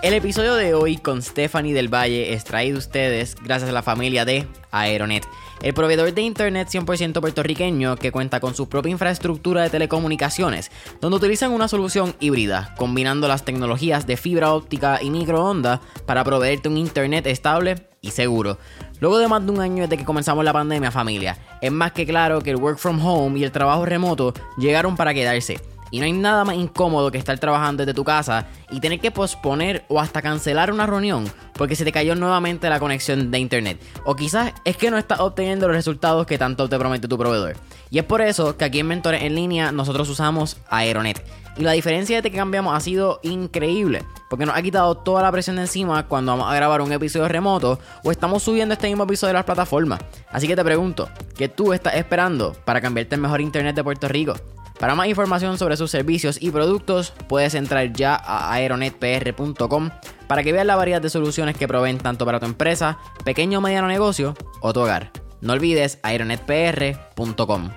El 0.00 0.14
episodio 0.14 0.54
de 0.54 0.74
hoy 0.74 0.96
con 0.96 1.20
Stephanie 1.20 1.74
del 1.74 1.92
Valle 1.92 2.32
es 2.32 2.44
traído 2.44 2.76
a 2.76 2.78
ustedes 2.78 3.34
gracias 3.42 3.68
a 3.68 3.74
la 3.74 3.82
familia 3.82 4.24
de 4.24 4.46
Aeronet, 4.70 5.26
el 5.60 5.74
proveedor 5.74 6.14
de 6.14 6.22
internet 6.22 6.68
100% 6.70 7.20
puertorriqueño 7.20 7.96
que 7.96 8.12
cuenta 8.12 8.38
con 8.38 8.54
su 8.54 8.68
propia 8.68 8.90
infraestructura 8.90 9.60
de 9.62 9.70
telecomunicaciones, 9.70 10.70
donde 11.00 11.16
utilizan 11.16 11.52
una 11.52 11.68
solución 11.68 12.14
híbrida, 12.20 12.74
combinando 12.78 13.28
las 13.28 13.44
tecnologías 13.44 14.06
de 14.06 14.16
fibra 14.16 14.54
óptica 14.54 15.00
y 15.02 15.10
microondas 15.10 15.80
para 16.06 16.24
proveerte 16.24 16.68
un 16.68 16.78
internet 16.78 17.26
estable 17.26 17.88
y 18.00 18.12
seguro. 18.12 18.56
Luego 19.00 19.18
de 19.18 19.28
más 19.28 19.44
de 19.44 19.52
un 19.52 19.60
año 19.60 19.82
desde 19.82 19.98
que 19.98 20.04
comenzamos 20.04 20.44
la 20.44 20.52
pandemia, 20.52 20.90
familia, 20.90 21.36
es 21.60 21.72
más 21.72 21.92
que 21.92 22.06
claro 22.06 22.40
que 22.40 22.50
el 22.50 22.56
work 22.56 22.78
from 22.78 23.04
home 23.04 23.38
y 23.38 23.44
el 23.44 23.52
trabajo 23.52 23.84
remoto 23.84 24.32
llegaron 24.56 24.96
para 24.96 25.12
quedarse 25.12 25.60
y 25.90 25.98
no 25.98 26.04
hay 26.04 26.12
nada 26.12 26.44
más 26.44 26.56
incómodo 26.56 27.10
que 27.10 27.18
estar 27.18 27.38
trabajando 27.38 27.84
desde 27.84 27.94
tu 27.94 28.04
casa 28.04 28.46
y 28.70 28.80
tener 28.80 29.00
que 29.00 29.10
posponer 29.10 29.84
o 29.88 30.00
hasta 30.00 30.22
cancelar 30.22 30.72
una 30.72 30.86
reunión 30.86 31.30
porque 31.54 31.76
se 31.76 31.84
te 31.84 31.92
cayó 31.92 32.14
nuevamente 32.14 32.70
la 32.70 32.78
conexión 32.78 33.30
de 33.30 33.38
internet. 33.38 33.80
O 34.04 34.14
quizás 34.14 34.52
es 34.64 34.76
que 34.76 34.90
no 34.90 34.96
estás 34.96 35.20
obteniendo 35.20 35.66
los 35.66 35.76
resultados 35.76 36.26
que 36.26 36.38
tanto 36.38 36.68
te 36.68 36.78
promete 36.78 37.08
tu 37.08 37.18
proveedor. 37.18 37.56
Y 37.90 37.98
es 37.98 38.04
por 38.04 38.20
eso 38.20 38.56
que 38.56 38.64
aquí 38.64 38.78
en 38.78 38.86
Mentores 38.86 39.22
en 39.22 39.34
línea 39.34 39.72
nosotros 39.72 40.08
usamos 40.08 40.56
Aeronet. 40.70 41.22
Y 41.56 41.62
la 41.62 41.72
diferencia 41.72 42.22
de 42.22 42.30
que 42.30 42.36
cambiamos 42.36 42.76
ha 42.76 42.78
sido 42.78 43.18
increíble, 43.24 44.04
porque 44.30 44.46
nos 44.46 44.56
ha 44.56 44.62
quitado 44.62 44.94
toda 44.94 45.22
la 45.22 45.32
presión 45.32 45.56
de 45.56 45.62
encima 45.62 46.06
cuando 46.06 46.30
vamos 46.30 46.48
a 46.48 46.54
grabar 46.54 46.80
un 46.80 46.92
episodio 46.92 47.26
remoto 47.26 47.80
o 48.04 48.12
estamos 48.12 48.44
subiendo 48.44 48.74
este 48.74 48.86
mismo 48.86 49.02
episodio 49.02 49.30
de 49.30 49.38
las 49.38 49.44
plataformas. 49.44 49.98
Así 50.30 50.46
que 50.46 50.54
te 50.54 50.62
pregunto, 50.62 51.08
¿qué 51.36 51.48
tú 51.48 51.72
estás 51.72 51.96
esperando 51.96 52.52
para 52.64 52.80
cambiarte 52.80 53.16
el 53.16 53.20
mejor 53.20 53.40
internet 53.40 53.74
de 53.74 53.82
Puerto 53.82 54.06
Rico? 54.06 54.34
Para 54.78 54.94
más 54.94 55.08
información 55.08 55.58
sobre 55.58 55.76
sus 55.76 55.90
servicios 55.90 56.38
y 56.40 56.52
productos, 56.52 57.12
puedes 57.28 57.54
entrar 57.54 57.92
ya 57.92 58.14
a 58.14 58.52
aeronetpr.com 58.52 59.90
para 60.28 60.42
que 60.44 60.52
veas 60.52 60.66
la 60.66 60.76
variedad 60.76 61.02
de 61.02 61.10
soluciones 61.10 61.56
que 61.56 61.66
proveen 61.66 61.98
tanto 61.98 62.24
para 62.24 62.38
tu 62.38 62.46
empresa, 62.46 62.98
pequeño 63.24 63.58
o 63.58 63.60
mediano 63.60 63.88
negocio 63.88 64.34
o 64.60 64.72
tu 64.72 64.80
hogar. 64.80 65.10
No 65.40 65.54
olvides 65.54 65.98
aeronetpr.com. 66.04 67.70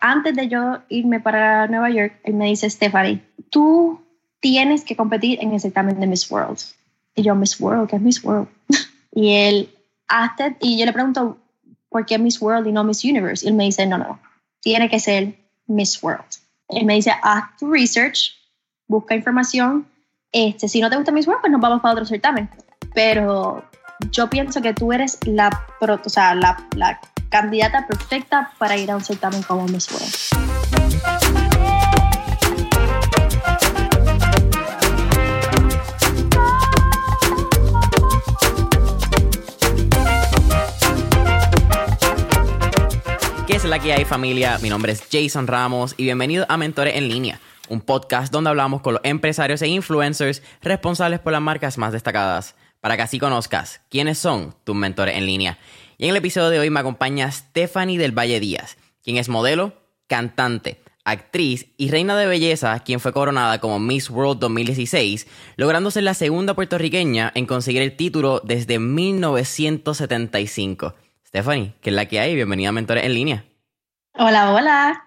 Antes 0.00 0.36
de 0.36 0.48
yo 0.48 0.78
irme 0.90 1.18
para 1.18 1.66
Nueva 1.66 1.90
York, 1.90 2.20
él 2.24 2.34
me 2.34 2.46
dice, 2.46 2.68
Stephanie, 2.68 3.22
tú 3.50 4.00
tienes 4.40 4.84
que 4.84 4.96
competir 4.96 5.38
en 5.42 5.54
el 5.54 5.60
certamen 5.60 5.98
de 5.98 6.06
Miss 6.06 6.30
World. 6.30 6.58
Y 7.14 7.22
yo, 7.22 7.34
Miss 7.34 7.58
World, 7.58 7.88
¿qué 7.88 7.96
es 7.96 8.02
Miss 8.02 8.22
World? 8.22 8.48
y 9.12 9.32
él, 9.32 9.70
hasta, 10.08 10.56
y 10.60 10.78
yo 10.78 10.84
le 10.84 10.92
pregunto, 10.92 11.38
¿por 11.88 12.04
qué 12.04 12.18
Miss 12.18 12.40
World 12.40 12.66
y 12.68 12.72
no 12.72 12.84
Miss 12.84 13.02
Universe? 13.02 13.44
Y 13.44 13.48
él 13.48 13.54
me 13.54 13.64
dice, 13.64 13.86
no, 13.86 13.98
no, 13.98 14.20
tiene 14.60 14.88
que 14.88 15.00
ser 15.00 15.47
Miss 15.68 16.02
World. 16.02 16.26
Él 16.68 16.84
me 16.84 16.94
dice, 16.94 17.12
haz 17.22 17.56
tu 17.58 17.70
research, 17.70 18.32
busca 18.88 19.14
información. 19.14 19.86
Este, 20.32 20.68
si 20.68 20.80
no 20.80 20.90
te 20.90 20.96
gusta 20.96 21.12
Miss 21.12 21.26
World, 21.26 21.40
pues 21.40 21.52
nos 21.52 21.60
vamos 21.60 21.80
para 21.80 21.92
otro 21.92 22.04
certamen. 22.04 22.50
Pero 22.94 23.64
yo 24.10 24.28
pienso 24.28 24.60
que 24.60 24.74
tú 24.74 24.92
eres 24.92 25.18
la, 25.24 25.66
o 25.80 26.08
sea, 26.08 26.34
la, 26.34 26.66
la 26.76 27.00
candidata 27.28 27.86
perfecta 27.86 28.52
para 28.58 28.76
ir 28.76 28.90
a 28.90 28.96
un 28.96 29.04
certamen 29.04 29.42
como 29.42 29.66
Miss 29.66 29.88
World. 29.90 31.27
Es 43.58 43.64
la 43.64 43.80
que 43.80 43.92
hay 43.92 44.04
familia? 44.04 44.56
Mi 44.62 44.68
nombre 44.68 44.92
es 44.92 45.02
Jason 45.10 45.48
Ramos 45.48 45.94
y 45.96 46.04
bienvenido 46.04 46.46
a 46.48 46.56
Mentores 46.56 46.94
en 46.94 47.08
línea, 47.08 47.40
un 47.68 47.80
podcast 47.80 48.32
donde 48.32 48.50
hablamos 48.50 48.82
con 48.82 48.94
los 48.94 49.04
empresarios 49.04 49.60
e 49.62 49.66
influencers 49.66 50.44
responsables 50.62 51.18
por 51.18 51.32
las 51.32 51.42
marcas 51.42 51.76
más 51.76 51.92
destacadas, 51.92 52.54
para 52.80 52.96
que 52.96 53.02
así 53.02 53.18
conozcas 53.18 53.80
quiénes 53.90 54.18
son 54.18 54.54
tus 54.62 54.76
mentores 54.76 55.16
en 55.16 55.26
línea. 55.26 55.58
Y 55.96 56.04
en 56.04 56.10
el 56.10 56.16
episodio 56.16 56.50
de 56.50 56.60
hoy 56.60 56.70
me 56.70 56.78
acompaña 56.78 57.32
Stephanie 57.32 57.98
del 57.98 58.16
Valle 58.16 58.38
Díaz, 58.38 58.76
quien 59.02 59.16
es 59.16 59.28
modelo, 59.28 59.72
cantante, 60.06 60.80
actriz 61.02 61.66
y 61.76 61.90
reina 61.90 62.16
de 62.16 62.28
belleza, 62.28 62.78
quien 62.84 63.00
fue 63.00 63.12
coronada 63.12 63.58
como 63.58 63.80
Miss 63.80 64.08
World 64.08 64.38
2016, 64.38 65.26
logrando 65.56 65.90
ser 65.90 66.04
la 66.04 66.14
segunda 66.14 66.54
puertorriqueña 66.54 67.32
en 67.34 67.46
conseguir 67.46 67.82
el 67.82 67.96
título 67.96 68.40
desde 68.44 68.78
1975. 68.78 70.94
Stephanie, 71.26 71.74
¿qué 71.80 71.90
es 71.90 71.96
la 71.96 72.06
que 72.06 72.20
hay? 72.20 72.36
Bienvenida 72.36 72.68
a 72.68 72.72
Mentores 72.72 73.04
en 73.04 73.14
línea. 73.14 73.47
Hola, 74.20 74.52
hola. 74.52 75.04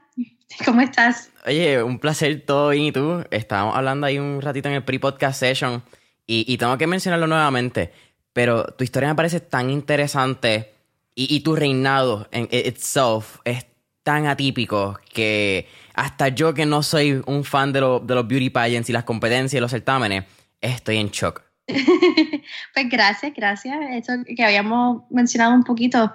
¿Cómo 0.63 0.79
estás? 0.79 1.31
Oye, 1.45 1.83
un 1.83 1.99
placer 1.99 2.43
todo 2.45 2.69
bien. 2.69 2.85
¿Y 2.85 2.91
tú? 2.93 3.25
Estábamos 3.29 3.75
hablando 3.75 4.07
ahí 4.07 4.17
un 4.17 4.41
ratito 4.41 4.69
en 4.69 4.75
el 4.75 4.85
pre-podcast 4.85 5.37
session 5.37 5.83
y, 6.25 6.45
y, 6.47 6.57
tengo 6.57 6.77
que 6.77 6.87
mencionarlo 6.87 7.27
nuevamente, 7.27 7.91
pero 8.31 8.63
tu 8.63 8.85
historia 8.85 9.09
me 9.09 9.15
parece 9.15 9.41
tan 9.41 9.69
interesante 9.69 10.71
y, 11.13 11.35
y 11.35 11.41
tu 11.41 11.57
reinado 11.57 12.29
en 12.31 12.47
itself 12.51 13.39
es 13.43 13.65
tan 14.03 14.27
atípico 14.27 14.97
que 15.13 15.67
hasta 15.93 16.29
yo 16.29 16.53
que 16.53 16.65
no 16.65 16.81
soy 16.81 17.21
un 17.25 17.43
fan 17.43 17.73
de, 17.73 17.81
lo, 17.81 17.99
de 17.99 18.15
los 18.15 18.25
beauty 18.25 18.49
pageants 18.49 18.89
y 18.89 18.93
las 18.93 19.03
competencias 19.03 19.57
y 19.57 19.59
los 19.59 19.71
certámenes, 19.71 20.23
estoy 20.61 20.97
en 20.97 21.09
shock. 21.09 21.43
pues 22.73 22.89
gracias, 22.89 23.33
gracias. 23.35 23.77
Eso 23.91 24.13
que 24.37 24.43
habíamos 24.43 25.03
mencionado 25.09 25.53
un 25.53 25.65
poquito. 25.65 26.13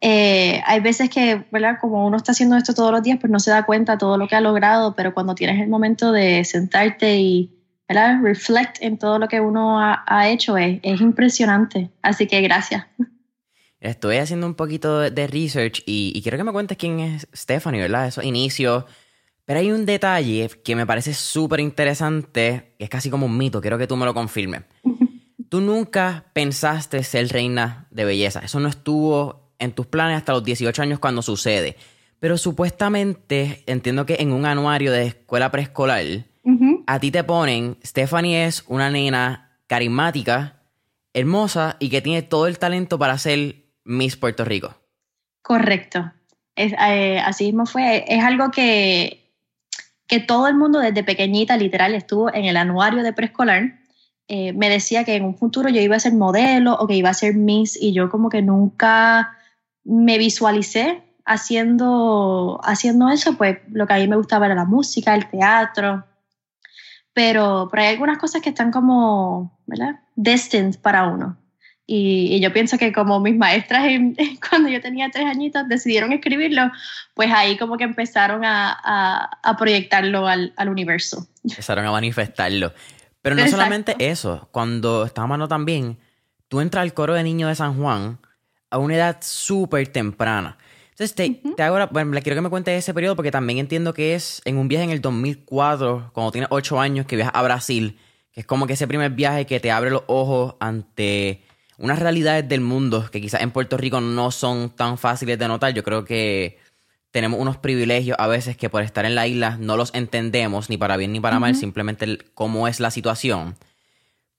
Eh, 0.00 0.62
hay 0.64 0.80
veces 0.80 1.10
que, 1.10 1.44
¿verdad? 1.50 1.78
Como 1.80 2.06
uno 2.06 2.16
está 2.16 2.32
haciendo 2.32 2.56
esto 2.56 2.74
todos 2.74 2.92
los 2.92 3.02
días, 3.02 3.18
pues 3.20 3.30
no 3.30 3.40
se 3.40 3.50
da 3.50 3.64
cuenta 3.64 3.98
todo 3.98 4.16
lo 4.16 4.28
que 4.28 4.36
ha 4.36 4.40
logrado, 4.40 4.94
pero 4.94 5.12
cuando 5.12 5.34
tienes 5.34 5.60
el 5.60 5.68
momento 5.68 6.12
de 6.12 6.44
sentarte 6.44 7.16
y, 7.16 7.50
¿verdad? 7.88 8.20
Reflect 8.22 8.76
en 8.80 8.98
todo 8.98 9.18
lo 9.18 9.28
que 9.28 9.40
uno 9.40 9.80
ha, 9.80 10.04
ha 10.06 10.28
hecho, 10.28 10.56
es, 10.56 10.78
es, 10.82 11.00
impresionante. 11.00 11.90
Así 12.02 12.26
que 12.26 12.40
gracias. 12.42 12.86
Estoy 13.80 14.16
haciendo 14.16 14.46
un 14.46 14.54
poquito 14.54 15.00
de 15.00 15.26
research 15.26 15.82
y, 15.86 16.12
y 16.14 16.22
quiero 16.22 16.38
que 16.38 16.44
me 16.44 16.52
cuentes 16.52 16.76
quién 16.76 17.00
es 17.00 17.26
Stephanie, 17.34 17.80
¿verdad? 17.80 18.06
Esos 18.06 18.24
inicios. 18.24 18.84
Pero 19.44 19.60
hay 19.60 19.72
un 19.72 19.86
detalle 19.86 20.48
que 20.62 20.76
me 20.76 20.86
parece 20.86 21.14
súper 21.14 21.60
interesante, 21.60 22.74
es 22.78 22.88
casi 22.88 23.08
como 23.08 23.26
un 23.26 23.36
mito, 23.36 23.60
quiero 23.60 23.78
que 23.78 23.86
tú 23.86 23.96
me 23.96 24.04
lo 24.04 24.14
confirmes. 24.14 24.62
Tú 25.48 25.62
nunca 25.62 26.26
pensaste 26.34 27.02
ser 27.02 27.28
reina 27.28 27.86
de 27.90 28.04
belleza, 28.04 28.40
eso 28.40 28.60
no 28.60 28.68
estuvo 28.68 29.47
en 29.58 29.72
tus 29.72 29.86
planes 29.86 30.16
hasta 30.16 30.32
los 30.32 30.44
18 30.44 30.82
años 30.82 30.98
cuando 30.98 31.22
sucede. 31.22 31.76
Pero 32.20 32.36
supuestamente, 32.36 33.62
entiendo 33.66 34.06
que 34.06 34.16
en 34.20 34.32
un 34.32 34.44
anuario 34.44 34.92
de 34.92 35.06
escuela 35.06 35.50
preescolar, 35.50 36.04
uh 36.42 36.50
-huh. 36.50 36.84
a 36.86 36.98
ti 36.98 37.10
te 37.10 37.22
ponen, 37.22 37.76
Stephanie 37.84 38.46
es 38.46 38.64
una 38.66 38.90
nena 38.90 39.58
carismática, 39.66 40.62
hermosa 41.14 41.76
y 41.78 41.90
que 41.90 42.00
tiene 42.00 42.22
todo 42.22 42.46
el 42.46 42.58
talento 42.58 42.98
para 42.98 43.18
ser 43.18 43.56
Miss 43.84 44.16
Puerto 44.16 44.44
Rico. 44.44 44.74
Correcto. 45.42 46.12
Es, 46.56 46.72
eh, 46.72 47.20
así 47.20 47.46
mismo 47.46 47.66
fue. 47.66 48.04
Es 48.08 48.22
algo 48.22 48.50
que, 48.50 49.32
que 50.06 50.20
todo 50.20 50.48
el 50.48 50.56
mundo 50.56 50.80
desde 50.80 51.04
pequeñita 51.04 51.56
literal 51.56 51.94
estuvo 51.94 52.32
en 52.34 52.44
el 52.46 52.56
anuario 52.56 53.02
de 53.02 53.12
preescolar. 53.12 53.78
Eh, 54.26 54.52
me 54.52 54.68
decía 54.68 55.04
que 55.04 55.14
en 55.14 55.24
un 55.24 55.36
futuro 55.36 55.68
yo 55.68 55.80
iba 55.80 55.96
a 55.96 56.00
ser 56.00 56.12
modelo 56.14 56.74
o 56.74 56.86
que 56.86 56.94
iba 56.94 57.10
a 57.10 57.14
ser 57.14 57.34
Miss 57.34 57.80
y 57.80 57.92
yo 57.92 58.10
como 58.10 58.28
que 58.28 58.42
nunca 58.42 59.37
me 59.84 60.18
visualicé 60.18 61.02
haciendo, 61.24 62.60
haciendo 62.64 63.08
eso, 63.10 63.36
pues 63.36 63.58
lo 63.70 63.86
que 63.86 63.92
a 63.94 63.98
mí 63.98 64.08
me 64.08 64.16
gustaba 64.16 64.46
era 64.46 64.54
la 64.54 64.64
música, 64.64 65.14
el 65.14 65.28
teatro, 65.28 66.04
pero, 67.12 67.68
pero 67.70 67.82
hay 67.82 67.88
algunas 67.88 68.18
cosas 68.18 68.40
que 68.40 68.50
están 68.50 68.70
como, 68.70 69.60
¿verdad? 69.66 70.00
Destined 70.16 70.80
para 70.80 71.04
uno. 71.04 71.36
Y, 71.90 72.34
y, 72.34 72.40
yo 72.40 72.52
pienso 72.52 72.76
que 72.76 72.92
como 72.92 73.18
mis 73.18 73.34
maestras 73.34 73.86
en, 73.86 74.14
cuando 74.48 74.68
yo 74.68 74.80
tenía 74.80 75.10
tres 75.10 75.26
añitos 75.26 75.66
decidieron 75.68 76.12
escribirlo, 76.12 76.70
pues 77.14 77.30
ahí 77.32 77.56
como 77.56 77.76
que 77.76 77.84
empezaron 77.84 78.44
a, 78.44 78.70
a, 78.70 79.30
a 79.42 79.56
proyectarlo 79.56 80.26
al, 80.26 80.52
al, 80.56 80.68
universo. 80.68 81.26
Empezaron 81.42 81.86
a 81.86 81.90
manifestarlo. 81.90 82.72
Pero 83.22 83.34
no 83.34 83.42
Exacto. 83.42 83.56
solamente 83.56 83.96
eso, 83.98 84.48
cuando 84.52 85.04
estábamos 85.04 85.34
hablando 85.34 85.48
también, 85.48 85.98
tú 86.48 86.60
entras 86.60 86.82
al 86.82 86.94
coro 86.94 87.14
de 87.14 87.22
niños 87.22 87.48
de 87.48 87.56
San 87.56 87.76
Juan 87.76 88.18
a 88.70 88.78
una 88.78 88.96
edad 88.96 89.18
súper 89.20 89.88
temprana. 89.88 90.58
Entonces, 90.90 91.14
te, 91.14 91.26
uh 91.28 91.50
-huh. 91.50 91.56
te 91.56 91.62
hago, 91.62 91.78
bueno, 91.92 92.12
le 92.12 92.22
quiero 92.22 92.36
que 92.36 92.42
me 92.42 92.50
cuentes 92.50 92.76
ese 92.76 92.92
periodo 92.92 93.14
porque 93.16 93.30
también 93.30 93.58
entiendo 93.58 93.94
que 93.94 94.14
es 94.14 94.42
en 94.44 94.56
un 94.56 94.68
viaje 94.68 94.84
en 94.84 94.90
el 94.90 95.00
2004, 95.00 96.10
cuando 96.12 96.32
tienes 96.32 96.48
8 96.50 96.80
años, 96.80 97.06
que 97.06 97.16
viajas 97.16 97.34
a 97.34 97.42
Brasil, 97.42 97.98
que 98.32 98.40
es 98.40 98.46
como 98.46 98.66
que 98.66 98.72
ese 98.72 98.88
primer 98.88 99.12
viaje 99.12 99.46
que 99.46 99.60
te 99.60 99.70
abre 99.70 99.90
los 99.90 100.02
ojos 100.06 100.56
ante 100.58 101.42
unas 101.78 102.00
realidades 102.00 102.48
del 102.48 102.60
mundo 102.60 103.08
que 103.10 103.20
quizás 103.20 103.40
en 103.40 103.52
Puerto 103.52 103.76
Rico 103.76 104.00
no 104.00 104.30
son 104.32 104.70
tan 104.70 104.98
fáciles 104.98 105.38
de 105.38 105.48
notar. 105.48 105.72
Yo 105.72 105.84
creo 105.84 106.04
que 106.04 106.58
tenemos 107.12 107.40
unos 107.40 107.56
privilegios 107.56 108.16
a 108.18 108.26
veces 108.26 108.56
que 108.56 108.68
por 108.68 108.82
estar 108.82 109.04
en 109.04 109.14
la 109.14 109.26
isla 109.26 109.56
no 109.58 109.76
los 109.76 109.94
entendemos, 109.94 110.68
ni 110.68 110.76
para 110.76 110.96
bien 110.96 111.12
ni 111.12 111.20
para 111.20 111.36
uh 111.36 111.38
-huh. 111.38 111.42
mal, 111.42 111.54
simplemente 111.54 112.04
el, 112.04 112.24
cómo 112.34 112.68
es 112.68 112.80
la 112.80 112.90
situación. 112.90 113.56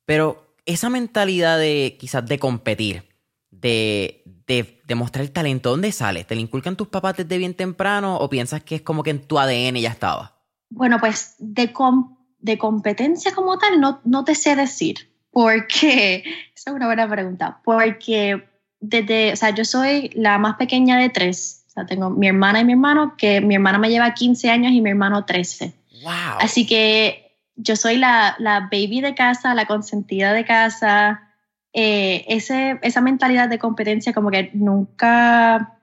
Pero 0.05 0.53
esa 0.65 0.89
mentalidad 0.89 1.57
de 1.57 1.95
quizás 1.99 2.25
de 2.25 2.37
competir, 2.37 3.03
de, 3.49 4.18
de, 4.49 4.81
de, 4.83 4.95
mostrar 4.95 5.23
el 5.23 5.31
talento, 5.31 5.69
¿dónde 5.69 5.91
sale? 5.91 6.23
¿Te 6.23 6.33
lo 6.33 6.41
inculcan 6.41 6.75
tus 6.75 6.87
papás 6.87 7.15
desde 7.15 7.37
bien 7.37 7.53
temprano 7.53 8.17
o 8.17 8.29
piensas 8.29 8.63
que 8.63 8.75
es 8.75 8.81
como 8.81 9.03
que 9.03 9.11
en 9.11 9.21
tu 9.21 9.37
ADN 9.37 9.75
ya 9.75 9.91
estaba? 9.91 10.35
Bueno, 10.69 10.97
pues 10.99 11.35
de, 11.37 11.71
com 11.71 12.17
de 12.39 12.57
competencia 12.57 13.33
como 13.33 13.59
tal, 13.59 13.79
no, 13.79 14.01
no 14.03 14.23
te 14.23 14.33
sé 14.33 14.55
decir. 14.55 15.11
Porque, 15.31 16.23
esa 16.55 16.71
es 16.71 16.75
una 16.75 16.87
buena 16.87 17.07
pregunta, 17.07 17.61
porque 17.63 18.43
desde, 18.79 19.33
o 19.33 19.35
sea, 19.35 19.51
yo 19.51 19.63
soy 19.63 20.09
la 20.15 20.39
más 20.39 20.55
pequeña 20.55 20.97
de 20.97 21.09
tres. 21.09 21.65
O 21.67 21.69
sea, 21.71 21.85
tengo 21.85 22.09
mi 22.09 22.27
hermana 22.27 22.61
y 22.61 22.65
mi 22.65 22.73
hermano, 22.73 23.15
que 23.17 23.41
mi 23.41 23.53
hermana 23.53 23.77
me 23.77 23.89
lleva 23.89 24.15
15 24.15 24.49
años 24.49 24.71
y 24.71 24.81
mi 24.81 24.89
hermano 24.89 25.25
13. 25.25 25.73
Wow. 26.01 26.39
Así 26.39 26.65
que 26.65 27.37
yo 27.55 27.75
soy 27.75 27.97
la, 27.97 28.35
la 28.39 28.61
baby 28.71 29.01
de 29.01 29.13
casa, 29.13 29.53
la 29.53 29.67
consentida 29.67 30.33
de 30.33 30.43
casa. 30.43 31.28
Eh, 31.73 32.25
ese, 32.27 32.79
esa 32.81 33.01
mentalidad 33.01 33.47
de 33.47 33.59
competencia 33.59 34.13
como 34.13 34.31
que 34.31 34.49
nunca, 34.53 35.77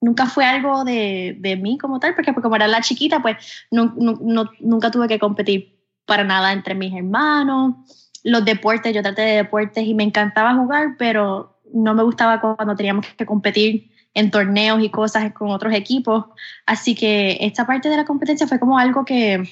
nunca 0.00 0.26
fue 0.26 0.44
algo 0.44 0.84
de, 0.84 1.36
de 1.40 1.56
mí 1.56 1.78
como 1.78 1.98
tal, 1.98 2.14
porque 2.14 2.32
como 2.34 2.56
era 2.56 2.68
la 2.68 2.80
chiquita, 2.80 3.20
pues 3.20 3.36
no, 3.70 3.94
no, 3.96 4.50
nunca 4.60 4.90
tuve 4.90 5.08
que 5.08 5.18
competir 5.18 5.80
para 6.06 6.24
nada 6.24 6.52
entre 6.52 6.74
mis 6.74 6.94
hermanos. 6.94 7.74
Los 8.22 8.44
deportes, 8.44 8.94
yo 8.94 9.02
traté 9.02 9.22
de 9.22 9.36
deportes 9.36 9.84
y 9.84 9.94
me 9.94 10.04
encantaba 10.04 10.54
jugar, 10.54 10.96
pero 10.96 11.60
no 11.72 11.94
me 11.94 12.02
gustaba 12.02 12.40
cuando 12.40 12.76
teníamos 12.76 13.06
que 13.06 13.26
competir 13.26 13.90
en 14.14 14.30
torneos 14.30 14.82
y 14.82 14.90
cosas 14.90 15.32
con 15.32 15.50
otros 15.50 15.74
equipos. 15.74 16.26
Así 16.66 16.94
que 16.94 17.38
esta 17.40 17.66
parte 17.66 17.88
de 17.88 17.96
la 17.96 18.04
competencia 18.04 18.46
fue 18.46 18.60
como 18.60 18.78
algo 18.78 19.04
que, 19.04 19.42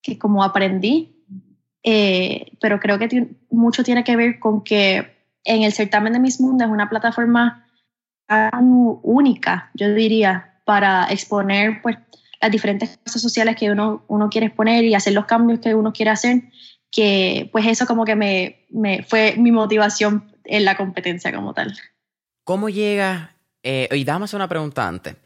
que 0.00 0.18
como 0.18 0.42
aprendí, 0.42 1.24
eh, 1.82 2.52
pero 2.60 2.80
creo 2.80 2.98
que 2.98 3.28
mucho 3.50 3.82
tiene 3.84 4.04
que 4.04 4.16
ver 4.16 4.38
con 4.38 4.62
que 4.62 5.17
en 5.48 5.62
el 5.62 5.72
certamen 5.72 6.12
de 6.12 6.20
Miss 6.20 6.40
Mundo 6.40 6.64
es 6.64 6.70
una 6.70 6.88
plataforma 6.88 7.64
única, 9.02 9.70
yo 9.74 9.94
diría, 9.94 10.60
para 10.66 11.06
exponer 11.10 11.80
pues, 11.82 11.96
las 12.40 12.50
diferentes 12.50 12.98
cosas 12.98 13.22
sociales 13.22 13.56
que 13.56 13.70
uno, 13.70 14.04
uno 14.08 14.28
quiere 14.28 14.48
exponer 14.48 14.84
y 14.84 14.94
hacer 14.94 15.14
los 15.14 15.24
cambios 15.24 15.60
que 15.60 15.74
uno 15.74 15.92
quiere 15.92 16.10
hacer, 16.10 16.42
que 16.90 17.48
pues 17.50 17.66
eso 17.66 17.86
como 17.86 18.04
que 18.04 18.16
me, 18.16 18.66
me 18.70 19.02
fue 19.02 19.34
mi 19.38 19.50
motivación 19.50 20.30
en 20.44 20.64
la 20.66 20.76
competencia 20.76 21.34
como 21.34 21.54
tal. 21.54 21.74
¿Cómo 22.44 22.68
llega? 22.68 23.34
Eh, 23.62 23.88
y 23.92 24.04
dame 24.04 24.26
una 24.32 24.48
pregunta 24.48 24.86
antes. 24.86 25.16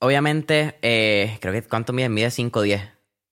Obviamente, 0.00 0.78
eh, 0.82 1.38
creo 1.40 1.52
que 1.52 1.62
¿cuánto 1.62 1.92
mide? 1.92 2.08
Mide 2.08 2.28
5'10". 2.28 2.80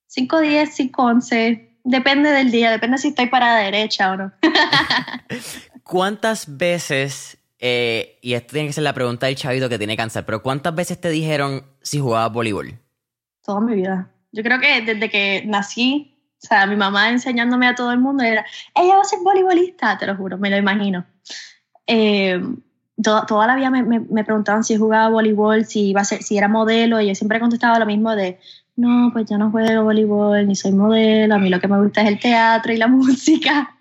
5'10", 0.09 0.71
5'11", 0.71 1.68
depende 1.89 2.31
del 2.31 2.51
día, 2.51 2.71
depende 2.71 2.99
si 2.99 3.09
estoy 3.09 3.27
para 3.27 3.55
la 3.55 3.61
derecha 3.61 4.13
o 4.13 4.17
no. 4.17 4.33
¿Cuántas 5.83 6.59
veces, 6.59 7.39
eh, 7.59 8.19
y 8.21 8.35
esto 8.35 8.53
tiene 8.53 8.69
que 8.69 8.75
ser 8.75 8.85
la 8.85 8.93
pregunta 8.93 9.27
del 9.27 9.37
chavito 9.37 9.71
que 9.71 9.79
tiene 9.79 9.97
cáncer, 9.97 10.25
pero 10.27 10.43
¿cuántas 10.43 10.75
veces 10.75 11.01
te 11.01 11.09
dijeron 11.09 11.65
si 11.81 11.99
jugabas 11.99 12.33
voleibol? 12.33 12.79
Toda 13.43 13.61
mi 13.61 13.75
vida. 13.75 14.11
Yo 14.33 14.43
creo 14.43 14.61
que 14.61 14.83
desde 14.83 15.09
que 15.09 15.45
nací, 15.47 16.15
o 16.43 16.47
sea, 16.47 16.67
mi 16.67 16.77
mamá 16.77 17.09
enseñándome 17.09 17.67
a 17.67 17.75
todo 17.75 17.91
el 17.91 17.99
mundo 17.99 18.23
era, 18.23 18.45
ella 18.75 18.97
va 18.97 19.01
a 19.01 19.05
ser 19.05 19.21
voleibolista, 19.25 19.97
te 19.97 20.07
lo 20.07 20.15
juro, 20.15 20.37
me 20.37 20.51
lo 20.51 20.59
imagino. 20.59 21.07
Eh, 21.87 22.39
toda, 23.03 23.47
la 23.47 23.57
vida 23.57 23.71
me, 23.71 23.83
me, 23.83 24.25
preguntaban 24.25 24.63
si 24.63 24.77
jugaba 24.77 25.09
voleibol, 25.09 25.65
si, 25.65 25.89
iba 25.89 26.03
a 26.03 26.05
ser, 26.05 26.23
si 26.23 26.37
era 26.37 26.49
modelo, 26.49 27.01
y 27.01 27.09
yo 27.09 27.15
siempre 27.15 27.41
contestaba 27.41 27.79
lo 27.79 27.87
mismo 27.87 28.15
de, 28.15 28.39
no, 28.79 29.11
pues 29.13 29.29
yo 29.29 29.37
no 29.39 29.51
juego 29.51 29.83
voleibol, 29.83 30.47
ni 30.47 30.55
soy 30.55 30.71
modelo, 30.73 31.35
a 31.35 31.39
mí 31.39 31.51
lo 31.51 31.61
que 31.61 31.67
me 31.67 31.83
gusta 31.83 32.03
es 32.03 32.09
el 32.09 32.21
teatro 32.21 32.73
y 32.73 32.77
la 32.77 32.87
música. 32.89 33.77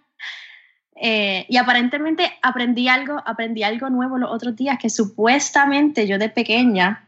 Eh, 1.00 1.46
y 1.48 1.58
aparentemente 1.58 2.34
aprendí 2.42 2.88
algo, 2.88 3.22
aprendí 3.24 3.62
algo 3.62 3.90
nuevo 3.92 4.18
los 4.18 4.32
otros 4.32 4.56
días, 4.56 4.80
que 4.82 4.90
supuestamente 4.90 6.08
yo 6.08 6.18
de 6.18 6.30
pequeña 6.30 7.08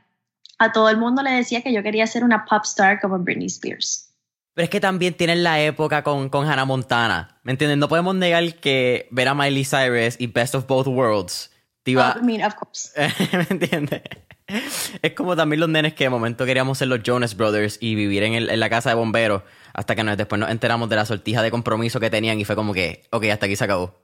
a 0.59 0.71
todo 0.71 0.89
el 0.89 0.97
mundo 0.97 1.23
le 1.23 1.31
decía 1.31 1.63
que 1.63 1.73
yo 1.73 1.81
quería 1.81 2.05
ser 2.05 2.23
una 2.23 2.45
pop 2.45 2.63
star 2.63 3.01
como 3.01 3.17
Britney 3.17 3.47
Spears. 3.47 4.13
Pero 4.53 4.65
es 4.65 4.69
que 4.69 4.79
también 4.79 5.15
tienen 5.15 5.43
la 5.43 5.59
época 5.59 6.03
con, 6.03 6.29
con 6.29 6.47
Hannah 6.47 6.65
Montana, 6.65 7.39
¿me 7.43 7.53
entiendes? 7.53 7.79
No 7.79 7.87
podemos 7.87 8.13
negar 8.13 8.53
que 8.55 9.07
ver 9.09 9.29
a 9.29 9.33
Miley 9.33 9.65
Cyrus 9.65 10.15
y 10.19 10.27
Best 10.27 10.53
of 10.53 10.67
Both 10.67 10.87
Worlds 10.87 11.49
te 11.81 11.91
iba... 11.91 12.15
I 12.19 12.23
mean, 12.23 12.43
of 12.43 12.53
course. 12.53 12.91
¿Me 13.33 13.47
entiendes? 13.49 14.01
Es 15.01 15.13
como 15.13 15.35
también 15.35 15.59
los 15.59 15.69
nenes 15.69 15.93
que 15.93 16.05
de 16.05 16.09
momento 16.09 16.45
queríamos 16.45 16.77
ser 16.77 16.87
los 16.87 17.03
Jonas 17.03 17.35
Brothers 17.35 17.77
y 17.79 17.95
vivir 17.95 18.23
en, 18.23 18.33
el, 18.33 18.49
en 18.49 18.59
la 18.59 18.69
casa 18.69 18.89
de 18.89 18.95
bomberos 18.95 19.43
hasta 19.73 19.95
que 19.95 20.03
después 20.03 20.39
nos 20.39 20.49
enteramos 20.49 20.89
de 20.89 20.95
la 20.95 21.05
sortija 21.05 21.41
de 21.41 21.51
compromiso 21.51 21.99
que 21.99 22.09
tenían 22.09 22.39
y 22.39 22.45
fue 22.45 22.55
como 22.55 22.73
que, 22.73 23.03
ok, 23.11 23.25
hasta 23.25 23.45
aquí 23.45 23.55
se 23.55 23.63
acabó. 23.63 24.03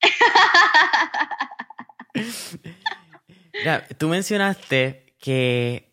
tú 3.98 4.08
mencionaste 4.08 5.14
que 5.18 5.92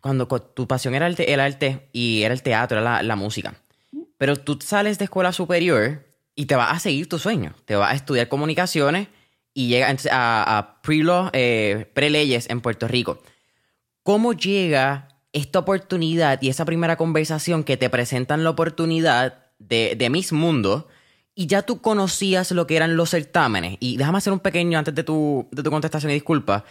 cuando 0.00 0.26
tu 0.26 0.66
pasión 0.66 0.94
era 0.94 1.06
el, 1.06 1.14
el, 1.18 1.40
arte 1.40 1.88
y 1.92 2.22
era 2.22 2.34
el 2.34 2.42
teatro, 2.42 2.80
era 2.80 3.02
la, 3.02 3.16
música, 3.16 3.54
pero 4.18 4.36
tú 4.36 4.58
sales 4.60 4.98
de 4.98 5.04
escuela 5.04 5.32
superior 5.32 6.06
y 6.34 6.46
te 6.46 6.56
vas 6.56 6.72
a 6.72 6.78
seguir 6.78 7.08
tu 7.08 7.18
sueño, 7.18 7.54
te 7.64 7.76
vas 7.76 7.92
a 7.92 7.94
estudiar 7.94 8.28
comunicaciones 8.28 9.08
y 9.54 9.68
llegas 9.68 10.06
a, 10.10 10.58
a 10.58 10.82
pre-law, 10.82 11.30
eh, 11.32 11.90
pre-leyes 11.94 12.48
en 12.50 12.60
Puerto 12.60 12.88
Rico. 12.88 13.22
¿Cómo 14.02 14.32
llega 14.32 15.08
esta 15.32 15.60
oportunidad 15.60 16.40
y 16.42 16.48
esa 16.48 16.64
primera 16.64 16.96
conversación 16.96 17.64
que 17.64 17.76
te 17.76 17.90
presentan 17.90 18.44
la 18.44 18.50
oportunidad 18.50 19.46
de, 19.58 19.94
de 19.96 20.10
Miss 20.10 20.32
Mundo 20.32 20.88
y 21.34 21.46
ya 21.46 21.62
tú 21.62 21.80
conocías 21.80 22.50
lo 22.50 22.66
que 22.66 22.76
eran 22.76 22.96
los 22.96 23.10
certámenes. 23.10 23.76
Y 23.80 23.96
déjame 23.96 24.18
hacer 24.18 24.32
un 24.32 24.40
pequeño 24.40 24.78
antes 24.78 24.94
de 24.94 25.04
tu, 25.04 25.48
de 25.52 25.62
tu 25.62 25.70
contestación 25.70 26.10
y 26.10 26.14
disculpa. 26.14 26.64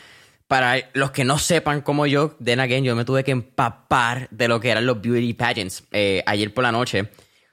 Para 0.48 0.90
los 0.94 1.12
que 1.12 1.24
no 1.24 1.38
sepan 1.38 1.82
como 1.82 2.08
yo, 2.08 2.36
then 2.44 2.60
again, 2.60 2.84
yo 2.84 2.96
me 2.96 3.06
tuve 3.06 3.24
que 3.24 3.32
empapar 3.32 4.28
de 4.32 4.48
lo 4.48 4.60
que 4.60 4.70
eran 4.70 4.86
los 4.86 5.00
beauty 5.00 5.34
pageants 5.34 5.84
eh, 5.92 6.24
ayer 6.26 6.54
por 6.54 6.64
la 6.64 6.72
noche. 6.72 7.10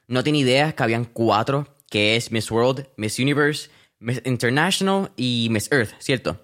No 0.07 0.23
tenía 0.23 0.41
idea 0.41 0.71
que 0.73 0.83
habían 0.83 1.05
cuatro, 1.05 1.67
que 1.89 2.15
es 2.15 2.31
Miss 2.31 2.49
World, 2.49 2.87
Miss 2.97 3.19
Universe, 3.19 3.69
Miss 3.99 4.21
International 4.25 5.11
y 5.15 5.47
Miss 5.51 5.71
Earth, 5.71 5.93
¿cierto? 5.99 6.39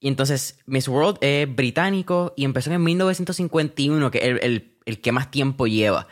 Y 0.00 0.08
entonces 0.08 0.60
Miss 0.66 0.88
World 0.88 1.18
es 1.20 1.54
británico 1.54 2.32
y 2.36 2.44
empezó 2.44 2.72
en 2.72 2.82
1951, 2.82 4.10
que 4.10 4.18
es 4.18 4.42
el, 4.42 5.00
que 5.00 5.12
más 5.12 5.30
tiempo 5.30 5.66
lleva. 5.66 6.06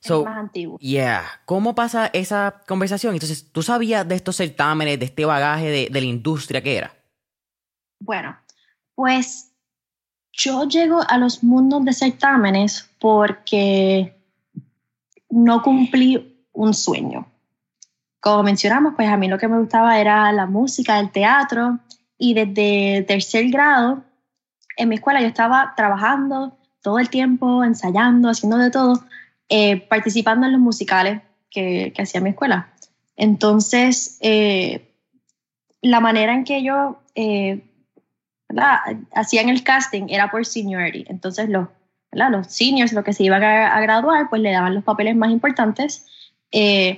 So, 0.00 0.24
más 0.24 0.38
antiguo. 0.38 0.78
Yeah. 0.78 1.24
¿Cómo 1.44 1.74
pasa 1.74 2.10
esa 2.12 2.62
conversación? 2.66 3.14
Entonces, 3.14 3.50
¿tú 3.50 3.62
sabías 3.62 4.06
de 4.06 4.14
estos 4.14 4.36
certámenes, 4.36 4.98
de 4.98 5.06
este 5.06 5.24
bagaje 5.24 5.70
de, 5.70 5.88
de 5.90 6.00
la 6.00 6.06
industria 6.06 6.62
que 6.62 6.76
era? 6.76 6.94
Bueno, 7.98 8.36
pues 8.94 9.52
yo 10.32 10.68
llego 10.68 11.00
a 11.08 11.18
los 11.18 11.42
mundos 11.42 11.84
de 11.84 11.92
certámenes 11.92 12.90
porque 12.98 14.14
no 15.30 15.62
cumplí 15.62 16.46
un 16.52 16.74
sueño. 16.74 17.26
Como 18.26 18.42
mencionamos, 18.42 18.94
pues 18.96 19.08
a 19.08 19.16
mí 19.16 19.28
lo 19.28 19.38
que 19.38 19.46
me 19.46 19.56
gustaba 19.56 20.00
era 20.00 20.32
la 20.32 20.46
música, 20.46 20.98
el 20.98 21.12
teatro, 21.12 21.78
y 22.18 22.34
desde 22.34 23.04
tercer 23.06 23.48
grado 23.50 24.02
en 24.76 24.88
mi 24.88 24.96
escuela 24.96 25.20
yo 25.20 25.28
estaba 25.28 25.74
trabajando 25.76 26.58
todo 26.82 26.98
el 26.98 27.08
tiempo, 27.08 27.62
ensayando, 27.62 28.28
haciendo 28.28 28.58
de 28.58 28.72
todo, 28.72 29.00
eh, 29.48 29.76
participando 29.76 30.44
en 30.44 30.54
los 30.54 30.60
musicales 30.60 31.22
que, 31.52 31.92
que 31.94 32.02
hacía 32.02 32.20
mi 32.20 32.30
escuela. 32.30 32.68
Entonces, 33.14 34.18
eh, 34.20 34.92
la 35.80 36.00
manera 36.00 36.34
en 36.34 36.42
que 36.42 36.64
yo 36.64 36.98
eh, 37.14 37.62
hacían 39.14 39.50
el 39.50 39.62
casting 39.62 40.06
era 40.08 40.32
por 40.32 40.44
seniority. 40.44 41.04
Entonces, 41.08 41.48
los, 41.48 41.68
los 42.10 42.46
seniors, 42.48 42.92
los 42.92 43.04
que 43.04 43.12
se 43.12 43.22
iban 43.22 43.44
a, 43.44 43.80
graduar, 43.82 44.28
pues 44.30 44.42
le 44.42 44.50
daban 44.50 44.74
los 44.74 44.82
papeles 44.82 45.14
más 45.14 45.30
importantes 45.30 46.08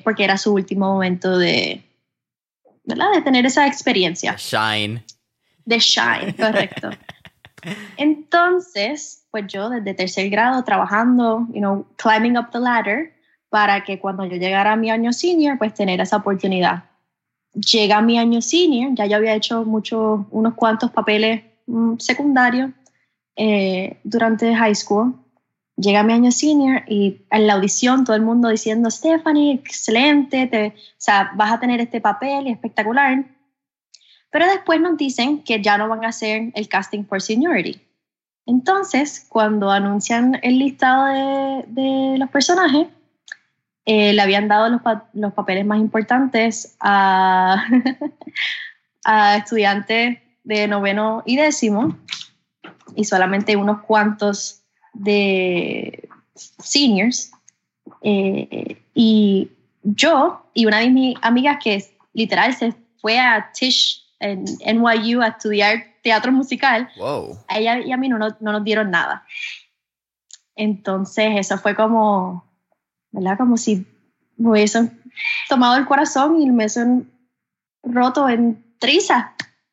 porque 0.04 0.24
era 0.24 0.38
su 0.38 0.54
último 0.54 0.92
momento 0.92 1.38
de, 1.38 1.82
¿verdad? 2.84 3.12
De 3.14 3.22
tener 3.22 3.44
esa 3.46 3.66
experiencia. 3.66 4.36
Shine. 4.36 5.04
De 5.64 5.78
shine, 5.78 6.34
correcto. 6.36 6.90
Entonces, 7.96 9.26
pues 9.30 9.46
yo 9.48 9.68
desde 9.68 9.94
tercer 9.94 10.30
grado 10.30 10.62
trabajando, 10.64 11.46
you 11.52 11.60
know, 11.60 11.86
climbing 11.96 12.36
up 12.38 12.50
the 12.52 12.58
ladder 12.58 13.12
para 13.50 13.84
que 13.84 13.98
cuando 13.98 14.24
yo 14.24 14.36
llegara 14.36 14.72
a 14.72 14.76
mi 14.76 14.90
año 14.90 15.12
senior, 15.12 15.58
pues 15.58 15.74
tener 15.74 16.00
esa 16.00 16.16
oportunidad. 16.16 16.84
Llega 17.54 18.00
mi 18.00 18.18
año 18.18 18.40
senior, 18.40 18.94
ya 18.94 19.06
yo 19.06 19.16
había 19.16 19.34
hecho 19.34 19.64
muchos, 19.64 20.20
unos 20.30 20.54
cuantos 20.54 20.90
papeles 20.90 21.42
mm, 21.66 21.94
secundarios 21.98 22.70
eh, 23.36 23.98
durante 24.04 24.54
high 24.54 24.74
school 24.74 25.14
llega 25.78 26.02
mi 26.02 26.12
año 26.12 26.32
senior 26.32 26.82
y 26.86 27.22
en 27.30 27.46
la 27.46 27.54
audición 27.54 28.04
todo 28.04 28.16
el 28.16 28.22
mundo 28.22 28.48
diciendo, 28.48 28.90
Stephanie, 28.90 29.54
excelente, 29.54 30.46
te, 30.46 30.66
o 30.68 30.72
sea, 30.98 31.32
vas 31.36 31.52
a 31.52 31.60
tener 31.60 31.80
este 31.80 32.00
papel 32.00 32.48
espectacular. 32.48 33.24
Pero 34.30 34.46
después 34.46 34.80
nos 34.80 34.96
dicen 34.98 35.42
que 35.42 35.62
ya 35.62 35.78
no 35.78 35.88
van 35.88 36.04
a 36.04 36.08
hacer 36.08 36.50
el 36.54 36.68
casting 36.68 37.04
por 37.04 37.22
seniority. 37.22 37.80
Entonces, 38.44 39.26
cuando 39.28 39.70
anuncian 39.70 40.38
el 40.42 40.58
listado 40.58 41.06
de, 41.06 41.64
de 41.68 42.18
los 42.18 42.30
personajes, 42.30 42.88
eh, 43.84 44.12
le 44.12 44.20
habían 44.20 44.48
dado 44.48 44.68
los, 44.68 44.80
los, 45.14 45.32
papeles 45.32 45.64
más 45.64 45.78
importantes 45.78 46.76
a, 46.80 47.64
a 49.04 49.36
estudiantes 49.36 50.18
de 50.44 50.68
noveno 50.68 51.22
y 51.24 51.36
décimo 51.36 51.96
y 52.94 53.04
solamente 53.04 53.56
unos 53.56 53.80
cuantos 53.82 54.57
de 54.94 56.08
seniors. 56.36 57.30
Eh, 58.02 58.82
Y 58.94 59.50
yo 59.82 60.50
y 60.54 60.66
una 60.66 60.80
de 60.80 60.90
mis 60.90 61.16
amigas 61.22 61.58
que 61.62 61.84
literal 62.12 62.54
se 62.54 62.74
fue 63.00 63.18
a 63.18 63.50
Tisch 63.52 64.04
en 64.20 64.44
NYU 64.66 65.22
a 65.22 65.28
estudiar 65.28 65.84
teatro 66.02 66.32
musical, 66.32 66.88
a 67.48 67.58
ella 67.58 67.78
y 67.80 67.92
a 67.92 67.96
mí 67.96 68.08
no, 68.08 68.18
no, 68.18 68.34
nos 68.40 68.64
dieron 68.64 68.90
nada. 68.90 69.24
Entonces 70.56 71.34
eso 71.36 71.58
fue 71.58 71.76
como, 71.76 72.44
¿verdad? 73.12 73.38
Como 73.38 73.56
si 73.56 73.86
me 74.36 74.50
hubiesen 74.50 75.00
tomado 75.48 75.76
el 75.76 75.86
corazón 75.86 76.40
y 76.40 76.46
me 76.46 76.56
hubiesen 76.56 77.10
roto 77.84 78.28
en 78.28 78.64
trizas, 78.78 79.26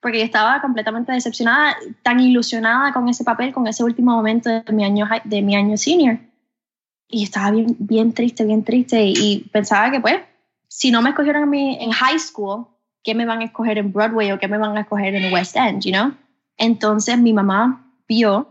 porque 0.05 0.19
yo 0.19 0.25
estaba 0.25 0.61
completamente 0.61 1.11
decepcionada, 1.11 1.75
tan 2.03 2.19
ilusionada 2.19 2.93
con 2.93 3.09
ese 3.09 3.23
papel, 3.23 3.51
con 3.51 3.65
ese 3.65 3.83
último 3.83 4.11
momento 4.11 4.51
de 4.51 4.71
mi 4.71 4.83
año, 4.85 5.09
de 5.23 5.41
mi 5.41 5.55
año 5.55 5.77
senior. 5.77 6.19
Y 7.07 7.23
estaba 7.23 7.49
bien, 7.49 7.75
bien 7.79 8.13
triste, 8.13 8.45
bien 8.45 8.63
triste, 8.63 9.03
y, 9.03 9.49
pensaba 9.51 9.89
que 9.89 9.99
pues, 9.99 10.17
si 10.67 10.91
no 10.91 11.01
me 11.01 11.09
escogieron 11.09 11.41
a 11.41 11.45
mí 11.47 11.79
en 11.81 11.89
high 11.89 12.19
school, 12.19 12.67
¿qué 13.03 13.15
me 13.15 13.25
van 13.25 13.41
a 13.41 13.45
escoger 13.45 13.79
en 13.79 13.91
Broadway 13.91 14.31
o 14.31 14.37
qué 14.37 14.47
me 14.47 14.59
van 14.59 14.77
a 14.77 14.81
escoger 14.81 15.15
en 15.15 15.33
West 15.33 15.55
End, 15.55 15.81
you 15.81 15.91
know? 15.91 16.13
Entonces 16.55 17.17
mi 17.17 17.33
mamá 17.33 17.83
vio 18.07 18.47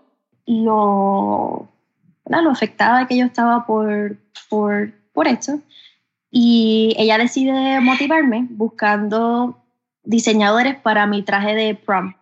lo, 0.47 1.69
lo 2.27 2.51
afectada 2.51 3.07
que 3.07 3.17
yo 3.17 3.27
estaba 3.27 3.65
por, 3.65 4.17
por, 4.49 4.93
por 5.13 5.29
esto 5.29 5.61
y 6.33 6.97
ella 6.99 7.17
decide 7.17 7.79
motivarme 7.81 8.49
buscando 8.51 9.64
diseñadores 10.05 10.77
para 10.77 11.07
mi 11.07 11.23
traje 11.23 11.55
de 11.55 11.75
prom. 11.75 12.15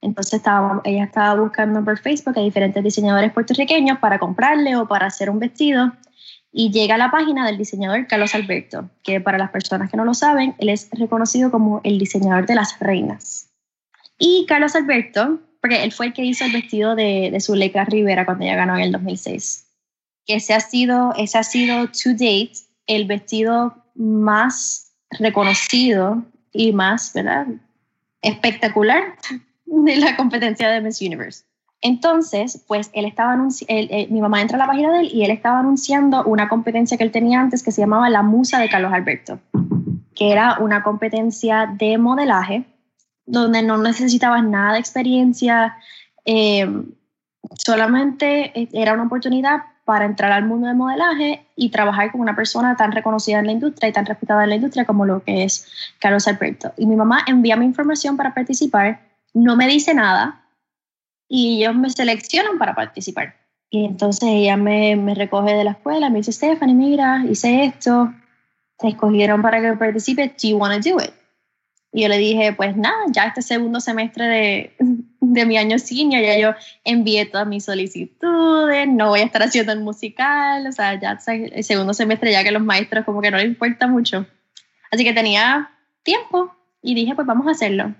Entonces 0.00 0.34
estaba, 0.34 0.80
ella 0.84 1.04
estaba 1.04 1.40
buscando 1.40 1.84
por 1.84 1.98
Facebook 1.98 2.38
a 2.38 2.42
diferentes 2.42 2.82
diseñadores 2.82 3.32
puertorriqueños 3.32 3.98
para 3.98 4.18
comprarle 4.18 4.76
o 4.76 4.86
para 4.86 5.06
hacer 5.06 5.28
un 5.28 5.38
vestido 5.38 5.92
y 6.52 6.70
llega 6.70 6.94
a 6.94 6.98
la 6.98 7.10
página 7.10 7.46
del 7.46 7.58
diseñador 7.58 8.06
Carlos 8.06 8.34
Alberto, 8.34 8.90
que 9.02 9.20
para 9.20 9.38
las 9.38 9.50
personas 9.50 9.90
que 9.90 9.96
no 9.96 10.04
lo 10.04 10.14
saben, 10.14 10.54
él 10.58 10.70
es 10.70 10.88
reconocido 10.92 11.50
como 11.50 11.80
el 11.84 11.98
diseñador 11.98 12.46
de 12.46 12.54
las 12.54 12.78
reinas. 12.78 13.50
Y 14.18 14.46
Carlos 14.46 14.74
Alberto, 14.74 15.40
porque 15.60 15.82
él 15.84 15.92
fue 15.92 16.06
el 16.06 16.12
que 16.12 16.24
hizo 16.24 16.44
el 16.44 16.52
vestido 16.52 16.94
de, 16.94 17.30
de 17.30 17.40
Zuleika 17.40 17.84
Rivera 17.84 18.24
cuando 18.24 18.44
ella 18.44 18.56
ganó 18.56 18.76
en 18.76 18.82
el 18.82 18.92
2006. 18.92 19.66
Ese 20.26 20.54
ha 20.54 20.60
sido, 20.60 21.12
ese 21.16 21.38
ha 21.38 21.42
sido 21.42 21.86
to 21.88 22.10
date 22.12 22.52
el 22.86 23.06
vestido 23.06 23.84
más 23.94 24.92
reconocido 25.18 26.24
y 26.52 26.72
más, 26.72 27.12
¿verdad? 27.12 27.46
Espectacular 28.22 29.16
de 29.66 29.96
la 29.96 30.16
competencia 30.16 30.68
de 30.68 30.80
Miss 30.80 31.00
Universe. 31.00 31.44
Entonces, 31.80 32.64
pues 32.66 32.90
él 32.92 33.04
estaba 33.04 33.36
mi 33.36 34.20
mamá 34.20 34.40
entra 34.40 34.56
a 34.56 34.58
la 34.58 34.66
página 34.66 34.92
de 34.92 35.00
él 35.00 35.10
y 35.12 35.24
él 35.24 35.30
estaba 35.30 35.60
anunciando 35.60 36.24
una 36.24 36.48
competencia 36.48 36.98
que 36.98 37.04
él 37.04 37.12
tenía 37.12 37.40
antes 37.40 37.62
que 37.62 37.70
se 37.70 37.82
llamaba 37.82 38.10
La 38.10 38.22
Musa 38.22 38.58
de 38.58 38.68
Carlos 38.68 38.92
Alberto, 38.92 39.38
que 40.14 40.32
era 40.32 40.58
una 40.58 40.82
competencia 40.82 41.72
de 41.78 41.96
modelaje 41.98 42.64
donde 43.26 43.62
no 43.62 43.78
necesitabas 43.78 44.42
nada 44.42 44.72
de 44.72 44.80
experiencia, 44.80 45.76
eh, 46.24 46.66
solamente 47.54 48.68
era 48.72 48.94
una 48.94 49.04
oportunidad 49.04 49.60
para 49.88 50.04
entrar 50.04 50.32
al 50.32 50.44
mundo 50.44 50.66
del 50.66 50.76
modelaje 50.76 51.46
y 51.56 51.70
trabajar 51.70 52.12
con 52.12 52.20
una 52.20 52.36
persona 52.36 52.76
tan 52.76 52.92
reconocida 52.92 53.38
en 53.38 53.46
la 53.46 53.52
industria 53.52 53.88
y 53.88 53.92
tan 53.94 54.04
respetada 54.04 54.44
en 54.44 54.50
la 54.50 54.56
industria 54.56 54.84
como 54.84 55.06
lo 55.06 55.24
que 55.24 55.44
es 55.44 55.66
Carlos 55.98 56.28
Alberto. 56.28 56.74
Y 56.76 56.84
mi 56.84 56.94
mamá 56.94 57.24
envía 57.26 57.56
mi 57.56 57.64
información 57.64 58.18
para 58.18 58.34
participar, 58.34 59.00
no 59.32 59.56
me 59.56 59.66
dice 59.66 59.94
nada, 59.94 60.44
y 61.26 61.62
ellos 61.62 61.74
me 61.74 61.88
seleccionan 61.88 62.58
para 62.58 62.74
participar. 62.74 63.36
Y 63.70 63.86
entonces 63.86 64.28
ella 64.28 64.58
me, 64.58 64.94
me 64.94 65.14
recoge 65.14 65.54
de 65.54 65.64
la 65.64 65.70
escuela, 65.70 66.10
me 66.10 66.18
dice, 66.18 66.32
Stephanie, 66.32 66.74
mira, 66.74 67.24
hice 67.26 67.64
esto, 67.64 68.12
te 68.78 68.88
escogieron 68.88 69.40
para 69.40 69.62
que 69.62 69.72
participe, 69.72 70.28
do 70.28 70.48
you 70.50 70.58
want 70.58 70.84
to 70.84 70.90
do 70.90 71.02
it? 71.02 71.14
Y 71.94 72.02
yo 72.02 72.08
le 72.08 72.18
dije, 72.18 72.52
pues 72.52 72.76
nada, 72.76 72.98
ya 73.10 73.24
este 73.24 73.40
segundo 73.40 73.80
semestre 73.80 74.26
de, 74.26 74.76
de 75.38 75.46
mi 75.46 75.56
año 75.56 75.78
senior, 75.78 76.22
ya 76.22 76.38
yo 76.38 76.54
envié 76.84 77.26
todas 77.26 77.46
mis 77.46 77.64
solicitudes, 77.64 78.88
no 78.88 79.08
voy 79.08 79.20
a 79.20 79.24
estar 79.24 79.42
haciendo 79.42 79.72
el 79.72 79.80
musical, 79.80 80.66
o 80.66 80.72
sea, 80.72 80.98
ya 81.00 81.18
el 81.26 81.64
segundo 81.64 81.94
semestre 81.94 82.32
ya 82.32 82.44
que 82.44 82.50
los 82.50 82.62
maestros 82.62 83.04
como 83.04 83.20
que 83.20 83.30
no 83.30 83.36
les 83.38 83.46
importa 83.46 83.86
mucho. 83.86 84.26
Así 84.90 85.04
que 85.04 85.12
tenía 85.12 85.70
tiempo 86.02 86.54
y 86.82 86.94
dije, 86.94 87.14
pues 87.14 87.26
vamos 87.26 87.46
a 87.46 87.52
hacerlo. 87.52 87.94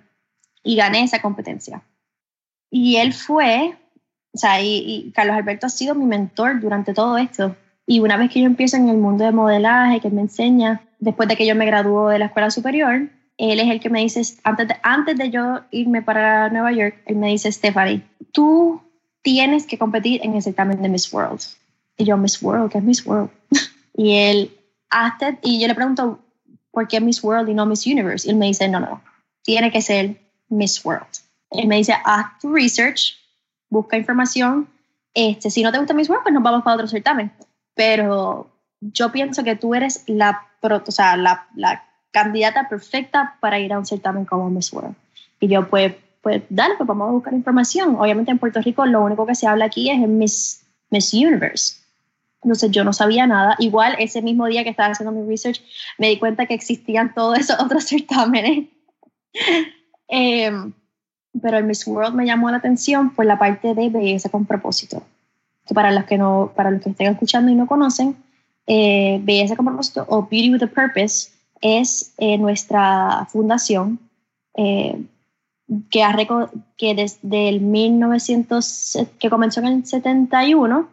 Y 0.62 0.76
gané 0.76 1.04
esa 1.04 1.20
competencia. 1.20 1.82
Y 2.70 2.96
él 2.96 3.12
fue, 3.12 3.76
o 4.32 4.38
sea, 4.38 4.62
y, 4.62 5.10
Carlos 5.14 5.36
Alberto 5.36 5.66
ha 5.66 5.70
sido 5.70 5.94
mi 5.94 6.04
mentor 6.04 6.60
durante 6.60 6.94
todo 6.94 7.18
esto. 7.18 7.56
Y 7.86 8.00
una 8.00 8.16
vez 8.16 8.30
que 8.30 8.40
yo 8.40 8.46
empiezo 8.46 8.76
en 8.76 8.88
el 8.88 8.98
mundo 8.98 9.24
de 9.24 9.32
modelaje, 9.32 10.00
que 10.00 10.10
me 10.10 10.20
enseña, 10.20 10.82
después 10.98 11.28
de 11.28 11.36
que 11.36 11.46
yo 11.46 11.54
me 11.54 11.66
graduó 11.66 12.08
de 12.08 12.18
la 12.18 12.26
escuela 12.26 12.50
superior, 12.50 13.08
él 13.38 13.60
es 13.60 13.68
el 13.68 13.80
que 13.80 13.90
me 13.90 14.00
dice, 14.00 14.22
antes 14.44 14.68
de, 14.68 14.76
antes 14.82 15.16
de 15.16 15.30
yo 15.30 15.60
irme 15.70 16.02
para 16.02 16.50
Nueva 16.50 16.72
York, 16.72 17.02
él 17.06 17.16
me 17.16 17.28
dice, 17.28 17.50
Stephanie, 17.50 18.02
tú 18.32 18.82
tienes 19.22 19.66
que 19.66 19.78
competir 19.78 20.20
en 20.22 20.34
el 20.34 20.42
certamen 20.42 20.82
de 20.82 20.88
Miss 20.88 21.12
World. 21.12 21.40
Y 21.96 22.04
yo, 22.04 22.16
Miss 22.16 22.42
World, 22.42 22.70
¿qué 22.70 22.78
es 22.78 22.84
Miss 22.84 23.06
World? 23.06 23.30
y 23.94 24.14
él, 24.14 24.56
hasta, 24.90 25.38
y 25.42 25.60
yo 25.60 25.68
le 25.68 25.74
pregunto, 25.74 26.18
¿por 26.70 26.86
qué 26.88 27.00
Miss 27.00 27.22
World 27.24 27.48
y 27.48 27.54
no 27.54 27.64
Miss 27.64 27.86
Universe? 27.86 28.26
Y 28.26 28.30
él 28.30 28.36
me 28.36 28.46
dice, 28.46 28.68
no, 28.68 28.80
no, 28.80 29.02
tiene 29.42 29.72
que 29.72 29.82
ser 29.82 30.20
Miss 30.48 30.84
World 30.84 31.06
él 31.50 31.66
me 31.66 31.76
dice, 31.76 31.94
haz 32.04 32.38
tu 32.40 32.52
research, 32.52 33.16
busca 33.70 33.96
información. 33.96 34.68
Este, 35.14 35.50
si 35.50 35.62
no 35.62 35.72
te 35.72 35.78
gusta 35.78 35.94
Miss 35.94 36.08
World, 36.08 36.22
pues 36.22 36.34
nos 36.34 36.42
vamos 36.42 36.62
para 36.62 36.74
otro 36.74 36.88
certamen. 36.88 37.32
Pero 37.74 38.50
yo 38.80 39.12
pienso 39.12 39.44
que 39.44 39.56
tú 39.56 39.74
eres 39.74 40.04
la, 40.06 40.46
o 40.60 40.90
sea, 40.90 41.16
la, 41.16 41.48
la 41.54 41.87
candidata 42.10 42.68
perfecta 42.68 43.36
para 43.40 43.58
ir 43.58 43.72
a 43.72 43.78
un 43.78 43.86
certamen 43.86 44.24
como 44.24 44.50
Miss 44.50 44.72
World. 44.72 44.94
Y 45.40 45.48
yo, 45.48 45.68
pues, 45.68 45.94
pues 46.22 46.42
dale, 46.48 46.74
pues 46.76 46.86
vamos 46.86 47.08
a 47.08 47.12
buscar 47.12 47.34
información. 47.34 47.96
Obviamente 47.98 48.30
en 48.30 48.38
Puerto 48.38 48.60
Rico 48.60 48.86
lo 48.86 49.02
único 49.02 49.26
que 49.26 49.34
se 49.34 49.46
habla 49.46 49.66
aquí 49.66 49.90
es 49.90 49.96
en 49.96 50.18
Miss, 50.18 50.64
Miss 50.90 51.12
Universe. 51.12 51.76
Entonces 52.42 52.70
yo 52.70 52.84
no 52.84 52.92
sabía 52.92 53.26
nada. 53.26 53.56
Igual 53.58 53.96
ese 53.98 54.22
mismo 54.22 54.46
día 54.46 54.64
que 54.64 54.70
estaba 54.70 54.92
haciendo 54.92 55.12
mi 55.12 55.28
research 55.28 55.62
me 55.98 56.08
di 56.08 56.18
cuenta 56.18 56.46
que 56.46 56.54
existían 56.54 57.14
todos 57.14 57.38
esos 57.38 57.60
otros 57.60 57.84
certámenes. 57.84 58.68
eh, 60.08 60.52
pero 61.40 61.58
el 61.58 61.64
Miss 61.64 61.86
World 61.86 62.14
me 62.14 62.26
llamó 62.26 62.50
la 62.50 62.56
atención 62.56 63.14
por 63.14 63.26
la 63.26 63.38
parte 63.38 63.74
de 63.74 63.90
belleza 63.90 64.28
con 64.28 64.46
propósito. 64.46 65.02
Que 65.66 65.74
para 65.74 65.92
los 65.92 66.04
que, 66.04 66.16
no, 66.16 66.52
para 66.56 66.70
los 66.70 66.82
que 66.82 66.90
estén 66.90 67.12
escuchando 67.12 67.52
y 67.52 67.54
no 67.54 67.66
conocen, 67.66 68.16
eh, 68.66 69.20
Belleza 69.22 69.56
con 69.56 69.66
propósito 69.66 70.04
o 70.08 70.22
Beauty 70.22 70.52
with 70.52 70.62
a 70.62 70.66
Purpose 70.66 71.30
es 71.60 72.14
eh, 72.18 72.38
nuestra 72.38 73.26
fundación 73.30 73.98
eh, 74.54 75.02
que, 75.90 76.02
ha 76.02 76.16
que 76.76 76.94
desde 76.94 77.48
el 77.48 77.60
1900, 77.60 78.98
que 79.18 79.30
comenzó 79.30 79.60
en 79.60 79.66
el 79.66 79.86
71 79.86 80.88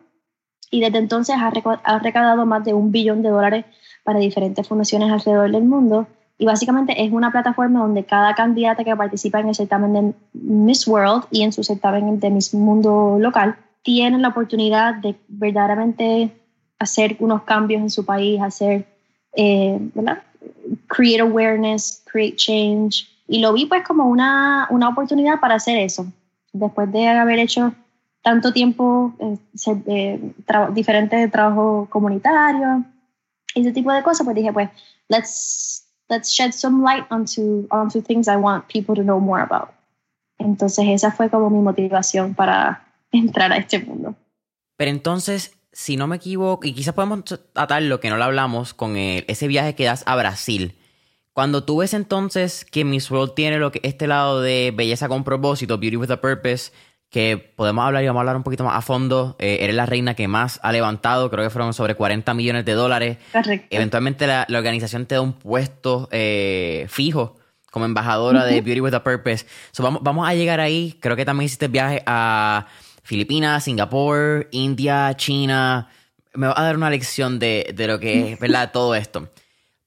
y 0.71 0.81
desde 0.81 0.97
entonces 0.97 1.35
ha, 1.37 1.51
ha 1.83 1.99
recaudado 1.99 2.45
más 2.45 2.65
de 2.65 2.73
un 2.73 2.91
billón 2.91 3.21
de 3.21 3.29
dólares 3.29 3.65
para 4.03 4.19
diferentes 4.19 4.67
fundaciones 4.67 5.11
alrededor 5.11 5.51
del 5.51 5.63
mundo 5.63 6.07
y 6.37 6.45
básicamente 6.45 7.03
es 7.03 7.11
una 7.13 7.31
plataforma 7.31 7.79
donde 7.79 8.03
cada 8.03 8.35
candidata 8.35 8.83
que 8.83 8.95
participa 8.95 9.39
en 9.39 9.49
el 9.49 9.55
certamen 9.55 9.93
de 9.93 10.13
Miss 10.33 10.87
World 10.87 11.25
y 11.31 11.43
en 11.43 11.53
su 11.53 11.63
certamen 11.63 12.19
de 12.19 12.29
Miss 12.29 12.53
Mundo 12.53 13.17
local 13.19 13.55
tiene 13.83 14.17
la 14.17 14.29
oportunidad 14.29 14.95
de 14.95 15.15
verdaderamente 15.27 16.31
hacer 16.77 17.15
unos 17.19 17.43
cambios 17.43 17.81
en 17.81 17.89
su 17.89 18.03
país, 18.03 18.41
hacer, 18.41 18.85
eh, 19.33 19.77
¿verdad? 19.93 20.23
Create 20.87 21.21
awareness, 21.21 22.03
create 22.11 22.35
change. 22.35 23.07
Y 23.27 23.39
lo 23.39 23.53
vi 23.53 23.65
pues 23.65 23.83
como 23.85 24.07
una, 24.07 24.67
una 24.69 24.89
oportunidad 24.89 25.39
para 25.39 25.55
hacer 25.55 25.77
eso. 25.77 26.05
Después 26.53 26.91
de 26.91 27.07
haber 27.07 27.39
hecho 27.39 27.73
tanto 28.21 28.53
tiempo 28.53 29.13
eh, 29.19 29.37
eh 29.87 30.33
diferentes 30.73 31.31
trabajos 31.31 31.89
comunitarios, 31.89 32.83
ese 33.53 33.71
tipo 33.71 33.91
de 33.91 34.03
cosas, 34.03 34.25
pues 34.25 34.35
dije, 34.35 34.51
pues, 34.51 34.69
let's 35.07 35.85
let's 36.09 36.31
shed 36.31 36.51
some 36.51 36.83
light 36.83 37.05
onto, 37.09 37.65
onto 37.69 38.01
things 38.01 38.27
I 38.27 38.35
want 38.35 38.67
people 38.67 38.95
to 38.95 39.03
know 39.03 39.19
more 39.19 39.41
about. 39.41 39.69
Entonces 40.37 40.85
esa 40.87 41.11
fue 41.11 41.29
como 41.29 41.49
mi 41.49 41.59
motivación 41.59 42.33
para 42.33 42.85
entrar 43.11 43.51
a 43.51 43.57
este 43.57 43.79
mundo. 43.79 44.15
Pero 44.77 44.91
entonces, 44.91 45.53
si 45.75 45.97
no 45.97 46.07
me 46.07 46.15
equivoco, 46.15 46.65
y 46.65 46.71
quizás 46.71 46.93
podemos 46.93 47.19
atar 47.53 47.81
lo 47.81 47.99
que 47.99 48.09
no 48.09 48.15
lo 48.15 48.23
hablamos 48.23 48.73
con 48.73 48.95
ese 48.95 49.47
viaje 49.49 49.75
que 49.75 49.83
das 49.83 50.03
a 50.07 50.15
Brasil. 50.15 50.73
Cuando 51.33 51.65
tú 51.65 51.79
ves 51.79 51.93
entonces 51.93 52.63
que 52.63 52.85
Miss 52.85 53.11
World 53.11 53.33
tiene 53.35 53.57
lo 53.57 53.73
que 53.73 53.81
este 53.83 54.07
lado 54.07 54.39
de 54.39 54.71
belleza 54.73 55.09
con 55.09 55.25
propósito, 55.25 55.77
beauty 55.77 55.97
with 55.97 56.11
a 56.11 56.21
purpose, 56.21 56.71
que 57.09 57.37
podemos 57.57 57.83
hablar 57.85 58.05
y 58.05 58.07
vamos 58.07 58.19
a 58.19 58.21
hablar 58.21 58.37
un 58.37 58.43
poquito 58.43 58.63
más 58.63 58.77
a 58.77 58.81
fondo. 58.81 59.35
Eh, 59.37 59.57
eres 59.59 59.75
la 59.75 59.85
reina 59.85 60.13
que 60.13 60.29
más 60.29 60.61
ha 60.63 60.71
levantado, 60.71 61.29
creo 61.29 61.43
que 61.43 61.49
fueron 61.49 61.73
sobre 61.73 61.95
40 61.95 62.33
millones 62.33 62.63
de 62.63 62.71
dólares. 62.71 63.17
Correcto. 63.33 63.67
Eventualmente 63.69 64.27
la, 64.27 64.47
organización 64.49 65.05
te 65.07 65.15
da 65.15 65.21
un 65.21 65.33
puesto 65.33 66.07
eh, 66.13 66.85
fijo 66.87 67.35
como 67.69 67.83
embajadora 67.83 68.45
de 68.45 68.61
Beauty 68.61 68.79
with 68.79 68.93
a 68.93 69.03
Purpose. 69.03 69.45
vamos, 69.79 70.01
vamos 70.01 70.25
a 70.25 70.33
llegar 70.33 70.61
ahí. 70.61 70.97
Creo 71.01 71.17
que 71.17 71.25
también 71.25 71.47
hiciste 71.47 71.67
viaje 71.67 72.01
a 72.05 72.65
Filipinas, 73.05 73.63
Singapur, 73.63 74.47
India, 74.51 75.15
China. 75.15 75.87
me 76.33 76.47
va 76.47 76.53
a 76.57 76.63
dar 76.63 76.75
una 76.75 76.89
lección 76.89 77.39
de, 77.39 77.73
lo 77.77 77.99
que 77.99 78.33
es, 78.33 78.39
¿verdad? 78.39 78.71
Todo 78.73 78.95
esto. 78.95 79.29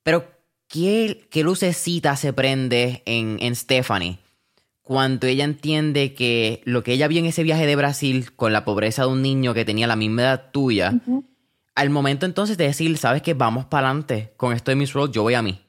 Pero, 0.02 0.25
¿qué, 0.68 1.26
qué 1.30 1.42
lucecita 1.42 2.16
se 2.16 2.32
prende 2.32 3.02
en, 3.04 3.38
en 3.40 3.54
Stephanie 3.56 4.18
cuando 4.82 5.26
ella 5.26 5.44
entiende 5.44 6.14
que 6.14 6.62
lo 6.64 6.82
que 6.82 6.94
ella 6.94 7.08
vio 7.08 7.18
en 7.18 7.26
ese 7.26 7.42
viaje 7.42 7.66
de 7.66 7.76
Brasil 7.76 8.32
con 8.34 8.54
la 8.54 8.64
pobreza 8.64 9.02
de 9.02 9.08
un 9.08 9.20
niño 9.20 9.52
que 9.52 9.66
tenía 9.66 9.87
la 9.87 9.96
misma 9.96 10.22
edad 10.22 10.50
tuya, 10.50 10.94
al 11.75 11.90
momento 11.90 12.25
entonces 12.25 12.56
de 12.56 12.64
decir, 12.64 12.96
sabes 12.96 13.20
que 13.20 13.34
vamos 13.34 13.66
para 13.66 13.88
adelante 13.88 14.32
con 14.38 14.54
esto 14.54 14.70
de 14.70 14.76
Miss 14.76 14.94
Road, 14.94 15.10
yo 15.10 15.22
voy 15.22 15.34
a 15.34 15.42
mí. 15.42 15.60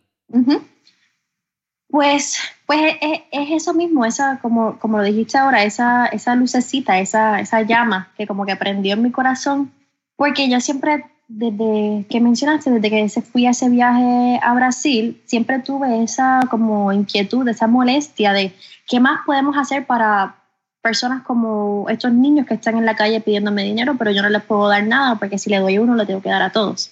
Pues, 1.90 2.38
pues 2.68 2.98
es, 3.02 3.22
eso 3.32 3.74
mismo, 3.74 4.06
esa, 4.06 4.40
como, 4.42 4.78
como 4.78 4.98
lo 4.98 5.04
dijiste 5.04 5.38
ahora, 5.38 5.64
esa, 5.64 6.06
esa 6.06 6.36
lucecita, 6.36 7.00
esa, 7.00 7.40
esa 7.40 7.64
llama 7.64 8.12
que 8.16 8.28
como 8.28 8.46
que 8.46 8.56
prendió 8.56 8.94
en 8.94 9.02
mi 9.02 9.12
corazón, 9.12 9.72
porque 10.16 10.50
yo 10.50 10.60
siempre 10.60 11.06
desde 11.30 12.08
que 12.10 12.20
mencionaste, 12.20 12.72
desde 12.72 12.90
que 12.90 13.22
fui 13.22 13.46
a 13.46 13.52
ese 13.52 13.70
viaje 13.70 14.40
a 14.42 14.54
Brasil, 14.56 15.22
siempre 15.26 15.60
tuve 15.60 16.04
esa 16.04 16.42
como 16.50 16.92
inquietud, 16.92 17.48
esa 17.48 17.68
molestia 17.68 18.34
de 18.34 18.54
qué 18.88 19.00
más 19.00 19.22
podemos 19.26 19.56
hacer 19.56 19.86
para 19.86 20.36
personas 20.82 21.22
como 21.22 21.88
estos 21.88 22.12
niños 22.12 22.48
que 22.48 22.56
están 22.56 22.78
en 22.78 22.86
la 22.86 22.96
calle 22.96 23.22
pidiéndome 23.22 23.64
dinero, 23.64 23.96
pero 23.98 24.12
yo 24.12 24.24
no 24.24 24.30
les 24.30 24.42
puedo 24.42 24.68
dar 24.68 24.84
nada 24.86 25.16
porque 25.16 25.38
si 25.38 25.52
le 25.52 25.60
doy 25.60 25.78
uno, 25.78 25.96
le 25.96 26.08
tengo 26.08 26.22
que 26.22 26.30
dar 26.30 26.42
a 26.42 26.52
todos. 26.52 26.92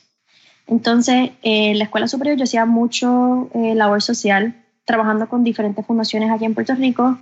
Entonces, 0.68 1.32
en 1.42 1.80
la 1.80 1.86
escuela 1.86 2.08
superior 2.08 2.38
yo 2.38 2.44
hacía 2.44 2.66
mucho 2.66 3.50
eh, 3.56 3.74
labor 3.74 4.04
social, 4.04 4.54
trabajando 4.88 5.30
con 5.30 5.44
diferentes 5.44 5.86
fundaciones 5.86 6.32
aquí 6.32 6.46
en 6.46 6.56
Puerto 6.56 6.74
Rico. 6.74 7.20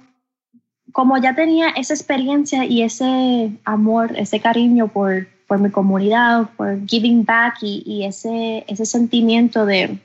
Como 0.93 1.17
ya 1.17 1.36
tenía 1.36 1.72
esa 1.72 1.93
experiencia 1.93 2.63
y 2.63 2.84
ese 2.84 3.51
amor, 3.65 4.13
ese 4.15 4.39
cariño 4.39 4.88
por 4.88 5.27
por 5.48 5.60
mi 5.60 5.69
comunidad, 5.69 6.50
por 6.57 6.86
giving 6.88 7.24
back 7.24 7.57
y, 7.62 8.03
ese, 8.03 8.65
ese 8.67 8.86
sentimiento 8.86 9.65
de 9.65 10.00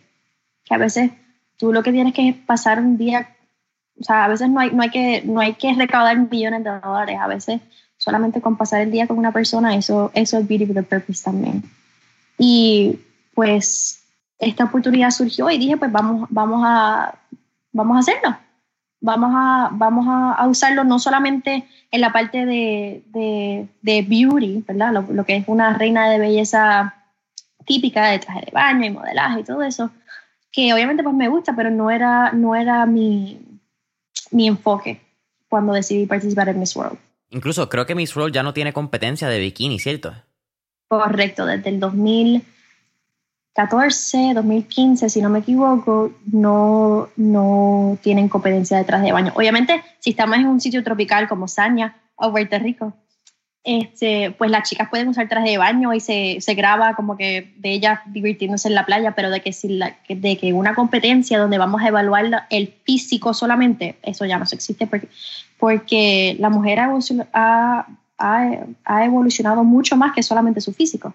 que 0.65 0.75
a 0.75 0.79
veces 0.79 1.11
tú 1.57 1.73
lo 1.73 1.83
que 1.83 1.93
tienes 1.93 2.15
que 2.15 2.37
pasar 2.47 2.79
un 2.79 2.97
día, 2.97 3.29
o 3.99 4.05
sea, 4.05 4.25
a 4.25 4.29
veces 4.29 4.49
no 4.51 4.61
hay, 4.61 4.71
no 4.71 4.83
hay, 4.83 4.91
que, 4.91 5.23
no 5.25 5.41
hay 5.41 5.55
que 5.55 5.75
recaudar 5.75 6.19
millones 6.31 6.65
de 6.65 6.71
dólares, 6.71 7.19
a 7.21 7.27
veces 7.27 7.61
solamente 7.97 8.41
con 8.41 8.57
pasar 8.57 8.83
el 8.83 8.91
día 8.91 9.07
con 9.07 9.19
una 9.19 9.33
persona, 9.33 9.77
eso, 9.77 10.11
eso 10.15 10.39
es 10.39 10.49
beauty 10.49 10.65
with 10.65 10.79
a 10.79 10.83
purpose 10.83 11.23
también. 11.23 11.63
Y 12.39 12.99
pues 13.35 14.03
esta 14.39 14.65
oportunidad 14.65 15.11
surgió 15.11 15.51
y 15.51 15.59
dije, 15.59 15.77
pues 15.77 15.93
vamos, 15.93 16.29
vamos, 16.31 16.63
a, 16.65 17.15
vamos 17.73 17.97
a 17.97 18.01
hacerlo 18.01 18.37
vamos 19.01 19.33
a, 19.35 19.71
vamos 19.73 20.07
a, 20.09 20.47
usarlo 20.47 20.85
no 20.85 20.99
solamente 20.99 21.67
en 21.91 22.01
la 22.01 22.13
parte 22.13 22.47
de, 22.47 23.03
de, 23.83 24.03
beauty, 24.03 24.65
¿verdad? 24.67 25.05
Lo, 25.09 25.25
que 25.25 25.37
es 25.37 25.45
una 25.49 25.77
reina 25.77 26.09
de 26.09 26.19
belleza 26.19 26.95
típica 27.65 28.09
de 28.09 28.19
traje 28.19 28.47
de 28.47 28.53
baño 28.53 28.87
y 28.87 28.91
modelaje 28.91 29.41
y 29.41 29.45
todo 29.45 29.63
eso, 29.63 29.91
que 30.53 30.73
obviamente 30.73 31.03
pues 31.03 31.15
me 31.15 31.29
gusta, 31.29 31.55
pero 31.57 31.71
no 31.71 31.91
era, 31.91 32.33
no 32.33 32.55
era 32.55 32.87
mi, 32.87 33.41
mi 34.31 34.47
enfoque 34.47 35.01
cuando 35.49 35.73
decidí 35.73 36.07
participar 36.07 36.49
en 36.49 36.61
Miss 36.61 36.77
World. 36.77 36.99
Incluso 37.31 37.69
creo 37.69 37.87
que 37.87 37.95
Miss 37.95 38.15
World 38.17 38.35
ya 38.35 38.43
no 38.43 38.53
tiene 38.53 38.73
competencia 38.73 39.29
de 39.29 39.39
bikini, 39.39 39.79
¿cierto? 39.79 40.15
Correcto, 40.89 41.47
desde 41.47 41.71
el 41.71 41.81
2000 41.81 42.45
14, 43.55 44.35
2015, 44.35 45.09
si 45.09 45.21
no 45.21 45.29
me 45.29 45.41
equivoco, 45.41 46.13
no, 46.31 47.09
no 47.17 47.99
tienen 48.01 48.29
competencia 48.29 48.79
de 48.79 48.85
traje 48.85 49.07
de 49.07 49.13
baño. 49.13 49.33
Obviamente, 49.35 49.83
si 49.99 50.11
estamos 50.11 50.37
en 50.37 50.47
un 50.47 50.61
sitio 50.61 50.85
tropical 50.85 51.29
como 51.29 51.49
Saña 51.49 51.97
o 52.15 52.31
Puerto 52.31 52.59
Rico, 52.59 52.95
este, 53.63 54.31
pues 54.31 54.51
las 54.51 54.69
chicas 54.69 54.89
pueden 54.89 55.09
usar 55.09 55.29
traje 55.29 55.51
de 55.51 55.59
baño 55.59 55.93
y 55.93 56.01
se, 56.01 56.39
se 56.41 56.55
graba 56.55 56.95
como 56.95 57.17
que 57.17 57.53
de 57.59 57.73
ellas 57.73 58.01
divirtiéndose 58.07 58.69
en 58.69 58.75
la 58.75 58.87
playa, 58.87 59.15
pero 59.15 59.31
de 59.31 59.41
que, 59.41 59.53
si 59.53 59.69
la, 59.69 59.97
de 60.09 60.39
que 60.39 60.53
una 60.53 60.75
competencia 60.75 61.39
donde 61.39 61.59
vamos 61.59 61.83
a 61.83 61.89
evaluar 61.89 62.47
el 62.51 62.69
físico 62.85 63.35
solamente, 63.35 63.99
eso 64.03 64.25
ya 64.25 64.39
no 64.39 64.45
existe 64.45 64.87
porque, 64.87 65.09
porque 65.59 66.37
la 66.39 66.49
mujer 66.49 66.79
ha, 66.81 67.87
ha 68.17 69.05
evolucionado 69.05 69.65
mucho 69.65 69.97
más 69.97 70.15
que 70.15 70.23
solamente 70.23 70.61
su 70.61 70.73
físico. 70.73 71.13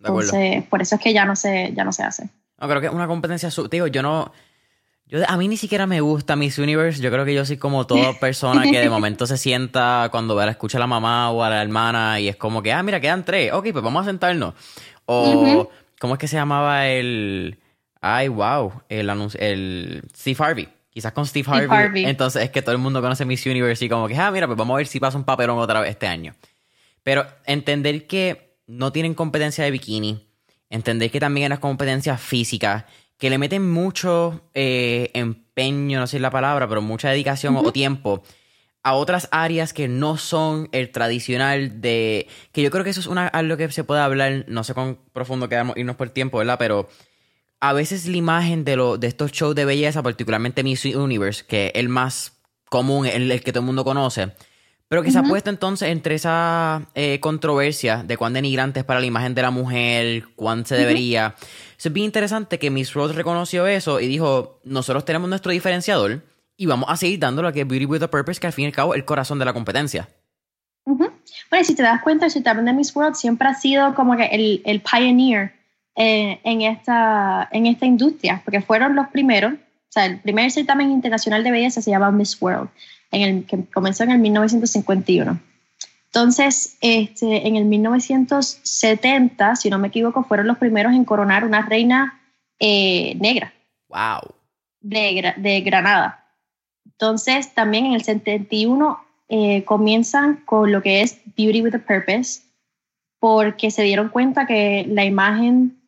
Entonces, 0.00 0.64
por 0.64 0.82
eso 0.82 0.96
es 0.96 1.00
que 1.00 1.12
ya 1.12 1.24
no 1.24 1.36
se, 1.36 1.72
ya 1.74 1.84
no 1.84 1.92
se 1.92 2.02
hace. 2.02 2.28
No, 2.58 2.68
creo 2.68 2.80
que 2.80 2.86
es 2.88 2.92
una 2.92 3.06
competencia, 3.06 3.50
digo, 3.70 3.86
yo 3.86 4.02
no, 4.02 4.32
yo, 5.10 5.18
a 5.26 5.36
mí 5.36 5.48
ni 5.48 5.56
siquiera 5.56 5.86
me 5.86 6.00
gusta 6.00 6.36
Miss 6.36 6.58
Universe. 6.58 7.02
Yo 7.02 7.10
creo 7.10 7.24
que 7.24 7.34
yo 7.34 7.44
soy 7.44 7.56
como 7.56 7.84
toda 7.84 8.12
persona 8.20 8.62
que 8.62 8.78
de 8.78 8.88
momento 8.88 9.26
se 9.26 9.36
sienta 9.36 10.08
cuando 10.12 10.36
ve, 10.36 10.48
escucha 10.48 10.78
a 10.78 10.80
la 10.80 10.86
mamá 10.86 11.30
o 11.30 11.42
a 11.42 11.50
la 11.50 11.60
hermana 11.60 12.20
y 12.20 12.28
es 12.28 12.36
como 12.36 12.62
que, 12.62 12.72
ah, 12.72 12.82
mira, 12.82 13.00
quedan 13.00 13.24
tres. 13.24 13.52
Ok, 13.52 13.68
pues 13.72 13.82
vamos 13.82 14.02
a 14.02 14.04
sentarnos. 14.08 14.54
O, 15.06 15.68
¿cómo 15.98 16.14
es 16.14 16.20
que 16.20 16.28
se 16.28 16.36
llamaba 16.36 16.86
el. 16.86 17.58
Ay, 18.00 18.28
wow. 18.28 18.82
El, 18.88 19.10
el 19.40 20.02
Steve 20.16 20.36
Harvey. 20.38 20.68
Quizás 20.90 21.12
con 21.12 21.26
Steve 21.26 21.48
Harvey. 21.50 21.68
Harvey. 21.68 22.04
Entonces 22.04 22.44
es 22.44 22.50
que 22.50 22.62
todo 22.62 22.72
el 22.72 22.80
mundo 22.80 23.02
conoce 23.02 23.24
Miss 23.24 23.44
Universe 23.46 23.84
y 23.84 23.88
como 23.88 24.06
que, 24.06 24.16
ah, 24.16 24.30
mira, 24.30 24.46
pues 24.46 24.56
vamos 24.56 24.74
a 24.74 24.78
ver 24.78 24.86
si 24.86 25.00
pasa 25.00 25.18
un 25.18 25.24
papelón 25.24 25.58
otra 25.58 25.80
vez 25.80 25.90
este 25.90 26.06
año. 26.06 26.34
Pero 27.02 27.26
entender 27.46 28.06
que 28.06 28.49
no 28.70 28.92
tienen 28.92 29.14
competencia 29.14 29.64
de 29.64 29.70
bikini. 29.70 30.28
Entendéis 30.70 31.10
que 31.10 31.20
también 31.20 31.46
en 31.46 31.50
las 31.50 31.58
competencias 31.58 32.20
físicas, 32.20 32.84
que 33.18 33.28
le 33.28 33.38
meten 33.38 33.70
mucho 33.70 34.48
eh, 34.54 35.10
empeño, 35.14 35.98
no 35.98 36.06
sé 36.06 36.20
la 36.20 36.30
palabra, 36.30 36.68
pero 36.68 36.80
mucha 36.80 37.10
dedicación 37.10 37.56
o 37.56 37.72
tiempo 37.72 38.22
a 38.82 38.94
otras 38.94 39.28
áreas 39.30 39.72
que 39.72 39.88
no 39.88 40.16
son 40.16 40.68
el 40.72 40.90
tradicional 40.90 41.80
de... 41.82 42.28
Que 42.52 42.62
yo 42.62 42.70
creo 42.70 42.82
que 42.82 42.90
eso 42.90 43.00
es 43.00 43.06
una, 43.06 43.26
algo 43.26 43.56
que 43.56 43.70
se 43.70 43.84
puede 43.84 44.00
hablar, 44.00 44.46
no 44.48 44.64
sé 44.64 44.72
cuán 44.72 44.98
profundo 45.12 45.48
quedamos 45.48 45.76
irnos 45.76 45.96
por 45.96 46.06
el 46.06 46.12
tiempo, 46.12 46.38
¿verdad? 46.38 46.56
Pero 46.58 46.88
a 47.60 47.74
veces 47.74 48.06
la 48.06 48.16
imagen 48.16 48.64
de, 48.64 48.76
lo, 48.76 48.96
de 48.96 49.08
estos 49.08 49.32
shows 49.32 49.54
de 49.54 49.66
belleza, 49.66 50.02
particularmente 50.02 50.62
Miss 50.62 50.84
Universe, 50.86 51.44
que 51.46 51.66
es 51.66 51.72
el 51.74 51.90
más 51.90 52.40
común, 52.70 53.04
el, 53.04 53.30
el 53.30 53.42
que 53.42 53.52
todo 53.52 53.60
el 53.60 53.66
mundo 53.66 53.84
conoce, 53.84 54.32
pero 54.90 55.04
que 55.04 55.12
se 55.12 55.20
ha 55.20 55.22
puesto 55.22 55.50
entonces 55.50 55.90
entre 55.90 56.16
esa 56.16 56.82
eh, 56.96 57.20
controversia 57.20 58.02
de 58.02 58.16
cuán 58.16 58.32
denigrante 58.32 58.80
es 58.80 58.84
para 58.84 58.98
la 58.98 59.06
imagen 59.06 59.36
de 59.36 59.42
la 59.42 59.52
mujer, 59.52 60.24
cuán 60.34 60.66
se 60.66 60.74
debería. 60.74 61.36
Es 61.78 61.92
bien 61.92 62.06
interesante 62.06 62.58
que 62.58 62.70
Miss 62.70 62.92
Rose 62.92 63.14
reconoció 63.14 63.68
eso 63.68 64.00
y 64.00 64.08
dijo, 64.08 64.58
nosotros 64.64 65.04
tenemos 65.04 65.28
nuestro 65.28 65.52
diferenciador 65.52 66.24
y 66.56 66.66
vamos 66.66 66.90
a 66.90 66.96
seguir 66.96 67.20
dándolo 67.20 67.46
a 67.46 67.52
que 67.52 67.62
Beauty 67.62 67.86
with 67.86 68.02
a 68.02 68.10
Purpose, 68.10 68.40
que 68.40 68.48
al 68.48 68.52
fin 68.52 68.64
y 68.64 68.66
al 68.66 68.72
cabo 68.72 68.94
es 68.94 68.98
el 68.98 69.04
corazón 69.04 69.38
de 69.38 69.44
la 69.44 69.52
competencia. 69.52 70.08
Bueno, 70.84 71.64
si 71.64 71.76
te 71.76 71.84
das 71.84 72.02
cuenta, 72.02 72.24
el 72.24 72.32
certamen 72.32 72.64
de 72.64 72.72
Miss 72.72 72.94
World 72.96 73.14
siempre 73.14 73.46
ha 73.46 73.54
sido 73.54 73.94
como 73.94 74.16
que 74.16 74.24
el, 74.24 74.60
el 74.64 74.80
pioneer 74.80 75.52
eh, 75.94 76.40
en, 76.42 76.62
esta, 76.62 77.48
en 77.52 77.66
esta 77.66 77.86
industria, 77.86 78.42
porque 78.44 78.60
fueron 78.60 78.96
los 78.96 79.06
primeros, 79.10 79.52
o 79.52 79.92
sea, 79.92 80.06
el 80.06 80.18
primer 80.18 80.50
certamen 80.50 80.90
internacional 80.90 81.44
de 81.44 81.52
belleza 81.52 81.80
se 81.80 81.92
llama 81.92 82.10
Miss 82.10 82.36
World 82.42 82.70
en 83.10 83.22
el, 83.22 83.46
que 83.46 83.64
comenzó 83.66 84.04
en 84.04 84.10
el 84.10 84.18
1951. 84.18 85.40
Entonces, 86.06 86.76
este, 86.80 87.46
en 87.46 87.56
el 87.56 87.66
1970, 87.66 89.56
si 89.56 89.70
no 89.70 89.78
me 89.78 89.88
equivoco, 89.88 90.24
fueron 90.24 90.48
los 90.48 90.58
primeros 90.58 90.92
en 90.92 91.04
coronar 91.04 91.44
una 91.44 91.62
reina 91.62 92.20
eh, 92.58 93.14
negra. 93.20 93.52
¡Wow! 93.88 94.34
De, 94.80 95.34
de, 95.36 95.60
Granada. 95.60 96.26
Entonces, 96.84 97.54
también 97.54 97.86
en 97.86 97.92
el 97.92 98.02
71 98.02 99.00
eh, 99.28 99.64
comienzan 99.64 100.42
con 100.44 100.72
lo 100.72 100.82
que 100.82 101.02
es 101.02 101.20
Beauty 101.36 101.62
with 101.62 101.76
a 101.76 101.78
Purpose, 101.78 102.42
porque 103.20 103.70
se 103.70 103.82
dieron 103.82 104.08
cuenta 104.08 104.46
que 104.46 104.84
la 104.88 105.04
imagen 105.04 105.80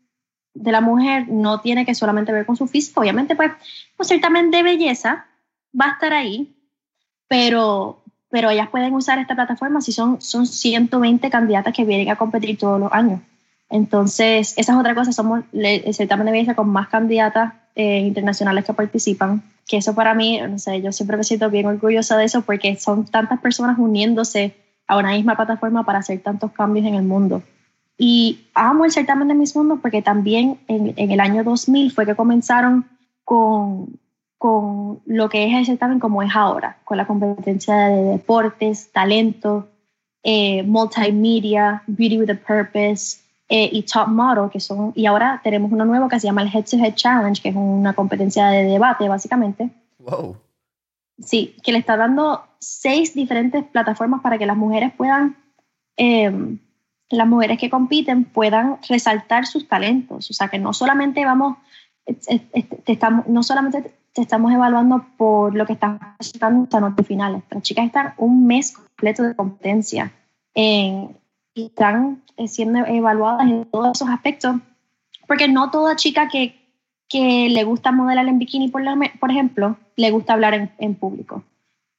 de 0.55 0.71
la 0.71 0.81
mujer 0.81 1.27
no 1.29 1.61
tiene 1.61 1.85
que 1.85 1.95
solamente 1.97 2.31
ver 2.31 2.47
con 2.47 2.57
su 2.57 2.69
físico. 2.69 3.01
Obviamente, 3.01 3.35
pues, 3.35 3.51
pues 3.97 4.09
ciertamente 4.09 4.59
de 4.59 4.63
belleza 4.63 5.27
va 5.79 5.87
a 5.87 5.93
estar 5.93 6.13
ahí, 6.13 6.55
pero, 7.33 8.03
pero 8.29 8.51
ellas 8.51 8.69
pueden 8.69 8.93
usar 8.93 9.19
esta 9.19 9.35
plataforma 9.35 9.81
si 9.81 9.91
son, 9.91 10.21
son 10.21 10.47
120 10.47 11.31
candidatas 11.31 11.73
que 11.73 11.87
vienen 11.87 12.11
a 12.11 12.17
competir 12.17 12.59
todos 12.59 12.79
los 12.79 12.93
años. 12.93 13.23
Entonces, 13.71 14.53
esa 14.59 14.73
es 14.73 14.79
otra 14.79 14.95
cosa, 14.95 15.13
somos 15.13 15.41
el 15.55 15.95
certamen 15.95 16.27
de 16.27 16.33
belleza 16.33 16.55
con 16.55 16.69
más 16.69 16.89
candidatas 16.89 17.55
eh, 17.75 18.01
internacionales 18.01 18.67
que 18.67 18.75
participan, 18.75 19.43
que 19.67 19.79
eso 19.79 19.95
para 19.95 20.13
mí, 20.13 20.39
no 20.47 20.59
sé, 20.59 20.83
yo 20.83 20.93
siempre 20.93 21.17
me 21.17 21.25
siento 21.25 21.49
bien 21.49 21.65
orgullosa 21.65 22.19
de 22.19 22.27
eso 22.27 22.43
porque 22.43 22.77
son 22.77 23.07
tantas 23.07 23.41
personas 23.41 23.79
uniéndose 23.79 24.55
a 24.87 24.99
una 24.99 25.13
misma 25.13 25.35
plataforma 25.35 25.87
para 25.87 26.01
hacer 26.01 26.21
tantos 26.21 26.53
cambios 26.53 26.85
en 26.85 26.97
el 26.97 27.05
mundo. 27.05 27.43
Y 27.97 28.41
amo 28.53 28.85
el 28.85 28.93
certamen 28.93 29.29
de 29.29 29.35
Miss 29.35 29.57
Mundo 29.57 29.79
porque 29.81 30.03
también 30.03 30.59
en, 30.69 30.93
en 30.97 31.11
el 31.11 31.21
año 31.21 31.45
2000 31.45 31.93
fue 31.93 32.05
que 32.05 32.15
comenzaron 32.15 32.85
con, 33.25 33.99
con 34.43 35.01
lo 35.07 35.29
que 35.29 35.47
es 35.47 35.55
el 35.55 35.67
certamen 35.67 36.01
como 36.01 36.21
es 36.21 36.35
ahora, 36.35 36.77
con 36.83 36.97
la 36.97 37.07
competencia 37.07 37.77
de 37.87 38.03
deportes, 38.03 38.91
talento, 38.91 39.69
eh, 40.25 40.65
multimedia, 40.65 41.85
beauty 41.87 42.19
with 42.19 42.29
a 42.29 42.35
purpose 42.35 43.21
eh, 43.49 43.71
y 43.71 43.85
top 43.85 44.09
model, 44.09 44.51
que 44.51 44.59
son, 44.59 44.93
y 44.97 45.07
ahora 45.07 45.41
tenemos 45.45 45.71
uno 45.71 45.85
nuevo 45.85 46.09
que 46.09 46.19
se 46.19 46.27
llama 46.27 46.43
el 46.43 46.49
Head 46.49 46.65
to 46.69 46.77
Head 46.77 46.95
Challenge, 46.97 47.41
que 47.41 47.51
es 47.51 47.55
una 47.55 47.93
competencia 47.93 48.49
de 48.49 48.65
debate 48.65 49.09
básicamente. 49.09 49.71
Wow. 50.01 50.37
Sí, 51.21 51.55
que 51.63 51.71
le 51.71 51.79
está 51.79 51.97
dando 51.97 52.43
seis 52.59 53.15
diferentes 53.15 53.63
plataformas 53.63 54.23
para 54.23 54.39
que 54.39 54.47
las 54.47 54.57
mujeres 54.57 54.93
puedan 54.93 55.37
em, 55.97 56.59
las 57.11 57.29
mujeres 57.29 57.61
que 57.61 57.71
compiten 57.71 58.25
puedan 58.25 58.79
resaltar 58.89 59.47
sus 59.47 59.69
talentos. 59.69 60.29
O 60.31 60.33
sea, 60.33 60.49
que 60.49 60.59
no 60.59 60.73
solamente 60.73 61.25
vamos, 61.25 61.59
estamos, 62.87 63.29
no 63.29 63.45
solamente 63.45 64.02
te 64.13 64.21
estamos 64.21 64.53
evaluando 64.53 65.07
por 65.17 65.55
lo 65.55 65.67
que 65.67 65.73
están 65.73 65.99
presentando 66.17 66.69
en 66.71 66.83
noche 66.83 67.05
finales. 67.05 67.43
Las 67.51 67.63
chicas 67.63 67.87
están 67.87 68.15
un 68.19 68.47
mes 68.47 68.73
completo 68.73 69.23
de 69.23 69.35
competencia 69.35 70.13
y 70.55 71.09
están 71.55 72.23
eh, 72.37 72.49
siendo 72.49 72.81
evaluadas 72.87 73.49
en 73.49 73.65
todos 73.67 73.97
esos 73.97 74.09
aspectos, 74.09 74.57
porque 75.27 75.49
no 75.49 75.71
toda 75.71 75.97
chica 75.97 76.29
que, 76.29 76.61
que 77.09 77.49
le 77.49 77.65
gusta 77.65 77.91
modelar 77.93 78.27
en 78.29 78.39
bikini, 78.39 78.69
por, 78.69 78.83
por 79.19 79.31
ejemplo, 79.31 79.77
le 79.97 80.11
gusta 80.11 80.35
hablar 80.35 80.55
en, 80.55 80.71
en 80.79 80.95
público. 80.95 81.43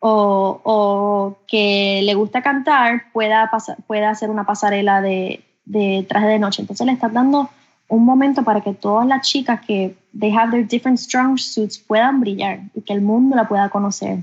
O, 0.05 0.59
o, 0.63 1.37
que 1.47 2.01
le 2.03 2.13
gusta 2.13 2.41
cantar 2.41 3.11
pueda, 3.13 3.49
pasar, 3.49 3.77
pueda 3.87 4.09
hacer 4.09 4.29
una 4.29 4.45
pasarela 4.45 5.01
de, 5.01 5.43
de 5.65 6.05
traje 6.07 6.27
de 6.27 6.39
noche. 6.39 6.61
Entonces 6.61 6.85
le 6.85 6.91
están 6.91 7.13
dando 7.13 7.49
un 7.87 8.03
momento 8.03 8.43
para 8.43 8.61
que 8.61 8.73
todas 8.73 9.07
las 9.07 9.25
chicas 9.25 9.61
que 9.65 9.95
they 10.13 10.31
have 10.31 10.51
their 10.51 10.63
different 10.63 10.99
strong 10.99 11.37
suits 11.37 11.77
puedan 11.77 12.19
brillar 12.19 12.61
y 12.73 12.81
que 12.81 12.93
el 12.93 13.01
mundo 13.01 13.35
la 13.35 13.47
pueda 13.47 13.69
conocer 13.69 14.19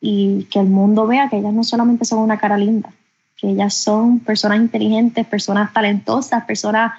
y 0.00 0.44
que 0.44 0.60
el 0.60 0.68
mundo 0.68 1.06
vea 1.06 1.28
que 1.28 1.38
ellas 1.38 1.52
no 1.52 1.64
solamente 1.64 2.04
son 2.04 2.20
una 2.20 2.38
cara 2.38 2.56
linda, 2.56 2.90
que 3.36 3.50
ellas 3.50 3.74
son 3.74 4.20
personas 4.20 4.58
inteligentes, 4.58 5.26
personas 5.26 5.72
talentosas, 5.72 6.44
personas 6.44 6.92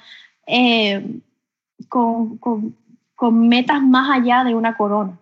eh, 0.46 1.22
con, 1.88 2.38
con, 2.38 2.76
con, 3.16 3.48
metas 3.48 3.82
más 3.82 4.10
allá 4.18 4.44
de 4.44 4.54
una 4.54 4.76
corona. 4.76 5.18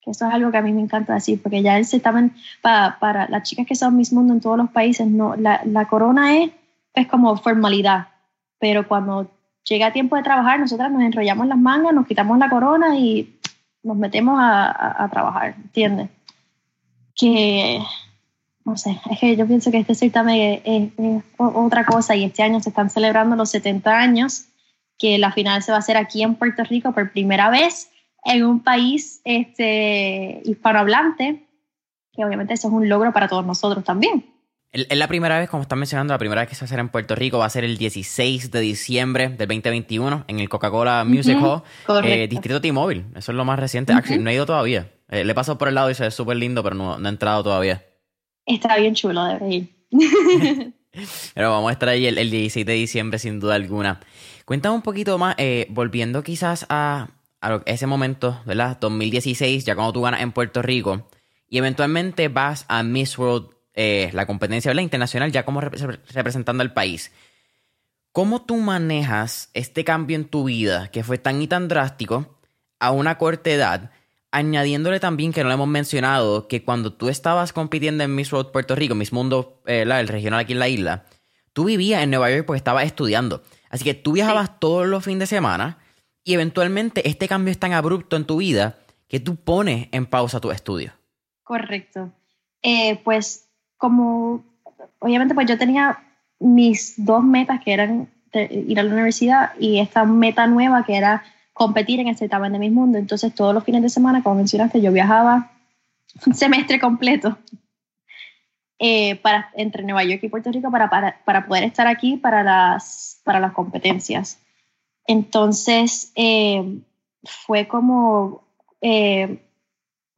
Que 0.00 0.12
eso 0.12 0.28
es 0.28 0.32
algo 0.32 0.52
que 0.52 0.58
a 0.58 0.62
mí 0.62 0.72
me 0.72 0.82
encanta 0.82 1.14
decir, 1.14 1.42
porque 1.42 1.62
ya 1.62 1.76
el 1.76 1.84
certamen, 1.84 2.32
para, 2.62 2.98
para 3.00 3.28
las 3.28 3.42
chicas 3.42 3.66
que 3.66 3.74
son 3.74 3.96
Miss 3.96 4.12
Mundo 4.12 4.32
en 4.32 4.40
todos 4.40 4.56
los 4.56 4.70
países, 4.70 5.08
no, 5.08 5.34
la, 5.34 5.62
la 5.64 5.86
corona 5.86 6.38
es, 6.38 6.52
es 6.94 7.08
como 7.08 7.36
formalidad, 7.36 8.08
pero 8.60 8.86
cuando 8.86 9.28
llega 9.68 9.92
tiempo 9.92 10.16
de 10.16 10.22
trabajar, 10.22 10.60
nosotras 10.60 10.90
nos 10.90 11.02
enrollamos 11.02 11.46
las 11.46 11.58
mangas, 11.58 11.92
nos 11.92 12.06
quitamos 12.06 12.38
la 12.38 12.48
corona 12.48 12.96
y 12.96 13.38
nos 13.82 13.96
metemos 13.96 14.38
a, 14.40 15.08
trabajar, 15.10 15.54
¿entiendes? 15.56 16.08
Que, 17.14 17.80
no 18.64 18.76
sé, 18.76 18.98
es 19.10 19.20
que 19.20 19.36
yo 19.36 19.46
pienso 19.46 19.70
que 19.70 19.78
este 19.78 19.94
certamen 19.94 20.60
es, 20.64 21.22
otra 21.36 21.84
cosa 21.84 22.16
y 22.16 22.24
este 22.24 22.42
año 22.42 22.60
se 22.60 22.70
están 22.70 22.90
celebrando 22.90 23.36
los 23.36 23.50
70 23.50 23.96
años, 23.96 24.46
que 24.98 25.18
la 25.18 25.32
final 25.32 25.62
se 25.62 25.72
va 25.72 25.76
a 25.76 25.80
hacer 25.80 25.96
aquí 25.96 26.22
en 26.22 26.34
Puerto 26.34 26.64
Rico 26.64 26.92
por 26.92 27.12
primera 27.12 27.50
vez 27.50 27.90
en 28.24 28.44
un 28.44 28.60
país 28.60 29.20
este, 29.24 30.42
hispanohablante, 30.44 31.46
que 32.12 32.24
obviamente 32.24 32.54
eso 32.54 32.68
es 32.68 32.74
un 32.74 32.88
logro 32.88 33.12
para 33.12 33.28
todos 33.28 33.46
nosotros 33.46 33.84
también. 33.84 34.24
Es 34.72 34.98
la 34.98 35.08
primera 35.08 35.38
vez, 35.38 35.48
como 35.48 35.62
están 35.62 35.78
mencionando, 35.78 36.12
la 36.12 36.18
primera 36.18 36.42
vez 36.42 36.50
que 36.50 36.54
se 36.54 36.60
va 36.60 36.64
a 36.64 36.66
hacer 36.66 36.80
en 36.80 36.90
Puerto 36.90 37.14
Rico 37.14 37.38
va 37.38 37.46
a 37.46 37.50
ser 37.50 37.64
el 37.64 37.78
16 37.78 38.50
de 38.50 38.60
diciembre 38.60 39.28
del 39.28 39.48
2021 39.48 40.24
en 40.28 40.40
el 40.40 40.48
Coca-Cola 40.48 41.04
Music 41.04 41.38
Hall, 41.40 41.62
eh, 42.04 42.28
Distrito 42.28 42.60
T-Mobile. 42.60 43.06
Eso 43.14 43.32
es 43.32 43.36
lo 43.36 43.44
más 43.44 43.58
reciente. 43.58 43.94
no 43.94 44.30
he 44.30 44.34
ido 44.34 44.44
todavía. 44.44 44.92
Eh, 45.08 45.24
le 45.24 45.32
he 45.32 45.34
pasado 45.34 45.56
por 45.56 45.68
el 45.68 45.74
lado 45.74 45.90
y 45.90 45.94
se 45.94 46.02
ve 46.02 46.10
súper 46.10 46.36
lindo, 46.36 46.62
pero 46.62 46.74
no, 46.74 46.98
no, 46.98 47.08
he 47.08 47.10
entrado 47.10 47.44
todavía. 47.44 47.84
Está 48.44 48.76
bien 48.76 48.94
chulo, 48.94 49.24
debe 49.24 49.54
ir. 49.54 49.76
pero 51.34 51.50
vamos 51.50 51.70
a 51.70 51.72
estar 51.72 51.88
ahí 51.88 52.06
el, 52.06 52.30
16 52.30 52.66
de 52.66 52.72
diciembre, 52.74 53.18
sin 53.18 53.40
duda 53.40 53.54
alguna. 53.54 54.00
Cuéntame 54.44 54.74
un 54.74 54.82
poquito 54.82 55.16
más, 55.16 55.36
eh, 55.38 55.66
volviendo 55.70 56.22
quizás 56.22 56.66
a, 56.68 57.08
a 57.40 57.62
ese 57.66 57.86
momento, 57.86 58.40
¿verdad? 58.44 58.76
2016, 58.80 59.64
ya 59.64 59.74
cuando 59.74 59.92
tú 59.94 60.02
ganas 60.02 60.20
en 60.20 60.32
Puerto 60.32 60.60
Rico, 60.60 61.08
y 61.48 61.58
eventualmente 61.58 62.28
vas 62.28 62.66
a 62.68 62.82
Miss 62.82 63.16
World 63.16 63.55
eh, 63.76 64.10
la 64.14 64.26
competencia 64.26 64.72
internacional 64.80 65.30
ya 65.30 65.44
como 65.44 65.60
representando 65.60 66.62
al 66.62 66.72
país. 66.72 67.12
¿Cómo 68.10 68.40
tú 68.40 68.56
manejas 68.56 69.50
este 69.52 69.84
cambio 69.84 70.16
en 70.16 70.24
tu 70.24 70.44
vida 70.44 70.90
que 70.90 71.04
fue 71.04 71.18
tan 71.18 71.42
y 71.42 71.46
tan 71.46 71.68
drástico 71.68 72.38
a 72.80 72.90
una 72.90 73.18
corta 73.18 73.50
edad? 73.50 73.90
Añadiéndole 74.30 74.98
también 74.98 75.32
que 75.34 75.42
no 75.42 75.48
le 75.48 75.54
hemos 75.54 75.68
mencionado 75.68 76.48
que 76.48 76.64
cuando 76.64 76.94
tú 76.94 77.10
estabas 77.10 77.52
compitiendo 77.52 78.02
en 78.02 78.14
Miss 78.14 78.32
World 78.32 78.50
Puerto 78.52 78.74
Rico, 78.74 78.94
Miss 78.94 79.12
Mundo, 79.12 79.60
eh, 79.66 79.82
el 79.82 80.08
regional 80.08 80.40
aquí 80.40 80.54
en 80.54 80.58
la 80.58 80.68
isla, 80.68 81.04
tú 81.52 81.64
vivías 81.64 82.02
en 82.02 82.08
Nueva 82.08 82.30
York 82.30 82.46
porque 82.46 82.56
estabas 82.56 82.86
estudiando. 82.86 83.42
Así 83.68 83.84
que 83.84 83.92
tú 83.92 84.12
viajabas 84.12 84.58
todos 84.58 84.86
los 84.86 85.04
fines 85.04 85.20
de 85.20 85.26
semana 85.26 85.78
y 86.24 86.32
eventualmente 86.32 87.06
este 87.06 87.28
cambio 87.28 87.52
es 87.52 87.58
tan 87.58 87.74
abrupto 87.74 88.16
en 88.16 88.24
tu 88.24 88.38
vida 88.38 88.78
que 89.08 89.20
tú 89.20 89.36
pones 89.36 89.88
en 89.92 90.06
pausa 90.06 90.40
tu 90.40 90.50
estudio. 90.50 90.94
Correcto. 91.42 92.12
Eh, 92.62 93.00
pues 93.04 93.45
como, 93.76 94.44
obviamente 94.98 95.34
pues 95.34 95.46
yo 95.46 95.58
tenía 95.58 95.98
mis 96.38 96.94
dos 97.04 97.22
metas 97.22 97.60
que 97.62 97.72
eran 97.72 98.08
ir 98.32 98.78
a 98.78 98.82
la 98.82 98.92
universidad 98.92 99.52
y 99.58 99.78
esta 99.78 100.04
meta 100.04 100.46
nueva 100.46 100.84
que 100.84 100.96
era 100.96 101.24
competir 101.52 102.00
en 102.00 102.08
el 102.08 102.16
certamen 102.16 102.52
de 102.52 102.58
mis 102.58 102.72
mundo. 102.72 102.98
Entonces 102.98 103.34
todos 103.34 103.54
los 103.54 103.64
fines 103.64 103.82
de 103.82 103.88
semana, 103.88 104.22
como 104.22 104.36
mencionaste, 104.36 104.80
yo 104.80 104.92
viajaba 104.92 105.52
un 106.26 106.34
semestre 106.34 106.78
completo 106.78 107.38
eh, 108.78 109.16
para, 109.16 109.50
entre 109.54 109.82
Nueva 109.82 110.04
York 110.04 110.20
y 110.22 110.28
Puerto 110.28 110.52
Rico 110.52 110.70
para, 110.70 110.90
para, 110.90 111.18
para, 111.24 111.46
poder 111.46 111.64
estar 111.64 111.86
aquí 111.86 112.16
para 112.16 112.42
las, 112.42 113.20
para 113.24 113.40
las 113.40 113.52
competencias. 113.52 114.38
Entonces 115.06 116.12
eh, 116.14 116.80
fue 117.24 117.68
como, 117.68 118.44
eh, 118.82 119.38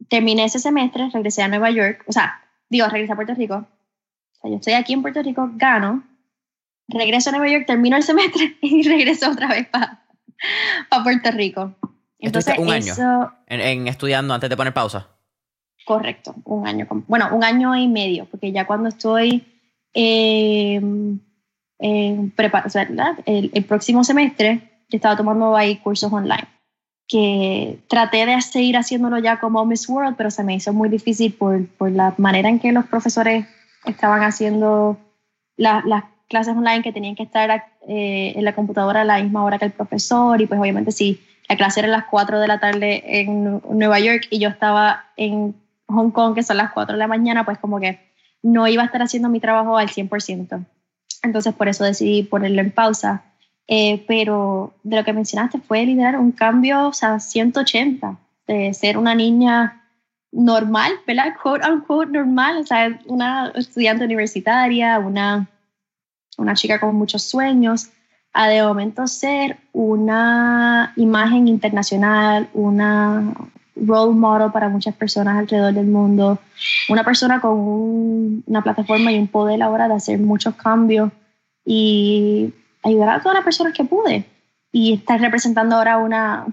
terminé 0.09 0.45
ese 0.45 0.59
semestre, 0.59 1.09
regresé 1.13 1.43
a 1.43 1.49
Nueva 1.49 1.71
York, 1.71 2.05
o 2.09 2.13
sea, 2.13 2.43
digo, 2.69 2.87
regresé 2.89 3.13
a 3.13 3.17
Puerto 3.17 3.35
Rico. 3.35 3.55
O 3.57 4.41
sea, 4.41 4.51
yo 4.51 4.57
estoy 4.57 4.75
aquí 4.75 4.93
en 4.93 5.03
Puerto 5.03 5.23
Rico, 5.23 5.51
gano, 5.55 6.05
regreso 6.89 7.31
a 7.31 7.33
Nueva 7.33 7.49
York, 7.49 7.67
termino 7.67 7.97
el 7.97 8.03
semestre 8.03 8.57
y 8.63 8.83
regreso 8.89 9.31
otra 9.31 9.49
vez 9.49 9.69
para 9.69 10.03
Puerto 11.03 11.31
Rico. 11.31 11.75
Entonces, 12.19 12.59
un 12.59 12.71
año 12.71 12.95
en, 13.47 13.87
estudiando 13.87 14.35
antes 14.35 14.51
de 14.51 14.57
poner 14.57 14.75
pausa. 14.75 15.09
Correcto, 15.85 16.35
un 16.45 16.67
año. 16.67 16.87
Bueno, 17.07 17.31
un 17.33 17.45
año 17.45 17.75
y 17.77 17.89
medio, 17.89 18.27
porque 18.27 18.53
ya 18.53 18.67
cuando 18.67 18.89
estoy 18.89 19.47
en 19.95 21.23
o 21.81 22.69
sea, 22.69 22.89
el, 23.25 23.51
el, 23.55 23.65
próximo 23.65 24.03
semestre, 24.03 24.83
yo 24.89 24.97
estaba 24.97 25.17
tomando 25.17 25.57
ahí 25.57 25.77
cursos 25.77 26.13
online 26.13 26.58
que 27.09 27.81
traté 27.89 28.27
de 28.27 28.41
seguir 28.43 28.77
haciéndolo 28.77 29.19
ya 29.19 29.41
como 29.41 29.65
Miss 29.65 29.89
World, 29.89 30.17
pero 30.17 30.31
se 30.31 30.45
me 30.45 30.55
hizo 30.55 30.75
muy 30.75 30.91
difícil 30.91 31.33
por, 31.33 31.67
por 31.67 31.91
la 31.91 32.15
manera 32.19 32.51
en 32.51 32.61
que 32.61 32.71
los 32.71 32.85
profesores 32.85 33.47
estaban 33.87 34.23
haciendo 34.23 34.99
las 35.57 36.05
clases 36.29 36.55
online 36.55 36.83
que 36.83 36.93
tenían 36.93 37.17
que 37.17 37.23
estar 37.23 37.51
eh, 37.89 38.35
en 38.37 38.45
la 38.45 38.55
computadora 38.55 39.01
a 39.01 39.05
la 39.05 39.23
misma 39.23 39.43
hora 39.43 39.59
que 39.59 39.65
el 39.65 39.73
profesor 39.73 40.41
y 40.41 40.47
pues 40.47 40.61
obviamente 40.61 40.93
si 40.93 41.21
la 41.49 41.57
clase 41.57 41.81
era 41.81 41.89
a 41.89 41.93
las 41.93 42.05
4 42.05 42.39
de 42.39 42.47
la 42.47 42.61
tarde 42.61 43.21
en 43.21 43.63
Nueva 43.71 43.99
York 43.99 44.27
y 44.31 44.39
yo 44.39 44.51
estaba 44.51 45.07
en 45.17 45.57
Hong 45.87 46.11
Kong 46.11 46.35
que 46.35 46.43
son 46.43 46.59
las 46.59 46.73
4 46.73 46.93
de 46.93 46.99
la 46.99 47.07
mañana, 47.07 47.47
pues 47.47 47.59
como 47.59 47.81
que 47.81 47.99
no 48.43 48.69
iba 48.69 48.83
a 48.83 48.87
estar 48.87 49.01
haciendo 49.01 49.31
mi 49.31 49.41
trabajo 49.41 49.79
al 49.79 49.89
100%. 49.89 50.67
Entonces 51.23 51.55
por 51.55 51.69
eso 51.69 51.85
decidí 51.85 52.23
ponerlo 52.23 52.61
en 52.61 52.71
pausa 52.71 53.25
eh, 53.69 54.03
pero 54.09 54.75
de 54.83 54.97
lo 54.97 55.05
que 55.05 55.13
mencionaste 55.13 55.59
fue 55.61 55.85
liderar 55.85 56.19
un 56.19 56.33
cambio, 56.33 56.89
o 56.89 56.93
sea, 56.95 57.21
180, 57.21 58.17
de 58.47 58.73
ser 58.73 58.97
una 58.97 59.15
niña 59.15 59.85
normal, 60.33 60.93
¿verdad? 61.07 61.35
Quote 61.41 61.71
unquote 61.71 62.13
normal, 62.13 62.59
o 62.63 62.67
sea, 62.67 62.99
una 63.07 63.53
estudiante 63.55 64.07
universitaria, 64.07 64.99
una, 64.99 65.49
una 66.39 66.55
chica 66.55 66.81
con 66.81 66.97
muchos 66.97 67.25
sueños, 67.25 67.91
a 68.33 68.49
de 68.49 68.63
momento 68.63 69.07
ser 69.07 69.59
una 69.73 70.95
imagen 70.97 71.47
internacional, 71.47 72.49
una 72.55 73.35
role 73.77 74.15
model 74.15 74.51
para 74.51 74.71
muchas 74.71 74.95
personas 74.95 75.37
alrededor 75.37 75.75
del 75.75 75.87
mundo, 75.87 76.39
una 76.89 77.05
persona 77.05 77.41
con 77.41 78.43
una 78.47 78.63
plataforma 78.63 79.13
y 79.13 79.19
un 79.19 79.29
poder 79.29 79.63
ahora 79.63 79.89
de 79.89 79.95
hacer 79.95 80.19
muchos 80.19 80.55
cambios 80.55 81.11
y 81.65 82.55
ayudar 82.83 83.09
a 83.11 83.21
todas 83.21 83.35
las 83.35 83.45
personas 83.45 83.73
que 83.73 83.85
pude. 83.85 84.25
Y 84.71 84.95
estar 84.95 85.21
representando 85.21 85.77
ahora 85.77 85.99
una 85.99 86.47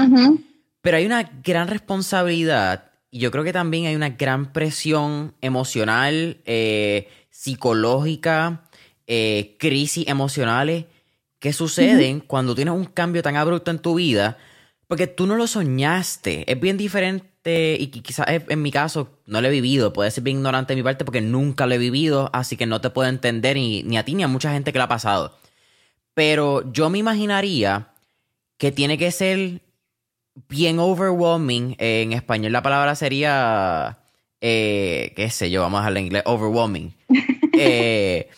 Pero 0.79 0.95
hay 0.95 1.05
una 1.05 1.29
gran 1.43 1.67
responsabilidad 1.67 2.85
y 3.11 3.19
yo 3.19 3.31
creo 3.31 3.43
que 3.43 3.51
también 3.51 3.87
hay 3.87 3.97
una 3.97 4.11
gran 4.11 4.53
presión 4.53 5.33
emocional, 5.41 6.37
eh, 6.45 7.09
psicológica, 7.29 8.66
eh, 9.07 9.55
crisis 9.59 10.07
emocionales 10.07 10.85
que 11.39 11.53
suceden 11.53 12.19
cuando 12.19 12.55
tienes 12.55 12.73
un 12.73 12.85
cambio 12.85 13.23
tan 13.23 13.35
abrupto 13.35 13.71
en 13.71 13.79
tu 13.79 13.95
vida 13.95 14.37
porque 14.87 15.07
tú 15.07 15.27
no 15.27 15.35
lo 15.35 15.47
soñaste. 15.47 16.49
Es 16.51 16.59
bien 16.59 16.77
diferente 16.77 17.77
y 17.79 17.87
quizás 17.87 18.27
en 18.27 18.61
mi 18.61 18.71
caso 18.71 19.19
no 19.25 19.41
lo 19.41 19.47
he 19.47 19.51
vivido, 19.51 19.93
puede 19.93 20.11
ser 20.11 20.23
bien 20.23 20.37
ignorante 20.37 20.73
de 20.73 20.77
mi 20.77 20.83
parte 20.83 21.05
porque 21.05 21.21
nunca 21.21 21.65
lo 21.65 21.75
he 21.75 21.77
vivido, 21.77 22.29
así 22.33 22.57
que 22.57 22.65
no 22.65 22.81
te 22.81 22.89
puedo 22.89 23.09
entender 23.09 23.55
ni, 23.55 23.83
ni 23.83 23.97
a 23.97 24.05
ti 24.05 24.15
ni 24.15 24.23
a 24.23 24.27
mucha 24.27 24.51
gente 24.51 24.71
que 24.71 24.79
lo 24.79 24.85
ha 24.85 24.89
pasado. 24.89 25.37
Pero 26.13 26.71
yo 26.73 26.89
me 26.89 26.97
imaginaría 26.97 27.89
que 28.57 28.71
tiene 28.71 28.97
que 28.97 29.11
ser 29.11 29.61
bien 30.49 30.79
overwhelming. 30.79 31.75
en 31.79 32.13
español 32.13 32.51
la 32.51 32.61
palabra 32.63 32.95
sería, 32.95 33.99
eh, 34.41 35.13
qué 35.15 35.29
sé 35.29 35.49
yo, 35.49 35.61
vamos 35.61 35.79
a 35.79 35.81
dejarla 35.81 35.99
en 35.99 36.05
inglés, 36.05 36.23
overwhelming. 36.25 36.93
Eh, 37.59 38.29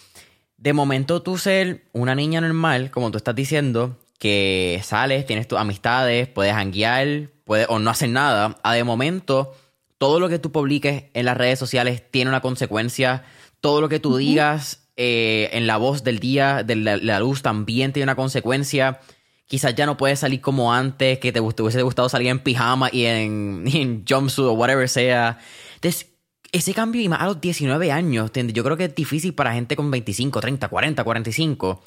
de 0.61 0.73
momento 0.73 1.21
tú 1.21 1.37
ser 1.37 1.85
una 1.93 2.15
niña 2.15 2.41
normal, 2.41 2.91
como 2.91 3.11
tú 3.11 3.17
estás 3.17 3.35
diciendo, 3.35 3.97
que 4.17 4.81
sales, 4.83 5.25
tienes 5.25 5.47
tus 5.47 5.57
amistades, 5.57 6.27
puedes 6.27 6.53
hanguear, 6.53 7.29
puedes 7.45 7.67
o 7.69 7.79
no 7.79 7.89
hacer 7.89 8.09
nada, 8.09 8.57
a 8.63 8.73
de 8.73 8.83
momento 8.83 9.53
todo 9.97 10.19
lo 10.19 10.29
que 10.29 10.39
tú 10.39 10.51
publiques 10.51 11.05
en 11.13 11.25
las 11.25 11.37
redes 11.37 11.59
sociales 11.59 12.03
tiene 12.11 12.29
una 12.29 12.41
consecuencia, 12.41 13.23
todo 13.61 13.81
lo 13.81 13.89
que 13.89 13.99
tú 13.99 14.17
digas 14.17 14.87
eh, 14.97 15.49
en 15.53 15.65
la 15.65 15.77
voz 15.77 16.03
del 16.03 16.19
día, 16.19 16.63
de 16.63 16.75
la, 16.75 17.19
luz 17.19 17.41
también 17.41 17.93
tiene 17.93 18.03
una 18.03 18.15
consecuencia. 18.15 18.99
Quizás 19.47 19.73
ya 19.75 19.85
no 19.85 19.97
puedes 19.97 20.19
salir 20.19 20.41
como 20.41 20.73
antes, 20.73 21.19
que 21.19 21.31
te, 21.31 21.39
hubiese 21.39 21.81
gustado 21.81 22.07
salir 22.09 22.27
en 22.27 22.39
pijama 22.39 22.89
y 22.91 23.05
en, 23.05 23.63
en 23.73 24.05
jumpsuit 24.07 24.47
o 24.47 24.53
whatever 24.53 24.87
sea. 24.87 25.39
Entonces, 25.75 26.08
ese 26.51 26.73
cambio, 26.73 27.01
y 27.01 27.09
más 27.09 27.21
a 27.21 27.25
los 27.25 27.41
19 27.41 27.91
años, 27.91 28.31
yo 28.33 28.63
creo 28.63 28.77
que 28.77 28.85
es 28.85 28.95
difícil 28.95 29.33
para 29.33 29.53
gente 29.53 29.75
con 29.75 29.91
25, 29.91 30.39
30, 30.41 30.67
40, 30.67 31.03
45 31.03 31.83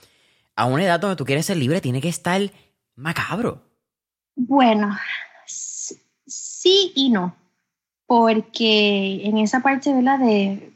a 0.56 0.66
una 0.66 0.84
edad 0.84 1.00
donde 1.00 1.16
tú 1.16 1.24
quieres 1.24 1.46
ser 1.46 1.56
libre 1.56 1.80
tiene 1.80 2.00
que 2.00 2.08
estar 2.08 2.40
macabro. 2.94 3.62
Bueno, 4.34 4.96
sí 5.46 6.92
y 6.94 7.10
no, 7.10 7.34
porque 8.06 9.22
en 9.24 9.38
esa 9.38 9.60
parte 9.60 9.92
¿verdad? 9.92 10.18
De, 10.18 10.72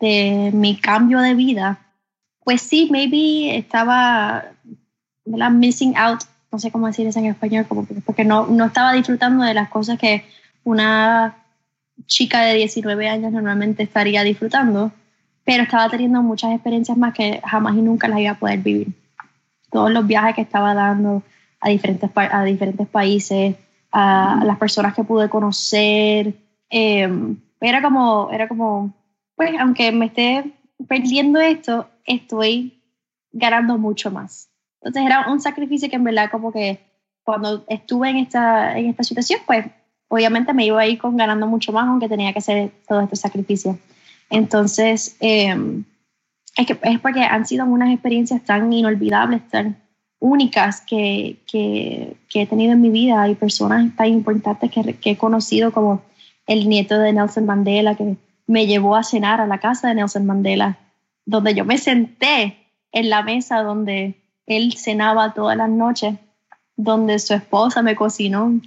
de 0.00 0.50
mi 0.52 0.76
cambio 0.76 1.20
de 1.20 1.34
vida, 1.34 1.80
pues 2.44 2.62
sí, 2.62 2.88
maybe 2.90 3.56
estaba 3.56 4.44
¿verdad? 5.24 5.50
missing 5.50 5.96
out, 5.96 6.20
no 6.50 6.58
sé 6.58 6.70
cómo 6.70 6.86
decir 6.86 7.06
eso 7.06 7.18
en 7.18 7.26
español, 7.26 7.66
porque 8.04 8.24
no, 8.24 8.46
no 8.46 8.66
estaba 8.66 8.92
disfrutando 8.92 9.44
de 9.44 9.54
las 9.54 9.68
cosas 9.68 9.98
que 9.98 10.24
una 10.64 11.36
chica 12.06 12.42
de 12.42 12.54
19 12.54 13.08
años 13.08 13.32
normalmente 13.32 13.82
estaría 13.82 14.22
disfrutando, 14.22 14.92
pero 15.44 15.62
estaba 15.62 15.88
teniendo 15.88 16.22
muchas 16.22 16.52
experiencias 16.52 16.96
más 16.96 17.14
que 17.14 17.40
jamás 17.44 17.76
y 17.76 17.82
nunca 17.82 18.08
las 18.08 18.20
iba 18.20 18.32
a 18.32 18.38
poder 18.38 18.60
vivir 18.60 18.88
todos 19.70 19.90
los 19.90 20.06
viajes 20.06 20.34
que 20.34 20.42
estaba 20.42 20.74
dando 20.74 21.22
a 21.60 21.68
diferentes, 21.68 22.10
a 22.14 22.44
diferentes 22.44 22.88
países, 22.88 23.56
a, 23.92 24.42
las 24.44 24.58
personas 24.58 24.94
que 24.94 25.04
pude 25.04 25.28
conocer. 25.28 26.34
Em, 26.68 27.36
era 27.60 27.82
como, 27.82 28.30
era 28.30 28.48
como, 28.48 28.94
pues 29.36 29.52
aunque 29.58 29.92
me 29.92 30.06
esté 30.06 30.52
perdiendo 30.88 31.40
esto, 31.40 31.88
estoy 32.04 32.82
ganando 33.32 33.78
mucho 33.78 34.10
más. 34.10 34.48
Entonces 34.80 35.04
era 35.04 35.30
un 35.30 35.40
sacrificio 35.40 35.88
que 35.88 35.96
en 35.96 36.04
verdad 36.04 36.30
como 36.30 36.52
que 36.52 36.80
cuando 37.22 37.64
estuve 37.68 38.10
en 38.10 38.16
esta, 38.16 38.78
en 38.78 38.86
esta 38.86 39.02
situación, 39.02 39.40
pues 39.46 39.66
obviamente 40.10 40.52
me 40.52 40.66
iba 40.66 40.82
a 40.82 40.98
con 40.98 41.16
ganando 41.16 41.46
mucho 41.46 41.72
más, 41.72 41.88
aunque 41.88 42.08
tenía 42.08 42.32
que 42.32 42.40
hacer 42.40 42.72
todo 42.86 43.00
este 43.00 43.16
sacrificio. 43.16 43.78
Entonces, 44.28 45.16
eh, 45.20 45.56
es, 46.56 46.66
que, 46.66 46.78
es 46.82 46.98
porque 46.98 47.22
han 47.22 47.46
sido 47.46 47.64
unas 47.64 47.92
experiencias 47.92 48.44
tan 48.44 48.72
inolvidables, 48.72 49.48
tan 49.48 49.80
únicas 50.18 50.80
que, 50.80 51.38
que, 51.46 52.16
que 52.28 52.42
he 52.42 52.46
tenido 52.46 52.72
en 52.72 52.80
mi 52.80 52.90
vida. 52.90 53.22
Hay 53.22 53.36
personas 53.36 53.94
tan 53.96 54.08
importantes 54.08 54.70
que, 54.70 54.94
que, 54.94 55.10
he 55.12 55.16
conocido 55.16 55.72
como 55.72 56.02
el 56.46 56.68
nieto 56.68 56.98
de 56.98 57.12
Nelson 57.12 57.46
Mandela, 57.46 57.94
que 57.94 58.16
me 58.48 58.66
llevó 58.66 58.96
a 58.96 59.04
cenar 59.04 59.40
a 59.40 59.46
la 59.46 59.58
casa 59.58 59.88
de 59.88 59.94
Nelson 59.94 60.26
Mandela, 60.26 60.76
donde 61.24 61.54
yo 61.54 61.64
me 61.64 61.78
senté 61.78 62.56
en 62.90 63.10
la 63.10 63.22
mesa 63.22 63.62
donde 63.62 64.16
él 64.46 64.74
cenaba 64.76 65.34
todas 65.34 65.56
las 65.56 65.70
noches, 65.70 66.16
donde 66.76 67.20
su 67.20 67.32
esposa 67.34 67.82
me 67.82 67.94
cocinó, 67.94 68.60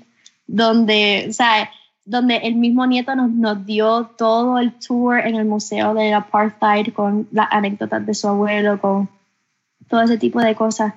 donde, 0.53 1.25
o 1.29 1.33
sea, 1.33 1.71
donde 2.05 2.37
el 2.37 2.55
mismo 2.55 2.85
nieto 2.85 3.15
nos, 3.15 3.31
nos, 3.31 3.65
dio 3.65 4.11
todo 4.15 4.59
el 4.59 4.73
tour 4.73 5.17
en 5.17 5.33
el 5.35 5.45
Museo 5.45 5.95
del 5.95 6.13
Apartheid 6.13 6.93
con 6.93 7.27
las 7.31 7.47
anécdotas 7.49 8.05
de 8.05 8.13
su 8.13 8.27
abuelo, 8.27 8.79
con 8.79 9.09
todo 9.87 10.01
ese 10.01 10.19
tipo 10.19 10.39
de 10.39 10.53
cosas. 10.53 10.93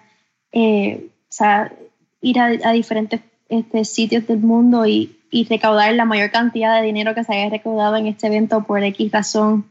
Eh, 0.52 1.06
o 1.06 1.32
sea, 1.32 1.72
ir 2.20 2.38
a, 2.38 2.72
diferentes 2.72 3.22
este, 3.48 3.86
sitios 3.86 4.26
del 4.26 4.40
mundo 4.40 4.84
y, 4.86 5.16
y, 5.30 5.44
recaudar 5.44 5.94
la 5.94 6.04
mayor 6.04 6.30
cantidad 6.30 6.78
de 6.78 6.86
dinero 6.86 7.14
que 7.14 7.24
se 7.24 7.32
haya 7.32 7.48
recaudado 7.48 7.96
en 7.96 8.08
este 8.08 8.26
evento 8.26 8.62
por 8.64 8.82
X 8.82 9.10
razón. 9.10 9.64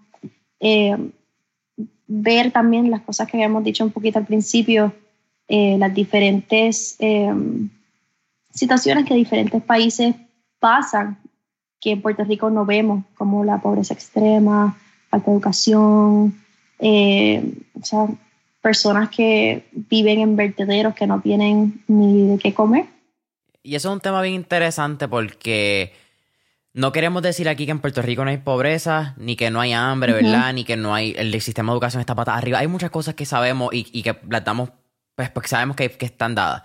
Eh, 0.60 0.98
ver 2.08 2.52
también 2.52 2.90
las 2.90 3.02
cosas 3.02 3.28
que 3.30 3.38
habíamos 3.38 3.64
dicho 3.64 3.84
un 3.84 3.92
poquito 3.92 4.18
al 4.18 4.26
principio, 4.26 4.96
eh, 5.48 5.78
las 5.78 5.94
diferentes 5.94 6.98
situaciones 8.56 9.06
que 9.06 9.14
diferentes 9.14 9.62
países 9.62 10.16
pasan 10.60 11.20
que 11.80 11.92
en 11.92 12.02
Puerto 12.02 12.24
Rico 12.24 12.50
no 12.50 12.66
vemos, 12.66 13.04
como 13.16 13.44
la 13.44 13.62
pobreza 13.62 13.94
extrema, 13.94 14.76
falta 15.10 15.30
de 15.30 15.38
educación, 15.38 16.42
eh, 16.80 17.54
o 17.80 17.86
sea, 17.86 18.08
personas 18.62 19.10
que 19.10 19.68
viven 19.72 20.20
en 20.20 20.36
vertederos 20.36 20.96
que 20.96 21.06
no 21.06 21.22
tienen 21.22 21.84
ni 21.88 22.28
de 22.28 22.40
qué 22.40 22.54
comer. 22.54 22.86
Y 23.62 23.76
eso 23.76 23.90
es 23.90 23.94
un 23.94 24.02
tema 24.02 24.22
bien 24.22 24.36
interesante 24.36 25.08
porque 25.08 25.94
no 26.74 26.92
queremos 26.92 27.22
decir 27.22 27.50
aquí 27.50 27.66
que 27.66 27.72
en 27.72 27.80
Puerto 27.80 28.02
Rico 28.02 28.24
no 28.24 28.32
hay 28.32 28.38
pobreza, 28.38 29.14
ni 29.18 29.36
que 29.36 29.52
no 29.52 29.60
hay 29.60 29.74
hambre, 29.74 30.14
¿verdad? 30.14 30.54
Ni 30.54 30.64
que 30.64 30.78
no 30.78 30.96
hay, 30.96 31.14
el 31.18 31.40
sistema 31.42 31.72
de 31.72 31.76
educación 31.76 32.00
está 32.00 32.16
patada 32.16 32.38
arriba. 32.38 32.60
Hay 32.60 32.68
muchas 32.68 32.90
cosas 32.90 33.16
que 33.16 33.26
sabemos 33.26 33.70
y, 33.72 34.02
que 34.02 34.18
las 34.30 34.44
damos, 34.44 34.70
pues 35.16 35.30
porque 35.30 35.50
sabemos 35.50 35.76
que, 35.76 35.90
que 35.90 36.06
están 36.06 36.36
dadas. 36.36 36.64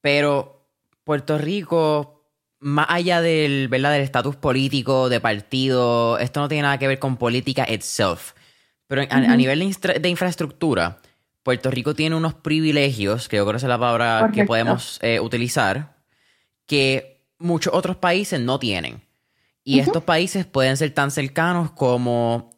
Pero 0.00 0.59
Puerto 1.04 1.38
Rico 1.38 2.20
más 2.60 2.86
allá 2.90 3.22
del, 3.22 3.68
¿verdad? 3.68 3.92
del 3.92 4.02
estatus 4.02 4.36
político, 4.36 5.08
de 5.08 5.20
partido, 5.20 6.18
esto 6.18 6.40
no 6.40 6.48
tiene 6.48 6.62
nada 6.62 6.78
que 6.78 6.86
ver 6.86 6.98
con 6.98 7.16
política 7.16 7.66
itself. 7.70 8.32
Pero 8.86 9.02
a, 9.08 9.36
nivel 9.36 9.60
de, 9.60 10.08
infraestructura, 10.08 10.98
Puerto 11.42 11.70
Rico 11.70 11.94
tiene 11.94 12.16
unos 12.16 12.34
privilegios, 12.34 13.28
que 13.28 13.36
yo 13.36 13.44
creo 13.44 13.52
que 13.52 13.56
es 13.58 13.62
la 13.62 13.78
palabra 13.78 14.30
que 14.34 14.44
podemos 14.44 14.98
eh, 15.00 15.20
utilizar, 15.20 15.96
que 16.66 17.24
muchos 17.38 17.72
otros 17.72 17.96
países 17.96 18.40
no 18.40 18.58
tienen. 18.58 19.02
Y 19.62 19.78
estos 19.78 20.02
países 20.02 20.44
pueden 20.44 20.76
ser 20.76 20.90
tan 20.92 21.10
cercanos 21.10 21.70
como... 21.70 22.50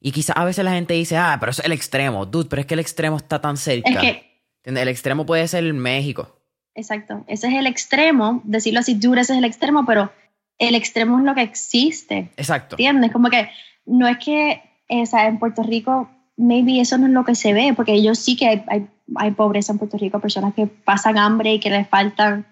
Y 0.00 0.12
quizás 0.12 0.36
a 0.36 0.44
veces 0.44 0.64
la 0.64 0.72
gente 0.72 0.94
dice, 0.94 1.16
ah, 1.16 1.38
pero 1.40 1.50
eso 1.50 1.62
es 1.62 1.66
el 1.66 1.72
extremo. 1.72 2.26
Dude, 2.26 2.48
pero 2.48 2.60
es 2.60 2.66
que 2.66 2.74
el 2.74 2.80
extremo 2.80 3.16
está 3.16 3.40
tan 3.40 3.56
cerca. 3.56 3.90
Es 3.90 3.98
que... 3.98 4.28
El 4.64 4.88
extremo 4.88 5.24
puede 5.24 5.48
ser 5.48 5.72
México. 5.72 6.37
Exacto. 6.74 7.24
Ese 7.26 7.48
es 7.48 7.54
el 7.54 7.66
extremo. 7.66 8.40
Decirlo 8.44 8.80
así, 8.80 8.94
dude, 8.94 9.20
ese 9.20 9.32
es 9.32 9.38
el 9.38 9.44
extremo, 9.44 9.84
pero 9.86 10.10
el 10.58 10.74
extremo 10.74 11.18
es 11.18 11.24
lo 11.24 11.34
que 11.34 11.42
existe. 11.42 12.30
Exacto. 12.36 12.74
¿Entiendes? 12.74 13.12
Como 13.12 13.30
que 13.30 13.50
no 13.86 14.06
es 14.06 14.18
que 14.18 14.62
o 14.88 15.06
sea, 15.06 15.26
en 15.26 15.38
Puerto 15.38 15.62
Rico, 15.62 16.08
maybe 16.36 16.80
eso 16.80 16.98
no 16.98 17.06
es 17.06 17.12
lo 17.12 17.24
que 17.24 17.34
se 17.34 17.52
ve, 17.52 17.72
porque 17.74 18.02
yo 18.02 18.14
sí 18.14 18.36
que 18.36 18.48
hay, 18.48 18.64
hay, 18.68 18.88
hay 19.16 19.30
pobreza 19.32 19.72
en 19.72 19.78
Puerto 19.78 19.98
Rico, 19.98 20.20
personas 20.20 20.54
que 20.54 20.66
pasan 20.66 21.18
hambre 21.18 21.54
y 21.54 21.60
que 21.60 21.70
les 21.70 21.86
faltan 21.88 22.46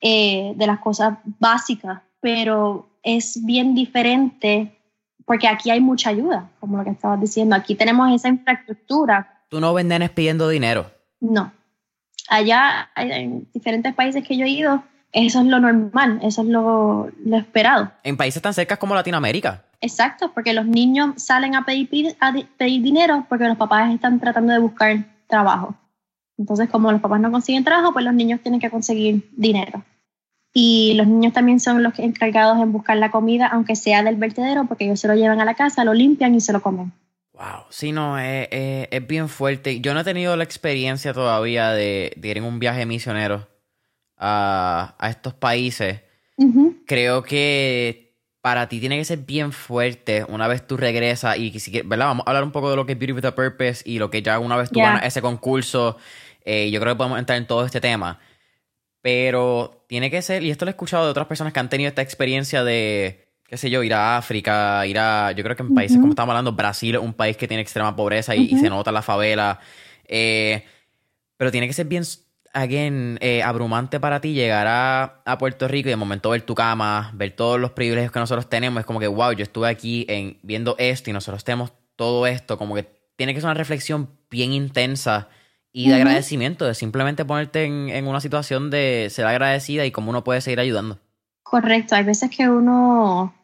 eh, 0.00 0.52
de 0.56 0.66
las 0.66 0.80
cosas 0.80 1.18
básicas, 1.24 2.02
pero 2.20 2.88
es 3.02 3.44
bien 3.44 3.74
diferente 3.74 4.72
porque 5.24 5.48
aquí 5.48 5.70
hay 5.70 5.80
mucha 5.80 6.10
ayuda, 6.10 6.50
como 6.60 6.76
lo 6.76 6.84
que 6.84 6.90
estabas 6.90 7.20
diciendo. 7.20 7.56
Aquí 7.56 7.74
tenemos 7.74 8.12
esa 8.14 8.28
infraestructura. 8.28 9.42
¿Tú 9.48 9.60
no 9.60 9.74
ves 9.74 9.84
nenes 9.84 10.10
pidiendo 10.10 10.48
dinero? 10.48 10.90
No. 11.20 11.52
Allá, 12.28 12.90
en 12.96 13.46
diferentes 13.52 13.94
países 13.94 14.26
que 14.26 14.36
yo 14.36 14.44
he 14.44 14.50
ido, 14.50 14.82
eso 15.12 15.40
es 15.40 15.46
lo 15.46 15.60
normal, 15.60 16.20
eso 16.22 16.42
es 16.42 16.48
lo, 16.48 17.10
lo 17.24 17.36
esperado. 17.36 17.90
En 18.02 18.16
países 18.16 18.42
tan 18.42 18.54
cerca 18.54 18.76
como 18.76 18.94
Latinoamérica. 18.94 19.64
Exacto, 19.80 20.32
porque 20.32 20.52
los 20.52 20.66
niños 20.66 21.22
salen 21.22 21.54
a 21.54 21.64
pedir, 21.64 22.16
a 22.20 22.32
pedir 22.56 22.82
dinero 22.82 23.26
porque 23.28 23.46
los 23.46 23.56
papás 23.56 23.94
están 23.94 24.20
tratando 24.20 24.52
de 24.52 24.58
buscar 24.58 25.04
trabajo. 25.26 25.74
Entonces, 26.38 26.68
como 26.68 26.92
los 26.92 27.00
papás 27.00 27.20
no 27.20 27.30
consiguen 27.30 27.64
trabajo, 27.64 27.92
pues 27.92 28.04
los 28.04 28.14
niños 28.14 28.40
tienen 28.40 28.60
que 28.60 28.70
conseguir 28.70 29.28
dinero. 29.36 29.82
Y 30.52 30.94
los 30.94 31.06
niños 31.06 31.32
también 31.32 31.60
son 31.60 31.82
los 31.82 31.98
encargados 31.98 32.58
en 32.60 32.72
buscar 32.72 32.96
la 32.96 33.10
comida, 33.10 33.46
aunque 33.46 33.76
sea 33.76 34.02
del 34.02 34.16
vertedero, 34.16 34.64
porque 34.64 34.84
ellos 34.84 35.00
se 35.00 35.08
lo 35.08 35.14
llevan 35.14 35.40
a 35.40 35.44
la 35.44 35.54
casa, 35.54 35.84
lo 35.84 35.94
limpian 35.94 36.34
y 36.34 36.40
se 36.40 36.52
lo 36.52 36.62
comen. 36.62 36.92
Wow, 37.36 37.66
sí, 37.68 37.92
no, 37.92 38.18
es, 38.18 39.06
bien 39.06 39.28
fuerte. 39.28 39.80
Yo 39.80 39.92
no 39.92 40.00
he 40.00 40.04
tenido 40.04 40.36
la 40.36 40.44
experiencia 40.44 41.12
todavía 41.12 41.70
de, 41.70 42.16
ir 42.22 42.38
en 42.38 42.44
un 42.44 42.58
viaje 42.58 42.86
misionero 42.86 43.46
a, 44.16 44.96
estos 45.10 45.34
países. 45.34 46.00
Creo 46.86 47.22
que 47.22 48.14
para 48.40 48.68
ti 48.68 48.80
tiene 48.80 48.96
que 48.96 49.04
ser 49.04 49.18
bien 49.18 49.52
fuerte 49.52 50.24
una 50.28 50.46
vez 50.46 50.66
tú 50.66 50.76
regresas 50.76 51.36
y 51.36 51.58
si 51.58 51.82
¿verdad? 51.82 52.06
Vamos 52.06 52.26
a 52.26 52.30
hablar 52.30 52.44
un 52.44 52.52
poco 52.52 52.70
de 52.70 52.76
lo 52.76 52.86
que 52.86 52.92
es 52.92 52.98
Beauty 52.98 53.12
with 53.12 53.24
a 53.24 53.34
Purpose 53.34 53.82
y 53.84 53.98
lo 53.98 54.10
que 54.10 54.22
ya 54.22 54.38
una 54.38 54.56
vez 54.56 54.70
tú 54.70 54.80
ganas 54.80 55.04
ese 55.04 55.20
concurso. 55.20 55.98
Eh, 56.44 56.70
yo 56.70 56.80
creo 56.80 56.94
que 56.94 56.98
podemos 56.98 57.18
entrar 57.18 57.36
en 57.36 57.46
todo 57.46 57.66
este 57.66 57.80
tema. 57.80 58.18
Pero 59.02 59.84
tiene 59.88 60.10
que 60.10 60.22
ser, 60.22 60.42
y 60.42 60.50
esto 60.50 60.64
lo 60.64 60.70
he 60.70 60.72
escuchado 60.72 61.04
de 61.04 61.10
otras 61.10 61.26
personas 61.26 61.52
que 61.52 61.60
han 61.60 61.68
tenido 61.68 61.88
esta 61.88 62.02
experiencia 62.02 62.64
de, 62.64 63.25
qué 63.48 63.56
sé 63.56 63.70
yo, 63.70 63.82
ir 63.82 63.94
a 63.94 64.16
África, 64.16 64.86
ir 64.86 64.98
a, 64.98 65.32
yo 65.32 65.42
creo 65.44 65.56
que 65.56 65.62
en 65.62 65.74
países 65.74 65.98
como 65.98 66.10
estamos 66.10 66.32
hablando, 66.32 66.52
Brasil 66.52 66.94
es 66.94 67.00
un 67.00 67.12
país 67.12 67.36
que 67.36 67.46
tiene 67.46 67.62
extrema 67.62 67.94
pobreza 67.94 68.34
y, 68.34 68.56
se 68.58 68.68
nota 68.68 68.92
la 68.92 69.02
favela. 69.02 69.60
Eh, 70.06 70.64
pero 71.36 71.50
tiene 71.50 71.66
que 71.66 71.72
ser 71.72 71.86
bien, 71.86 72.02
again, 72.52 73.18
eh, 73.20 73.42
abrumante 73.42 74.00
para 74.00 74.20
ti 74.20 74.32
llegar 74.32 74.66
a, 74.68 75.38
Puerto 75.38 75.68
Rico 75.68 75.88
y 75.88 75.90
de 75.90 75.96
momento 75.96 76.30
ver 76.30 76.42
tu 76.42 76.54
cama, 76.54 77.12
ver 77.14 77.32
todos 77.32 77.60
los 77.60 77.72
privilegios 77.72 78.12
que 78.12 78.18
nosotros 78.18 78.48
tenemos. 78.48 78.80
Es 78.80 78.86
como 78.86 79.00
que, 79.00 79.06
wow, 79.06 79.32
yo 79.32 79.42
estuve 79.42 79.68
aquí 79.68 80.06
en, 80.08 80.38
viendo 80.42 80.74
esto 80.78 81.10
y 81.10 81.12
nosotros 81.12 81.44
tenemos 81.44 81.72
todo 81.94 82.26
esto. 82.26 82.58
Como 82.58 82.74
que 82.74 82.88
tiene 83.16 83.34
que 83.34 83.40
ser 83.40 83.48
una 83.48 83.54
reflexión 83.54 84.08
bien 84.30 84.52
intensa 84.52 85.28
y 85.72 85.90
de 85.90 85.96
agradecimiento, 85.96 86.64
de 86.64 86.74
simplemente 86.74 87.26
ponerte 87.26 87.64
en, 87.64 88.06
una 88.06 88.22
situación 88.22 88.70
de 88.70 89.08
ser 89.10 89.26
agradecida 89.26 89.84
y 89.84 89.90
cómo 89.90 90.08
uno 90.08 90.24
puede 90.24 90.40
seguir 90.40 90.58
ayudando. 90.58 90.98
Correcto, 91.42 91.94
hay 91.94 92.04
veces 92.04 92.30
que 92.34 92.48
uno, 92.48 93.34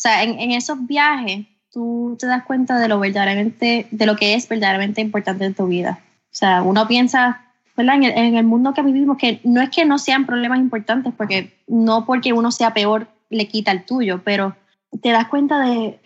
sea, 0.00 0.22
en, 0.22 0.50
esos 0.52 0.86
viajes 0.86 1.46
tú 1.72 2.16
te 2.18 2.26
das 2.26 2.44
cuenta 2.44 2.78
de 2.78 2.88
lo 2.88 2.98
verdaderamente, 2.98 3.86
de 3.90 4.06
lo 4.06 4.16
que 4.16 4.34
es 4.34 4.48
verdaderamente 4.48 5.00
importante 5.00 5.44
en 5.44 5.54
tu 5.54 5.66
vida. 5.66 6.00
O 6.24 6.34
sea, 6.34 6.62
uno 6.62 6.88
piensa, 6.88 7.42
¿verdad? 7.76 7.96
En 7.96 8.04
el, 8.04 8.12
en 8.12 8.36
el 8.36 8.44
mundo 8.44 8.74
que 8.74 8.82
vivimos, 8.82 9.18
que 9.18 9.40
no 9.44 9.60
es 9.60 9.70
que 9.70 9.84
no 9.84 9.98
sean 9.98 10.26
problemas 10.26 10.58
importantes, 10.58 11.12
porque 11.16 11.54
no 11.66 12.06
porque 12.06 12.32
uno 12.32 12.50
sea 12.50 12.72
peor 12.72 13.08
le 13.28 13.46
quita 13.46 13.70
el 13.72 13.84
tuyo, 13.84 14.22
pero 14.24 14.56
te 15.02 15.10
das 15.10 15.28
cuenta 15.28 15.60
de, 15.60 16.00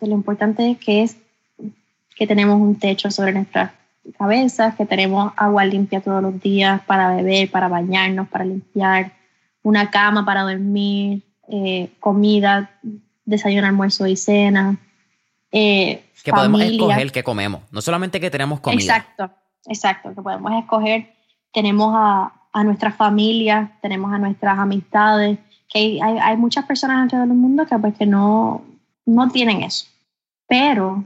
de 0.00 0.06
lo 0.06 0.14
importante 0.14 0.76
que 0.76 1.02
es 1.02 1.16
que 2.16 2.26
tenemos 2.26 2.60
un 2.60 2.78
techo 2.78 3.10
sobre 3.10 3.32
nuestra 3.32 3.74
cabezas, 4.18 4.74
que 4.76 4.86
tenemos 4.86 5.32
agua 5.36 5.64
limpia 5.64 6.00
todos 6.00 6.22
los 6.22 6.40
días 6.40 6.80
para 6.82 7.14
beber, 7.16 7.50
para 7.50 7.68
bañarnos, 7.68 8.28
para 8.28 8.44
limpiar, 8.44 9.12
una 9.62 9.90
cama 9.90 10.24
para 10.24 10.42
dormir, 10.42 11.22
eh, 11.48 11.90
comida, 12.00 12.70
desayuno, 13.24 13.66
almuerzo 13.66 14.06
y 14.06 14.16
cena. 14.16 14.78
Eh, 15.52 16.04
que 16.22 16.32
podemos 16.32 16.60
escoger 16.60 17.12
qué 17.12 17.22
comemos, 17.22 17.62
no 17.70 17.80
solamente 17.80 18.20
que 18.20 18.30
tenemos 18.30 18.60
comida. 18.60 18.96
Exacto, 18.96 19.30
exacto, 19.66 20.14
que 20.14 20.22
podemos 20.22 20.52
escoger. 20.52 21.12
Tenemos 21.52 21.92
a, 21.96 22.32
a 22.52 22.64
nuestra 22.64 22.92
familia, 22.92 23.78
tenemos 23.82 24.12
a 24.12 24.18
nuestras 24.18 24.58
amistades, 24.58 25.38
que 25.68 25.78
hay, 25.78 26.00
hay, 26.00 26.36
muchas 26.36 26.66
personas 26.66 27.02
alrededor 27.02 27.28
del 27.28 27.36
mundo 27.36 27.66
que, 27.66 27.78
pues, 27.78 27.96
que 27.96 28.06
no, 28.06 28.64
no 29.06 29.28
tienen 29.30 29.62
eso, 29.62 29.86
pero 30.46 31.04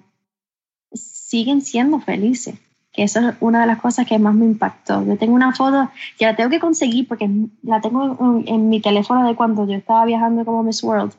siguen 0.92 1.60
siendo 1.60 2.00
felices 2.00 2.54
que 2.94 3.02
eso 3.02 3.28
es 3.28 3.34
una 3.40 3.62
de 3.62 3.66
las 3.66 3.80
cosas 3.80 4.06
que 4.06 4.18
más 4.20 4.34
me 4.34 4.44
impactó. 4.46 5.04
Yo 5.04 5.18
tengo 5.18 5.34
una 5.34 5.52
foto, 5.52 5.90
ya 6.18 6.28
la 6.30 6.36
tengo 6.36 6.48
que 6.48 6.60
conseguir 6.60 7.08
porque 7.08 7.28
la 7.62 7.80
tengo 7.80 8.42
en, 8.46 8.68
mi 8.68 8.80
teléfono 8.80 9.26
de 9.26 9.34
cuando 9.34 9.66
yo 9.66 9.74
estaba 9.74 10.04
viajando 10.04 10.44
como 10.44 10.62
Miss 10.62 10.82
World. 10.84 11.12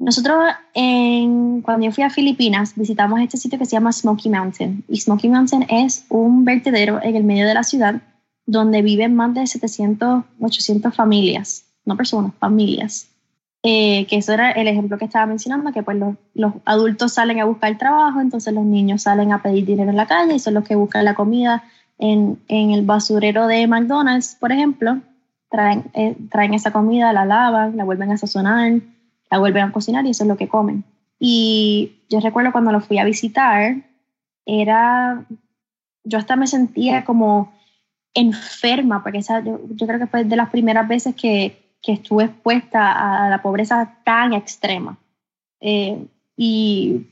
Nosotros, 0.00 0.38
cuando 0.74 1.84
yo 1.84 1.92
fui 1.92 2.02
a 2.02 2.08
Filipinas, 2.08 2.72
visitamos 2.74 3.20
este 3.20 3.36
sitio 3.36 3.58
que 3.58 3.66
se 3.66 3.72
llama 3.72 3.92
Smoky 3.92 4.30
Mountain. 4.30 4.82
Y 4.88 4.98
Smoky 4.98 5.28
Mountain 5.28 5.66
es 5.68 6.06
un 6.08 6.46
vertedero 6.46 7.02
en 7.02 7.16
el 7.16 7.24
medio 7.24 7.46
de 7.46 7.52
la 7.52 7.62
ciudad 7.62 8.00
donde 8.46 8.80
viven 8.80 9.14
más 9.14 9.34
de 9.34 9.46
700, 9.46 10.24
800 10.40 10.94
familias, 10.94 11.66
no 11.84 11.98
personas, 11.98 12.32
familias. 12.40 13.08
Eh, 13.62 14.06
que 14.06 14.16
eso 14.16 14.32
era 14.32 14.52
el 14.52 14.68
ejemplo 14.68 14.96
que 14.96 15.04
estaba 15.04 15.26
mencionando, 15.26 15.70
que 15.70 15.82
pues 15.82 15.98
los, 15.98 16.14
los, 16.32 16.54
adultos 16.64 17.12
salen 17.12 17.38
a 17.38 17.44
buscar 17.44 17.76
trabajo, 17.76 18.22
entonces 18.22 18.54
los 18.54 18.64
niños 18.64 19.02
salen 19.02 19.34
a 19.34 19.42
pedir 19.42 19.66
dinero 19.66 19.90
en 19.90 19.96
la 19.96 20.06
calle 20.06 20.34
y 20.34 20.38
son 20.38 20.54
los 20.54 20.64
que 20.64 20.76
buscan 20.76 21.04
la 21.04 21.14
comida 21.14 21.62
en, 21.98 22.40
en 22.48 22.70
el 22.70 22.86
basurero 22.86 23.46
de 23.46 23.66
McDonald's, 23.66 24.34
por 24.40 24.50
ejemplo, 24.50 25.02
traen, 25.50 25.84
eh, 25.92 26.16
traen 26.30 26.54
esa 26.54 26.72
comida, 26.72 27.12
la 27.12 27.26
lavan, 27.26 27.76
la 27.76 27.84
vuelven 27.84 28.12
a 28.12 28.16
sazonar, 28.16 28.80
la 29.30 29.38
vuelven 29.38 29.64
a 29.64 29.72
cocinar 29.72 30.06
y 30.06 30.10
eso 30.10 30.24
es 30.24 30.28
lo 30.28 30.36
que 30.36 30.48
comen. 30.48 30.84
Y 31.18 32.02
yo 32.08 32.20
recuerdo 32.20 32.52
cuando 32.52 32.72
lo 32.72 32.80
fui 32.80 32.98
a 32.98 33.04
visitar, 33.04 33.76
era, 34.46 35.24
yo 36.04 36.18
hasta 36.18 36.36
me 36.36 36.46
sentía 36.46 37.04
como 37.04 37.52
enferma, 38.14 39.02
porque 39.02 39.18
esa, 39.18 39.40
yo, 39.40 39.60
creo 39.86 39.98
que 39.98 40.06
fue 40.06 40.24
de 40.24 40.36
las 40.36 40.50
primeras 40.50 40.88
veces 40.88 41.14
que 41.14 41.60
que 41.82 41.92
estuve 41.92 42.24
expuesta 42.24 43.24
a 43.24 43.30
la 43.30 43.42
pobreza 43.42 43.96
tan 44.04 44.32
extrema. 44.32 44.98
Eh, 45.60 46.06
y 46.36 47.06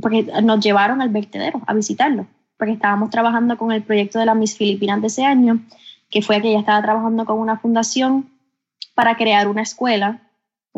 porque 0.00 0.30
nos 0.42 0.60
llevaron 0.60 1.02
al 1.02 1.08
vertedero 1.08 1.60
a 1.66 1.74
visitarlo, 1.74 2.26
porque 2.56 2.74
estábamos 2.74 3.10
trabajando 3.10 3.56
con 3.56 3.72
el 3.72 3.82
proyecto 3.82 4.18
de 4.18 4.26
la 4.26 4.34
Miss 4.34 4.56
Filipinas 4.56 5.00
de 5.00 5.08
ese 5.08 5.24
año, 5.24 5.60
que 6.10 6.22
fue 6.22 6.40
que 6.40 6.50
ella 6.50 6.60
estaba 6.60 6.82
trabajando 6.82 7.24
con 7.24 7.38
una 7.38 7.58
fundación 7.58 8.30
para 8.94 9.16
crear 9.16 9.48
una 9.48 9.62
escuela 9.62 10.22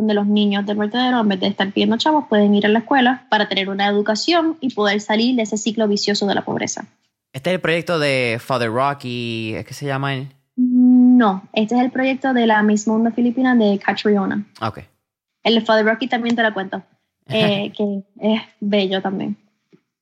donde 0.01 0.15
los 0.15 0.27
niños 0.27 0.65
del 0.65 0.79
vertedero, 0.79 1.21
en 1.21 1.29
vez 1.29 1.41
de 1.41 1.49
estar 1.49 1.71
pidiendo 1.73 1.99
chavos, 1.99 2.25
pueden 2.29 2.55
ir 2.55 2.65
a 2.65 2.71
la 2.71 2.79
escuela 2.79 3.27
para 3.29 3.49
tener 3.49 3.69
una 3.69 3.87
educación 3.87 4.57
y 4.61 4.73
poder 4.75 5.01
salir 5.03 5.37
de 5.37 5.43
ese 5.43 5.59
ciclo 5.59 5.87
vicioso 5.87 6.27
de 6.27 6.35
la 6.35 6.43
pobreza. 6.43 6.87
Este 7.35 7.51
es 7.51 7.55
el 7.55 7.61
proyecto 7.61 7.99
de 7.99 8.39
Father 8.41 8.71
Rocky, 8.73 9.55
¿es 9.55 9.67
que 9.67 9.75
se 9.75 9.87
llama 9.87 10.15
él? 10.15 10.29
No, 10.57 11.43
este 11.53 11.75
es 11.75 11.83
el 11.83 11.91
proyecto 11.91 12.33
de 12.33 12.47
la 12.47 12.63
Miss 12.63 12.89
Mundo 12.89 13.13
Filipina 13.13 13.55
de 13.55 13.79
Catriona. 13.79 14.47
Ok. 14.63 14.81
El 15.43 15.57
de 15.57 15.61
Father 15.61 15.85
Rocky 15.85 16.09
también 16.09 16.35
te 16.35 16.43
lo 16.43 16.55
cuento, 16.55 16.83
eh, 17.29 17.71
que 17.77 18.03
es 18.21 18.41
bello 18.59 19.03
también. 19.03 19.37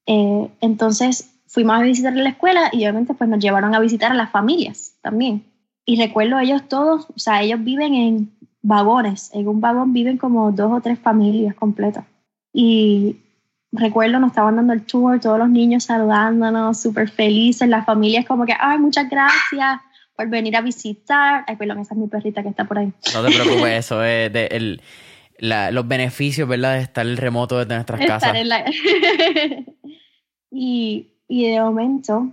Eh, 0.06 0.48
entonces 0.60 1.34
fuimos 1.48 1.76
a 1.76 1.82
visitar 1.82 2.14
la 2.14 2.30
escuela 2.30 2.70
y 2.72 2.78
obviamente 2.78 3.14
pues 3.14 3.28
nos 3.28 3.40
llevaron 3.40 3.74
a 3.74 3.80
visitar 3.80 4.12
a 4.12 4.14
las 4.14 4.30
familias 4.30 4.94
también. 5.02 5.44
Y 5.84 5.96
recuerdo 5.96 6.38
ellos 6.38 6.68
todos, 6.68 7.06
o 7.08 7.18
sea, 7.18 7.42
ellos 7.42 7.64
viven 7.64 7.94
en 7.94 8.37
vagones, 8.68 9.30
en 9.34 9.48
un 9.48 9.60
vagón 9.60 9.92
viven 9.92 10.18
como 10.18 10.52
dos 10.52 10.70
o 10.70 10.80
tres 10.80 10.98
familias 10.98 11.54
completas. 11.54 12.04
Y 12.52 13.16
recuerdo, 13.72 14.20
nos 14.20 14.30
estaban 14.30 14.56
dando 14.56 14.72
el 14.74 14.84
tour, 14.84 15.18
todos 15.18 15.38
los 15.38 15.48
niños 15.48 15.84
saludándonos, 15.84 16.80
súper 16.80 17.08
felices, 17.08 17.68
las 17.68 17.84
familias 17.84 18.26
como 18.26 18.44
que, 18.46 18.54
ay, 18.58 18.78
muchas 18.78 19.08
gracias, 19.08 19.80
por 20.14 20.28
venir 20.28 20.56
a 20.56 20.60
visitar. 20.60 21.44
Ay, 21.46 21.56
perdón, 21.56 21.78
esa 21.80 21.94
es 21.94 22.00
mi 22.00 22.08
perrita 22.08 22.42
que 22.42 22.50
está 22.50 22.64
por 22.64 22.78
ahí. 22.78 22.92
No 23.14 23.24
te 23.24 23.32
preocupes, 23.32 23.86
eso 23.86 24.04
es 24.04 24.32
de 24.32 24.46
el, 24.46 24.82
los 25.38 25.88
beneficios, 25.88 26.48
¿verdad? 26.48 26.74
De 26.74 26.82
estar 26.82 27.06
el 27.06 27.16
remoto 27.16 27.58
desde 27.58 27.74
nuestras 27.74 28.04
casas. 28.04 28.36
y, 30.50 31.14
y 31.26 31.50
de 31.50 31.60
momento, 31.60 32.32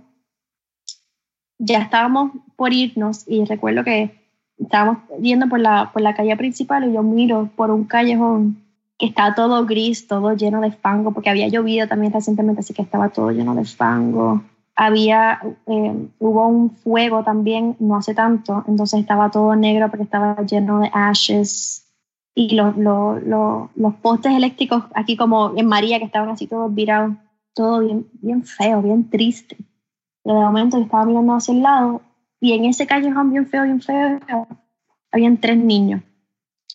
ya 1.58 1.78
estábamos 1.78 2.32
por 2.56 2.72
irnos 2.72 3.24
y 3.26 3.44
recuerdo 3.44 3.84
que 3.84 4.25
estábamos 4.58 4.98
yendo 5.20 5.48
por 5.48 5.60
la, 5.60 5.90
por 5.92 6.02
la 6.02 6.14
calle 6.14 6.36
principal 6.36 6.88
y 6.88 6.92
yo 6.92 7.02
miro 7.02 7.48
por 7.56 7.70
un 7.70 7.84
callejón 7.84 8.62
que 8.98 9.06
está 9.06 9.34
todo 9.34 9.66
gris, 9.66 10.06
todo 10.06 10.32
lleno 10.34 10.60
de 10.60 10.72
fango, 10.72 11.12
porque 11.12 11.30
había 11.30 11.48
llovido 11.48 11.86
también 11.86 12.12
recientemente, 12.12 12.60
así 12.60 12.72
que 12.72 12.82
estaba 12.82 13.10
todo 13.10 13.30
lleno 13.30 13.54
de 13.54 13.64
fango. 13.64 14.42
Había, 14.74 15.40
eh, 15.66 16.08
hubo 16.18 16.48
un 16.48 16.70
fuego 16.70 17.22
también 17.22 17.76
no 17.78 17.96
hace 17.96 18.14
tanto, 18.14 18.64
entonces 18.66 19.00
estaba 19.00 19.30
todo 19.30 19.54
negro 19.54 19.90
porque 19.90 20.04
estaba 20.04 20.36
lleno 20.42 20.80
de 20.80 20.90
ashes. 20.92 21.82
Y 22.34 22.54
los, 22.54 22.76
los, 22.76 23.22
los, 23.22 23.70
los 23.74 23.94
postes 23.94 24.34
eléctricos 24.34 24.84
aquí 24.94 25.16
como 25.16 25.52
en 25.56 25.66
María, 25.66 25.98
que 25.98 26.04
estaban 26.04 26.28
así 26.28 26.46
todos 26.46 26.74
virados, 26.74 27.16
todo 27.54 27.80
bien, 27.80 28.06
bien 28.20 28.44
feo, 28.44 28.82
bien 28.82 29.08
triste. 29.08 29.56
Pero 30.22 30.40
de 30.40 30.44
momento 30.44 30.76
estaba 30.78 31.06
mirando 31.06 31.34
hacia 31.34 31.54
el 31.54 31.62
lado 31.62 32.02
y 32.46 32.52
en 32.52 32.64
ese 32.64 32.86
callejón 32.86 33.32
bien 33.32 33.48
feo, 33.48 33.64
bien 33.64 33.80
feo, 33.80 34.20
habían 35.10 35.38
tres 35.38 35.58
niños 35.58 36.00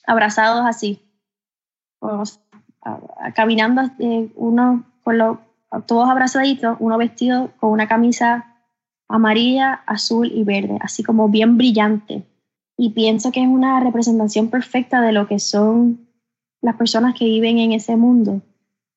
abrazados 0.06 0.66
así, 0.66 1.00
caminando, 3.34 3.84
eh, 4.00 4.30
uno 4.36 4.84
con 5.02 5.18
los, 5.18 5.38
todos 5.86 6.10
abrazaditos, 6.10 6.76
uno 6.82 6.98
vestido 6.98 7.52
con 7.58 7.70
una 7.70 7.88
camisa 7.88 8.54
amarilla, 9.08 9.82
azul 9.86 10.30
y 10.30 10.44
verde, 10.44 10.78
así 10.82 11.04
como 11.04 11.30
bien 11.30 11.56
brillante. 11.56 12.26
Y 12.76 12.90
pienso 12.90 13.32
que 13.32 13.42
es 13.42 13.48
una 13.48 13.80
representación 13.80 14.50
perfecta 14.50 15.00
de 15.00 15.14
lo 15.14 15.26
que 15.26 15.40
son 15.40 16.10
las 16.62 16.76
personas 16.76 17.16
que 17.18 17.24
viven 17.24 17.60
en 17.60 17.72
ese 17.72 17.96
mundo, 17.96 18.42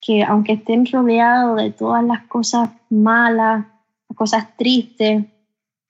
que 0.00 0.24
aunque 0.24 0.54
estén 0.54 0.86
rodeados 0.86 1.56
de 1.56 1.70
todas 1.70 2.02
las 2.02 2.26
cosas 2.26 2.70
malas, 2.90 3.64
las 4.08 4.16
cosas 4.16 4.56
tristes, 4.56 5.26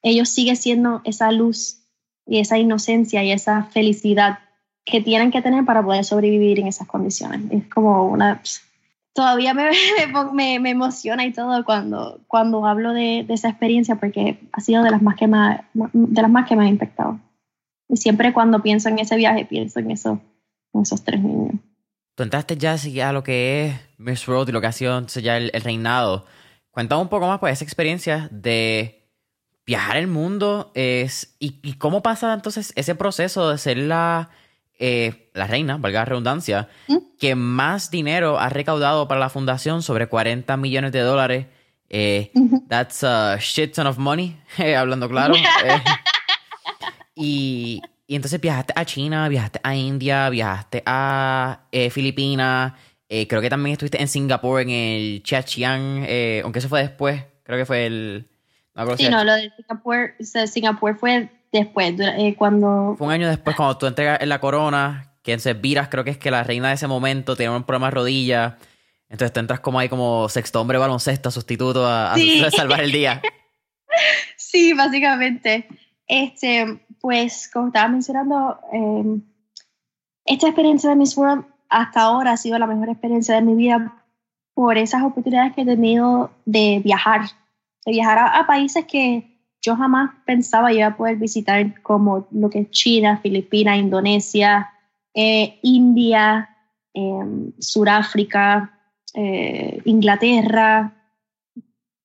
ellos 0.04 0.28
siguen 0.28 0.56
siendo 0.56 1.00
esa 1.04 1.32
luz 1.32 1.80
y 2.26 2.38
esa 2.38 2.58
inocencia 2.58 3.24
y 3.24 3.32
esa 3.32 3.64
felicidad 3.64 4.38
que 4.84 5.00
tienen 5.00 5.30
que 5.30 5.40
tener 5.40 5.64
para 5.64 5.82
poder 5.82 6.04
sobrevivir 6.04 6.60
en 6.60 6.68
esas 6.68 6.86
condiciones. 6.86 7.40
Es 7.50 7.66
como 7.68 8.06
una... 8.06 8.40
Todavía 9.14 9.54
me, 9.54 9.70
me, 10.32 10.60
me 10.60 10.70
emociona 10.70 11.24
y 11.24 11.32
todo 11.32 11.64
cuando, 11.64 12.20
cuando 12.26 12.66
hablo 12.66 12.92
de, 12.92 13.24
de, 13.26 13.34
esa 13.34 13.48
experiencia 13.48 13.96
porque 13.96 14.40
ha 14.52 14.60
sido 14.60 14.82
de 14.82 14.90
las, 14.90 15.00
más 15.00 15.16
que 15.16 15.26
más, 15.26 15.60
de 15.72 16.22
las 16.22 16.30
más 16.30 16.46
que 16.46 16.56
me 16.56 16.64
ha 16.64 16.68
impactado. 16.68 17.18
Y 17.88 17.96
siempre 17.96 18.32
cuando 18.32 18.60
pienso 18.60 18.88
en 18.90 18.98
ese 18.98 19.16
viaje, 19.16 19.46
pienso 19.46 19.78
en, 19.78 19.90
eso, 19.90 20.20
en 20.74 20.82
esos 20.82 21.02
tres 21.02 21.22
niños. 21.22 21.54
Tú 22.14 22.24
entraste 22.24 22.56
ya 22.56 22.76
a 23.08 23.12
lo 23.12 23.22
que 23.22 23.66
es 23.66 23.74
Miss 23.98 24.28
World 24.28 24.50
y 24.50 24.52
lo 24.52 24.60
que 24.60 24.66
ha 24.66 24.72
sido 24.72 25.06
ya 25.06 25.36
el, 25.36 25.50
el 25.54 25.62
reinado. 25.62 26.26
Cuéntame 26.70 27.02
un 27.02 27.08
poco 27.08 27.26
más 27.26 27.38
pues, 27.38 27.54
esa 27.54 27.64
experiencia 27.64 28.28
de 28.32 29.03
viajar 29.66 29.96
el 29.96 30.06
mundo 30.06 30.70
es, 30.74 31.36
y, 31.38 31.58
y, 31.62 31.74
cómo 31.74 32.02
pasa 32.02 32.34
entonces 32.34 32.72
ese 32.76 32.94
proceso 32.94 33.50
de 33.50 33.58
ser 33.58 33.78
la, 33.78 34.30
eh, 34.78 35.30
la 35.34 35.46
reina, 35.46 35.76
valga 35.76 36.00
la 36.00 36.04
redundancia, 36.04 36.68
¿Mm? 36.88 36.96
que 37.18 37.34
más 37.34 37.90
dinero 37.90 38.38
ha 38.38 38.48
recaudado 38.48 39.08
para 39.08 39.20
la 39.20 39.30
fundación, 39.30 39.82
sobre 39.82 40.08
40 40.08 40.56
millones 40.56 40.92
de 40.92 41.00
dólares. 41.00 41.46
Eh, 41.88 42.32
that's 42.68 43.04
a 43.04 43.38
shit 43.38 43.72
ton 43.72 43.86
of 43.86 43.98
money, 43.98 44.36
hablando 44.76 45.08
claro. 45.08 45.34
Eh, 45.64 47.20
y, 47.22 47.82
y, 48.08 48.16
entonces 48.16 48.40
viajaste 48.40 48.72
a 48.76 48.84
China, 48.84 49.28
viajaste 49.28 49.60
a 49.62 49.76
India, 49.76 50.28
viajaste 50.30 50.82
a 50.84 51.60
Filipinas, 51.90 52.72
creo 53.08 53.40
que 53.40 53.48
también 53.48 53.74
estuviste 53.74 54.02
en 54.02 54.08
Singapur, 54.08 54.60
en 54.60 54.70
el 54.70 55.22
Chiachiang, 55.22 56.06
aunque 56.42 56.58
eso 56.58 56.68
fue 56.68 56.80
después, 56.80 57.22
creo 57.44 57.58
que 57.58 57.66
fue 57.66 57.86
el... 57.86 58.28
Sí, 58.96 59.08
no, 59.08 59.22
lo 59.22 59.34
de 59.34 59.52
Singapur, 59.56 60.14
Singapur 60.20 60.98
fue 60.98 61.30
después, 61.52 61.94
eh, 62.00 62.34
cuando... 62.36 62.96
Fue 62.98 63.06
un 63.06 63.12
año 63.12 63.28
después 63.28 63.54
cuando 63.54 63.78
tú 63.78 63.86
entregas 63.86 64.20
en 64.20 64.28
la 64.28 64.40
corona, 64.40 65.12
que 65.22 65.32
en 65.32 65.62
Viras 65.62 65.88
creo 65.88 66.02
que 66.02 66.10
es 66.10 66.18
que 66.18 66.30
la 66.30 66.42
reina 66.42 66.68
de 66.68 66.74
ese 66.74 66.88
momento 66.88 67.36
tenía 67.36 67.52
un 67.52 67.62
problema 67.62 67.86
de 67.86 67.92
rodilla, 67.92 68.58
entonces 69.08 69.32
tú 69.32 69.38
entras 69.38 69.60
como 69.60 69.78
ahí 69.78 69.88
como 69.88 70.28
sexto 70.28 70.60
hombre 70.60 70.78
baloncesto, 70.78 71.30
sustituto 71.30 71.86
a, 71.86 72.16
salvar 72.50 72.80
el 72.80 72.90
día. 72.90 73.22
sí, 74.36 74.72
básicamente. 74.72 75.68
Este, 76.08 76.84
pues, 77.00 77.48
como 77.52 77.68
estaba 77.68 77.88
mencionando, 77.88 78.58
em, 78.72 79.22
esta 80.24 80.48
experiencia 80.48 80.90
de 80.90 80.96
Miss 80.96 81.16
World 81.16 81.44
hasta 81.68 82.02
ahora 82.02 82.32
ha 82.32 82.36
sido 82.36 82.58
la 82.58 82.66
mejor 82.66 82.88
experiencia 82.88 83.36
de 83.36 83.42
mi 83.42 83.54
vida 83.54 84.04
por 84.52 84.78
esas 84.78 85.02
oportunidades 85.02 85.54
que 85.54 85.62
he 85.62 85.66
tenido 85.66 86.30
de 86.44 86.80
viajar, 86.82 87.22
de 87.84 87.92
viajar 87.92 88.18
a 88.18 88.46
países 88.46 88.84
que 88.86 89.34
yo 89.64 89.76
jamás 89.76 90.10
pensaba 90.26 90.72
iba 90.72 90.88
a 90.88 90.96
poder 90.96 91.16
visitar 91.16 91.80
como 91.82 92.28
lo 92.30 92.50
que 92.50 92.60
es 92.60 92.70
China, 92.70 93.18
Filipinas, 93.22 93.78
Indonesia, 93.78 94.70
eh, 95.14 95.58
India, 95.62 96.50
eh, 96.92 97.52
Suráfrica, 97.58 98.78
eh, 99.14 99.80
Inglaterra. 99.86 100.92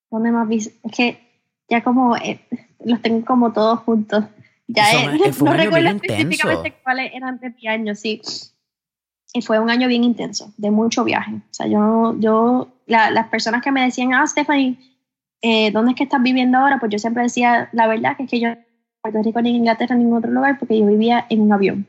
¿Dónde 0.10 0.32
más 0.32 0.50
Es 0.50 0.72
que 0.96 1.20
ya 1.68 1.84
como 1.84 2.16
eh, 2.16 2.40
los 2.86 3.02
tengo 3.02 3.26
como 3.26 3.52
todos 3.52 3.80
juntos. 3.80 4.24
Ya 4.68 5.12
no 5.12 5.24
recuerdo 5.24 5.76
específicamente 5.76 6.76
cuáles 6.82 7.14
eran 7.14 7.40
de 7.40 7.50
mi 7.50 7.68
año, 7.68 7.94
sí. 7.94 8.22
Y 9.34 9.42
fue 9.42 9.60
un 9.60 9.70
año 9.70 9.88
bien 9.88 10.04
intenso, 10.04 10.54
de 10.58 10.72
mucho 10.72 11.04
viaje. 11.04 11.34
O 11.34 11.54
sea, 11.54 11.68
yo, 11.68 12.16
yo 12.20 12.70
las 12.86 13.28
personas 13.28 13.62
que 13.62 13.72
me 13.72 13.84
decían, 13.84 14.14
ah, 14.14 14.26
Stephanie, 14.26 14.78
eh, 15.42 15.72
¿dónde 15.72 15.92
es 15.92 15.98
que 15.98 16.04
estás 16.04 16.22
viviendo 16.22 16.58
ahora? 16.58 16.80
Pues 16.80 16.92
yo 16.92 17.00
siempre 17.00 17.24
decía, 17.24 17.70
la 17.72 17.88
verdad 17.88 18.18
que 18.18 18.24
es 18.24 18.30
que 18.30 18.40
yo 18.40 18.50
en 18.50 18.66
Puerto 19.02 19.22
Rico 19.24 19.42
ni 19.42 19.50
en 19.50 19.56
Inglaterra 19.58 19.96
ni 19.96 20.04
en 20.04 20.14
otro 20.14 20.32
lugar 20.32 20.58
porque 20.60 20.78
yo 20.78 20.86
vivía 20.86 21.26
en 21.30 21.42
un 21.42 21.54
avión. 21.54 21.88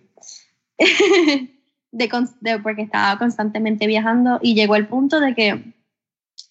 de, 1.93 2.59
porque 2.63 2.83
estaba 2.83 3.19
constantemente 3.19 3.87
viajando 3.87 4.39
y 4.43 4.55
llegó 4.55 4.77
el 4.77 4.87
punto 4.87 5.21
de 5.21 5.35
que, 5.35 5.75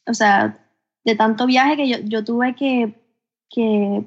o 0.06 0.14
sea, 0.14 0.58
de 1.06 1.16
tanto 1.16 1.45
viaje 1.45 1.78
que 1.78 1.88
yo, 1.88 1.97
yo 2.04 2.24
tuve 2.24 2.56
que, 2.56 2.93
que, 3.50 4.04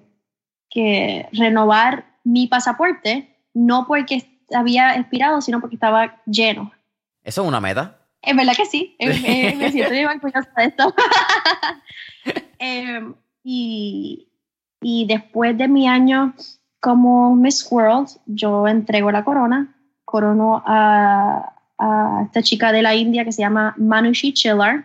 que 0.69 1.29
renovar 1.33 2.19
mi 2.25 2.47
pasaporte, 2.47 3.37
no 3.55 3.87
porque 3.87 4.25
había 4.55 4.97
expirado, 4.97 5.41
sino 5.41 5.61
porque 5.61 5.77
estaba 5.77 6.23
lleno. 6.27 6.73
¿Eso 7.25 7.43
es 7.43 7.49
una 7.49 7.61
meta? 7.61 7.99
Es 8.21 8.37
verdad 8.37 8.55
que 8.57 8.67
sí. 8.67 8.97
me 9.01 9.71
siento 9.71 9.93
muy 9.93 10.05
orgullosa 10.05 10.51
de 10.57 10.65
esto. 10.65 10.95
Em, 12.65 13.15
y, 13.43 14.29
y, 14.81 15.05
después 15.07 15.59
de 15.59 15.67
mi 15.67 15.89
año 15.89 16.33
como 16.79 17.35
Miss 17.35 17.67
World, 17.69 18.09
yo 18.27 18.69
entrego 18.69 19.11
la 19.11 19.25
corona, 19.25 19.75
corono 20.05 20.63
a, 20.65 21.57
a 21.77 22.23
esta 22.25 22.41
chica 22.41 22.71
de 22.71 22.83
la 22.83 22.95
India 22.95 23.25
que 23.25 23.33
se 23.33 23.43
llama 23.43 23.75
Manushi 23.79 24.33
Chillar. 24.33 24.85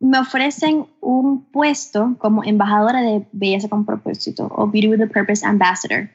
Me 0.00 0.18
ofrecen 0.18 0.86
un 1.00 1.50
puesto 1.50 2.14
como 2.18 2.44
embajadora 2.44 3.00
de 3.00 3.26
belleza 3.32 3.70
con 3.70 3.86
propósito 3.86 4.46
o 4.54 4.66
Beauty 4.66 4.88
with 4.88 5.00
a 5.00 5.06
Purpose 5.06 5.46
Ambassador. 5.46 6.10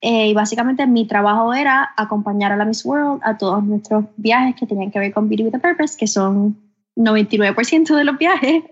Eh, 0.00 0.30
y 0.30 0.34
básicamente 0.34 0.88
mi 0.88 1.06
trabajo 1.06 1.54
era 1.54 1.94
acompañar 1.96 2.50
a 2.50 2.56
la 2.56 2.64
Miss 2.64 2.84
World 2.84 3.20
a 3.22 3.38
todos 3.38 3.62
nuestros 3.62 4.06
viajes 4.16 4.56
que 4.56 4.66
tenían 4.66 4.90
que 4.90 4.98
ver 4.98 5.14
con 5.14 5.28
Beauty 5.28 5.44
with 5.44 5.54
a 5.54 5.60
Purpose, 5.60 5.96
que 5.96 6.08
son 6.08 6.56
99% 6.96 7.94
de 7.94 8.04
los 8.04 8.18
viajes 8.18 8.64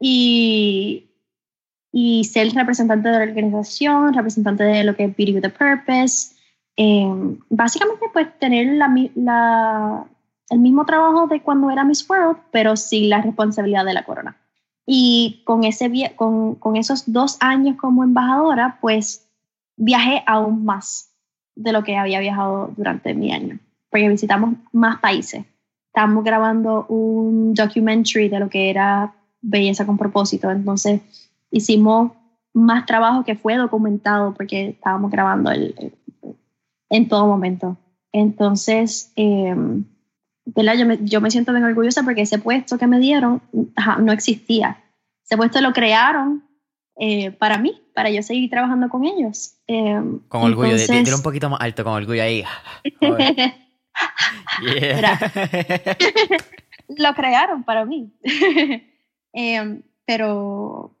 y, 0.00 1.10
y 1.92 2.24
ser 2.24 2.52
representante 2.54 3.08
de 3.10 3.18
la 3.18 3.24
organización, 3.24 4.14
representante 4.14 4.64
de 4.64 4.82
lo 4.82 4.96
que 4.96 5.04
es 5.04 5.16
Beauty 5.16 5.34
with 5.34 5.44
a 5.44 5.50
Purpose. 5.50 6.34
Eh, 6.76 7.36
básicamente, 7.50 8.06
pues 8.12 8.38
tener 8.38 8.76
la, 8.76 8.92
la, 9.14 10.06
el 10.48 10.58
mismo 10.58 10.86
trabajo 10.86 11.26
de 11.26 11.42
cuando 11.42 11.70
era 11.70 11.84
Miss 11.84 12.08
World, 12.08 12.38
pero 12.50 12.76
sin 12.76 13.10
la 13.10 13.20
responsabilidad 13.20 13.84
de 13.84 13.94
la 13.94 14.04
corona. 14.04 14.36
Y 14.86 15.42
con, 15.44 15.62
ese, 15.64 15.90
con, 16.16 16.54
con 16.54 16.76
esos 16.76 17.12
dos 17.12 17.36
años 17.40 17.76
como 17.76 18.02
embajadora, 18.02 18.78
pues 18.80 19.28
viajé 19.76 20.22
aún 20.26 20.64
más 20.64 21.12
de 21.54 21.72
lo 21.72 21.84
que 21.84 21.96
había 21.96 22.20
viajado 22.20 22.72
durante 22.76 23.14
mi 23.14 23.32
año, 23.32 23.58
porque 23.90 24.08
visitamos 24.08 24.54
más 24.72 24.98
países. 24.98 25.44
Estábamos 25.88 26.24
grabando 26.24 26.86
un 26.88 27.52
documentary 27.52 28.28
de 28.28 28.40
lo 28.40 28.48
que 28.48 28.70
era 28.70 29.12
belleza 29.40 29.86
con 29.86 29.98
propósito. 29.98 30.50
Entonces 30.50 31.00
hicimos 31.50 32.12
más 32.52 32.86
trabajo 32.86 33.24
que 33.24 33.36
fue 33.36 33.56
documentado 33.56 34.34
porque 34.34 34.68
estábamos 34.68 35.10
grabando 35.10 35.50
el, 35.50 35.92
en 36.88 37.08
todo 37.08 37.26
momento. 37.26 37.76
Entonces, 38.12 39.12
eh, 39.16 39.54
Yo, 40.44 40.86
me, 40.86 40.98
yo 41.02 41.20
me 41.20 41.30
siento 41.30 41.52
bien 41.52 41.64
orgullosa 41.64 42.02
porque 42.02 42.22
ese 42.22 42.38
puesto 42.38 42.76
que 42.76 42.86
me 42.86 42.98
dieron 42.98 43.40
no 44.00 44.12
existía. 44.12 44.82
Ese 45.24 45.36
puesto 45.36 45.60
lo 45.60 45.72
crearon 45.72 46.44
eh, 46.98 47.30
para 47.30 47.58
mí, 47.58 47.80
para 47.94 48.10
yo 48.10 48.22
seguir 48.22 48.50
trabajando 48.50 48.88
con 48.88 49.04
ellos. 49.04 49.54
Eh, 49.68 50.00
con 50.28 50.42
orgullo, 50.42 50.76
entonces, 50.76 51.14
un 51.14 51.22
poquito 51.22 51.48
más 51.48 51.60
alto, 51.60 51.84
con 51.84 51.94
orgullo 51.94 52.22
ahí. 52.22 52.44
lo 56.96 57.14
crearon 57.14 57.62
para 57.62 57.84
mí. 57.84 58.12
Em, 59.32 59.82
pero, 60.04 60.96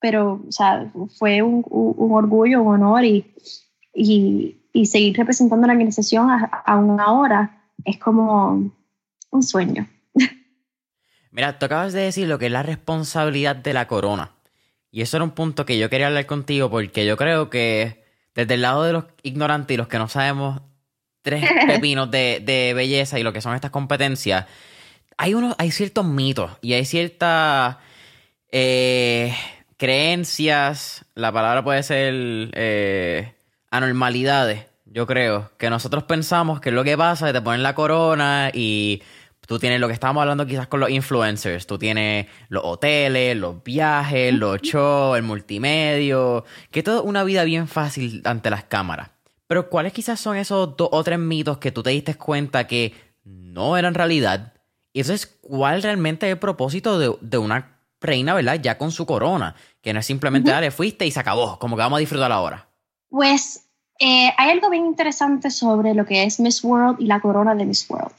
pero, 0.00 0.42
o 0.46 0.52
sea, 0.52 0.92
fue 1.18 1.42
un, 1.42 1.64
un 1.68 2.12
orgullo, 2.12 2.62
un 2.62 2.74
honor 2.74 3.04
y, 3.04 3.32
y, 3.94 4.56
y, 4.72 4.86
seguir 4.86 5.16
representando 5.16 5.66
la 5.66 5.72
organización 5.72 6.28
aún 6.64 7.00
ahora 7.00 7.62
es 7.84 7.98
como 7.98 8.70
un 9.30 9.42
sueño. 9.42 9.86
Mira, 11.30 11.58
tú 11.58 11.64
acabas 11.64 11.94
de 11.94 12.02
decir 12.02 12.28
lo 12.28 12.38
que 12.38 12.46
es 12.46 12.52
la 12.52 12.62
responsabilidad 12.62 13.56
de 13.56 13.72
la 13.72 13.86
corona. 13.86 14.32
Y 14.90 15.00
eso 15.00 15.16
era 15.16 15.24
un 15.24 15.30
punto 15.30 15.64
que 15.64 15.78
yo 15.78 15.88
quería 15.88 16.08
hablar 16.08 16.26
contigo 16.26 16.70
porque 16.70 17.06
yo 17.06 17.16
creo 17.16 17.48
que 17.48 18.04
desde 18.34 18.54
el 18.54 18.62
lado 18.62 18.84
de 18.84 18.92
los 18.92 19.04
ignorantes 19.22 19.74
y 19.74 19.78
los 19.78 19.88
que 19.88 19.98
no 19.98 20.08
sabemos 20.08 20.60
tres 21.22 21.48
pepinos 21.66 22.10
de, 22.10 22.42
de 22.44 22.74
belleza 22.74 23.18
y 23.18 23.22
lo 23.22 23.32
que 23.32 23.40
son 23.40 23.54
estas 23.54 23.70
competencias, 23.70 24.46
hay, 25.16 25.34
unos, 25.34 25.54
hay 25.58 25.70
ciertos 25.70 26.04
mitos 26.04 26.50
y 26.60 26.74
hay 26.74 26.84
ciertas 26.84 27.76
eh, 28.50 29.34
creencias, 29.76 31.04
la 31.14 31.32
palabra 31.32 31.64
puede 31.64 31.82
ser 31.82 32.14
eh, 32.54 33.34
anormalidades, 33.70 34.66
yo 34.84 35.06
creo, 35.06 35.50
que 35.58 35.70
nosotros 35.70 36.04
pensamos 36.04 36.60
que 36.60 36.68
es 36.68 36.74
lo 36.74 36.84
que 36.84 36.96
pasa, 36.96 37.26
que 37.26 37.32
te 37.32 37.40
ponen 37.40 37.62
la 37.62 37.74
corona 37.74 38.50
y 38.52 39.02
tú 39.46 39.58
tienes 39.58 39.80
lo 39.80 39.88
que 39.88 39.94
estábamos 39.94 40.22
hablando 40.22 40.46
quizás 40.46 40.68
con 40.68 40.80
los 40.80 40.90
influencers, 40.90 41.66
tú 41.66 41.78
tienes 41.78 42.26
los 42.48 42.62
hoteles, 42.64 43.36
los 43.36 43.62
viajes, 43.64 44.32
los 44.34 44.60
shows, 44.60 45.16
el 45.16 45.22
multimedio, 45.22 46.44
que 46.70 46.82
todo 46.82 47.02
una 47.02 47.24
vida 47.24 47.44
bien 47.44 47.68
fácil 47.68 48.22
ante 48.24 48.50
las 48.50 48.64
cámaras. 48.64 49.10
Pero 49.46 49.68
¿cuáles 49.68 49.92
quizás 49.92 50.20
son 50.20 50.36
esos 50.36 50.76
dos 50.76 50.88
o 50.92 51.02
tres 51.04 51.18
mitos 51.18 51.58
que 51.58 51.72
tú 51.72 51.82
te 51.82 51.90
diste 51.90 52.14
cuenta 52.14 52.66
que 52.66 52.94
no 53.24 53.76
eran 53.76 53.94
realidad? 53.94 54.54
Y 54.92 55.00
eso 55.00 55.12
es 55.12 55.26
cuál 55.26 55.82
realmente 55.82 56.26
es 56.26 56.32
el 56.32 56.38
propósito 56.38 56.98
de, 56.98 57.38
una 57.38 57.78
reina, 58.00 58.34
¿verdad? 58.34 58.60
Ya 58.60 58.78
con 58.78 58.92
su 58.92 59.06
corona, 59.06 59.54
que 59.80 59.92
no 59.92 60.00
es 60.00 60.06
simplemente, 60.06 60.50
dale, 60.50 60.70
fuiste 60.70 61.06
y 61.06 61.10
se 61.10 61.20
acabó, 61.20 61.58
como 61.58 61.76
que 61.76 61.82
vamos 61.82 61.96
a 61.96 62.00
disfrutar 62.00 62.30
ahora. 62.30 62.68
Pues 63.08 63.66
eh, 63.98 64.30
hay 64.36 64.50
algo 64.50 64.68
bien 64.70 64.86
interesante 64.86 65.50
sobre 65.50 65.94
lo 65.94 66.04
que 66.04 66.24
es 66.24 66.40
Miss 66.40 66.62
World 66.62 67.00
y 67.00 67.06
la 67.06 67.20
corona 67.20 67.54
de 67.54 67.64
Miss 67.64 67.88
World. 67.88 68.14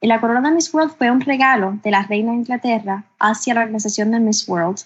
Y 0.00 0.06
la 0.06 0.20
corona 0.20 0.48
de 0.48 0.54
Miss 0.54 0.72
World 0.72 0.92
fue 0.96 1.10
un 1.10 1.20
regalo 1.20 1.78
de 1.82 1.90
la 1.90 2.02
reina 2.02 2.32
de 2.32 2.38
Inglaterra 2.38 3.04
hacia 3.18 3.54
la 3.54 3.62
organización 3.62 4.10
de 4.10 4.20
Miss 4.20 4.48
World 4.48 4.78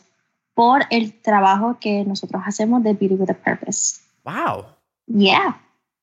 por 0.55 0.83
el 0.91 1.12
trabajo 1.20 1.78
que 1.81 2.05
nosotros 2.05 2.43
hacemos 2.45 2.83
de 2.83 2.95
Beauty 2.95 3.14
with 3.14 3.31
a 3.31 3.35
Purpose. 3.35 4.01
¡Wow! 4.24 4.66
Yeah. 5.07 5.61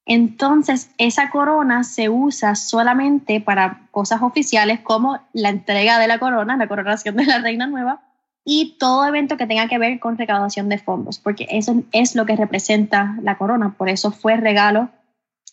Entonces, 0.10 0.90
esa 0.98 1.30
corona 1.30 1.84
se 1.84 2.08
usa 2.08 2.56
solamente 2.56 3.42
para 3.42 3.82
cosas 3.92 4.22
oficiales 4.22 4.80
como 4.80 5.20
la 5.34 5.50
entrega 5.50 6.00
de 6.00 6.08
la 6.08 6.18
corona, 6.18 6.56
la 6.56 6.70
coronación 6.70 7.18
de 7.18 7.26
la 7.26 7.40
reina 7.40 7.68
nueva, 7.68 8.02
y 8.46 8.78
todo 8.80 9.06
evento 9.06 9.36
que 9.36 9.46
tenga 9.46 9.68
que 9.68 9.78
ver 9.78 10.00
con 10.00 10.18
recaudación 10.18 10.70
de 10.70 10.78
fondos, 10.78 11.20
porque 11.20 11.46
eso 11.50 11.84
es 11.92 12.16
lo 12.16 12.26
que 12.26 12.38
representa 12.38 13.18
la 13.22 13.38
corona. 13.38 13.76
Por 13.78 13.90
eso 13.90 14.12
fue 14.12 14.38
regalo 14.38 14.90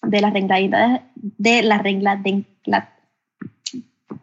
de 0.03 0.21
la 0.21 0.31
reina 0.31 0.57
de, 1.15 1.63
la 1.63 1.79
reina 1.79 2.15
de 2.15 2.45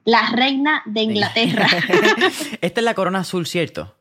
la 0.05 0.31
reina 0.31 0.81
de 0.85 1.01
Inglaterra. 1.01 1.67
Esta 2.61 2.79
es 2.79 2.85
la 2.85 2.93
corona 2.93 3.19
azul, 3.19 3.45
¿cierto? 3.45 3.97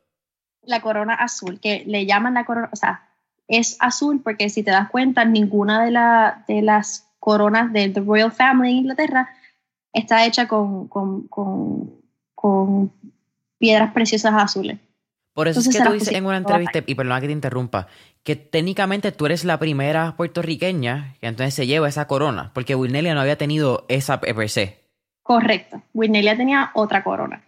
La 0.63 0.79
corona 0.79 1.15
azul, 1.15 1.59
que 1.59 1.83
le 1.85 2.05
llaman 2.05 2.35
la 2.35 2.45
corona, 2.45 2.69
o 2.71 2.75
sea, 2.77 3.10
es 3.51 3.75
azul 3.79 4.21
porque 4.23 4.49
si 4.49 4.63
te 4.63 4.71
das 4.71 4.89
cuenta, 4.89 5.25
ninguna 5.25 5.83
de, 5.83 5.91
la, 5.91 6.45
de 6.47 6.61
las 6.61 7.11
coronas 7.19 7.71
de 7.73 7.89
The 7.89 7.99
Royal 7.99 8.31
Family 8.31 8.71
de 8.71 8.77
Inglaterra 8.79 9.29
está 9.93 10.25
hecha 10.25 10.47
con, 10.47 10.87
con, 10.87 11.27
con, 11.27 12.91
piedras 13.57 13.93
preciosas 13.93 14.33
azules. 14.35 14.79
Por 15.33 15.47
eso 15.47 15.59
es 15.59 15.69
que 15.69 15.83
tú 15.83 15.91
dices 15.91 16.13
en 16.13 16.25
una 16.25 16.37
entrevista, 16.37 16.79
y 16.85 16.95
perdona 16.95 17.21
que 17.21 17.27
te 17.27 17.33
interrumpa, 17.33 17.87
que 18.23 18.35
técnicamente 18.35 19.11
tú 19.11 19.25
eres 19.25 19.45
la 19.45 19.59
primera 19.59 20.15
puertorriqueña 20.17 21.15
que 21.21 21.27
entonces 21.27 21.53
se 21.53 21.67
lleva 21.67 21.87
esa 21.87 22.07
corona, 22.07 22.51
porque 22.53 22.75
Wilnelia 22.75 23.13
no 23.13 23.21
había 23.21 23.37
tenido 23.37 23.85
esa 23.87 24.19
per 24.19 24.49
se. 24.49 24.79
Correcto, 25.21 25.81
Wilnelia 25.93 26.35
tenía 26.35 26.71
otra 26.73 27.03
corona. 27.03 27.43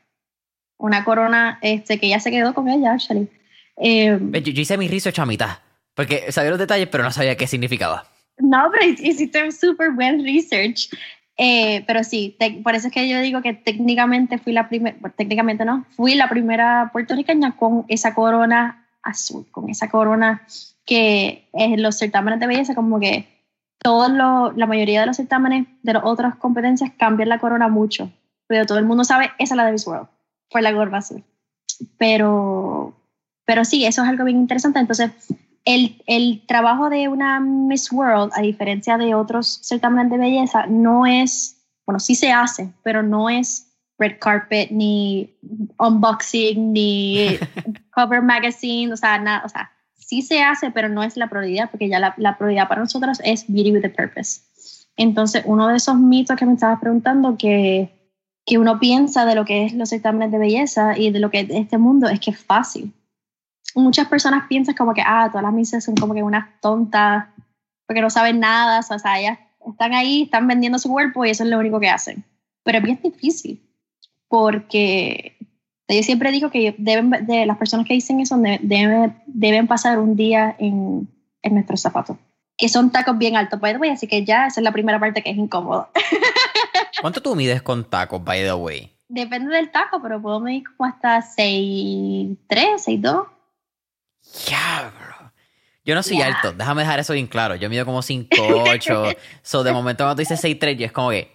Una 0.78 1.04
corona 1.04 1.60
este, 1.62 1.99
que 1.99 2.10
ya 2.10 2.20
se 2.20 2.30
quedó 2.30 2.54
con 2.54 2.70
ella, 2.70 2.93
actually. 2.93 3.30
Eh, 3.78 4.20
yo, 4.20 4.39
yo, 4.39 4.62
hice 4.62 4.78
mi 4.78 4.88
research 4.88 5.20
a 5.20 5.26
mitad. 5.26 5.58
Porque 5.96 6.32
sabía 6.32 6.52
los 6.52 6.60
detalles, 6.60 6.88
pero 6.88 7.04
no 7.04 7.12
sabía 7.12 7.38
qué 7.38 7.48
significaba. 7.48 8.06
No, 8.38 8.70
pero 8.72 8.86
hiciste 8.86 9.44
un 9.44 9.52
súper 9.52 9.91
buen 9.91 10.24
research. 10.24 10.89
Eh, 11.38 11.84
pero 11.88 12.04
sí, 12.04 12.38
por 12.64 12.76
eso 12.76 12.88
es 12.88 12.94
que 12.94 13.10
yo 13.10 13.20
digo 13.20 13.41
que 13.41 13.54
técnicamente 13.54 14.38
fui 14.38 14.54
la 14.54 14.70
primera, 14.70 14.96
técnicamente 15.16 15.66
no, 15.66 15.84
fui 15.96 16.14
la 16.14 16.30
primera 16.30 16.91
puertorriqueña 16.94 17.58
con 17.58 17.86
esa 17.88 18.14
corona 18.14 18.88
azul, 19.02 19.48
con 19.50 19.68
esa 19.70 19.89
corona 19.89 20.46
que 20.86 21.50
en 21.54 21.82
los 21.82 21.98
certámenes 21.98 22.39
de 22.39 22.48
belleza 22.48 22.76
como 22.76 23.00
que 23.00 23.28
todos 23.80 24.12
la 24.12 24.66
mayoría 24.68 25.02
de 25.02 25.08
los 25.08 25.18
certámenes 25.18 25.66
de 25.82 25.94
las 25.94 26.04
otras 26.06 26.36
competencias 26.36 26.91
cambian 26.98 27.30
la 27.30 27.39
corona 27.39 27.68
mucho, 27.68 28.12
pero 28.48 28.66
todo 28.66 28.78
el 28.78 28.86
mundo 28.86 29.04
sabe, 29.04 29.32
esa 29.39 29.56
es 29.56 29.58
la 29.58 29.66
de 29.66 29.72
Miss 29.72 29.88
World, 29.88 30.08
fue 30.50 30.62
la 30.62 30.72
corona 30.72 31.00
azul. 31.00 31.24
Pero, 31.98 32.96
pero 33.46 33.66
sí, 33.66 33.86
eso 33.86 34.04
es 34.04 34.10
algo 34.10 34.24
bien 34.24 34.38
interesante. 34.38 34.80
Entonces, 34.80 35.12
el, 35.66 36.01
el, 36.07 36.45
trabajo 36.45 36.89
de 36.89 37.07
una 37.07 37.39
Miss 37.39 37.91
World, 37.91 38.32
a 38.36 38.41
diferencia 38.41 38.97
de 38.97 39.16
otros 39.16 39.59
certámenes 39.64 40.11
de 40.11 40.18
belleza, 40.18 40.66
no 40.68 41.05
es, 41.05 41.64
bueno, 41.86 41.99
sí 41.99 42.16
se 42.16 42.32
hace, 42.32 42.70
pero 42.84 43.01
no 43.01 43.30
es 43.30 43.70
red 43.97 44.18
carpet, 44.20 44.72
ni 44.72 45.34
unboxing, 45.80 46.74
ni 46.74 47.38
cover 47.95 48.22
magazine, 48.22 48.91
o 48.91 48.97
sea, 48.97 49.20
nada, 49.20 49.43
o 49.45 49.49
sea, 49.49 49.72
sí 49.93 50.22
se 50.22 50.41
hace, 50.41 50.72
pero 50.72 50.89
no 50.89 51.03
es 51.03 51.16
la 51.16 51.30
prioridad, 51.30 51.70
porque 51.72 51.88
ya 51.88 51.99
la, 51.99 52.14
la 52.18 52.38
prioridad 52.38 52.68
para 52.68 52.82
nosotros 52.82 53.20
es 53.24 53.45
beauty 53.47 53.72
with 53.72 53.86
a 53.86 53.89
purpose. 53.89 54.41
Entonces, 54.97 55.43
uno 55.45 55.68
de 55.70 55.78
esos 55.78 55.95
mitos 55.95 56.36
que 56.36 56.45
me 56.45 56.53
estabas 56.53 56.80
preguntando 56.80 57.38
que, 57.38 57.89
que 58.45 58.57
uno 58.57 58.80
piensa 58.80 59.26
de 59.26 59.36
lo 59.36 59.45
que 59.45 59.66
es 59.66 59.74
los 59.74 59.89
certámenes 59.89 60.32
de 60.32 60.38
belleza 60.38 60.97
y 60.97 61.11
de 61.11 61.20
lo 61.20 61.32
que 61.32 61.39
es 61.39 61.49
este 61.49 61.78
mundo 61.78 62.09
es 62.09 62.20
que 62.20 62.32
es 62.32 62.39
fácil 62.39 62.93
muchas 63.76 64.08
personas 64.08 64.48
piensan 64.48 64.76
como 64.76 64.94
que, 64.94 65.02
ah, 65.06 65.28
todas 65.30 65.44
las 65.44 65.54
misas 65.54 65.84
son 65.84 65.96
como 65.96 66.14
que 66.14 66.24
unas 66.24 66.60
tontas, 66.62 67.26
porque 67.88 68.02
no 68.02 68.10
saben 68.10 68.40
nada, 68.40 68.80
o 68.80 69.00
sea, 69.00 69.20
ellas 69.20 69.40
están 69.70 69.94
ahí, 69.94 70.24
están 70.24 70.48
vendiendo 70.48 70.80
su 70.80 70.90
cuerpo 70.90 71.26
y 71.26 71.30
eso 71.30 71.44
es 71.44 71.50
lo 71.50 71.60
único 71.60 71.80
que 71.80 71.90
hacen. 71.90 72.24
Pero 72.64 72.78
es 72.78 72.84
bien 72.84 73.00
difícil, 73.04 73.62
porque 74.28 75.38
yo 75.88 76.04
siempre 76.04 76.32
digo 76.32 76.50
que 76.50 76.76
deben, 76.78 77.10
de 77.10 77.46
las 77.46 77.58
personas 77.58 77.86
que 77.86 77.94
dicen 77.94 78.20
eso 78.20 78.38
deben, 78.38 79.22
deben 79.28 79.68
pasar 79.68 80.00
un 80.00 80.16
día 80.16 80.56
en, 80.60 81.08
en 81.42 81.54
nuestros 81.54 81.82
zapatos, 81.82 82.18
que 82.58 82.70
son 82.70 82.92
tacos 82.92 83.18
bien 83.18 83.36
altos, 83.36 83.60
by 83.60 83.74
the 83.74 83.80
way, 83.80 83.90
así 83.90 84.08
que 84.08 84.24
ya 84.24 84.48
esa 84.48 84.60
es 84.60 84.64
la 84.64 84.72
primera 84.72 85.00
parte 85.00 85.22
que 85.22 85.32
es 85.32 85.38
incómodo. 85.38 85.90
¿Cuánto 87.02 87.22
tú 87.22 87.36
mides 87.36 87.62
con 87.62 87.90
tacos, 87.90 88.24
by 88.24 88.44
the 88.44 88.54
way? 88.54 88.94
Depende 89.10 89.56
del 89.56 89.72
taco, 89.72 90.02
pero 90.02 90.22
puedo 90.22 90.40
medir 90.40 90.64
como 90.76 90.90
hasta 90.90 91.20
6'3, 91.20 92.38
6'2. 92.48 93.28
Ya, 94.48 94.92
bro. 94.98 95.32
Yo 95.86 95.96
no 95.96 96.04
soy 96.04 96.22
alto, 96.22 96.54
déjame 96.54 96.84
dejar 96.84 97.00
eso 97.00 97.14
bien 97.14 97.28
claro. 97.28 97.56
Yo 97.56 97.70
mido 97.70 97.86
como 97.86 98.00
5'8". 98.02 99.18
so, 99.42 99.64
de 99.64 99.74
momento 99.74 100.04
cuando 100.04 100.16
tú 100.16 100.20
dices 100.20 100.44
6'3", 100.44 100.78
yo 100.78 100.86
es 100.86 100.92
como 100.92 101.10
que, 101.10 101.30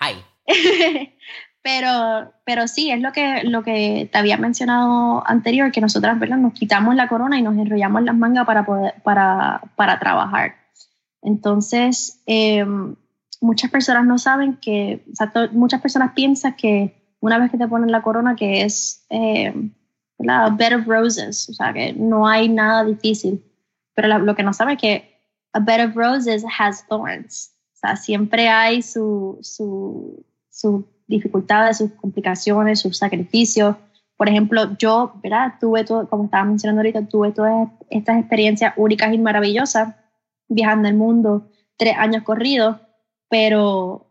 hi. 0.00 0.24
pero, 1.62 2.32
pero 2.44 2.66
sí, 2.66 2.90
es 2.90 3.00
lo 3.00 3.12
que, 3.12 3.42
lo 3.44 3.62
que 3.62 4.08
te 4.10 4.18
había 4.18 4.36
mencionado 4.36 5.22
anterior, 5.26 5.70
que 5.70 5.80
nosotras, 5.80 6.18
¿verdad? 6.18 6.38
Nos 6.38 6.54
quitamos 6.54 6.94
la 6.94 7.08
corona 7.08 7.38
y 7.38 7.42
nos 7.42 7.56
enrollamos 7.56 8.02
las 8.02 8.16
mangas 8.16 8.46
para, 8.46 8.64
poder, 8.64 8.94
para, 9.02 9.60
para 9.76 9.98
trabajar. 9.98 10.56
Entonces, 11.22 12.22
em, 12.26 12.96
muchas 13.40 13.70
personas 13.70 14.04
no 14.06 14.18
saben 14.18 14.56
que, 14.56 15.04
o 15.12 15.14
sea, 15.14 15.30
muchas 15.52 15.80
personas 15.80 16.12
piensan 16.14 16.56
que 16.56 17.14
una 17.20 17.38
vez 17.38 17.50
que 17.50 17.58
te 17.58 17.68
ponen 17.68 17.92
la 17.92 18.02
corona, 18.02 18.34
que 18.34 18.62
es... 18.62 19.04
Em, 19.08 19.72
a 20.26 20.50
bed 20.50 20.74
of 20.74 20.86
roses, 20.86 21.48
o 21.48 21.52
sea, 21.52 21.72
que 21.72 21.92
no 21.92 22.26
hay 22.26 22.48
nada 22.48 22.84
difícil. 22.84 23.42
Pero 23.94 24.18
lo 24.18 24.34
que 24.34 24.42
no 24.42 24.52
sabe 24.52 24.72
es 24.74 24.78
que 24.78 25.20
a 25.52 25.60
bed 25.60 25.86
of 25.86 25.96
roses 25.96 26.44
has 26.58 26.86
thorns. 26.88 27.52
O 27.74 27.76
sea, 27.78 27.96
siempre 27.96 28.48
hay 28.48 28.82
sus 28.82 29.46
su, 29.46 30.24
su 30.50 30.84
dificultades, 31.06 31.78
sus 31.78 31.92
complicaciones, 31.92 32.80
sus 32.80 32.98
sacrificios. 32.98 33.76
Por 34.16 34.28
ejemplo, 34.28 34.76
yo, 34.78 35.12
¿verdad? 35.22 35.54
Tuve 35.60 35.84
todo, 35.84 36.08
como 36.08 36.24
estaba 36.24 36.44
mencionando 36.44 36.80
ahorita, 36.80 37.06
tuve 37.06 37.32
todas 37.32 37.68
estas 37.88 38.18
experiencias 38.18 38.74
únicas 38.76 39.12
y 39.12 39.18
maravillosas 39.18 39.94
viajando 40.48 40.88
el 40.88 40.94
mundo, 40.94 41.48
tres 41.76 41.94
años 41.96 42.22
corridos, 42.24 42.76
pero 43.28 44.06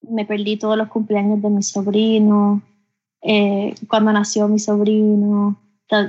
me 0.00 0.24
perdí 0.24 0.56
todos 0.56 0.76
los 0.76 0.88
cumpleaños 0.88 1.42
de 1.42 1.50
mi 1.50 1.62
sobrino, 1.62 2.62
eh, 3.26 3.74
cuando 3.88 4.12
nació 4.12 4.48
mi 4.48 4.58
sobrino, 4.58 5.58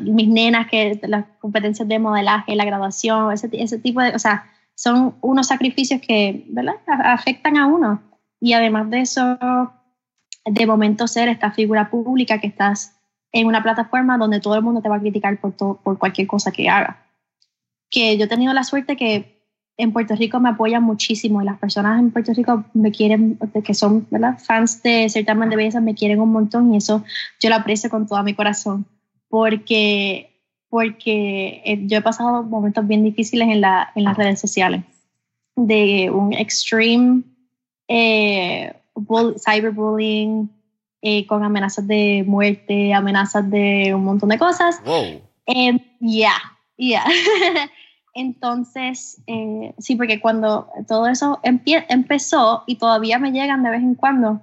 mis 0.01 0.27
nenas, 0.27 0.67
que 0.67 0.99
las 1.03 1.25
competencias 1.39 1.87
de 1.87 1.97
modelaje, 1.97 2.55
la 2.55 2.65
graduación, 2.65 3.31
ese, 3.31 3.49
ese 3.53 3.79
tipo 3.79 4.01
de, 4.01 4.09
o 4.09 4.19
sea, 4.19 4.45
son 4.75 5.15
unos 5.21 5.47
sacrificios 5.47 6.01
que, 6.01 6.45
¿verdad?, 6.49 6.75
afectan 6.87 7.55
a 7.55 7.67
uno. 7.67 8.01
Y 8.41 8.51
además 8.51 8.89
de 8.89 8.99
eso, 8.99 9.37
de 10.43 10.67
momento 10.67 11.07
ser 11.07 11.29
esta 11.29 11.51
figura 11.51 11.89
pública 11.89 12.41
que 12.41 12.47
estás 12.47 12.97
en 13.31 13.47
una 13.47 13.63
plataforma 13.63 14.17
donde 14.17 14.41
todo 14.41 14.55
el 14.55 14.61
mundo 14.61 14.81
te 14.81 14.89
va 14.89 14.97
a 14.97 15.01
criticar 15.01 15.39
por, 15.39 15.55
por 15.55 15.97
cualquier 15.97 16.27
cosa 16.27 16.51
que 16.51 16.67
haga. 16.67 17.05
Que 17.89 18.17
yo 18.17 18.25
he 18.25 18.29
tenido 18.29 18.53
la 18.53 18.65
suerte 18.65 18.97
que 18.97 19.34
en 19.77 19.91
Puerto 19.91 20.15
Rico 20.15 20.39
me 20.39 20.49
apoyan 20.49 20.83
muchísimo 20.83 21.41
y 21.41 21.45
las 21.45 21.59
personas 21.59 21.99
en 21.99 22.11
Puerto 22.11 22.33
Rico 22.33 22.63
me 22.73 22.91
quieren, 22.91 23.37
que 23.63 23.73
son 23.73 24.07
¿verdad? 24.09 24.37
fans 24.39 24.81
de 24.83 25.09
certamen 25.09 25.49
de 25.49 25.57
belleza, 25.57 25.81
me 25.81 25.95
quieren 25.95 26.21
un 26.21 26.31
montón 26.31 26.73
y 26.73 26.77
eso 26.77 27.03
yo 27.41 27.49
lo 27.49 27.55
aprecio 27.55 27.89
con 27.89 28.07
todo 28.07 28.23
mi 28.23 28.33
corazón 28.33 28.85
porque, 29.27 30.41
porque 30.69 31.61
eh, 31.65 31.81
yo 31.87 31.97
he 31.97 32.01
pasado 32.01 32.43
momentos 32.43 32.87
bien 32.87 33.03
difíciles 33.03 33.49
en, 33.49 33.61
la, 33.61 33.91
en 33.95 34.05
las 34.05 34.15
redes 34.15 34.39
sociales 34.39 34.83
de 35.55 36.09
un 36.09 36.33
extreme 36.33 37.23
eh, 37.87 38.73
cyberbullying 39.45 40.49
eh, 41.01 41.27
con 41.27 41.43
amenazas 41.43 41.85
de 41.85 42.23
muerte, 42.25 42.93
amenazas 42.93 43.49
de 43.49 43.93
un 43.93 44.05
montón 44.05 44.29
de 44.29 44.39
cosas. 44.39 44.81
Wow. 44.85 45.21
Ya, 45.99 46.33
ya. 46.77 47.03
Entonces, 48.15 49.21
eh, 49.27 49.75
sí, 49.77 49.97
porque 49.97 50.21
cuando 50.21 50.69
todo 50.87 51.07
eso 51.07 51.41
empezó 51.43 52.63
y 52.65 52.77
todavía 52.77 53.19
me 53.19 53.33
llegan 53.33 53.61
de 53.61 53.71
vez 53.71 53.81
en 53.81 53.95
cuando, 53.95 54.41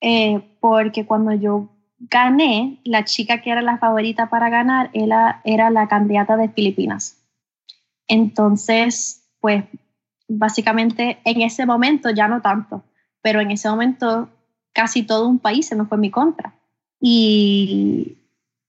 eh, 0.00 0.56
porque 0.58 1.06
cuando 1.06 1.32
yo 1.32 1.68
gané, 2.00 2.80
la 2.82 3.04
chica 3.04 3.40
que 3.40 3.50
era 3.50 3.62
la 3.62 3.78
favorita 3.78 4.28
para 4.28 4.50
ganar 4.50 4.90
era, 4.94 5.40
era 5.44 5.70
la 5.70 5.86
candidata 5.86 6.36
de 6.36 6.48
Filipinas. 6.48 7.22
Entonces, 8.08 9.28
pues 9.40 9.64
básicamente 10.26 11.20
en 11.24 11.40
ese 11.42 11.66
momento 11.66 12.10
ya 12.10 12.26
no 12.26 12.42
tanto, 12.42 12.82
pero 13.22 13.40
en 13.40 13.52
ese 13.52 13.70
momento 13.70 14.28
casi 14.72 15.04
todo 15.04 15.28
un 15.28 15.38
país 15.38 15.66
se 15.66 15.76
nos 15.76 15.88
fue 15.88 15.98
en 15.98 16.00
mi 16.00 16.10
contra. 16.10 16.52
Y 17.00 18.21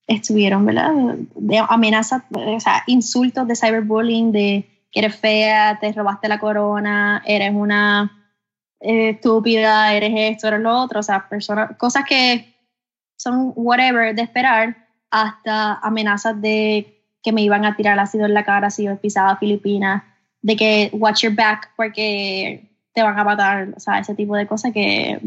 estuvieron, 0.07 0.65
¿verdad? 0.65 0.91
De 1.35 1.57
amenazas, 1.69 2.23
o 2.31 2.59
sea, 2.59 2.83
insultos 2.87 3.47
de 3.47 3.55
cyberbullying, 3.55 4.31
de 4.31 4.69
que 4.91 4.99
eres 4.99 5.15
fea, 5.15 5.79
te 5.79 5.91
robaste 5.91 6.27
la 6.27 6.39
corona, 6.39 7.23
eres 7.25 7.51
una 7.53 8.23
eh, 8.79 9.09
estúpida, 9.09 9.93
eres 9.93 10.11
esto, 10.13 10.47
eres 10.47 10.59
lo 10.59 10.77
otro, 10.77 10.99
o 10.99 11.03
sea, 11.03 11.27
personas, 11.27 11.75
cosas 11.77 12.03
que 12.07 12.53
son 13.17 13.53
whatever 13.55 14.13
de 14.13 14.21
esperar, 14.21 14.87
hasta 15.09 15.75
amenazas 15.75 16.39
de 16.41 17.01
que 17.21 17.31
me 17.31 17.41
iban 17.41 17.65
a 17.65 17.75
tirar 17.75 17.97
ácido 17.99 18.25
en 18.25 18.33
la 18.33 18.43
cara 18.43 18.69
si 18.69 18.83
yo 18.83 18.97
pisaba 18.97 19.37
Filipinas, 19.37 20.03
de 20.41 20.55
que 20.55 20.89
watch 20.93 21.23
your 21.23 21.33
back 21.33 21.71
porque 21.77 22.69
te 22.93 23.01
van 23.01 23.17
a 23.17 23.23
matar, 23.23 23.69
o 23.75 23.79
sea, 23.79 23.99
ese 23.99 24.13
tipo 24.13 24.35
de 24.35 24.45
cosas 24.45 24.73
que... 24.73 25.19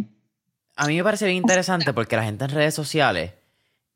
A 0.76 0.86
mí 0.86 0.96
me 0.96 1.04
parece 1.04 1.24
bien 1.24 1.38
interesante 1.38 1.92
porque 1.94 2.16
la 2.16 2.24
gente 2.24 2.44
en 2.44 2.50
redes 2.50 2.74
sociales, 2.74 3.32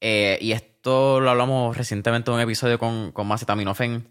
eh, 0.01 0.39
y 0.41 0.53
esto 0.53 1.21
lo 1.21 1.31
hablamos 1.31 1.77
recientemente 1.77 2.31
en 2.31 2.37
un 2.37 2.41
episodio 2.41 2.79
con, 2.79 3.13
con 3.13 3.27
Macetaminofen, 3.27 4.09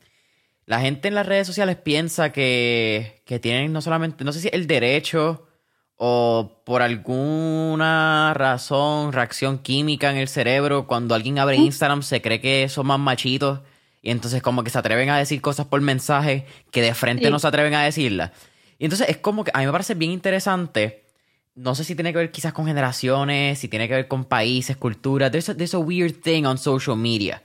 la 0.65 0.81
gente 0.81 1.07
en 1.07 1.15
las 1.15 1.25
redes 1.25 1.47
sociales 1.47 1.77
piensa 1.77 2.31
que, 2.31 3.23
que 3.25 3.39
tienen 3.39 3.73
no 3.73 3.81
solamente, 3.81 4.23
no 4.23 4.31
sé 4.31 4.39
si 4.39 4.49
el 4.51 4.67
derecho 4.67 5.47
o 5.95 6.61
por 6.63 6.81
alguna 6.81 8.33
razón, 8.33 9.11
reacción 9.11 9.57
química 9.57 10.11
en 10.11 10.17
el 10.17 10.27
cerebro, 10.27 10.87
cuando 10.87 11.15
alguien 11.15 11.39
abre 11.39 11.57
Instagram 11.57 12.03
se 12.03 12.21
cree 12.21 12.39
que 12.39 12.69
son 12.69 12.87
más 12.87 12.99
machitos 12.99 13.61
y 14.01 14.11
entonces 14.11 14.41
como 14.41 14.63
que 14.63 14.69
se 14.69 14.77
atreven 14.77 15.09
a 15.09 15.17
decir 15.17 15.41
cosas 15.41 15.65
por 15.65 15.81
mensaje 15.81 16.45
que 16.71 16.81
de 16.81 16.93
frente 16.93 17.29
no 17.29 17.39
se 17.39 17.47
atreven 17.47 17.73
a 17.73 17.83
decirlas. 17.83 18.31
Y 18.77 18.85
entonces 18.85 19.09
es 19.09 19.17
como 19.17 19.43
que 19.43 19.51
a 19.53 19.59
mí 19.59 19.65
me 19.65 19.71
parece 19.71 19.93
bien 19.93 20.11
interesante. 20.11 21.08
No 21.55 21.75
sé 21.75 21.83
si 21.83 21.95
tiene 21.95 22.11
que 22.11 22.19
ver 22.19 22.31
quizás 22.31 22.53
con 22.53 22.65
generaciones, 22.65 23.59
si 23.59 23.67
tiene 23.67 23.87
que 23.87 23.95
ver 23.95 24.07
con 24.07 24.25
países, 24.25 24.77
culturas. 24.77 25.31
There's 25.31 25.49
a, 25.49 25.55
there's 25.55 25.73
a 25.73 25.79
weird 25.79 26.21
thing 26.21 26.45
on 26.45 26.57
social 26.57 26.95
media. 26.95 27.41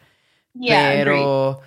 Pero 0.55 1.61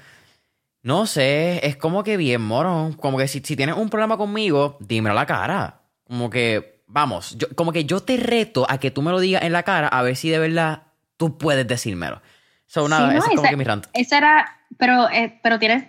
no 0.83 1.05
sé, 1.05 1.65
es 1.67 1.75
como 1.75 2.03
que 2.03 2.15
bien 2.15 2.41
moro. 2.41 2.95
Como 2.99 3.17
que 3.17 3.27
si, 3.27 3.41
si 3.41 3.55
tienes 3.55 3.75
un 3.75 3.89
problema 3.89 4.17
conmigo, 4.17 4.77
dímelo 4.79 5.11
a 5.11 5.15
la 5.15 5.25
cara. 5.25 5.81
Como 6.05 6.29
que, 6.29 6.83
vamos, 6.87 7.37
yo, 7.37 7.47
como 7.55 7.73
que 7.73 7.83
yo 7.83 8.01
te 8.01 8.15
reto 8.17 8.65
a 8.69 8.77
que 8.77 8.91
tú 8.91 9.01
me 9.01 9.11
lo 9.11 9.19
digas 9.19 9.43
en 9.43 9.51
la 9.51 9.63
cara 9.63 9.89
a 9.89 10.01
ver 10.03 10.15
si 10.15 10.29
de 10.29 10.39
verdad 10.39 10.83
tú 11.17 11.37
puedes 11.37 11.67
decírmelo. 11.67 12.21
So, 12.65 12.87
nada, 12.87 13.13
es 13.17 13.23
como 13.25 13.43
que 13.43 13.57
mi 13.57 13.63
rant. 13.63 13.87
Esa 13.93 14.17
era 14.17 14.57
pero, 14.77 15.09
eh, 15.09 15.39
pero 15.41 15.59
tienes 15.59 15.85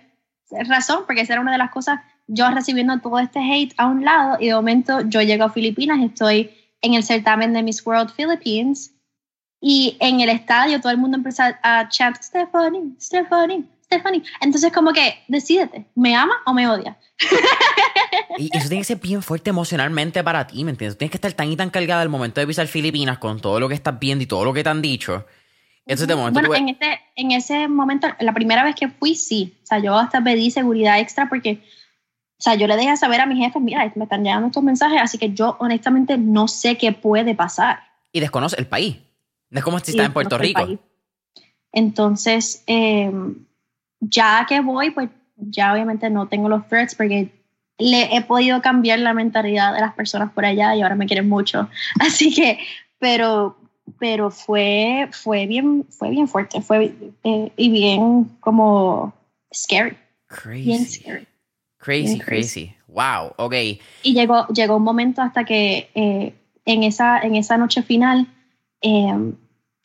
razón, 0.67 1.03
porque 1.05 1.21
esa 1.21 1.33
era 1.33 1.41
una 1.41 1.51
de 1.51 1.57
las 1.57 1.71
cosas, 1.71 1.99
yo 2.29 2.49
recibiendo 2.51 2.99
todo 2.99 3.19
este 3.19 3.39
hate 3.39 3.73
a 3.77 3.87
un 3.87 4.05
lado 4.05 4.37
y 4.39 4.47
de 4.47 4.53
momento 4.53 5.01
yo 5.01 5.21
llego 5.21 5.45
a 5.45 5.49
Filipinas, 5.49 5.99
estoy 6.01 6.51
en 6.81 6.93
el 6.93 7.03
certamen 7.03 7.53
de 7.53 7.63
Miss 7.63 7.85
World 7.85 8.11
Philippines 8.15 8.93
y 9.59 9.97
en 9.99 10.21
el 10.21 10.29
estadio 10.29 10.79
todo 10.79 10.91
el 10.91 10.97
mundo 10.97 11.17
empieza 11.17 11.59
a 11.63 11.89
chant 11.89 12.17
Stephanie, 12.21 12.93
Stephanie, 12.99 13.65
Stephanie. 13.83 14.23
Entonces 14.41 14.71
como 14.71 14.93
que 14.93 15.15
decídete, 15.27 15.85
¿me 15.95 16.15
ama 16.15 16.35
o 16.45 16.53
me 16.53 16.67
odia? 16.67 16.97
y 18.37 18.55
eso 18.55 18.69
tiene 18.69 18.81
que 18.81 18.85
ser 18.85 18.99
bien 18.99 19.21
fuerte 19.21 19.49
emocionalmente 19.49 20.23
para 20.23 20.47
ti, 20.47 20.63
¿me 20.63 20.71
entiendes? 20.71 20.97
Tienes 20.97 21.11
que 21.11 21.17
estar 21.17 21.33
tan 21.33 21.51
y 21.51 21.57
tan 21.57 21.71
cargada 21.71 22.01
al 22.01 22.09
momento 22.09 22.39
de 22.39 22.47
pisar 22.47 22.67
Filipinas 22.67 23.17
con 23.17 23.41
todo 23.41 23.59
lo 23.59 23.67
que 23.67 23.75
estás 23.75 23.99
viendo 23.99 24.23
y 24.23 24.27
todo 24.27 24.45
lo 24.45 24.53
que 24.53 24.63
te 24.63 24.69
han 24.69 24.81
dicho 24.81 25.25
bueno, 26.31 26.53
en, 26.53 26.69
ese, 26.69 26.99
en 27.15 27.31
ese 27.31 27.67
momento, 27.67 28.07
la 28.19 28.33
primera 28.33 28.63
vez 28.63 28.75
que 28.75 28.89
fui, 28.89 29.15
sí. 29.15 29.57
O 29.63 29.65
sea, 29.65 29.79
yo 29.79 29.97
hasta 29.97 30.23
pedí 30.23 30.51
seguridad 30.51 30.99
extra 30.99 31.27
porque, 31.27 31.63
o 32.39 32.41
sea, 32.41 32.55
yo 32.55 32.67
le 32.67 32.77
dejé 32.77 32.95
saber 32.95 33.19
a 33.19 33.25
mi 33.25 33.35
jefe, 33.35 33.59
mira, 33.59 33.91
me 33.95 34.05
están 34.05 34.23
llegando 34.23 34.47
estos 34.47 34.63
mensajes, 34.63 35.01
así 35.01 35.17
que 35.17 35.33
yo 35.33 35.57
honestamente 35.59 36.17
no 36.17 36.47
sé 36.47 36.77
qué 36.77 36.93
puede 36.93 37.35
pasar. 37.35 37.81
Y 38.13 38.21
desconoce 38.21 38.55
el 38.57 38.65
país. 38.65 38.95
No 39.49 39.59
es 39.59 39.65
como 39.65 39.77
si 39.79 39.91
está 39.91 40.05
en 40.05 40.13
Puerto 40.13 40.37
Rico. 40.37 40.65
Entonces, 41.73 42.63
em, 42.65 43.45
ya 43.99 44.45
que 44.47 44.61
voy, 44.61 44.91
pues 44.91 45.09
ya 45.35 45.73
obviamente 45.73 46.09
no 46.09 46.29
tengo 46.29 46.47
los 46.47 46.65
threats 46.69 46.95
porque 46.95 47.29
le 47.77 48.15
he 48.15 48.21
podido 48.21 48.61
cambiar 48.61 48.99
la 48.99 49.13
mentalidad 49.13 49.73
de 49.73 49.81
las 49.81 49.93
personas 49.93 50.31
por 50.31 50.45
allá 50.45 50.73
y 50.77 50.81
ahora 50.81 50.95
me 50.95 51.07
quieren 51.07 51.27
mucho. 51.27 51.69
Así 51.99 52.33
que, 52.33 52.59
pero 52.99 53.57
pero 53.97 54.31
fue, 54.31 55.09
fue, 55.11 55.45
bien, 55.45 55.85
fue 55.89 56.09
bien 56.11 56.27
fuerte, 56.27 56.61
fue 56.61 56.93
eh, 57.23 57.51
y 57.57 57.69
bien 57.69 58.25
como 58.39 59.13
scary. 59.53 59.97
Crazy. 60.27 60.63
Bien 60.63 60.85
scary. 60.85 61.27
Crazy, 61.79 62.19
crazy, 62.19 62.75
Wow, 62.87 63.33
ok. 63.37 63.53
Y 64.03 64.13
llegó, 64.13 64.47
llegó 64.47 64.75
un 64.75 64.83
momento 64.83 65.21
hasta 65.21 65.45
que 65.45 65.89
eh, 65.95 66.35
en, 66.65 66.83
esa, 66.83 67.19
en 67.19 67.35
esa 67.35 67.57
noche 67.57 67.81
final 67.83 68.27
em, 68.81 69.35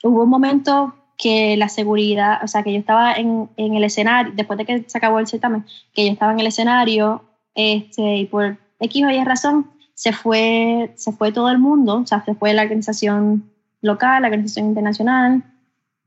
hubo 0.02 0.24
un 0.24 0.28
momento 0.28 0.94
que 1.16 1.56
la 1.56 1.68
seguridad, 1.68 2.40
o 2.42 2.48
sea, 2.48 2.62
que 2.62 2.72
yo 2.72 2.78
estaba 2.78 3.14
en, 3.14 3.48
en, 3.56 3.74
el 3.74 3.84
escenario, 3.84 4.32
después 4.34 4.58
de 4.58 4.64
que 4.64 4.84
se 4.88 4.98
acabó 4.98 5.20
el 5.20 5.28
certamen, 5.28 5.64
que 5.92 6.06
yo 6.06 6.12
estaba 6.12 6.32
en 6.32 6.40
el 6.40 6.48
escenario 6.48 7.22
este, 7.54 8.16
y 8.16 8.26
por 8.26 8.56
X 8.80 9.04
o 9.04 9.10
Y 9.10 9.22
razón 9.22 9.70
se 9.94 10.12
fue, 10.12 10.92
se 10.96 11.12
fue 11.12 11.30
todo 11.30 11.50
el 11.50 11.58
mundo, 11.58 12.00
o 12.00 12.06
sea, 12.06 12.24
se 12.24 12.34
fue 12.34 12.52
la 12.52 12.62
organización 12.62 13.50
local, 13.80 14.22
la 14.22 14.28
organización 14.28 14.66
internacional, 14.66 15.44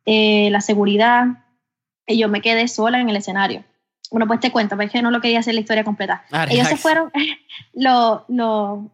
eh, 0.05 0.49
la 0.51 0.61
seguridad, 0.61 1.25
y 2.05 2.17
yo 2.17 2.27
me 2.27 2.41
quedé 2.41 2.67
sola 2.67 2.99
en 2.99 3.09
el 3.09 3.15
escenario. 3.15 3.63
Bueno, 4.11 4.27
pues 4.27 4.39
te 4.39 4.51
cuento, 4.51 4.77
porque 4.77 5.01
no 5.01 5.11
lo 5.11 5.21
quería 5.21 5.39
hacer 5.39 5.53
la 5.53 5.61
historia 5.61 5.83
completa. 5.83 6.23
Ah, 6.31 6.45
ellos 6.49 6.67
se 6.67 6.77
fueron, 6.77 7.11
los, 7.73 8.21
lo, 8.27 8.89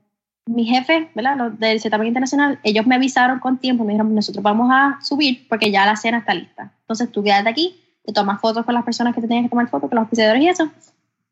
mi 0.46 0.66
jefe, 0.66 1.10
¿verdad? 1.14 1.38
Los 1.38 1.60
del 1.60 1.80
certamen 1.80 2.08
internacional, 2.08 2.60
ellos 2.64 2.86
me 2.86 2.96
avisaron 2.96 3.40
con 3.40 3.58
tiempo, 3.58 3.84
me 3.84 3.94
dijeron, 3.94 4.14
nosotros 4.14 4.44
vamos 4.44 4.70
a 4.72 5.00
subir 5.02 5.48
porque 5.48 5.72
ya 5.72 5.86
la 5.86 5.96
cena 5.96 6.20
está 6.20 6.34
lista. 6.34 6.74
Entonces 6.82 7.12
tú 7.12 7.24
quédate 7.24 7.50
aquí, 7.50 7.80
te 8.04 8.12
tomas 8.12 8.42
fotos 8.42 8.66
con 8.66 8.74
las 8.74 8.84
personas 8.84 9.16
que 9.16 9.22
te 9.22 9.28
tienen 9.28 9.46
que 9.46 9.50
tomar 9.50 9.70
fotos, 9.70 9.90
con 9.90 9.98
los 9.98 10.08
oficiadores 10.08 10.44
y 10.44 10.48
eso, 10.48 10.72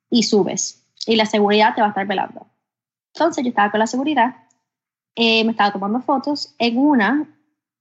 y 0.09 0.23
subes. 0.23 0.83
Y 1.05 1.15
la 1.15 1.25
seguridad 1.25 1.75
te 1.75 1.81
va 1.81 1.87
a 1.87 1.89
estar 1.89 2.07
velando. 2.07 2.47
Entonces 3.13 3.43
yo 3.43 3.49
estaba 3.49 3.71
con 3.71 3.79
la 3.79 3.87
seguridad, 3.87 4.35
eh, 5.15 5.43
me 5.43 5.51
estaba 5.51 5.71
tomando 5.71 5.99
fotos. 6.01 6.55
En 6.57 6.77
una, 6.77 7.27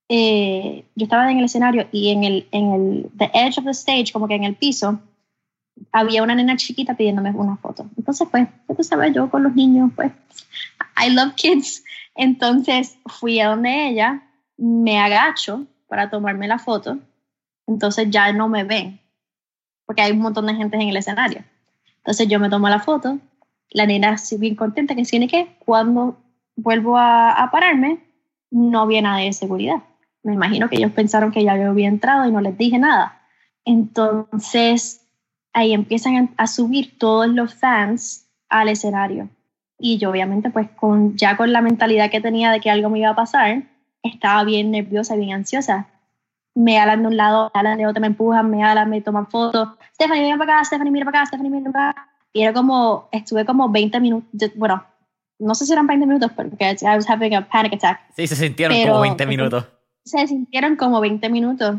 eh, 0.08 0.84
yo 0.96 1.04
estaba 1.04 1.30
en 1.30 1.38
el 1.38 1.44
escenario 1.44 1.86
y 1.92 2.10
en 2.10 2.24
el, 2.24 2.48
en 2.50 2.72
el 2.72 3.10
the 3.16 3.30
edge 3.32 3.58
of 3.58 3.64
the 3.64 3.70
stage, 3.70 4.12
como 4.12 4.26
que 4.26 4.34
en 4.34 4.44
el 4.44 4.56
piso, 4.56 4.98
había 5.92 6.22
una 6.22 6.34
nena 6.34 6.56
chiquita 6.56 6.94
pidiéndome 6.94 7.30
una 7.30 7.56
foto. 7.56 7.88
Entonces, 7.96 8.28
pues, 8.30 8.48
tú 8.76 8.82
sabes, 8.84 9.14
yo 9.14 9.30
con 9.30 9.42
los 9.42 9.54
niños, 9.54 9.90
pues, 9.94 10.12
I 10.96 11.10
love 11.10 11.34
kids. 11.34 11.84
Entonces 12.14 12.98
fui 13.06 13.40
a 13.40 13.48
donde 13.48 13.88
ella, 13.88 14.22
me 14.56 14.98
agacho 14.98 15.66
para 15.88 16.10
tomarme 16.10 16.48
la 16.48 16.58
foto. 16.58 16.98
Entonces 17.66 18.08
ya 18.10 18.32
no 18.32 18.48
me 18.48 18.64
ven, 18.64 19.00
porque 19.86 20.02
hay 20.02 20.12
un 20.12 20.18
montón 20.18 20.46
de 20.46 20.54
gente 20.54 20.76
en 20.76 20.88
el 20.88 20.96
escenario. 20.96 21.44
Entonces 21.98 22.28
yo 22.28 22.40
me 22.40 22.50
tomo 22.50 22.68
la 22.68 22.80
foto, 22.80 23.18
la 23.70 23.86
nena 23.86 24.10
así 24.10 24.36
bien 24.36 24.56
contenta 24.56 24.94
que 24.94 25.02
tiene 25.04 25.28
que, 25.28 25.56
cuando 25.60 26.18
vuelvo 26.56 26.96
a, 26.96 27.32
a 27.32 27.50
pararme, 27.50 28.00
no 28.50 28.80
había 28.80 29.02
nada 29.02 29.18
de 29.18 29.32
seguridad 29.32 29.82
me 30.22 30.34
imagino 30.34 30.68
que 30.68 30.76
ellos 30.76 30.92
pensaron 30.92 31.32
que 31.32 31.42
ya 31.42 31.56
yo 31.56 31.70
había 31.70 31.88
entrado 31.88 32.28
y 32.28 32.32
no 32.32 32.40
les 32.40 32.56
dije 32.56 32.78
nada. 32.78 33.20
Entonces, 33.64 34.99
ahí 35.52 35.72
empiezan 35.72 36.34
a 36.36 36.46
subir 36.46 36.98
todos 36.98 37.28
los 37.28 37.54
fans 37.54 38.28
al 38.48 38.68
escenario. 38.68 39.28
Y 39.78 39.98
yo 39.98 40.10
obviamente, 40.10 40.50
pues 40.50 40.68
con, 40.70 41.16
ya 41.16 41.36
con 41.36 41.52
la 41.52 41.62
mentalidad 41.62 42.10
que 42.10 42.20
tenía 42.20 42.50
de 42.50 42.60
que 42.60 42.70
algo 42.70 42.90
me 42.90 42.98
iba 42.98 43.10
a 43.10 43.16
pasar, 43.16 43.62
estaba 44.02 44.44
bien 44.44 44.70
nerviosa, 44.70 45.16
bien 45.16 45.32
ansiosa. 45.32 45.88
me 46.54 46.78
hablan 46.78 47.02
de 47.02 47.08
un 47.08 47.16
lado, 47.16 47.50
me 47.54 47.60
hablan 47.60 47.78
de 47.78 47.86
otro, 47.86 48.00
me 48.00 48.08
empujan, 48.08 48.50
me 48.50 48.62
hablan, 48.62 48.90
me 48.90 49.00
toman 49.00 49.26
fotos. 49.28 49.70
Stephanie, 49.94 50.24
mira 50.24 50.36
para 50.36 50.54
acá, 50.54 50.64
Stephanie, 50.64 50.90
mira 50.90 51.04
para 51.06 51.20
acá, 51.20 51.26
Stephanie, 51.26 51.50
mira 51.50 51.70
para 51.70 51.90
acá. 51.90 52.08
Y 52.32 52.42
era 52.42 52.52
como, 52.52 53.08
estuve 53.10 53.44
como 53.44 53.70
20 53.70 53.98
minutos, 54.00 54.50
bueno, 54.54 54.84
no 55.38 55.54
sé 55.54 55.64
si 55.64 55.72
eran 55.72 55.86
20 55.86 56.06
minutos, 56.06 56.30
porque 56.32 56.76
I 56.82 56.96
was 56.96 57.08
having 57.08 57.34
a 57.34 57.48
panic 57.48 57.74
attack. 57.74 58.00
Sí, 58.14 58.26
se 58.26 58.36
sintieron 58.36 58.76
como 58.86 59.00
20 59.00 59.26
minutos. 59.26 59.66
Se 60.04 60.26
sintieron 60.26 60.76
como 60.76 61.00
20 61.00 61.28
minutos 61.30 61.76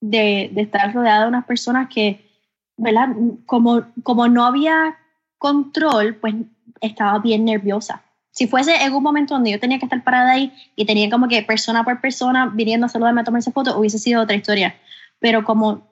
de, 0.00 0.50
de 0.52 0.62
estar 0.62 0.92
rodeada 0.94 1.22
de 1.22 1.28
unas 1.28 1.44
personas 1.44 1.88
que, 1.92 2.33
¿verdad? 2.76 3.08
Como, 3.46 3.84
como 4.02 4.28
no 4.28 4.44
había 4.44 4.96
control, 5.38 6.16
pues 6.16 6.34
estaba 6.80 7.18
bien 7.18 7.44
nerviosa. 7.44 8.02
Si 8.30 8.46
fuese 8.48 8.74
en 8.84 8.92
un 8.92 9.02
momento 9.02 9.34
donde 9.34 9.52
yo 9.52 9.60
tenía 9.60 9.78
que 9.78 9.86
estar 9.86 10.02
parada 10.02 10.32
ahí 10.32 10.52
y 10.74 10.86
tenía 10.86 11.08
como 11.08 11.28
que 11.28 11.42
persona 11.42 11.84
por 11.84 12.00
persona 12.00 12.46
viniendo 12.46 12.86
a 12.86 12.88
saludarme 12.88 13.20
a 13.20 13.24
tomarse 13.24 13.52
foto, 13.52 13.78
hubiese 13.78 13.98
sido 13.98 14.22
otra 14.22 14.36
historia. 14.36 14.74
Pero 15.20 15.44
como 15.44 15.82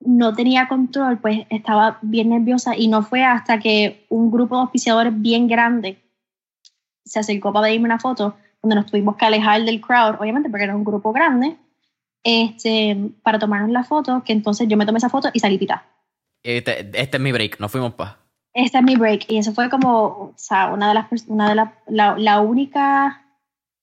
no 0.00 0.34
tenía 0.34 0.68
control, 0.68 1.18
pues 1.18 1.46
estaba 1.48 1.98
bien 2.02 2.28
nerviosa 2.30 2.76
y 2.76 2.88
no 2.88 3.02
fue 3.02 3.24
hasta 3.24 3.58
que 3.58 4.04
un 4.10 4.30
grupo 4.30 4.56
de 4.56 4.64
oficiadores 4.64 5.12
bien 5.16 5.48
grande 5.48 6.02
se 7.04 7.20
acercó 7.20 7.52
para 7.52 7.66
pedirme 7.66 7.86
una 7.86 7.98
foto, 7.98 8.36
donde 8.62 8.76
nos 8.76 8.86
tuvimos 8.86 9.16
que 9.16 9.24
alejar 9.24 9.64
del 9.64 9.80
crowd, 9.80 10.20
obviamente 10.20 10.48
porque 10.50 10.64
era 10.64 10.76
un 10.76 10.84
grupo 10.84 11.12
grande, 11.12 11.56
este, 12.22 12.96
para 13.22 13.38
tomarnos 13.38 13.70
la 13.70 13.84
foto, 13.84 14.22
que 14.24 14.32
entonces 14.32 14.68
yo 14.68 14.76
me 14.76 14.86
tomé 14.86 14.98
esa 14.98 15.08
foto 15.08 15.30
y 15.32 15.40
salí 15.40 15.58
pita. 15.58 15.84
Este, 16.42 16.90
este 16.94 17.16
es 17.16 17.22
mi 17.22 17.32
break, 17.32 17.60
nos 17.60 17.70
fuimos 17.70 17.94
pa. 17.94 18.18
Este 18.54 18.78
es 18.78 18.84
mi 18.84 18.96
break. 18.96 19.26
Y 19.28 19.38
eso 19.38 19.52
fue 19.52 19.70
como, 19.70 20.04
o 20.04 20.34
sea, 20.36 20.72
una 20.72 20.88
de 20.88 20.94
las, 20.94 21.06
una 21.26 21.48
de 21.48 21.54
la, 21.54 21.74
la, 21.86 22.18
la 22.18 22.40
única, 22.40 23.24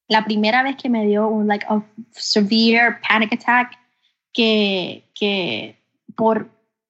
la 0.08 0.26
primera 0.26 0.64
vez 0.64 0.76
que 0.76 0.90
me 0.90 1.06
dio 1.06 1.28
un, 1.28 1.48
like, 1.48 1.66
a 1.70 1.82
severe 2.12 2.98
panic 3.08 3.34
attack 3.34 3.78
que, 4.34 5.04
que 5.14 5.80
por, 6.16 6.50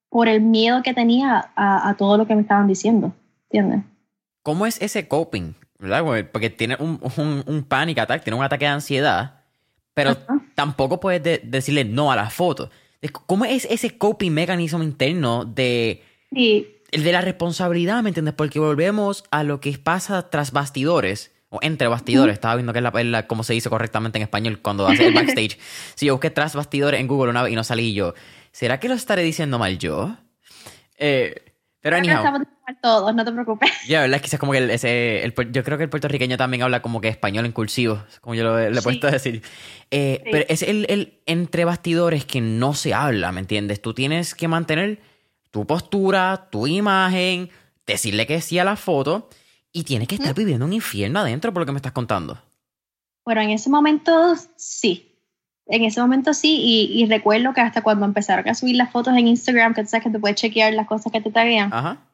por 0.10 0.28
el 0.28 0.42
miedo 0.42 0.84
que 0.84 0.94
tenía 0.94 1.52
a, 1.56 1.90
a 1.90 1.96
todo 1.96 2.18
lo 2.18 2.28
que 2.28 2.36
me 2.36 2.42
estaban 2.42 2.68
diciendo, 2.68 3.14
¿entiendes? 3.50 3.84
¿Cómo 4.44 4.66
es 4.66 4.82
ese 4.82 5.08
coping? 5.08 5.54
¿verdad? 5.80 6.28
Porque 6.32 6.50
tiene 6.50 6.76
un, 6.80 7.00
un, 7.18 7.44
un 7.48 7.64
panic 7.64 7.98
attack, 8.00 8.24
tiene 8.24 8.38
un 8.38 8.44
ataque 8.44 8.66
de 8.66 8.72
ansiedad, 8.72 9.42
pero 9.94 10.16
tampoco 10.56 11.00
puedes 11.00 11.42
decirle 11.50 11.86
no 11.86 12.12
a 12.12 12.16
la 12.16 12.30
¿Cómo 13.28 13.46
es 13.46 13.66
ese 13.66 13.98
coping 13.98 14.32
mecanismo 14.32 14.84
interno 14.84 15.46
de, 15.46 16.04
el 16.32 17.04
de 17.04 17.12
la 17.12 17.22
responsabilidad, 17.22 18.04
¿me 18.04 18.10
entiendes? 18.10 18.34
Porque 18.34 18.60
volvemos 18.60 19.24
a 19.32 19.44
lo 19.44 19.60
que 19.62 19.78
pasa 19.78 20.30
tras 20.30 20.52
bastidores, 20.52 21.32
o 21.50 21.60
entre 21.62 21.88
bastidores, 21.88 22.34
estaba 22.34 22.56
viendo 22.56 22.74
que 22.74 22.80
es 22.80 23.06
la, 23.06 23.28
cómo 23.28 23.44
se 23.44 23.54
dice 23.54 23.70
correctamente 23.70 24.18
en 24.18 24.24
español 24.24 24.60
cuando 24.62 24.86
hace 24.88 25.08
el 25.08 25.14
backstage. 25.14 25.58
si 25.96 26.08
yo 26.08 26.14
busqué 26.14 26.30
tras 26.30 26.56
bastidores 26.56 27.00
en 27.00 27.08
Google 27.08 27.32
una 27.32 27.44
vez 27.44 27.54
y 27.54 27.56
no 27.56 27.64
salí 27.64 27.94
yo, 27.94 28.14
¿será 28.52 28.80
que 28.80 28.90
lo 28.90 28.96
estaré 28.96 29.24
diciendo 29.24 29.58
mal 29.58 29.80
yo? 29.80 30.16
Eh, 30.98 31.42
pero 31.82 31.98
anyhow. 31.98 32.24
Todos, 32.76 33.14
no 33.16 33.26
te 33.26 33.32
preocupes. 33.32 33.70
Ya, 33.88 34.02
¿verdad? 34.02 34.22
Quizás 34.22 34.40
como 34.40 34.52
que 34.52 34.60
el, 34.60 34.70
ese, 34.70 35.24
el, 35.24 35.34
yo 35.52 35.64
creo 35.64 35.78
que 35.78 35.86
el 35.86 35.90
puertorriqueño 35.90 36.38
también 36.38 36.64
habla 36.64 36.82
como 36.82 37.02
que 37.02 37.08
español 37.08 37.46
en 37.46 37.52
cursivo, 37.52 38.04
como 38.22 38.36
yo 38.36 38.44
lo, 38.44 38.70
le 38.70 38.78
he 38.78 38.82
puesto 38.82 39.08
a 39.08 39.12
decir. 39.12 39.42
Eh, 39.92 40.22
pero 40.32 40.46
es 40.50 40.62
el, 40.62 40.86
el 40.90 41.20
entre 41.26 41.66
bastidores 41.66 42.26
que 42.26 42.42
no 42.42 42.74
se 42.74 42.94
habla, 42.94 43.32
¿me 43.32 43.40
entiendes? 43.40 43.82
Tú 43.82 43.94
tienes 43.94 44.36
que 44.36 44.48
mantener 44.48 45.00
tu 45.52 45.66
postura, 45.66 46.48
tu 46.52 46.68
imagen, 46.68 47.50
decirle 47.86 48.28
que 48.28 48.42
sí 48.42 48.60
a 48.60 48.64
la 48.64 48.76
foto 48.76 49.30
y 49.72 49.84
tienes 49.84 50.08
que 50.08 50.16
estar 50.16 50.36
viviendo 50.36 50.66
un 50.66 50.74
infierno 50.74 51.20
adentro 51.20 51.54
por 51.54 51.62
lo 51.62 51.66
que 51.66 51.72
me 51.72 51.78
estás 51.78 51.92
contando. 51.92 52.40
Bueno, 53.26 53.42
en 53.42 53.52
ese 53.52 53.70
momento 53.70 54.36
sí. 54.56 55.06
En 55.68 55.84
ese 55.84 56.02
momento 56.02 56.34
sí, 56.34 56.90
y, 56.96 57.06
recuerdo 57.06 57.54
que 57.54 57.62
hasta 57.62 57.84
cuando 57.84 58.04
empezaron 58.04 58.50
a 58.50 58.56
subir 58.56 58.76
las 58.76 58.92
fotos 58.92 59.16
en 59.16 59.28
Instagram, 59.28 59.76
que 59.76 59.84
tú 59.84 59.90
sabes 59.90 60.06
que 60.06 60.10
te 60.10 60.18
puedes 60.18 60.36
chequear 60.36 60.74
las 60.74 60.88
cosas 60.88 61.12
que 61.12 61.22
te 61.22 61.30
taguean. 61.30 61.72
Ajá. 61.72 62.09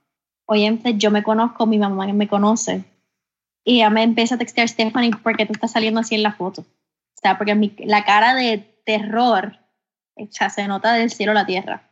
Oye, 0.46 0.80
yo 0.96 1.12
me 1.12 1.24
conozco, 1.24 1.66
mi 1.66 1.78
mamá 1.78 2.06
me 2.08 2.28
conoce. 2.28 2.84
Y 3.64 3.78
ella 3.78 3.90
me 3.90 4.04
empieza 4.04 4.36
a 4.36 4.38
textear, 4.38 4.70
Stephanie, 4.70 5.12
¿por 5.12 5.36
qué 5.36 5.46
tú 5.46 5.54
estás 5.54 5.72
saliendo 5.72 6.00
así 6.00 6.16
en 6.16 6.24
la 6.24 6.34
foto? 6.34 6.62
O 6.62 7.20
sea, 7.22 7.38
porque 7.38 7.56
mi, 7.56 7.74
la 7.80 8.06
cara 8.06 8.36
de 8.36 8.60
terror 8.86 9.58
ya 10.18 10.50
se 10.50 10.68
nota 10.68 10.94
del 10.94 11.10
cielo 11.10 11.32
a 11.32 11.36
la 11.36 11.46
tierra 11.46 11.90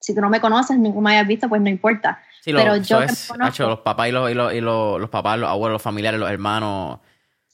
si 0.00 0.14
tú 0.14 0.20
no 0.20 0.30
me 0.30 0.40
conoces, 0.40 0.78
ni 0.78 0.90
me 0.90 1.10
hayas 1.12 1.28
visto, 1.28 1.48
pues 1.48 1.60
no 1.60 1.68
importa. 1.68 2.20
pero 2.44 2.76
yo 2.76 3.02
es, 3.02 3.30
los 3.58 3.80
papás 3.80 4.08
y, 4.08 4.12
los, 4.12 4.30
y, 4.30 4.34
los, 4.34 4.54
y 4.54 4.60
los, 4.60 5.10
papás, 5.10 5.38
los 5.38 5.48
abuelos, 5.48 5.74
los 5.74 5.82
familiares, 5.82 6.18
los 6.18 6.30
hermanos. 6.30 6.98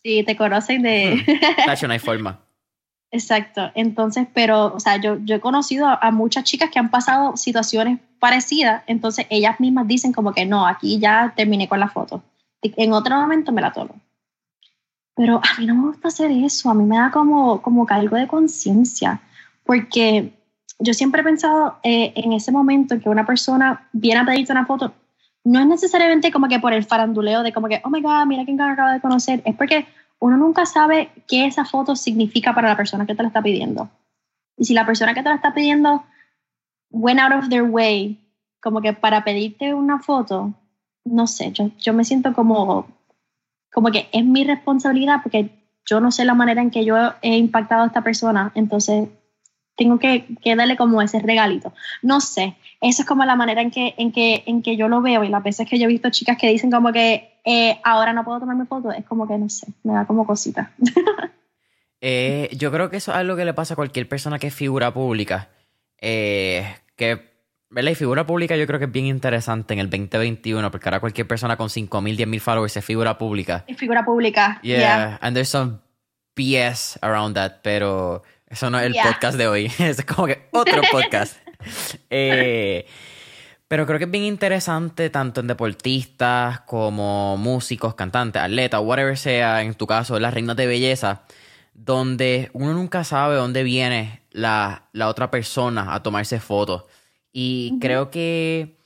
Sí, 0.02 0.22
te 0.24 0.36
conocen 0.36 0.82
de... 0.82 1.24
Tacho, 1.66 1.88
no 1.88 1.92
hay 1.92 1.98
forma. 1.98 2.45
Exacto. 3.16 3.70
Entonces, 3.74 4.28
pero, 4.34 4.74
o 4.74 4.78
sea, 4.78 5.00
yo, 5.00 5.16
yo 5.24 5.36
he 5.36 5.40
conocido 5.40 5.86
a, 5.88 6.10
muchas 6.10 6.44
chicas 6.44 6.68
que 6.70 6.78
han 6.78 6.90
pasado 6.90 7.34
situaciones 7.38 7.98
parecidas, 8.18 8.82
entonces 8.86 9.26
ellas 9.30 9.58
mismas 9.58 9.88
dicen 9.88 10.12
como 10.12 10.34
que 10.34 10.44
no, 10.44 10.66
aquí 10.66 10.98
ya 10.98 11.32
terminé 11.34 11.66
con 11.66 11.80
la 11.80 11.88
foto. 11.88 12.22
En 12.60 12.92
otro 12.92 13.16
momento 13.16 13.52
me 13.52 13.62
la 13.62 13.72
tomo. 13.72 13.94
Pero 15.14 15.36
a 15.36 15.58
mí 15.58 15.64
no 15.64 15.74
me 15.74 15.86
gusta 15.88 16.08
hacer 16.08 16.30
eso, 16.30 16.68
a 16.68 16.74
mí 16.74 16.84
me 16.84 16.98
da 16.98 17.10
como, 17.10 17.62
como 17.62 17.86
cargo 17.86 18.16
de 18.16 18.26
conciencia, 18.26 19.22
porque 19.64 20.34
yo 20.78 20.92
siempre 20.92 21.22
he 21.22 21.24
pensado 21.24 21.78
eh, 21.82 22.12
en 22.16 22.34
ese 22.34 22.52
momento 22.52 22.94
en 22.94 23.00
que 23.00 23.08
una 23.08 23.24
persona 23.24 23.88
viene 23.92 24.20
a 24.20 24.26
pedirte 24.26 24.52
una 24.52 24.66
foto, 24.66 24.92
no 25.42 25.58
es 25.60 25.66
necesariamente 25.66 26.30
como 26.30 26.48
que 26.48 26.60
por 26.60 26.74
el 26.74 26.84
faranduleo 26.84 27.42
de 27.42 27.54
como 27.54 27.68
que, 27.68 27.80
oh 27.82 27.88
my 27.88 28.02
God, 28.02 28.26
mira 28.26 28.44
quién 28.44 28.60
acaba 28.60 28.92
de 28.92 29.00
conocer, 29.00 29.40
es 29.46 29.54
porque 29.54 29.86
uno 30.18 30.36
nunca 30.36 30.66
sabe 30.66 31.10
qué 31.28 31.46
esa 31.46 31.64
foto 31.64 31.96
significa 31.96 32.54
para 32.54 32.68
la 32.68 32.76
persona 32.76 33.06
que 33.06 33.14
te 33.14 33.22
la 33.22 33.28
está 33.28 33.42
pidiendo. 33.42 33.90
Y 34.56 34.64
si 34.64 34.74
la 34.74 34.86
persona 34.86 35.14
que 35.14 35.22
te 35.22 35.28
la 35.28 35.34
está 35.34 35.54
pidiendo 35.54 36.04
went 36.90 37.20
out 37.20 37.32
of 37.32 37.48
their 37.48 37.62
way, 37.62 38.18
como 38.60 38.80
que 38.80 38.92
para 38.92 39.24
pedirte 39.24 39.74
una 39.74 39.98
foto, 39.98 40.54
no 41.04 41.26
sé, 41.26 41.52
yo, 41.52 41.70
yo 41.78 41.92
me 41.92 42.04
siento 42.04 42.32
como, 42.32 42.86
como 43.72 43.90
que 43.90 44.08
es 44.12 44.24
mi 44.24 44.44
responsabilidad 44.44 45.20
porque 45.22 45.50
yo 45.84 46.00
no 46.00 46.10
sé 46.10 46.24
la 46.24 46.34
manera 46.34 46.62
en 46.62 46.70
que 46.70 46.84
yo 46.84 46.96
he 47.22 47.36
impactado 47.36 47.84
a 47.84 47.86
esta 47.86 48.02
persona, 48.02 48.50
entonces 48.54 49.08
tengo 49.76 49.98
que, 49.98 50.26
darle 50.56 50.76
como 50.76 51.02
ese 51.02 51.20
regalito. 51.20 51.72
No 52.02 52.20
sé, 52.20 52.56
esa 52.80 53.02
es 53.02 53.08
como 53.08 53.24
la 53.24 53.36
manera 53.36 53.60
en 53.60 53.70
que, 53.70 53.94
en, 53.98 54.10
que, 54.10 54.42
en 54.46 54.62
que 54.62 54.76
yo 54.76 54.88
lo 54.88 55.02
veo 55.02 55.22
y 55.22 55.28
las 55.28 55.42
veces 55.42 55.68
que 55.68 55.78
yo 55.78 55.84
he 55.84 55.88
visto 55.88 56.10
chicas 56.10 56.38
que 56.38 56.48
dicen 56.48 56.70
como 56.70 56.92
que 56.92 57.38
eh, 57.44 57.78
ahora 57.84 58.12
no 58.12 58.24
puedo 58.24 58.40
tomarme 58.40 58.66
fotos, 58.66 58.94
es 58.96 59.04
como 59.04 59.28
que 59.28 59.38
no 59.38 59.48
sé, 59.48 59.66
me 59.84 59.92
da 59.92 60.06
como 60.06 60.26
cosita. 60.26 60.72
Eh, 62.02 62.50
yo 62.52 62.70
creo 62.70 62.90
que 62.90 62.98
eso 62.98 63.10
es 63.10 63.16
algo 63.16 63.36
que 63.36 63.46
le 63.46 63.54
pasa 63.54 63.72
a 63.72 63.76
cualquier 63.76 64.06
persona 64.06 64.38
que 64.38 64.48
es 64.48 64.54
figura 64.54 64.92
pública. 64.92 65.48
Eh, 65.98 66.62
que, 66.94 67.32
¿verdad? 67.70 67.92
Y 67.92 67.94
figura 67.94 68.26
pública 68.26 68.54
yo 68.54 68.66
creo 68.66 68.78
que 68.78 68.84
es 68.84 68.92
bien 68.92 69.06
interesante 69.06 69.72
en 69.72 69.80
el 69.80 69.88
2021, 69.88 70.70
porque 70.70 70.88
ahora 70.88 71.00
cualquier 71.00 71.26
persona 71.26 71.56
con 71.56 71.68
5.000, 71.68 72.16
10.000 72.16 72.40
followers 72.40 72.76
es 72.76 72.84
figura 72.84 73.16
pública. 73.16 73.64
Es 73.66 73.78
figura 73.78 74.04
pública. 74.04 74.60
Yeah, 74.62 75.18
and 75.22 75.34
there's 75.34 75.48
some 75.48 75.80
BS 76.36 76.98
around 77.00 77.34
that, 77.34 77.62
pero 77.62 78.22
eso 78.48 78.70
no 78.70 78.78
es 78.78 78.86
el 78.86 78.94
podcast 78.94 79.36
de 79.36 79.48
hoy. 79.48 79.72
es 79.78 80.04
como 80.04 80.26
que 80.26 80.48
otro 80.52 80.82
podcast. 80.92 81.36
Eh, 82.10 82.86
pero 83.68 83.86
creo 83.86 83.98
que 83.98 84.04
es 84.04 84.10
bien 84.10 84.24
interesante 84.24 85.10
tanto 85.10 85.40
en 85.40 85.48
deportistas 85.48 86.60
como 86.60 87.36
músicos, 87.36 87.94
cantantes, 87.94 88.40
atletas, 88.40 88.80
whatever 88.82 89.18
sea, 89.18 89.62
en 89.62 89.74
tu 89.74 89.86
caso, 89.86 90.18
las 90.20 90.32
reinas 90.32 90.56
de 90.56 90.66
belleza, 90.66 91.22
donde 91.74 92.50
uno 92.52 92.72
nunca 92.72 93.02
sabe 93.02 93.34
dónde 93.34 93.64
viene 93.64 94.22
la, 94.30 94.88
la 94.92 95.08
otra 95.08 95.30
persona 95.30 95.94
a 95.94 96.02
tomarse 96.02 96.38
fotos. 96.38 96.84
Y 97.32 97.78
creo 97.80 98.10
que 98.10 98.76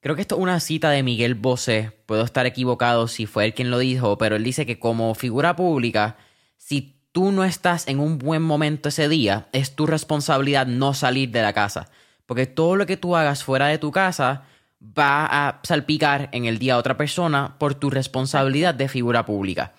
creo 0.00 0.16
que 0.16 0.20
esto 0.20 0.34
es 0.34 0.42
una 0.42 0.60
cita 0.60 0.90
de 0.90 1.02
Miguel 1.02 1.34
Bosé. 1.34 1.92
Puedo 2.04 2.24
estar 2.24 2.44
equivocado 2.44 3.08
si 3.08 3.26
fue 3.26 3.46
él 3.46 3.54
quien 3.54 3.70
lo 3.70 3.78
dijo, 3.78 4.18
pero 4.18 4.36
él 4.36 4.44
dice 4.44 4.66
que 4.66 4.78
como 4.78 5.14
figura 5.14 5.56
pública, 5.56 6.16
si 6.58 7.00
tú 7.14 7.30
no 7.30 7.44
estás 7.44 7.86
en 7.86 8.00
un 8.00 8.18
buen 8.18 8.42
momento 8.42 8.88
ese 8.88 9.08
día, 9.08 9.46
es 9.52 9.76
tu 9.76 9.86
responsabilidad 9.86 10.66
no 10.66 10.94
salir 10.94 11.30
de 11.30 11.42
la 11.42 11.52
casa. 11.52 11.88
Porque 12.26 12.46
todo 12.46 12.74
lo 12.74 12.86
que 12.86 12.96
tú 12.96 13.14
hagas 13.14 13.44
fuera 13.44 13.68
de 13.68 13.78
tu 13.78 13.92
casa 13.92 14.42
va 14.82 15.24
a 15.24 15.60
salpicar 15.62 16.28
en 16.32 16.46
el 16.46 16.58
día 16.58 16.74
a 16.74 16.78
otra 16.78 16.96
persona 16.96 17.54
por 17.56 17.76
tu 17.76 17.88
responsabilidad 17.88 18.74
de 18.74 18.88
figura 18.88 19.24
pública. 19.24 19.74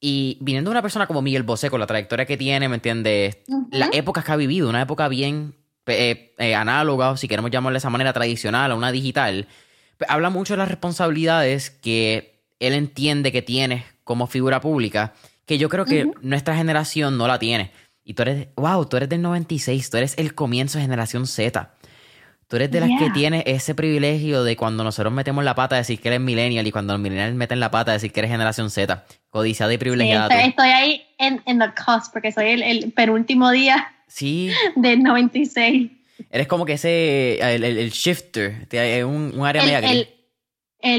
Y 0.00 0.38
viniendo 0.40 0.70
de 0.70 0.74
una 0.74 0.82
persona 0.82 1.08
como 1.08 1.22
Miguel 1.22 1.42
Bosé, 1.42 1.70
con 1.70 1.80
la 1.80 1.88
trayectoria 1.88 2.24
que 2.24 2.36
tiene, 2.36 2.68
¿me 2.68 2.76
entiendes? 2.76 3.38
Las 3.72 3.90
épocas 3.92 4.24
que 4.24 4.30
ha 4.30 4.36
vivido, 4.36 4.68
una 4.68 4.82
época 4.82 5.08
bien 5.08 5.56
eh, 5.86 6.34
eh, 6.38 6.54
análoga, 6.54 7.10
o 7.10 7.16
si 7.16 7.26
queremos 7.26 7.50
llamarle 7.50 7.74
de 7.74 7.78
esa 7.78 7.90
manera 7.90 8.12
tradicional, 8.12 8.70
a 8.70 8.76
una 8.76 8.92
digital, 8.92 9.48
habla 10.06 10.30
mucho 10.30 10.52
de 10.52 10.58
las 10.58 10.68
responsabilidades 10.68 11.70
que 11.70 12.44
él 12.60 12.74
entiende 12.74 13.32
que 13.32 13.42
tiene 13.42 13.86
como 14.04 14.28
figura 14.28 14.60
pública 14.60 15.14
que 15.50 15.58
yo 15.58 15.68
creo 15.68 15.84
que 15.84 16.08
nuestra 16.22 16.54
generación 16.56 17.18
no 17.18 17.26
la 17.26 17.40
tiene. 17.40 17.72
Y 18.04 18.14
tú 18.14 18.22
eres, 18.22 18.46
wow, 18.54 18.86
tú 18.86 18.96
eres 18.96 19.08
del 19.08 19.20
96, 19.20 19.90
tú 19.90 19.96
eres 19.96 20.14
el 20.16 20.32
comienzo 20.36 20.78
de 20.78 20.84
generación 20.84 21.26
Z. 21.26 21.74
Tú 22.46 22.54
eres 22.54 22.70
de 22.70 22.78
las 22.78 22.88
que 22.90 23.04
Yeah. 23.06 23.12
tiene 23.12 23.42
ese 23.46 23.74
privilegio 23.74 24.44
de 24.44 24.56
cuando 24.56 24.84
nosotros 24.84 25.12
metemos 25.12 25.42
la 25.44 25.56
pata 25.56 25.74
decir 25.74 25.98
que 26.00 26.06
eres 26.06 26.20
millennial 26.20 26.64
y 26.66 26.70
cuando 26.70 26.92
los 26.92 27.00
millennials 27.02 27.34
meten 27.34 27.58
la 27.58 27.70
pata 27.72 27.90
decir 27.92 28.12
que 28.12 28.20
eres 28.20 28.30
generación 28.30 28.70
Z. 28.70 29.04
Codiciada 29.28 29.72
y 29.74 29.78
privilegiada. 29.78 30.28
estoy, 30.28 30.42
tú. 30.42 30.48
estoy 30.50 30.68
ahí 30.68 31.02
en, 31.18 31.42
en 31.46 31.58
the 31.58 31.66
cusp 31.84 32.12
porque 32.12 32.30
soy 32.30 32.50
el, 32.50 32.62
el 32.62 32.92
penúltimo 32.92 33.50
día 33.50 33.92
Sí, 34.06 34.52
del 34.76 35.02
96. 35.02 35.90
eres 36.30 36.46
como 36.46 36.64
que 36.64 36.74
ese, 36.74 37.38
el, 37.56 37.64
el- 37.64 37.78
el 37.78 37.90
shifter, 37.90 38.66
te- 38.68 38.98
es 39.00 39.04
un, 39.04 39.32
un 39.36 39.44
área 39.46 39.64
media 39.64 39.80
gris. 39.80 40.06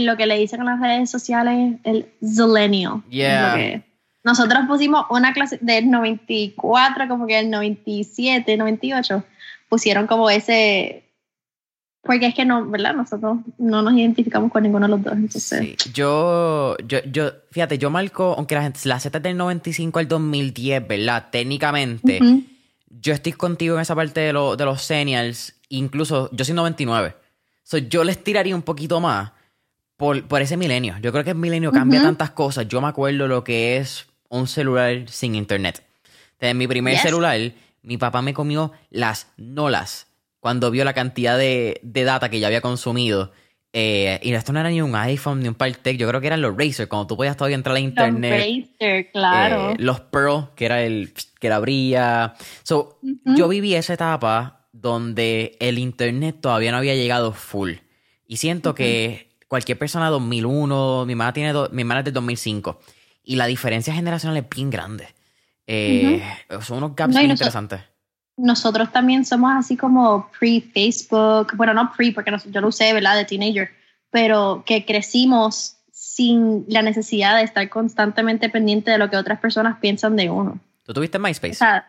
lo 0.06 0.18
que 0.18 0.26
le 0.26 0.38
dicen 0.38 0.60
en 0.60 0.66
las 0.66 0.80
redes 0.82 1.10
sociales, 1.10 1.78
el 1.86 2.06
Zillennial. 2.22 3.02
es 3.08 3.12
Yeah. 3.12 3.84
Nosotros 4.24 4.62
pusimos 4.68 5.06
una 5.10 5.34
clase 5.34 5.58
del 5.62 5.90
94, 5.90 7.08
como 7.08 7.28
que 7.28 7.40
el 7.40 7.50
97, 7.50 8.56
98. 8.58 9.24
Pusieron 9.70 10.06
como 10.08 10.30
ese. 10.30 11.06
Porque 12.04 12.26
es 12.28 12.34
que 12.36 12.46
no, 12.46 12.66
¿verdad? 12.66 12.96
Nosotros 12.96 13.38
no 13.60 13.82
nos 13.84 13.94
identificamos 13.94 14.52
con 14.52 14.64
ninguno 14.64 14.88
de 14.88 14.92
los 14.92 15.04
dos. 15.04 15.14
Entonces, 15.14 15.60
Sí, 15.60 15.76
yo, 15.94 16.76
yo, 16.86 17.00
yo, 17.06 17.32
fíjate, 17.52 17.78
yo 17.78 17.90
marco, 17.92 18.34
aunque 18.38 18.56
la 18.56 18.64
gente, 18.64 18.80
la 18.86 19.00
Z 19.00 19.16
es 19.18 19.24
del 19.24 19.38
95 19.38 20.00
al 20.00 20.08
2010, 20.08 20.88
¿verdad? 20.88 21.28
Técnicamente, 21.32 22.20
yo 22.90 23.14
estoy 23.14 23.34
contigo 23.34 23.76
en 23.76 23.82
esa 23.82 23.96
parte 23.96 24.20
de, 24.20 24.34
lo- 24.34 24.56
de 24.56 24.66
los 24.66 24.82
seniors, 24.82 25.54
incluso 25.70 26.30
yo 26.34 26.44
soy 26.44 26.56
99. 26.56 27.16
So, 27.64 27.78
yo 27.78 28.04
les 28.04 28.24
tiraría 28.24 28.56
un 28.56 28.64
poquito 28.64 29.00
más 29.00 29.32
por, 29.96 30.28
por 30.28 30.42
ese 30.42 30.58
milenio. 30.58 30.96
Yo 31.02 31.12
creo 31.12 31.24
que 31.24 31.30
el 31.30 31.38
milenio 31.38 31.72
cambia 31.72 32.00
tantas 32.08 32.32
cosas. 32.32 32.68
Yo 32.68 32.82
me 32.82 32.88
acuerdo 32.88 33.28
lo 33.28 33.44
que 33.44 33.78
es 33.78 34.08
un 34.32 34.48
celular 34.48 35.08
sin 35.08 35.36
internet. 35.36 35.84
Desde 36.40 36.54
mi 36.56 36.68
primer 36.68 36.94
Yes. 36.94 37.04
celular, 37.04 37.40
mi 37.84 37.98
papá 37.98 38.22
me 38.24 38.34
comió 38.34 38.72
las 38.90 39.28
nolas 39.38 40.08
cuando 40.40 40.72
vio 40.72 40.84
la 40.86 40.94
cantidad 40.94 41.38
de, 41.38 41.80
de 41.84 42.04
data 42.04 42.30
que 42.30 42.40
ya 42.40 42.48
había 42.48 42.62
consumido. 42.62 43.32
Eh, 43.74 44.20
y 44.24 44.34
esto 44.34 44.52
no 44.52 44.60
era 44.60 44.70
ni 44.70 44.82
un 44.82 44.96
iPhone 44.96 45.40
ni 45.42 45.48
un 45.48 45.54
Partec, 45.56 45.96
yo 45.98 46.08
creo 46.10 46.20
que 46.20 46.28
eran 46.28 46.42
los 46.42 46.58
Razer, 46.58 46.88
cuando 46.90 47.08
tú 47.08 47.16
podías 47.16 47.38
todavía 47.38 47.56
entrar 47.56 47.76
a 47.76 47.80
Los 47.80 47.88
internet. 47.88 48.68
Razer, 48.80 49.12
claro. 49.12 49.70
Eh, 49.72 49.76
los 49.80 50.00
Pearl, 50.02 50.50
que 50.56 50.66
era 50.66 50.84
el 50.84 51.14
que 51.40 51.48
la 51.50 51.56
abría. 51.58 52.34
So, 52.64 53.00
yo 53.24 53.48
viví 53.48 53.76
esa 53.76 53.94
etapa 53.94 54.68
donde 54.74 55.56
el 55.60 55.78
internet 55.80 56.38
todavía 56.42 56.72
no 56.72 56.78
había 56.78 56.96
llegado 56.96 57.32
full. 57.34 57.74
Y 58.28 58.38
siento 58.38 58.74
que 58.76 59.38
cualquier 59.48 59.78
persona 59.78 60.10
2001, 60.10 61.06
mi 61.06 61.14
hermana 61.14 61.34
tiene 61.34 61.54
do- 61.54 61.70
mi 61.72 61.82
hermana 61.84 62.00
es 62.02 62.06
del 62.06 62.14
2005 62.14 62.80
y 63.24 63.36
la 63.36 63.46
diferencia 63.46 63.94
generacional 63.94 64.38
es 64.38 64.50
bien 64.50 64.70
grande. 64.70 65.08
Eh, 65.68 66.22
Son 66.62 66.78
unos 66.78 66.96
gaps 66.96 67.14
No, 67.14 67.22
interesantes. 67.22 67.82
nosotros 68.38 68.92
también 68.92 69.24
somos 69.26 69.52
así 69.56 69.78
como 69.78 70.30
pre-Facebook, 70.40 71.56
bueno, 71.56 71.74
no 71.74 71.92
pre, 71.96 72.12
porque 72.12 72.32
nos- 72.32 72.46
yo 72.46 72.62
lo 72.62 72.68
usé, 72.70 72.92
¿verdad? 72.94 73.16
De 73.16 73.26
teenager, 73.26 73.70
pero 74.10 74.64
que 74.66 74.86
crecimos 74.86 75.78
sin 75.92 76.66
la 76.68 76.82
necesidad 76.82 77.38
de 77.38 77.44
estar 77.44 77.70
constantemente 77.70 78.50
pendiente 78.50 78.92
de 78.92 78.98
lo 78.98 79.10
que 79.10 79.18
otras 79.18 79.40
personas 79.40 79.78
piensan 79.80 80.16
de 80.16 80.30
uno. 80.30 80.60
¿Tú 80.84 80.94
tuviste 80.94 81.18
O 81.18 81.22
MySpace? 81.22 81.54
sea, 81.56 81.88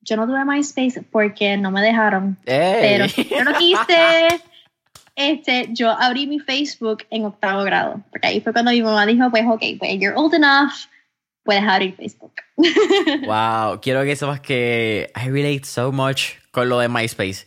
yo 0.00 0.16
no 0.16 0.26
tuve 0.26 0.44
MySpace 0.44 1.02
porque 1.02 1.56
no 1.56 1.70
me 1.70 1.82
dejaron, 1.82 2.36
¡Ey! 2.46 2.76
pero 2.80 3.06
yo 3.06 3.44
lo 3.44 3.56
quise. 3.58 4.40
Este, 5.16 5.68
yo 5.72 5.90
abrí 5.90 6.26
mi 6.26 6.40
Facebook 6.40 7.04
en 7.10 7.24
octavo 7.24 7.62
grado, 7.62 8.02
porque 8.10 8.26
ahí 8.26 8.40
fue 8.40 8.52
cuando 8.52 8.72
mi 8.72 8.82
mamá 8.82 9.06
dijo, 9.06 9.30
pues, 9.30 9.44
ok, 9.46 9.62
pues, 9.78 9.92
you're 10.00 10.14
old 10.16 10.34
enough, 10.34 10.72
puedes 11.44 11.62
abrir 11.62 11.94
Facebook. 11.94 12.32
Wow, 13.26 13.80
quiero 13.80 14.02
que 14.04 14.16
sepas 14.16 14.40
que 14.40 15.10
I 15.16 15.28
relate 15.30 15.64
so 15.64 15.92
much 15.92 16.32
con 16.50 16.68
lo 16.68 16.78
de 16.78 16.88
MySpace. 16.88 17.46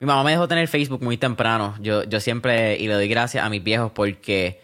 Mi 0.00 0.06
mamá 0.06 0.24
me 0.24 0.32
dejó 0.32 0.48
tener 0.48 0.66
Facebook 0.68 1.02
muy 1.02 1.16
temprano. 1.16 1.76
Yo, 1.80 2.04
yo 2.04 2.20
siempre, 2.20 2.76
y 2.78 2.88
le 2.88 2.94
doy 2.94 3.08
gracias 3.08 3.44
a 3.44 3.48
mis 3.48 3.62
viejos 3.62 3.92
porque 3.92 4.60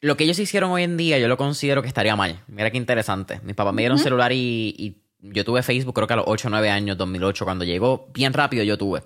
lo 0.00 0.16
que 0.16 0.24
ellos 0.24 0.38
hicieron 0.38 0.70
hoy 0.70 0.82
en 0.84 0.96
día 0.96 1.18
yo 1.18 1.28
lo 1.28 1.36
considero 1.36 1.82
que 1.82 1.88
estaría 1.88 2.16
mal. 2.16 2.40
Mira 2.48 2.70
qué 2.70 2.76
interesante. 2.78 3.40
Mis 3.42 3.54
papás 3.56 3.74
me 3.74 3.82
dieron 3.82 3.96
Ujú. 3.96 4.04
celular 4.04 4.32
y, 4.32 4.74
y 4.78 4.96
yo 5.20 5.44
tuve 5.44 5.62
Facebook 5.62 5.94
creo 5.94 6.06
que 6.06 6.12
a 6.14 6.16
los 6.16 6.26
8 6.28 6.48
o 6.48 6.50
9 6.50 6.70
años, 6.70 6.96
2008, 6.96 7.44
cuando 7.44 7.64
llegó 7.64 8.08
bien 8.14 8.32
rápido 8.32 8.62
yo 8.62 8.78
tuve. 8.78 9.02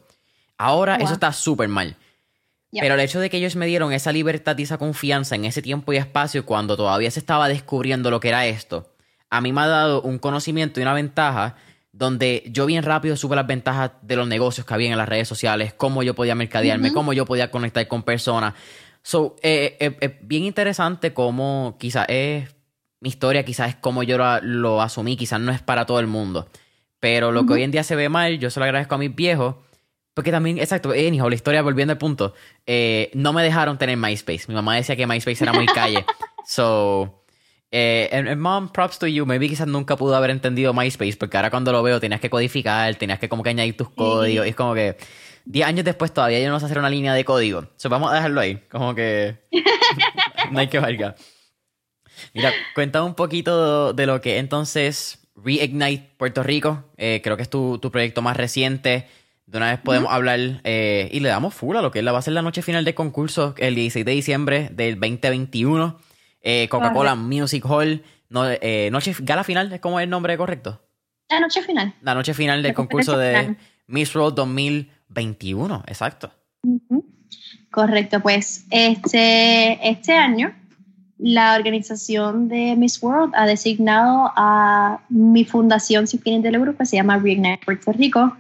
Ahora 0.59 0.97
Wow. 0.97 1.05
eso 1.05 1.15
está 1.15 1.33
súper 1.33 1.69
mal. 1.69 1.97
Ya. 2.73 2.83
Pero 2.83 2.95
el 2.95 3.01
hecho 3.01 3.19
de 3.21 3.31
que 3.31 3.39
ellos 3.39 3.57
me 3.57 3.67
dieron 3.67 3.93
esa 3.93 4.13
libertad 4.13 4.57
y 4.59 4.63
esa 4.63 4.79
confianza 4.79 5.35
en 5.35 5.45
ese 5.45 5.61
tiempo 5.61 5.93
y 5.93 5.97
espacio 5.97 6.47
cuando 6.47 6.77
todavía 6.77 7.11
se 7.11 7.19
estaba 7.19 7.49
descubriendo 7.49 8.11
lo 8.11 8.21
que 8.21 8.29
era 8.29 8.47
esto, 8.47 8.95
a 9.29 9.41
mí 9.41 9.53
me 9.53 9.63
ha 9.63 9.67
dado 9.67 10.03
un 10.03 10.19
conocimiento 10.19 10.79
y 10.79 10.83
una 10.83 10.95
ventaja 10.95 11.57
donde 11.93 12.45
yo 12.47 12.67
bien 12.67 12.85
rápido 12.85 13.17
supe 13.17 13.35
las 13.35 13.47
ventajas 13.47 13.93
de 14.03 14.17
los 14.17 14.29
negocios 14.29 14.65
que 14.67 14.75
había 14.75 14.91
en 14.91 14.99
las 14.99 15.09
redes 15.09 15.27
sociales, 15.27 15.75
cómo 15.75 16.03
yo 16.03 16.15
podía 16.15 16.35
mercadearme, 16.35 16.93
cómo 16.93 17.13
yo 17.13 17.27
podía 17.27 17.51
conectar 17.51 17.87
con 17.89 18.05
personas. 18.05 18.55
So, 19.03 19.37
eh, 19.43 19.77
eh, 19.81 19.97
es 20.01 20.13
bien 20.23 20.45
interesante 20.45 21.13
cómo 21.13 21.77
quizás 21.81 22.07
es 22.09 22.55
mi 23.01 23.09
historia, 23.09 23.45
quizás 23.45 23.71
es 23.71 23.77
como 23.77 24.03
yo 24.03 24.19
lo, 24.19 24.41
lo 24.43 24.83
asumí, 24.83 25.17
quizás 25.17 25.41
no 25.41 25.53
es 25.53 25.63
para 25.63 25.87
todo 25.87 25.99
el 25.99 26.07
mundo. 26.07 26.49
Pero 27.01 27.33
lo 27.33 27.41
que 27.41 27.47
Ujú. 27.47 27.55
hoy 27.55 27.63
en 27.63 27.71
día 27.71 27.83
se 27.83 27.97
ve 27.97 28.09
mal, 28.09 28.39
yo 28.39 28.51
se 28.51 28.61
lo 28.61 28.65
agradezco 28.65 28.95
a 28.95 28.99
mis 28.99 29.15
viejos. 29.15 29.57
Porque 30.15 30.31
también, 30.33 30.59
exacto, 30.59 30.93
eh, 30.93 31.07
hijo, 31.09 31.29
la 31.29 31.35
historia, 31.35 31.63
volviendo 31.63 31.93
al 31.93 31.99
punto, 31.99 32.35
eh, 32.67 33.11
no 33.15 33.33
me 33.33 33.43
dejaron 33.43 33.79
tener 33.79 33.97
MySpace. 33.97 34.43
Mi 34.49 34.55
mamá 34.55 34.77
decía 34.77 34.97
que 34.97 35.07
MySpace 35.07 35.45
era 35.45 35.53
muy 35.53 35.67
calle. 35.67 36.05
so, 36.47 37.23
eh, 37.71 38.09
and- 38.13 38.29
and 38.29 38.41
mom, 38.41 38.69
props 38.73 38.99
to 38.99 39.07
you. 39.07 39.25
Maybe 39.25 39.49
quizás 39.49 39.69
nunca 39.69 39.97
pudo 39.97 40.17
haber 40.17 40.31
entendido 40.31 40.75
MySpace, 40.75 41.17
porque 41.17 41.37
ahora 41.37 41.51
cuando 41.51 41.71
lo 41.73 41.83
veo 41.83 42.01
tenías 42.01 42.21
que 42.21 42.29
codificar, 42.29 42.95
tenías 42.97 43.19
que 43.21 43.29
como 43.29 43.43
que 43.45 43.51
añadir 43.51 43.77
tus 43.77 43.89
códigos. 43.91 44.47
Y 44.47 44.51
es 44.51 44.57
como 44.57 44.75
que 44.75 44.97
10 45.45 45.67
años 45.67 45.85
después 45.85 46.13
todavía 46.13 46.41
yo 46.41 46.51
no 46.51 46.59
sé 46.59 46.67
hacer 46.67 46.79
una 46.81 46.91
línea 46.91 47.15
de 47.15 47.25
código. 47.25 47.69
So, 47.77 47.89
vamos 47.89 48.11
a 48.11 48.15
dejarlo 48.17 48.41
ahí. 48.41 48.57
Como 48.71 48.95
que 48.97 49.37
no 50.51 50.59
hay 50.59 50.67
que 50.69 50.81
valga. 50.81 51.15
Mira, 52.35 52.53
cuéntame 52.75 53.07
un 53.07 53.15
poquito 53.15 53.93
de 53.93 54.07
lo 54.07 54.21
que 54.21 54.39
entonces 54.39 55.21
Reignite 55.37 56.11
Puerto 56.19 56.43
Rico. 56.43 56.85
Eh, 56.97 57.21
creo 57.23 57.37
que 57.37 57.45
es 57.45 57.51
tu, 57.51 57.79
tu 57.79 57.91
proyecto 57.91 58.21
más 58.23 58.37
reciente. 58.37 59.07
De 59.51 59.57
una 59.59 59.71
vez 59.71 59.81
podemos 59.81 60.13
hablar 60.13 60.39
eh, 60.63 61.09
y 61.11 61.19
le 61.19 61.29
damos 61.29 61.55
full 61.55 61.77
a 61.77 61.83
lo 61.83 61.91
que 61.91 62.03
va 62.03 62.17
a 62.17 62.23
ser 62.23 62.35
la 62.35 62.43
noche 62.43 62.63
final 62.63 62.85
de 62.85 62.95
concurso 62.95 63.55
el 63.59 63.75
16 63.75 64.05
de 64.05 64.13
diciembre 64.13 64.69
del 64.73 64.95
2021. 65.01 65.99
Eh, 66.41 66.69
Coca-Cola 66.69 67.17
Music 67.17 67.65
Hall. 67.69 68.05
No, 68.29 68.45
eh, 68.49 68.91
noche, 68.93 69.13
gala 69.19 69.43
final, 69.43 69.73
¿es 69.73 69.81
como 69.81 69.99
el 69.99 70.09
nombre 70.09 70.37
correcto? 70.37 70.81
La 71.29 71.41
noche 71.41 71.63
final. 71.63 71.95
La 72.01 72.15
noche 72.15 72.33
final 72.33 72.63
del 72.63 72.71
La 72.71 72.75
concurso 72.75 73.19
de. 73.19 73.57
Miss 73.89 74.15
World 74.15 74.37
2021, 74.37 75.83
exacto. 75.89 76.31
Ujú. 76.63 77.05
Correcto, 77.73 78.21
pues 78.21 78.67
este, 78.71 79.89
este 79.89 80.13
año 80.13 80.55
la 81.19 81.57
organización 81.57 82.49
de 82.49 82.77
Miss 82.77 83.03
World 83.03 83.35
ha 83.37 83.47
designado 83.47 84.31
a 84.37 85.01
mi 85.09 85.45
fundación 85.45 86.07
sin 86.07 86.21
fines 86.21 86.43
de 86.43 86.53
lucro 86.53 86.77
que 86.77 86.87
se 86.87 86.97
llama 86.97 87.19
Reignite 87.19 87.61
Puerto 87.65 87.93
Rico, 87.93 88.37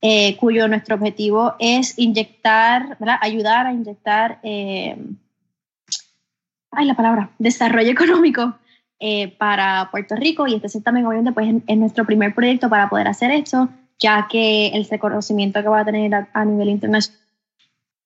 eh, 0.00 0.36
cuyo 0.36 0.68
nuestro 0.68 0.94
objetivo 0.94 1.54
es 1.58 1.98
inyectar, 1.98 2.96
ayudar 3.20 3.66
a 3.66 3.72
inyectar, 3.72 4.38
eh, 4.42 4.96
ay 6.70 6.86
la 6.86 6.94
palabra, 6.94 7.30
desarrollo 7.38 7.90
económico 7.90 8.54
eh, 9.00 9.28
para 9.28 9.88
Puerto 9.90 10.16
Rico. 10.16 10.46
Y 10.46 10.54
este 10.54 10.80
también 10.80 11.06
obviamente 11.06 11.32
pues 11.32 11.54
es 11.66 11.76
nuestro 11.76 12.04
primer 12.04 12.34
proyecto 12.34 12.68
para 12.68 12.88
poder 12.88 13.08
hacer 13.08 13.30
esto, 13.30 13.68
ya 13.98 14.26
que 14.30 14.68
el 14.68 14.84
reconocimiento 14.88 15.62
que 15.62 15.68
va 15.68 15.80
a 15.80 15.84
tener 15.84 16.14
a, 16.14 16.28
a 16.32 16.44
nivel 16.44 16.68
internacional 16.68 17.18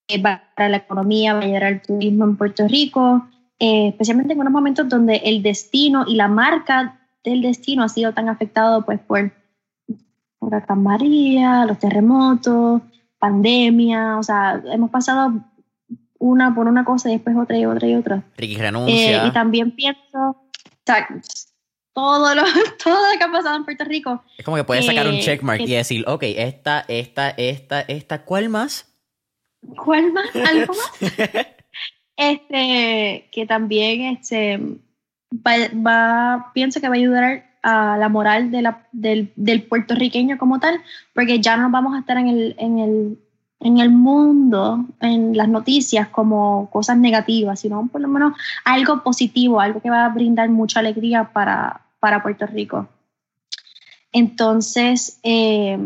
eh, 0.08 0.20
va 0.20 0.42
para 0.56 0.68
la 0.68 0.78
economía, 0.78 1.34
va 1.34 1.40
a 1.40 1.44
ayudar 1.44 1.64
al 1.64 1.82
turismo 1.82 2.24
en 2.24 2.36
Puerto 2.36 2.66
Rico, 2.68 3.26
eh, 3.58 3.88
especialmente 3.88 4.32
en 4.32 4.40
unos 4.40 4.52
momentos 4.52 4.88
donde 4.88 5.16
el 5.24 5.42
destino 5.42 6.04
y 6.06 6.16
la 6.16 6.28
marca 6.28 7.00
del 7.24 7.42
destino 7.42 7.84
ha 7.84 7.88
sido 7.88 8.12
tan 8.12 8.28
afectado 8.28 8.84
pues 8.84 8.98
por 9.00 9.32
Huracán 10.42 10.82
María, 10.82 11.64
los 11.66 11.78
terremotos, 11.78 12.82
pandemia, 13.18 14.18
o 14.18 14.22
sea, 14.22 14.60
hemos 14.66 14.90
pasado 14.90 15.32
una 16.18 16.54
por 16.54 16.66
una 16.68 16.84
cosa 16.84 17.08
y 17.08 17.14
después 17.14 17.36
otra 17.36 17.56
y 17.58 17.66
otra 17.66 17.88
y 17.88 17.94
otra. 17.94 18.22
Ricky 18.36 18.54
Eh, 18.56 18.58
renuncia. 18.58 19.26
y 19.26 19.32
también 19.32 19.70
pienso, 19.72 20.50
todo 21.94 22.34
lo, 22.34 22.42
todo 22.84 23.12
lo 23.12 23.18
que 23.18 23.24
ha 23.24 23.30
pasado 23.32 23.56
en 23.56 23.64
Puerto 23.64 23.84
Rico. 23.84 24.22
es 24.36 24.44
como 24.44 24.56
que 24.56 24.64
puedes 24.64 24.86
sacar 24.86 25.06
un 25.06 25.14
eh, 25.14 25.20
checkmark 25.20 25.58
que- 25.58 25.64
y 25.70 25.74
decir, 25.74 26.04
ok, 26.08 26.22
esta, 26.24 26.84
esta, 26.88 27.30
esta, 27.30 27.80
esta, 27.82 28.24
¿cuál 28.24 28.48
más? 28.48 28.88
¿Cuál 29.84 30.12
más? 30.12 30.26
¿Algo 30.34 30.74
más? 30.74 31.00
este, 32.16 33.28
que 33.32 33.46
también 33.46 34.02
este, 34.16 34.58
va, 35.32 35.52
va- 35.86 36.50
pienso 36.54 36.80
que 36.80 36.88
va 36.88 36.94
a 36.94 36.98
ayudar 36.98 37.51
a 37.62 37.96
la 37.96 38.08
moral 38.08 38.50
de 38.50 38.62
la, 38.62 38.86
del, 38.92 39.32
del 39.36 39.62
puertorriqueño 39.62 40.38
como 40.38 40.58
tal, 40.58 40.80
porque 41.14 41.40
ya 41.40 41.56
no 41.56 41.70
vamos 41.70 41.94
a 41.94 42.00
estar 42.00 42.18
en 42.18 42.28
el, 42.28 42.54
en 42.58 42.78
el, 42.78 43.18
en 43.60 43.78
el 43.78 43.90
mundo, 43.90 44.84
en 45.00 45.36
las 45.36 45.48
noticias 45.48 46.08
como 46.08 46.68
cosas 46.70 46.96
negativas, 46.96 47.60
sino 47.60 47.88
por 47.90 48.00
lo 48.00 48.08
menos 48.08 48.34
algo 48.64 49.02
positivo, 49.02 49.60
algo 49.60 49.80
que 49.80 49.90
va 49.90 50.04
a 50.04 50.08
brindar 50.08 50.48
mucha 50.48 50.80
alegría 50.80 51.30
para, 51.32 51.82
para 52.00 52.22
Puerto 52.22 52.46
Rico. 52.46 52.88
Entonces, 54.12 55.20
eh, 55.22 55.78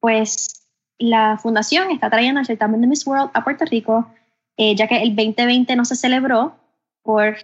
pues 0.00 0.66
la 0.98 1.38
fundación 1.38 1.90
está 1.90 2.10
trayendo 2.10 2.40
el 2.40 2.46
certamen 2.46 2.80
de 2.80 2.86
Miss 2.86 3.06
World 3.06 3.30
a 3.34 3.44
Puerto 3.44 3.64
Rico, 3.64 4.08
eh, 4.56 4.74
ya 4.74 4.88
que 4.88 5.02
el 5.02 5.14
2020 5.14 5.76
no 5.76 5.84
se 5.84 5.94
celebró 5.94 6.56
por 7.02 7.36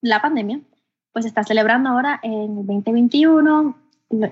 la 0.00 0.20
pandemia, 0.20 0.60
pues 1.14 1.24
está 1.24 1.44
celebrando 1.44 1.90
ahora 1.90 2.18
en 2.24 2.58
el 2.58 2.66
2021, 2.66 3.76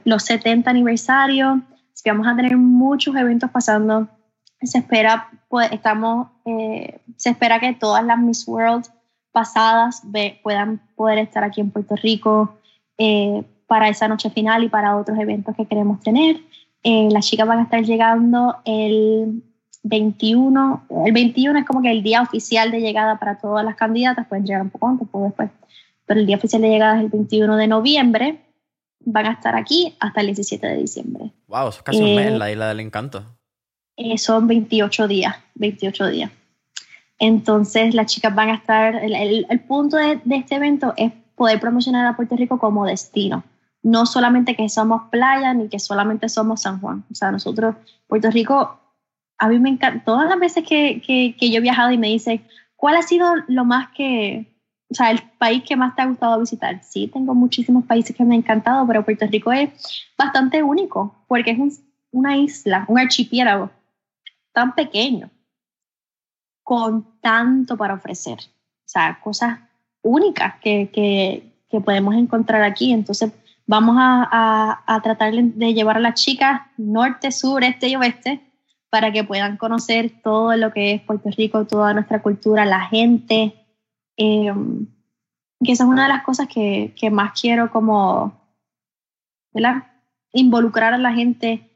los 0.04 0.22
70 0.24 0.68
aniversarios, 0.68 1.60
así 1.92 2.02
que 2.02 2.10
vamos 2.10 2.26
a 2.26 2.34
tener 2.34 2.56
muchos 2.56 3.14
eventos 3.14 3.50
pasando. 3.50 4.08
Se 4.60 4.78
espera, 4.78 5.28
pues, 5.48 5.70
estamos, 5.70 6.28
eh, 6.44 7.00
se 7.16 7.30
espera 7.30 7.60
que 7.60 7.72
todas 7.72 8.04
las 8.04 8.18
Miss 8.18 8.46
World 8.48 8.86
pasadas 9.30 10.02
puedan 10.42 10.82
poder 10.96 11.18
estar 11.18 11.44
aquí 11.44 11.60
en 11.60 11.70
Puerto 11.70 11.94
Rico 11.96 12.56
eh, 12.98 13.44
para 13.68 13.88
esa 13.88 14.08
noche 14.08 14.30
final 14.30 14.64
y 14.64 14.68
para 14.68 14.96
otros 14.96 15.16
eventos 15.18 15.54
que 15.56 15.66
queremos 15.66 16.00
tener. 16.00 16.40
Eh, 16.82 17.08
las 17.12 17.26
chicas 17.26 17.46
van 17.46 17.60
a 17.60 17.62
estar 17.62 17.82
llegando 17.84 18.56
el 18.64 19.44
21, 19.84 20.86
el 21.06 21.12
21 21.12 21.60
es 21.60 21.64
como 21.64 21.80
que 21.80 21.92
el 21.92 22.02
día 22.02 22.22
oficial 22.22 22.72
de 22.72 22.80
llegada 22.80 23.20
para 23.20 23.38
todas 23.38 23.64
las 23.64 23.76
candidatas, 23.76 24.26
pueden 24.26 24.44
llegar 24.44 24.62
un 24.62 24.70
poco 24.70 24.88
antes, 24.88 25.08
poco 25.08 25.26
después, 25.26 25.50
pero 26.06 26.20
el 26.20 26.26
día 26.26 26.36
oficial 26.36 26.62
de 26.62 26.68
llegada 26.68 26.98
es 26.98 27.04
el 27.04 27.10
21 27.10 27.56
de 27.56 27.66
noviembre, 27.66 28.40
van 29.00 29.26
a 29.26 29.32
estar 29.32 29.56
aquí 29.56 29.94
hasta 30.00 30.20
el 30.20 30.26
17 30.26 30.66
de 30.66 30.76
diciembre. 30.76 31.32
Wow, 31.48 31.68
eso 31.68 31.78
es 31.78 31.82
casi 31.82 31.98
un 31.98 32.14
mes 32.16 32.26
en 32.26 32.38
la 32.38 32.50
isla 32.50 32.68
del 32.68 32.80
encanto. 32.80 33.24
Eh, 33.96 34.18
son 34.18 34.46
28 34.46 35.08
días, 35.08 35.36
28 35.54 36.08
días. 36.08 36.30
Entonces 37.18 37.94
las 37.94 38.06
chicas 38.06 38.34
van 38.34 38.50
a 38.50 38.54
estar, 38.54 38.96
el, 38.96 39.46
el, 39.48 39.60
punto 39.60 39.96
de, 39.96 40.20
de 40.24 40.36
este 40.36 40.56
evento 40.56 40.94
es 40.96 41.12
poder 41.34 41.60
promocionar 41.60 42.06
a 42.06 42.16
Puerto 42.16 42.36
Rico 42.36 42.58
como 42.58 42.84
destino 42.84 43.44
no 43.82 44.06
solamente 44.06 44.54
que 44.54 44.68
somos 44.68 45.02
playa 45.10 45.54
ni 45.54 45.68
que 45.68 45.78
solamente 45.78 46.28
somos 46.28 46.62
San 46.62 46.80
Juan. 46.80 47.04
O 47.10 47.14
sea, 47.14 47.32
nosotros, 47.32 47.74
Puerto 48.06 48.30
Rico, 48.30 48.80
a 49.38 49.48
mí 49.48 49.58
me 49.58 49.70
encanta, 49.70 50.04
todas 50.04 50.28
las 50.28 50.38
veces 50.38 50.64
que, 50.66 51.02
que, 51.02 51.50
yo 51.50 51.58
he 51.58 51.60
viajado 51.60 51.90
y 51.90 51.98
me 51.98 52.08
dicen, 52.08 52.46
¿cuál 52.76 52.96
ha 52.96 53.02
sido 53.02 53.34
lo 53.48 53.64
más 53.64 53.88
que, 53.90 54.51
o 54.92 54.94
sea, 54.94 55.10
el 55.10 55.22
país 55.38 55.64
que 55.64 55.74
más 55.74 55.96
te 55.96 56.02
ha 56.02 56.06
gustado 56.06 56.38
visitar? 56.38 56.82
Sí, 56.84 57.08
tengo 57.08 57.34
muchísimos 57.34 57.84
países 57.84 58.14
que 58.14 58.24
me 58.24 58.34
han 58.34 58.40
encantado, 58.40 58.86
pero 58.86 59.04
Puerto 59.04 59.26
Rico 59.26 59.50
es 59.50 59.70
bastante 60.16 60.62
único 60.62 61.24
porque 61.26 61.50
es 61.50 61.82
una 62.12 62.36
isla, 62.36 62.84
un 62.88 62.98
archipiélago 62.98 63.70
tan 64.52 64.74
pequeño, 64.74 65.30
con 66.62 67.20
tanto 67.20 67.76
para 67.76 67.94
ofrecer. 67.94 68.38
O 68.38 68.88
sea, 68.92 69.18
cosas 69.22 69.58
únicas 70.02 70.54
que, 70.60 70.90
que, 70.92 71.64
que 71.70 71.80
podemos 71.80 72.14
encontrar 72.14 72.62
aquí. 72.62 72.92
Entonces, 72.92 73.32
Vamos 73.66 73.96
a, 73.98 75.00
tratar 75.02 75.32
de 75.32 75.74
llevar 75.74 75.96
a 75.96 76.00
las 76.00 76.22
chicas 76.22 76.62
norte, 76.76 77.30
sur, 77.30 77.62
este 77.64 77.88
y 77.88 77.96
oeste 77.96 78.40
para 78.90 79.12
que 79.12 79.24
puedan 79.24 79.56
conocer 79.56 80.20
todo 80.22 80.54
lo 80.56 80.72
que 80.72 80.92
es 80.92 81.00
Puerto 81.00 81.30
Rico, 81.30 81.66
toda 81.66 81.94
nuestra 81.94 82.20
cultura, 82.20 82.66
la 82.66 82.80
gente. 82.80 83.61
Em, 84.22 84.86
que 85.64 85.72
esa 85.72 85.84
es 85.84 85.90
una 85.90 86.04
de 86.04 86.08
las 86.08 86.22
cosas 86.22 86.46
que, 86.48 87.10
más 87.10 87.40
quiero 87.40 87.70
como, 87.72 88.40
¿verdad? 89.52 89.84
Involucrar 90.32 90.94
a 90.94 90.98
la 90.98 91.12
gente 91.12 91.68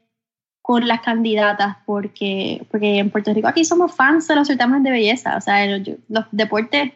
con 0.61 0.87
las 0.87 1.01
candidatas, 1.01 1.77
porque, 1.85 2.65
porque 2.71 2.99
en 2.99 3.09
Puerto 3.09 3.33
Rico 3.33 3.47
aquí 3.47 3.65
somos 3.65 3.93
fans 3.93 4.27
de 4.27 4.35
los 4.35 4.47
certámenes 4.47 4.83
de 4.83 4.91
belleza, 4.91 5.37
o 5.37 5.41
sea, 5.41 5.65
los 5.67 6.25
deportes 6.31 6.91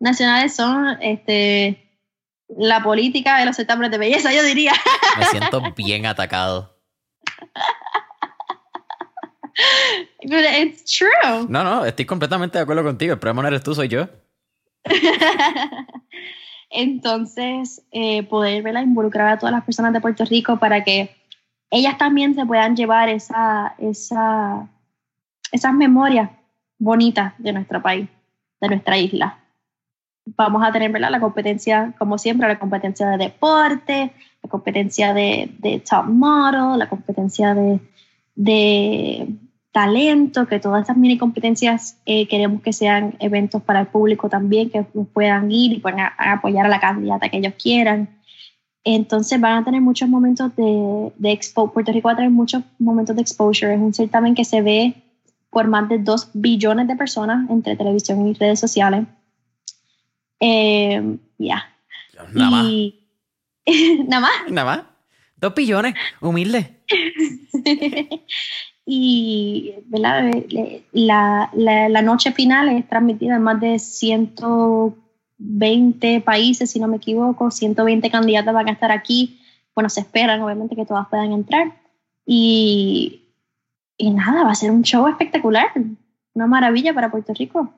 nacionales 0.00 0.54
son 0.54 0.96
este, 1.00 2.00
la 2.48 2.82
política 2.82 3.38
de 3.38 3.46
los 3.46 3.56
certámenes 3.56 3.90
de 3.90 3.98
belleza, 3.98 4.32
yo 4.32 4.42
diría. 4.42 4.72
Me 5.18 5.24
siento 5.26 5.60
bien 5.76 6.06
atacado. 6.06 6.76
it's 10.22 10.84
true. 10.84 11.46
No, 11.48 11.64
no, 11.64 11.84
estoy 11.84 12.04
completamente 12.04 12.58
de 12.58 12.62
acuerdo 12.62 12.84
contigo. 12.84 13.12
El 13.12 13.18
problema 13.18 13.42
no 13.42 13.48
eres 13.48 13.62
tú, 13.62 13.74
soy 13.74 13.88
yo. 13.88 14.08
Entonces, 16.70 17.82
eh, 17.90 18.22
poder 18.24 18.62
¿verdad? 18.62 18.82
involucrar 18.82 19.28
a 19.28 19.38
todas 19.38 19.54
las 19.54 19.64
personas 19.64 19.92
de 19.92 20.00
Puerto 20.00 20.24
Rico 20.24 20.58
para 20.58 20.84
que 20.84 21.14
ellas 21.70 21.98
también 21.98 22.34
se 22.34 22.44
puedan 22.46 22.76
llevar 22.76 23.08
esa, 23.08 23.74
esa, 23.78 24.68
esas 25.52 25.74
memorias 25.74 26.30
bonitas 26.78 27.34
de 27.38 27.52
nuestro 27.52 27.82
país, 27.82 28.08
de 28.60 28.68
nuestra 28.68 28.98
isla 28.98 29.38
vamos 30.36 30.62
a 30.62 30.72
tener 30.72 30.90
¿verdad? 30.90 31.10
la 31.10 31.20
competencia, 31.20 31.94
como 31.98 32.18
siempre, 32.18 32.48
la 32.48 32.58
competencia 32.58 33.08
de 33.10 33.18
deporte, 33.18 34.12
la 34.42 34.50
competencia 34.50 35.14
de, 35.14 35.50
de 35.58 35.80
top 35.80 36.06
model, 36.06 36.78
la 36.78 36.88
competencia 36.88 37.54
de, 37.54 37.80
de, 38.34 39.28
talento, 39.78 40.48
que 40.48 40.58
todas 40.58 40.80
estas 40.80 40.96
mini 40.96 41.16
competencias 41.16 41.98
eh, 42.04 42.26
queremos 42.26 42.62
que 42.62 42.72
sean 42.72 43.14
eventos 43.20 43.62
para 43.62 43.82
el 43.82 43.86
público 43.86 44.28
también, 44.28 44.70
que 44.70 44.82
puedan 44.82 45.52
ir 45.52 45.72
y 45.72 45.78
puedan 45.78 46.00
apoyar 46.18 46.66
a 46.66 46.68
la 46.68 46.80
candidata 46.80 47.28
que 47.28 47.36
ellos 47.36 47.54
quieran. 47.62 48.08
Entonces 48.82 49.40
van 49.40 49.62
a 49.62 49.64
tener 49.64 49.80
muchos 49.80 50.08
momentos 50.08 50.56
de, 50.56 51.12
de 51.16 51.30
expo. 51.30 51.72
Puerto 51.72 51.92
Rico 51.92 52.08
va 52.08 52.14
a 52.14 52.16
tener 52.16 52.32
muchos 52.32 52.64
momentos 52.80 53.14
de 53.14 53.22
exposure. 53.22 53.72
Es 53.72 53.80
un 53.80 53.94
certamen 53.94 54.34
que 54.34 54.44
se 54.44 54.62
ve 54.62 54.94
por 55.48 55.68
más 55.68 55.88
de 55.88 55.98
2 55.98 56.30
billones 56.34 56.88
de 56.88 56.96
personas 56.96 57.48
entre 57.48 57.76
televisión 57.76 58.26
y 58.26 58.34
redes 58.34 58.58
sociales. 58.58 59.06
Eh, 60.40 61.18
ya. 61.38 61.72
Nada 62.32 62.50
más. 62.50 62.66
Nada 64.08 64.20
más. 64.22 64.50
Nada 64.50 64.64
más. 64.64 64.82
Dos 65.36 65.54
billones, 65.54 65.94
humilde. 66.20 66.80
y 68.90 69.74
La, 69.90 70.30
la, 70.92 71.50
la, 71.88 72.02
noche 72.02 72.32
final 72.32 72.70
es 72.70 72.88
transmitida 72.88 73.36
en 73.36 73.42
más 73.42 73.60
de 73.60 73.78
120 73.78 76.22
países, 76.22 76.70
si 76.70 76.80
no 76.80 76.88
me 76.88 76.96
equivoco. 76.96 77.50
120 77.50 78.10
candidatas 78.10 78.54
van 78.54 78.68
a 78.68 78.72
estar 78.72 78.90
aquí. 78.90 79.42
Bueno, 79.74 79.90
se 79.90 80.00
esperan, 80.00 80.40
obviamente, 80.40 80.74
que 80.74 80.86
todas 80.86 81.06
puedan 81.08 81.32
entrar. 81.32 81.70
Y, 82.24 83.28
y 83.98 84.10
nada, 84.10 84.44
va 84.44 84.52
a 84.52 84.54
ser 84.54 84.70
un 84.70 84.82
show 84.82 85.06
espectacular. 85.06 85.66
Una 86.32 86.46
maravilla 86.46 86.94
para 86.94 87.10
Puerto 87.10 87.34
Rico. 87.34 87.70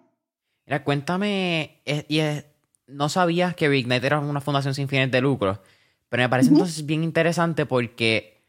Mira, 0.65 0.85
cuéntame, 0.85 1.81
y 2.07 2.21
es, 2.21 2.47
no 2.87 3.09
sabías 3.09 3.57
que 3.57 3.69
Big 3.69 3.89
Night 3.89 4.05
era 4.05 4.21
una 4.21 4.41
fundación 4.41 4.75
sin 4.75 4.87
fines 4.87 5.11
de 5.11 5.21
lucro, 5.21 5.61
pero 6.09 6.23
me 6.23 6.29
parece 6.29 6.51
entonces 6.51 6.87
bien 6.87 7.03
interesante 7.03 7.67
porque, 7.67 8.17
eh, 8.27 8.40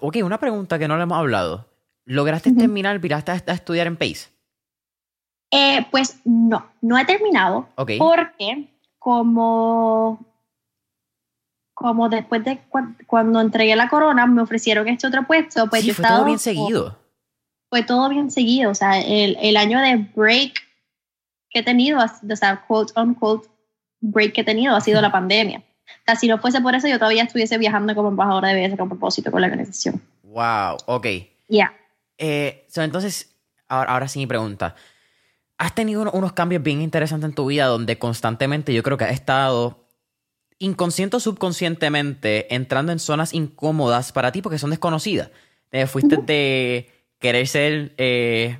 ok, 0.00 0.16
una 0.24 0.38
pregunta 0.38 0.78
que 0.78 0.88
no 0.88 0.96
le 0.96 1.02
hemos 1.04 1.18
hablado. 1.18 1.68
¿Lograste 2.04 2.52
terminar, 2.52 2.98
viraste 3.00 3.32
a, 3.32 3.34
estudiar 3.34 3.86
en 3.86 3.96
PACE? 3.96 4.30
Eh, 5.50 5.86
pues 5.90 6.20
no, 6.24 6.66
no 6.80 6.98
he 6.98 7.04
terminado. 7.04 7.68
Porque 7.76 8.68
como, 8.98 10.24
como 11.74 12.08
después 12.08 12.44
de 12.44 12.60
cuando 13.06 13.40
entregué 13.40 13.76
la 13.76 13.88
corona 13.88 14.26
me 14.26 14.42
ofrecieron 14.42 14.88
este 14.88 15.06
otro 15.06 15.26
puesto, 15.26 15.68
pues 15.68 15.82
sí, 15.82 15.92
fue 15.92 16.06
todo 16.06 16.24
bien 16.24 16.38
seguido. 16.38 16.98
Fue 17.68 17.82
todo 17.82 18.08
bien 18.08 18.30
seguido. 18.30 18.70
O 18.70 18.74
sea, 18.74 18.98
el, 19.00 19.36
el 19.40 19.56
año 19.58 19.78
de 19.80 19.96
break 20.14 20.54
que 21.50 21.58
he 21.60 21.62
tenido, 21.62 21.98
o 21.98 22.36
sea, 22.36 22.64
quote 22.66 22.98
unquote, 22.98 23.48
break 24.00 24.32
que 24.32 24.40
he 24.40 24.44
tenido 24.44 24.74
ha 24.74 24.80
sido 24.80 25.00
la 25.00 25.12
pandemia. 25.12 25.62
O 25.88 26.04
sea, 26.04 26.16
si 26.16 26.28
no 26.28 26.38
fuese 26.38 26.60
por 26.60 26.74
eso, 26.74 26.88
yo 26.88 26.98
todavía 26.98 27.22
estuviese 27.22 27.58
viajando 27.58 27.94
como 27.94 28.08
embajadora 28.08 28.48
de 28.48 28.66
BS 28.66 28.76
con 28.76 28.88
propósito 28.88 29.30
con 29.30 29.40
la 29.40 29.46
organización. 29.46 30.02
Wow, 30.22 30.78
ok. 30.86 31.06
Ya. 31.48 31.74
Eh, 32.16 32.66
entonces, 32.76 33.34
ahora, 33.68 33.92
ahora 33.92 34.08
sí 34.08 34.18
mi 34.18 34.26
pregunta. 34.26 34.74
¿Has 35.56 35.74
tenido 35.74 36.10
unos 36.12 36.32
cambios 36.32 36.62
bien 36.62 36.82
interesantes 36.82 37.28
en 37.28 37.34
tu 37.34 37.46
vida 37.46 37.66
donde 37.66 37.98
constantemente 37.98 38.72
yo 38.72 38.82
creo 38.82 38.96
que 38.96 39.04
has 39.04 39.12
estado 39.12 39.84
inconsciente 40.60 41.16
o 41.16 41.20
subconscientemente 41.20 42.54
entrando 42.54 42.92
en 42.92 42.98
zonas 42.98 43.34
incómodas 43.34 44.12
para 44.12 44.30
ti 44.30 44.40
porque 44.40 44.58
son 44.58 44.70
desconocidas? 44.70 45.30
Eh, 45.72 45.86
fuiste 45.86 46.16
de 46.16 46.88
querer 47.18 47.46
ser 47.46 47.92
eh, 47.98 48.58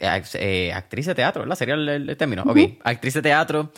eh, 0.00 0.72
actriz 0.72 1.06
de 1.06 1.14
teatro, 1.14 1.42
¿verdad? 1.42 1.56
Sería 1.56 1.74
el, 1.74 2.16
término. 2.16 2.42
Ok, 2.42 2.58
actriz 2.82 3.14
de 3.14 3.22
teatro, 3.22 3.72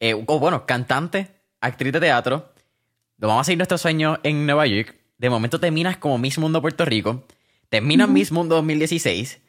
eh, 0.00 0.14
o 0.14 0.38
bueno, 0.38 0.66
cantante, 0.66 1.28
actriz 1.62 1.92
de 1.92 2.00
teatro. 2.00 2.52
Lo 3.16 3.28
vamos 3.28 3.42
a 3.42 3.44
seguir 3.44 3.58
nuestro 3.58 3.78
sueño 3.78 4.18
en 4.22 4.44
Nueva 4.44 4.66
York. 4.66 4.94
De 5.16 5.30
momento 5.30 5.58
terminas 5.58 5.96
como 5.96 6.18
Miss 6.18 6.38
Mundo 6.38 6.60
Puerto 6.60 6.84
Rico. 6.84 7.24
Terminas 7.70 8.08
Miss 8.08 8.32
Mundo 8.32 8.56
2016. 8.56 9.40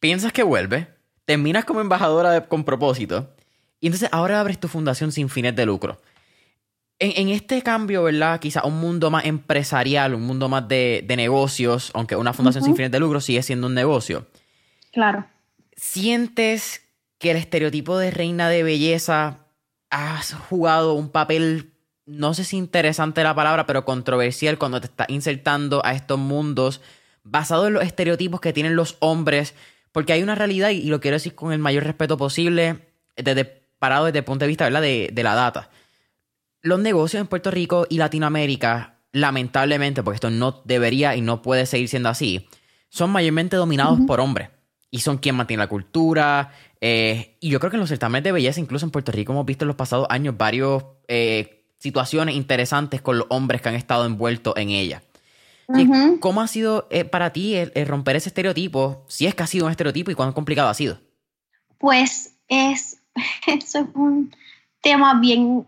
Piensas 0.00 0.32
que 0.32 0.42
vuelve. 0.42 0.88
Terminas 1.24 1.64
como 1.64 1.80
embajadora 1.80 2.48
con 2.48 2.64
propósito. 2.64 3.34
Y 3.80 3.86
entonces 3.86 4.08
ahora 4.12 4.40
abres 4.40 4.60
tu 4.60 4.68
fundación 4.68 5.12
sin 5.12 5.28
fines 5.28 5.56
de 5.56 5.64
lucro. 5.64 6.00
En, 6.98 7.30
este 7.30 7.62
cambio, 7.62 8.04
¿verdad? 8.04 8.38
Quizá 8.38 8.64
un 8.64 8.78
mundo 8.78 9.10
más 9.10 9.24
empresarial, 9.24 10.14
un 10.14 10.22
mundo 10.22 10.48
más 10.48 10.68
de, 10.68 11.04
negocios, 11.16 11.90
aunque 11.94 12.14
una 12.14 12.32
fundación 12.32 12.62
sin 12.62 12.76
fines 12.76 12.92
de 12.92 13.00
lucro 13.00 13.20
sigue 13.20 13.42
siendo 13.42 13.66
un 13.66 13.74
negocio. 13.74 14.28
Claro. 14.92 15.26
¿Sientes 15.74 16.82
que 17.18 17.32
el 17.32 17.38
estereotipo 17.38 17.98
de 17.98 18.12
reina 18.12 18.48
de 18.48 18.62
belleza 18.62 19.41
has 19.92 20.34
jugado 20.34 20.94
un 20.94 21.10
papel, 21.10 21.70
no 22.06 22.34
sé 22.34 22.42
si 22.42 22.56
interesante 22.56 23.22
la 23.22 23.36
palabra, 23.36 23.66
pero 23.66 23.84
controversial 23.84 24.58
cuando 24.58 24.80
te 24.80 24.88
estás 24.88 25.08
insertando 25.08 25.80
a 25.84 25.94
estos 25.94 26.18
mundos? 26.18 26.80
basado 27.24 27.66
en 27.66 27.74
los 27.74 27.84
estereotipos 27.84 28.40
que 28.40 28.52
tienen 28.52 28.76
los 28.76 28.96
hombres, 29.00 29.54
porque 29.92 30.12
hay 30.12 30.22
una 30.22 30.34
realidad, 30.34 30.70
y 30.70 30.84
lo 30.84 31.00
quiero 31.00 31.16
decir 31.16 31.34
con 31.34 31.52
el 31.52 31.58
mayor 31.58 31.84
respeto 31.84 32.16
posible, 32.16 32.88
desde, 33.16 33.44
parado 33.78 34.06
desde 34.06 34.20
el 34.20 34.24
punto 34.24 34.44
de 34.44 34.48
vista 34.48 34.68
De, 34.70 35.10
de 35.12 35.22
la 35.22 35.34
data. 35.34 35.70
Los 36.62 36.80
negocios 36.80 37.20
en 37.20 37.26
Puerto 37.26 37.50
Rico 37.50 37.86
y 37.88 37.98
Latinoamérica, 37.98 38.98
lamentablemente, 39.12 40.02
porque 40.02 40.16
esto 40.16 40.30
no 40.30 40.62
debería 40.64 41.16
y 41.16 41.20
no 41.20 41.42
puede 41.42 41.66
seguir 41.66 41.88
siendo 41.88 42.08
así, 42.08 42.48
son 42.88 43.10
mayormente 43.10 43.56
dominados 43.56 44.00
por 44.06 44.20
hombres. 44.20 44.50
Y 44.90 45.00
son 45.00 45.16
quien 45.16 45.36
mantiene 45.36 45.62
la 45.62 45.68
cultura. 45.68 46.52
Eh, 46.84 47.36
y 47.38 47.48
yo 47.48 47.60
creo 47.60 47.70
que 47.70 47.76
en 47.76 47.80
los 47.80 47.88
certámenes 47.88 48.24
de 48.24 48.32
belleza, 48.32 48.58
incluso 48.58 48.84
en 48.84 48.90
Puerto 48.90 49.12
Rico, 49.12 49.32
hemos 49.32 49.46
visto 49.46 49.64
en 49.64 49.68
los 49.68 49.76
pasados 49.76 50.08
años 50.10 50.36
varias 50.36 50.82
eh, 51.06 51.64
situaciones 51.78 52.34
interesantes 52.34 53.00
con 53.00 53.18
los 53.18 53.28
hombres 53.30 53.62
que 53.62 53.68
han 53.68 53.76
estado 53.76 54.04
envueltos 54.04 54.54
en 54.56 54.70
ella. 54.70 55.00
¿Cómo 56.18 56.40
ha 56.42 56.48
sido 56.48 56.88
eh, 56.90 57.04
para 57.04 57.32
ti 57.32 57.54
el, 57.54 57.86
romper 57.86 58.16
ese 58.16 58.30
estereotipo? 58.30 59.06
Si 59.08 59.26
es 59.26 59.34
que 59.36 59.44
ha 59.44 59.46
sido 59.46 59.66
un 59.66 59.70
estereotipo 59.70 60.10
y 60.10 60.16
cuán 60.16 60.32
complicado 60.32 60.68
ha 60.68 60.74
sido. 60.74 60.98
Pues 61.78 62.34
es, 62.48 63.00
eso 63.46 63.78
es 63.78 63.86
un 63.94 64.34
tema 64.80 65.20
bien 65.20 65.64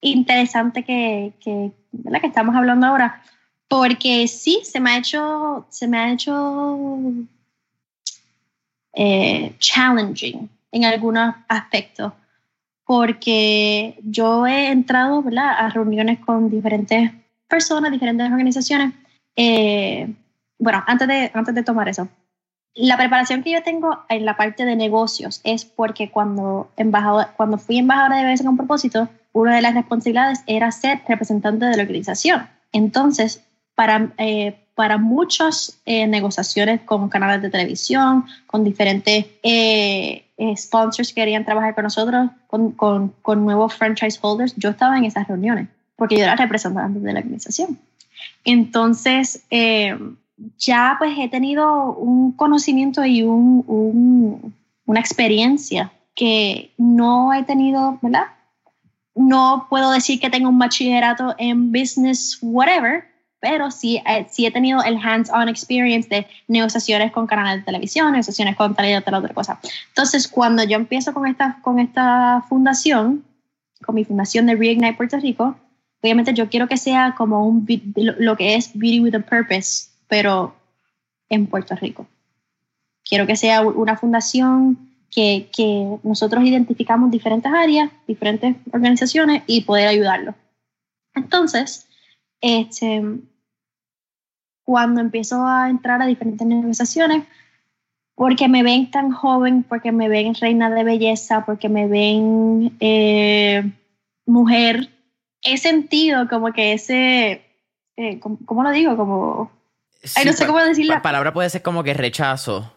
interesante 0.00 0.84
que, 0.84 1.32
que, 1.40 1.72
que 2.20 2.26
estamos 2.26 2.54
hablando 2.54 2.86
ahora, 2.86 3.20
porque 3.66 4.28
sí, 4.28 4.60
se 4.62 4.78
me 4.78 4.92
ha 4.92 4.98
hecho, 4.98 5.66
se 5.70 5.88
me 5.88 5.98
ha 5.98 6.12
hecho 6.12 6.78
eh, 9.00 9.54
challenging 9.60 10.50
en 10.72 10.84
algunos 10.84 11.32
aspectos, 11.46 12.12
porque 12.84 13.96
yo 14.02 14.44
he 14.44 14.72
entrado 14.72 15.22
a 15.38 15.68
reuniones 15.68 16.18
con 16.18 16.50
diferentes 16.50 17.12
personas, 17.46 17.92
diferentes 17.92 18.28
organizaciones. 18.28 18.92
Eh, 19.36 20.12
bueno, 20.58 20.82
antes 20.88 21.06
de, 21.06 21.30
antes 21.32 21.54
de 21.54 21.62
tomar 21.62 21.88
eso, 21.88 22.08
la 22.74 22.96
preparación 22.96 23.44
que 23.44 23.52
yo 23.52 23.62
tengo 23.62 24.00
en 24.08 24.24
la 24.24 24.36
parte 24.36 24.64
de 24.64 24.74
negocios 24.74 25.40
es 25.44 25.64
porque 25.64 26.10
cuando, 26.10 26.72
embajador, 26.76 27.28
cuando 27.36 27.56
fui 27.56 27.78
embajadora 27.78 28.16
de 28.16 28.32
BS 28.32 28.44
con 28.44 28.56
propósito, 28.56 29.08
una 29.32 29.54
de 29.54 29.62
las 29.62 29.74
responsabilidades 29.74 30.42
era 30.48 30.72
ser 30.72 31.02
representante 31.06 31.66
de 31.66 31.76
la 31.76 31.82
organización. 31.84 32.48
Entonces, 32.72 33.44
para, 33.76 34.10
eh, 34.18 34.58
para 34.78 34.96
muchas 34.96 35.80
eh, 35.86 36.06
negociaciones 36.06 36.82
con 36.82 37.08
canales 37.08 37.42
de 37.42 37.50
televisión, 37.50 38.26
con 38.46 38.62
diferentes 38.62 39.26
eh, 39.42 40.24
sponsors 40.56 41.08
que 41.08 41.16
querían 41.16 41.44
trabajar 41.44 41.74
con 41.74 41.82
nosotros, 41.82 42.30
con, 42.46 42.70
con, 42.70 43.08
con, 43.22 43.44
nuevos 43.44 43.74
franchise 43.74 44.20
holders, 44.22 44.54
yo 44.56 44.70
estaba 44.70 44.96
en 44.96 45.04
esas 45.04 45.26
reuniones 45.26 45.66
porque 45.96 46.16
yo 46.16 46.22
era 46.22 46.36
representante 46.36 47.00
de 47.00 47.12
la 47.12 47.18
organización. 47.18 47.76
Entonces, 48.44 49.42
ya 50.58 50.94
pues 50.96 51.18
he 51.18 51.28
tenido 51.28 51.94
un 51.94 52.30
conocimiento 52.30 53.04
y 53.04 53.24
un, 53.24 53.64
un, 53.66 54.54
una 54.86 55.00
experiencia 55.00 55.90
que 56.14 56.70
no 56.78 57.34
he 57.34 57.42
tenido, 57.42 57.98
¿verdad? 58.00 58.26
No 59.16 59.66
puedo 59.68 59.90
decir 59.90 60.20
que 60.20 60.30
tengo 60.30 60.48
un 60.48 60.58
bachillerato 60.60 61.34
en 61.38 61.72
business, 61.72 62.38
whatever, 62.40 63.04
pero 63.40 63.70
sí, 63.70 64.02
eh, 64.06 64.26
sí 64.30 64.46
he 64.46 64.50
tenido 64.50 64.82
el 64.82 64.96
hands-on 64.96 65.48
experience 65.48 66.08
de 66.08 66.26
negociaciones 66.48 67.12
con 67.12 67.26
canales 67.26 67.60
de 67.60 67.66
televisión, 67.66 68.12
negociaciones 68.12 68.56
con 68.56 68.74
tal 68.74 68.90
y 68.90 68.94
otra 68.94 69.20
cosa. 69.34 69.60
Entonces, 69.88 70.26
cuando 70.28 70.64
yo 70.64 70.76
empiezo 70.76 71.14
con 71.14 71.26
esta, 71.26 71.58
con 71.62 71.78
esta 71.78 72.44
fundación, 72.48 73.24
con 73.84 73.94
mi 73.94 74.04
fundación 74.04 74.46
de 74.46 74.56
Reignite 74.56 74.94
Puerto 74.94 75.18
Rico, 75.18 75.56
obviamente 76.02 76.34
yo 76.34 76.48
quiero 76.48 76.68
que 76.68 76.76
sea 76.76 77.14
como 77.16 77.46
un, 77.46 77.66
lo 77.96 78.36
que 78.36 78.56
es 78.56 78.72
Beauty 78.74 79.00
with 79.00 79.14
a 79.14 79.20
Purpose, 79.20 79.88
pero 80.08 80.54
en 81.28 81.46
Puerto 81.46 81.76
Rico. 81.76 82.06
Quiero 83.08 83.26
que 83.26 83.36
sea 83.36 83.62
una 83.62 83.96
fundación 83.96 84.78
que, 85.10 85.48
que 85.56 85.98
nosotros 86.02 86.44
identificamos 86.44 87.10
diferentes 87.10 87.50
áreas, 87.50 87.90
diferentes 88.06 88.56
organizaciones 88.72 89.42
y 89.46 89.62
poder 89.62 89.88
ayudarlos. 89.88 90.34
Entonces, 91.14 91.88
este, 92.40 93.02
cuando 94.68 95.00
empiezo 95.00 95.46
a 95.46 95.70
entrar 95.70 96.02
a 96.02 96.06
diferentes 96.06 96.46
negociaciones, 96.46 97.24
porque 98.14 98.48
me 98.48 98.62
ven 98.62 98.90
tan 98.90 99.10
joven, 99.12 99.62
porque 99.62 99.92
me 99.92 100.10
ven 100.10 100.34
reina 100.34 100.68
de 100.68 100.84
belleza, 100.84 101.46
porque 101.46 101.70
me 101.70 101.88
ven 101.88 102.76
eh, 102.78 103.62
mujer, 104.26 104.90
he 105.40 105.56
sentido 105.56 106.28
como 106.28 106.52
que 106.52 106.74
ese, 106.74 107.46
eh, 107.96 108.20
¿cómo, 108.20 108.62
lo 108.62 108.70
digo? 108.72 108.94
Como... 108.94 109.50
no 110.22 110.32
sé 110.34 110.46
cómo 110.46 110.58
decirlo. 110.58 110.92
La 110.92 111.00
palabra 111.00 111.32
puede 111.32 111.48
ser 111.48 111.62
como 111.62 111.82
que 111.82 111.94
rechazo, 111.94 112.70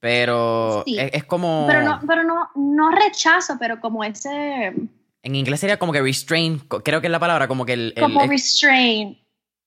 pero 0.00 0.84
es, 0.86 1.24
como... 1.24 1.64
Pero, 1.66 1.84
no, 1.84 2.00
pero 2.06 2.22
no, 2.22 2.50
no 2.54 2.90
rechazo, 2.90 3.56
pero 3.58 3.80
como 3.80 4.04
ese... 4.04 4.74
En 5.22 5.34
inglés 5.34 5.60
sería 5.60 5.78
como 5.78 5.90
que 5.90 6.02
restrain, 6.02 6.58
creo 6.58 7.00
que 7.00 7.06
es 7.06 7.10
la 7.10 7.18
palabra, 7.18 7.48
como 7.48 7.64
que 7.64 7.72
el... 7.72 7.94
como 7.98 8.26
restrain. 8.26 9.23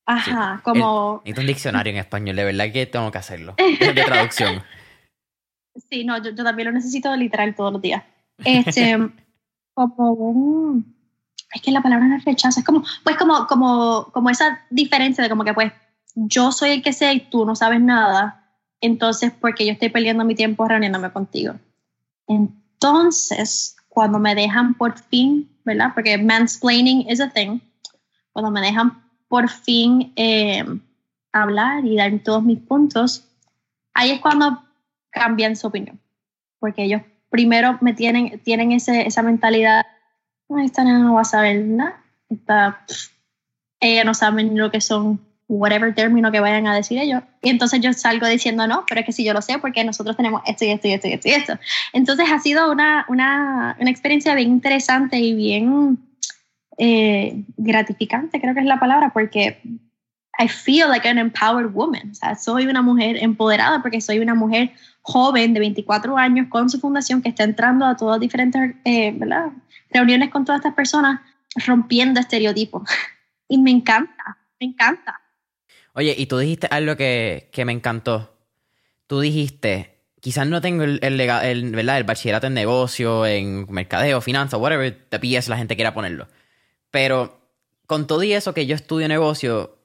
Ajá, 0.08 0.62
como... 0.64 1.22
necesito 1.26 1.42
un 1.42 1.48
diccionario 1.48 1.92
en 1.92 2.00
español, 2.00 2.38
de 2.38 2.46
verdad 2.46 2.72
que 2.72 2.86
tengo 2.86 3.12
que 3.12 3.18
hacerlo. 3.18 3.56
De, 3.80 3.94
traducción. 3.94 4.64
Sí, 5.90 6.06
no, 6.06 6.18
yo, 6.24 6.34
también 6.34 6.68
lo 6.68 6.72
necesito 6.72 7.14
literal 7.16 7.54
todos 7.54 7.74
los 7.74 7.82
días. 7.82 8.04
Este, 8.44 8.98
como 9.74 10.14
un... 10.14 10.96
Es 11.54 11.62
que 11.62 11.72
la 11.72 11.82
palabra 11.82 12.08
no 12.08 12.16
es 12.16 12.24
rechazo, 12.24 12.62
es 12.62 12.66
como, 12.66 12.84
pues 13.04 13.18
como, 13.18 13.48
como, 13.48 14.10
como 14.14 14.30
esa 14.30 14.66
diferencia 14.70 15.24
de 15.24 15.30
como 15.30 15.44
que 15.44 15.54
pues 15.54 15.72
yo 16.16 16.52
soy 16.52 16.72
el 16.72 16.84
que 16.84 16.94
sé 16.94 17.14
y 17.14 17.20
tú 17.30 17.46
no 17.46 17.56
sabes 17.56 17.80
nada, 17.82 18.50
entonces 18.82 19.32
porque 19.40 19.66
yo 19.66 19.74
estoy 19.74 19.90
perdiendo 19.90 20.24
mi 20.24 20.36
tiempo 20.36 20.68
reuniéndome 20.68 21.12
contigo. 21.12 21.56
Entonces, 22.28 23.76
cuando 23.88 24.20
me 24.20 24.36
dejan 24.36 24.74
por 24.74 24.98
fin, 24.98 25.50
¿verdad? 25.66 25.92
Porque 25.94 26.18
mansplaining 26.18 27.10
is 27.10 27.20
a 27.20 27.30
thing. 27.30 27.60
Cuando 28.32 28.52
me 28.52 28.62
dejan 28.62 29.07
por 29.28 29.50
fin 29.50 30.14
eh, 30.16 30.64
hablar 31.32 31.86
y 31.86 31.96
dar 31.96 32.18
todos 32.20 32.44
mis 32.44 32.60
puntos, 32.60 33.26
ahí 33.94 34.12
es 34.12 34.20
cuando 34.20 34.64
cambian 35.10 35.56
su 35.56 35.68
opinión. 35.68 36.00
Porque 36.60 36.84
ellos 36.84 37.02
primero 37.30 37.78
me 37.82 37.94
tienen, 37.94 38.40
tienen 38.40 38.72
ese, 38.72 39.08
esa 39.08 39.22
mentalidad, 39.22 39.86
esta 40.64 40.84
no 40.84 41.16
va 41.16 41.22
a 41.22 41.26
saber 41.26 41.66
nada, 41.66 42.04
esta, 42.30 42.86
ella 43.80 44.04
no 44.04 44.14
sabe 44.14 44.44
lo 44.44 44.72
que 44.72 44.82
son 44.82 45.20
whatever 45.50 45.94
término 45.96 46.32
que 46.32 46.40
vayan 46.40 46.68
a 46.68 46.76
decir 46.76 47.00
ellos. 47.00 47.24
Y 47.42 47.50
entonces 47.50 47.80
yo 47.80 47.94
salgo 47.94 48.28
diciendo, 48.28 48.68
no, 48.68 48.86
pero 48.88 49.00
es 49.02 49.06
que 49.06 49.12
si 49.12 49.24
yo 49.24 49.34
lo 49.34 49.42
sé, 49.42 49.60
porque 49.60 49.84
nosotros 49.84 50.18
tenemos 50.18 50.42
esto 50.46 50.66
y 50.66 50.70
esto 50.70 50.88
y 50.88 50.94
esto 50.94 51.08
y 51.08 51.14
esto 51.14 51.28
y 51.30 51.32
esto. 51.32 51.60
Entonces 51.94 52.28
ha 52.32 52.40
sido 52.40 52.72
una, 52.72 53.06
una, 53.08 53.78
una 53.80 53.90
experiencia 53.90 54.36
bien 54.36 54.50
interesante 54.50 55.20
y 55.20 55.34
bien 55.34 55.98
eh, 56.78 57.44
gratificante, 57.58 58.40
creo 58.40 58.54
que 58.54 58.60
es 58.62 58.66
la 58.66 58.80
palabra, 58.80 59.12
porque 59.14 59.62
I 60.40 60.48
feel 60.48 60.88
like 60.90 61.08
an 61.08 61.18
empowered 61.18 61.72
woman. 61.74 62.12
O 62.12 62.16
sea, 62.16 62.36
soy 62.36 62.68
una 62.68 62.82
mujer 62.82 63.18
empoderada 63.18 63.82
porque 63.82 64.02
soy 64.02 64.20
una 64.20 64.36
mujer 64.36 64.72
joven 65.02 65.54
de 65.54 65.60
24 65.60 66.18
años 66.18 66.48
con 66.50 66.70
su 66.70 66.80
fundación 66.80 67.22
que 67.22 67.30
está 67.30 67.44
entrando 67.44 67.86
a 67.86 67.96
todas 67.96 68.20
diferentes 68.20 68.76
eh, 68.86 69.18
reuniones 69.90 70.30
con 70.30 70.46
todas 70.46 70.60
estas 70.60 70.76
personas 70.76 71.22
rompiendo 71.66 72.20
estereotipos. 72.20 72.84
y 73.50 73.58
me 73.58 73.72
encanta, 73.72 74.38
me 74.60 74.68
encanta. 74.68 75.22
Oye, 75.94 76.14
y 76.16 76.28
tú 76.28 76.38
dijiste 76.38 76.68
algo 76.70 76.96
que, 76.96 77.50
que 77.52 77.66
me 77.66 77.72
encantó. 77.72 78.38
Tú 79.08 79.22
dijiste, 79.22 80.04
quizás 80.20 80.46
no 80.46 80.62
tengo 80.62 80.84
el, 80.84 81.00
el, 81.02 81.20
el, 81.20 81.72
¿verdad? 81.72 81.98
el 81.98 82.04
bachillerato 82.04 82.46
en 82.46 82.54
negocio, 82.54 83.26
en 83.26 83.66
mercadeo, 83.72 84.22
finanzas, 84.22 84.60
whatever 84.60 85.08
te 85.10 85.18
pillas 85.20 85.48
la 85.48 85.58
gente 85.58 85.76
quiera 85.76 85.96
ponerlo. 85.96 86.28
Pero 86.98 87.40
con 87.86 88.08
todo 88.08 88.24
y 88.24 88.34
eso 88.34 88.56
que 88.56 88.66
yo 88.66 88.74
estudio 88.74 89.08
negocio, 89.08 89.78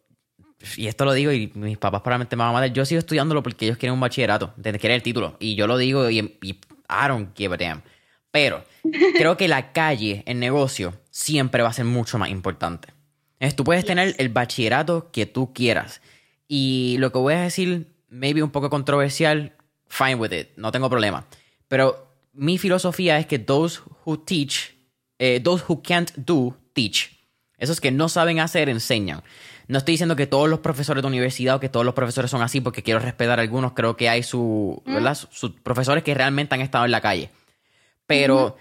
y 0.79 0.87
esto 0.87 1.05
lo 1.05 1.13
digo 1.13 1.31
y 1.31 1.53
mis 1.55 1.77
papás 1.77 2.01
probablemente 2.01 2.37
me 2.37 2.41
van 2.41 2.49
a 2.49 2.53
matar, 2.55 2.73
yo 2.73 2.87
sigo 2.87 3.01
estudiándolo 3.01 3.43
porque 3.43 3.67
ellos 3.67 3.77
quieren 3.77 3.93
un 3.93 4.01
bachillerato, 4.01 4.55
quieren 4.55 4.93
el 4.93 5.03
título. 5.03 5.37
Y 5.39 5.55
yo 5.55 5.67
lo 5.67 5.77
digo 5.77 6.09
y, 6.09 6.21
y 6.41 6.51
I 6.89 7.09
don't 7.09 7.37
give 7.37 7.55
a 7.55 7.59
damn. 7.59 7.83
Pero 8.31 8.65
creo 9.19 9.37
que 9.37 9.47
la 9.47 9.73
calle, 9.73 10.23
el 10.25 10.41
negocio, 10.41 10.95
siempre 11.11 11.63
va 11.63 11.69
a 11.69 11.75
ser 11.75 11.85
mucho 11.85 12.17
más 12.17 12.31
importante. 12.31 12.89
Entonces, 13.35 13.57
tú 13.57 13.65
puedes 13.65 13.85
tener 13.85 14.15
el 14.17 14.31
bachillerato 14.31 15.11
que 15.13 15.27
tú 15.27 15.53
quieras. 15.53 16.01
Y 16.49 16.97
lo 16.99 17.13
que 17.13 17.19
voy 17.19 17.35
a 17.35 17.43
decir, 17.43 17.89
maybe 18.09 18.43
un 18.43 18.53
poco 18.53 18.71
controversial, 18.71 19.53
fine 19.87 20.15
with 20.15 20.33
it, 20.33 20.49
no 20.57 20.73
tengo 20.73 20.89
problema. 20.89 21.27
Pero 21.69 22.07
mi 22.33 22.57
filosofía 22.57 23.19
es 23.19 23.27
que 23.27 23.39
those 23.39 23.83
who 24.07 24.17
teach, 24.17 24.75
eh, 25.19 25.41
those 25.45 25.63
who 25.69 25.83
can't 25.83 26.11
do, 26.17 26.57
teach. 26.73 27.11
Esos 27.59 27.81
que 27.81 27.91
no 27.91 28.09
saben 28.09 28.41
hacer, 28.41 28.69
enseñan. 28.69 29.23
No 29.69 29.79
estoy 29.79 29.93
diciendo 29.93 30.17
que 30.17 30.27
todos 30.27 30.49
los 30.49 30.61
profesores 30.61 31.03
de 31.03 31.07
universidad 31.07 31.57
o 31.57 31.61
que 31.61 31.69
todos 31.69 31.87
los 31.87 31.95
profesores 31.95 32.31
son 32.31 32.43
así 32.43 32.61
porque 32.61 32.83
quiero 32.83 32.99
respetar 33.01 33.39
a 33.39 33.43
algunos. 33.43 33.73
Creo 33.73 33.97
que 33.97 34.09
hay 34.09 34.23
su, 34.23 34.83
mm. 34.85 35.07
sus 35.31 35.53
profesores 35.63 36.03
que 36.03 36.15
realmente 36.15 36.55
han 36.55 36.61
estado 36.61 36.85
en 36.85 36.91
la 36.91 37.01
calle. 37.01 37.31
Pero 38.07 38.57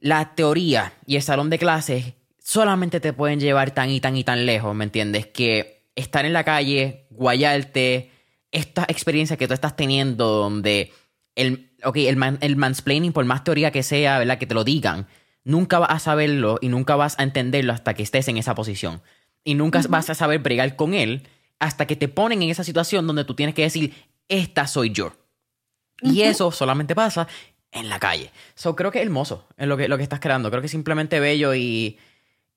la 0.00 0.34
teoría 0.34 0.92
y 1.06 1.16
el 1.16 1.22
salón 1.22 1.48
de 1.48 1.58
clases 1.58 2.14
solamente 2.38 3.00
te 3.00 3.12
pueden 3.12 3.40
llevar 3.40 3.70
tan 3.70 3.88
y 3.90 4.00
tan 4.00 4.16
y 4.16 4.24
tan 4.24 4.44
lejos, 4.44 4.74
¿me 4.74 4.84
entiendes? 4.84 5.26
Que 5.28 5.86
estar 5.94 6.24
en 6.26 6.32
la 6.32 6.44
calle, 6.44 7.06
guayarte, 7.10 8.10
esta 8.50 8.84
experiencia 8.88 9.36
que 9.36 9.48
tú 9.48 9.54
estás 9.54 9.76
teniendo 9.76 10.28
donde 10.28 10.92
el, 11.34 11.70
okay, 11.82 12.06
el, 12.06 12.18
el 12.40 12.56
mansplaining, 12.56 13.12
por 13.12 13.24
más 13.24 13.44
teoría 13.44 13.70
que 13.70 13.82
sea, 13.82 14.18
¿verdad? 14.18 14.38
Que 14.38 14.46
te 14.46 14.54
lo 14.54 14.64
digan, 14.64 15.06
nunca 15.44 15.78
vas 15.78 15.90
a 15.90 15.98
saberlo 15.98 16.58
y 16.60 16.68
nunca 16.68 16.96
vas 16.96 17.18
a 17.18 17.22
entenderlo 17.22 17.72
hasta 17.72 17.94
que 17.94 18.02
estés 18.02 18.28
en 18.28 18.38
esa 18.38 18.54
posición. 18.54 19.02
Y 19.44 19.54
nunca 19.54 19.82
vas 19.88 20.10
a 20.10 20.14
saber 20.14 20.40
bregar 20.40 20.74
con 20.76 20.94
él 20.94 21.28
hasta 21.58 21.86
que 21.86 21.96
te 21.96 22.08
ponen 22.08 22.42
en 22.42 22.50
esa 22.50 22.64
situación 22.64 23.06
donde 23.06 23.24
tú 23.24 23.34
tienes 23.34 23.54
que 23.54 23.62
decir, 23.62 23.94
esta 24.28 24.66
soy 24.66 24.90
yo. 24.90 25.12
Y 26.00 26.22
eso 26.22 26.50
solamente 26.50 26.94
pasa 26.94 27.28
en 27.72 27.88
la 27.88 27.98
calle. 27.98 28.30
So, 28.54 28.74
creo 28.74 28.90
que 28.90 28.98
es 28.98 29.04
hermoso 29.04 29.46
en 29.56 29.68
lo 29.68 29.76
que, 29.76 29.88
lo 29.88 29.96
que 29.96 30.02
estás 30.02 30.20
creando. 30.20 30.50
Creo 30.50 30.60
que 30.60 30.66
es 30.66 30.72
simplemente 30.72 31.20
bello 31.20 31.54
y, 31.54 31.98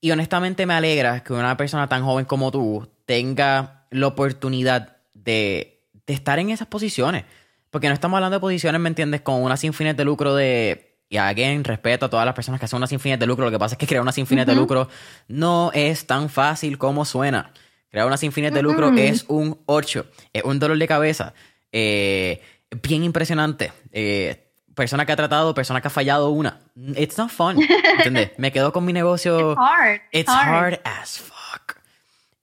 y 0.01 0.11
honestamente 0.11 0.65
me 0.65 0.73
alegra 0.73 1.23
que 1.23 1.33
una 1.33 1.57
persona 1.57 1.87
tan 1.87 2.03
joven 2.03 2.25
como 2.25 2.51
tú 2.51 2.89
tenga 3.05 3.85
la 3.89 4.07
oportunidad 4.07 4.97
de, 5.13 5.83
de 6.05 6.13
estar 6.13 6.39
en 6.39 6.49
esas 6.49 6.67
posiciones. 6.67 7.25
Porque 7.69 7.87
no 7.87 7.93
estamos 7.93 8.17
hablando 8.17 8.37
de 8.37 8.41
posiciones, 8.41 8.79
¿me 8.79 8.89
entiendes? 8.89 9.21
Con 9.21 9.43
una 9.43 9.57
sin 9.57 9.73
fines 9.73 9.97
de 9.97 10.05
lucro 10.05 10.35
de... 10.35 10.86
Y 11.09 11.17
again, 11.17 11.63
respeto 11.63 12.07
a 12.07 12.09
todas 12.09 12.25
las 12.25 12.35
personas 12.35 12.59
que 12.59 12.65
hacen 12.65 12.77
una 12.77 12.87
sin 12.87 12.99
fines 12.99 13.19
de 13.19 13.25
lucro. 13.25 13.45
Lo 13.45 13.51
que 13.51 13.59
pasa 13.59 13.75
es 13.75 13.79
que 13.79 13.87
crear 13.87 14.01
una 14.01 14.11
sin 14.11 14.27
fines 14.27 14.45
de 14.45 14.55
lucro 14.55 14.89
no 15.27 15.71
es 15.73 16.05
tan 16.05 16.29
fácil 16.29 16.77
como 16.77 17.05
suena. 17.05 17.51
Crear 17.89 18.05
una 18.05 18.17
sin 18.17 18.31
fines 18.31 18.53
de 18.53 18.61
lucro 18.61 18.93
es 18.93 19.25
un 19.29 19.59
8. 19.65 20.05
Es 20.33 20.43
un 20.43 20.59
dolor 20.59 20.77
de 20.77 20.87
cabeza. 20.87 21.33
Eh, 21.71 22.41
bien 22.83 23.03
impresionante. 23.03 23.71
Eh, 23.93 24.47
persona 24.75 25.05
que 25.05 25.13
ha 25.13 25.15
tratado, 25.15 25.53
persona 25.53 25.79
que 25.81 25.87
ha 25.87 25.91
fallado 25.91 26.29
una. 26.29 26.59
It's 26.95 27.17
not 27.17 27.29
fun. 27.29 27.57
¿Entiendes? 27.97 28.31
Me 28.37 28.51
quedo 28.51 28.73
con 28.73 28.83
mi 28.83 28.91
negocio. 28.91 29.53
It's 29.53 29.59
hard. 29.59 30.01
It's 30.11 30.29
hard, 30.29 30.79
as 30.83 31.19
fuck. 31.19 31.77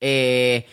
Eh, 0.01 0.65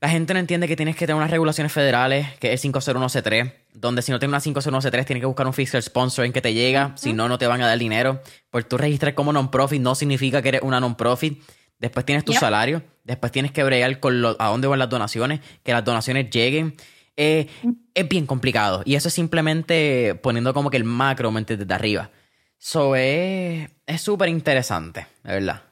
la 0.00 0.08
gente 0.08 0.32
no 0.32 0.40
entiende 0.40 0.68
que 0.68 0.76
tienes 0.76 0.94
que 0.94 1.06
tener 1.06 1.16
unas 1.16 1.30
regulaciones 1.30 1.72
federales, 1.72 2.28
que 2.38 2.52
es 2.52 2.64
501C3, 2.64 3.52
donde 3.74 4.02
si 4.02 4.12
no 4.12 4.18
tienes 4.18 4.46
una 4.46 4.60
501C3 4.60 5.04
tienes 5.04 5.20
que 5.20 5.26
buscar 5.26 5.46
un 5.46 5.52
fiscal 5.52 5.82
sponsor 5.82 6.24
en 6.24 6.32
que 6.32 6.40
te 6.40 6.54
llega, 6.54 6.92
si 6.96 7.12
no, 7.12 7.28
no 7.28 7.38
te 7.38 7.46
van 7.46 7.60
a 7.62 7.66
dar 7.66 7.78
dinero. 7.78 8.20
Por 8.50 8.64
tú 8.64 8.78
registrar 8.78 9.14
como 9.14 9.32
non-profit 9.32 9.80
no 9.80 9.94
significa 9.94 10.40
que 10.40 10.50
eres 10.50 10.62
una 10.62 10.78
non-profit. 10.78 11.42
Después 11.80 12.06
tienes 12.06 12.24
tu 12.24 12.32
salario, 12.32 12.82
después 13.04 13.32
tienes 13.32 13.52
que 13.52 13.62
bregar 13.64 14.00
con 14.00 14.20
lo, 14.20 14.36
a 14.40 14.48
dónde 14.48 14.66
van 14.66 14.78
las 14.78 14.88
donaciones, 14.88 15.40
que 15.62 15.72
las 15.72 15.84
donaciones 15.84 16.30
lleguen. 16.30 16.76
Eh, 17.16 17.48
es 17.94 18.08
bien 18.08 18.26
complicado. 18.26 18.82
Y 18.84 18.94
eso 18.94 19.08
es 19.08 19.14
simplemente 19.14 20.14
poniendo 20.22 20.54
como 20.54 20.70
que 20.70 20.76
el 20.76 20.84
macro 20.84 21.32
mente 21.32 21.56
desde 21.56 21.74
arriba. 21.74 22.10
So 22.58 22.94
es 22.94 23.68
súper 23.96 24.28
interesante, 24.28 25.06
de 25.24 25.32
verdad. 25.32 25.62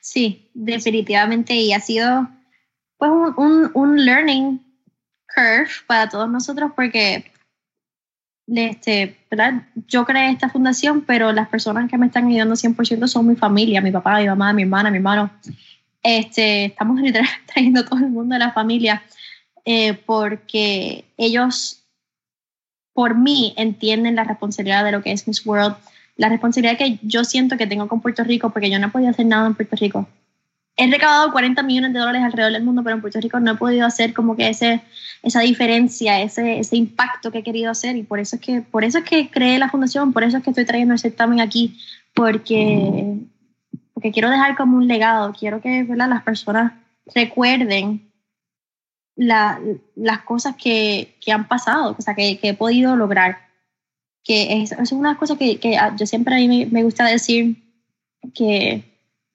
Sí, 0.00 0.50
definitivamente. 0.54 1.54
Y 1.54 1.72
ha 1.72 1.80
sido 1.80 2.28
pues 2.98 3.10
un, 3.36 3.70
un, 3.74 4.04
learning 4.04 4.60
curve 5.34 5.68
para 5.86 6.08
todos 6.08 6.28
nosotros 6.30 6.72
porque 6.74 7.30
este, 8.46 9.16
yo 9.88 10.04
creé 10.04 10.30
esta 10.30 10.50
fundación, 10.50 11.02
pero 11.02 11.32
las 11.32 11.48
personas 11.48 11.90
que 11.90 11.98
me 11.98 12.06
están 12.06 12.26
ayudando 12.26 12.54
100% 12.54 13.06
son 13.06 13.26
mi 13.26 13.36
familia, 13.36 13.80
mi 13.80 13.90
papá, 13.90 14.18
mi 14.18 14.26
mamá, 14.26 14.52
mi 14.52 14.62
hermana, 14.62 14.90
mi 14.90 14.98
hermano. 14.98 15.30
Este, 16.02 16.66
estamos 16.66 17.00
trayendo 17.46 17.84
todo 17.84 17.98
el 17.98 18.10
mundo 18.10 18.34
de 18.34 18.38
la 18.38 18.52
familia 18.52 19.02
eh, 19.64 19.94
porque 19.94 21.06
ellos, 21.16 21.84
por 22.92 23.16
mí, 23.16 23.54
entienden 23.56 24.16
la 24.16 24.24
responsabilidad 24.24 24.84
de 24.84 24.92
lo 24.92 25.02
que 25.02 25.12
es 25.12 25.26
Miss 25.26 25.44
World, 25.46 25.76
la 26.16 26.28
responsabilidad 26.28 26.76
que 26.76 26.98
yo 27.02 27.24
siento 27.24 27.56
que 27.56 27.66
tengo 27.66 27.88
con 27.88 28.00
Puerto 28.00 28.22
Rico, 28.24 28.50
porque 28.50 28.70
yo 28.70 28.78
no 28.78 28.92
podido 28.92 29.10
hacer 29.10 29.26
nada 29.26 29.46
en 29.46 29.54
Puerto 29.54 29.76
Rico. 29.76 30.06
He 30.76 30.90
recaudado 30.90 31.30
40 31.30 31.62
millones 31.62 31.92
de 31.92 32.00
dólares 32.00 32.22
alrededor 32.22 32.52
del 32.52 32.64
mundo, 32.64 32.82
pero 32.82 32.96
en 32.96 33.00
Puerto 33.00 33.20
Rico 33.20 33.38
no 33.38 33.52
he 33.52 33.56
podido 33.56 33.86
hacer 33.86 34.12
como 34.12 34.34
que 34.34 34.48
ese, 34.48 34.82
esa 35.22 35.40
diferencia, 35.40 36.20
ese, 36.20 36.58
ese 36.58 36.76
impacto 36.76 37.30
que 37.30 37.38
he 37.38 37.42
querido 37.44 37.70
hacer 37.70 37.96
y 37.96 38.02
por 38.02 38.18
eso 38.18 38.36
es 38.36 38.42
que 38.42 38.60
por 38.60 38.82
eso 38.82 38.98
es 38.98 39.04
que 39.04 39.30
creé 39.30 39.58
la 39.58 39.70
fundación, 39.70 40.12
por 40.12 40.24
eso 40.24 40.38
es 40.38 40.42
que 40.42 40.50
estoy 40.50 40.64
trayendo 40.64 40.94
el 40.94 40.98
certamen 40.98 41.40
aquí, 41.40 41.78
porque, 42.12 43.18
porque 43.92 44.10
quiero 44.10 44.30
dejar 44.30 44.56
como 44.56 44.76
un 44.76 44.88
legado, 44.88 45.32
quiero 45.38 45.60
que 45.60 45.84
¿verdad? 45.84 46.08
las 46.08 46.24
personas 46.24 46.72
recuerden 47.14 48.10
la, 49.16 49.60
las 49.94 50.22
cosas 50.22 50.56
que, 50.56 51.16
que, 51.20 51.32
han 51.32 51.46
pasado, 51.46 51.94
o 51.96 52.02
sea, 52.02 52.14
que, 52.14 52.38
que, 52.38 52.50
he 52.50 52.54
podido 52.54 52.96
lograr. 52.96 53.38
Que 54.24 54.62
es, 54.62 54.72
es 54.72 54.92
una 54.92 55.16
cosa 55.18 55.36
que, 55.36 55.58
que, 55.60 55.78
yo 55.96 56.06
siempre 56.06 56.34
a 56.34 56.38
mí 56.38 56.48
me, 56.48 56.66
me, 56.66 56.82
gusta 56.82 57.06
decir 57.06 57.56
que, 58.34 58.82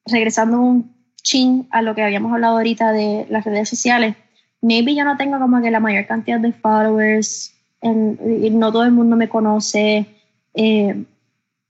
regresando 0.05 0.59
un 0.59 0.98
chin 1.21 1.67
a 1.71 1.81
lo 1.81 1.95
que 1.95 2.03
habíamos 2.03 2.33
hablado 2.33 2.57
ahorita 2.57 2.91
de 2.91 3.25
las 3.29 3.45
redes 3.45 3.69
sociales, 3.69 4.15
maybe 4.61 4.95
yo 4.95 5.03
no 5.03 5.17
tengo 5.17 5.39
como 5.39 5.61
que 5.61 5.71
la 5.71 5.79
mayor 5.79 6.05
cantidad 6.07 6.39
de 6.39 6.51
followers, 6.51 7.53
en, 7.81 8.17
no 8.59 8.71
todo 8.71 8.83
el 8.83 8.91
mundo 8.91 9.15
me 9.15 9.29
conoce, 9.29 10.05
eh, 10.53 11.05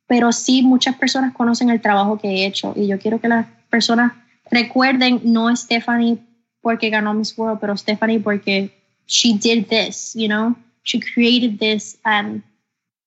pero 0.07 0.31
sí 0.31 0.63
muchas 0.63 0.95
personas 0.95 1.33
conocen 1.33 1.69
el 1.69 1.81
trabajo 1.81 2.17
que 2.17 2.27
he 2.29 2.45
hecho. 2.45 2.73
Y 2.75 2.87
yo 2.87 2.97
quiero 2.99 3.21
que 3.21 3.27
las 3.27 3.45
personas 3.69 4.13
recuerden 4.49 5.21
no 5.23 5.55
Stephanie 5.55 6.17
porque 6.61 6.89
ganó 6.89 7.13
Miss 7.13 7.37
World, 7.37 7.59
pero 7.59 7.77
Stephanie 7.77 8.19
porque 8.19 8.71
she 9.05 9.33
did 9.33 9.67
this, 9.67 10.13
you 10.15 10.27
know, 10.27 10.55
she 10.83 10.99
created 10.99 11.59
this 11.59 11.97
and 12.03 12.43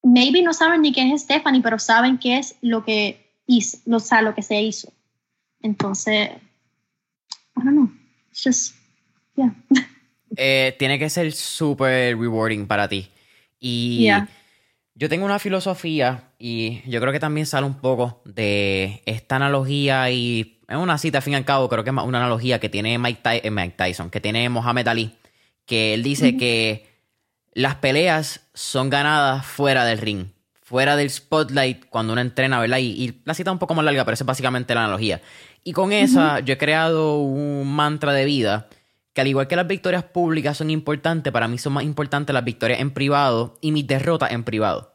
maybe 0.03 0.43
no 0.43 0.53
saben 0.53 0.83
ni 0.83 0.93
qué 0.93 1.13
es 1.13 1.23
Stephanie, 1.23 1.63
pero 1.63 1.79
saben 1.79 2.19
qué 2.19 2.39
es 2.39 2.57
lo 2.61 2.85
que 2.85 3.19
hizo, 3.47 3.79
o 3.87 4.21
lo 4.23 4.35
que 4.35 4.43
se 4.43 4.63
hizo. 4.63 4.93
Entonces, 5.63 6.31
I 7.57 7.65
don't 7.65 7.75
know, 7.75 7.91
it's 8.31 8.43
just, 8.43 8.75
yeah. 9.37 9.55
Eh, 10.35 10.75
tiene 10.79 10.99
que 10.99 11.11
ser 11.11 11.31
súper 11.33 12.17
rewarding 12.17 12.67
para 12.67 12.89
ti. 12.89 13.07
Y 13.61 14.09
yo 14.95 15.09
tengo 15.11 15.27
una 15.27 15.39
filosofía 15.39 16.31
y 16.39 16.81
yo 16.91 17.01
creo 17.01 17.13
que 17.13 17.21
también 17.21 17.47
sale 17.47 17.67
un 17.67 17.75
poco 17.75 18.23
de 18.25 19.03
esta 19.05 19.37
analogía 19.37 20.11
y 20.11 20.61
es 20.69 20.77
una 20.77 20.99
cita, 20.99 21.19
al 21.19 21.23
fin 21.23 21.35
y 21.35 21.37
al 21.37 21.45
cabo, 21.45 21.69
creo 21.69 21.85
que 21.85 21.91
es 21.91 21.97
una 21.97 22.19
analogía 22.19 22.59
que 22.59 22.69
tiene 22.69 22.99
Mike, 22.99 23.21
eh, 23.45 23.75
Tyson, 23.77 24.11
que 24.11 24.21
tiene 24.21 24.49
Mohamed 24.49 24.89
Ali, 24.89 25.15
que 25.67 25.95
él 25.95 26.03
dice 26.03 26.37
que 26.37 26.87
las 27.53 27.77
peleas 27.77 28.49
son 28.55 28.91
ganadas 28.91 29.45
fuera 29.45 29.85
del 29.85 29.99
ring, 29.99 30.27
fuera 30.63 30.97
del 30.97 31.11
spotlight, 31.11 31.87
cuando 31.91 32.15
uno 32.15 32.23
entrena, 32.23 32.59
¿verdad? 32.59 32.79
Y, 32.79 33.21
la 33.25 33.35
cita 33.35 33.51
es 33.51 33.53
un 33.53 33.59
poco 33.59 33.75
más 33.75 33.85
larga, 33.85 34.05
pero 34.05 34.15
esa 34.15 34.25
es 34.25 34.27
básicamente 34.27 34.75
la 34.75 34.85
analogía. 34.85 35.21
Y 35.65 35.73
con 35.73 35.93
esa 35.93 36.41
yo 36.41 36.55
he 36.55 36.59
creado 36.59 37.19
un 37.19 37.73
mantra 37.73 38.13
de 38.13 38.25
vida 38.25 38.69
que 39.13 39.21
al 39.21 39.29
igual 39.29 39.47
que 39.47 39.57
las 39.57 39.67
victorias 39.67 40.05
públicas 40.05 40.57
son 40.57 40.71
importantes, 40.71 41.33
para 41.33 41.49
mí 41.49 41.59
son 41.59 41.75
más 41.75 41.85
importantes 41.85 42.33
las 42.33 42.45
victorias 42.45 42.81
en 42.81 42.91
privado 42.91 43.59
y 43.61 43.71
mis 43.71 43.87
derrotas 43.87 44.33
en 44.33 44.43
privado. 44.45 44.95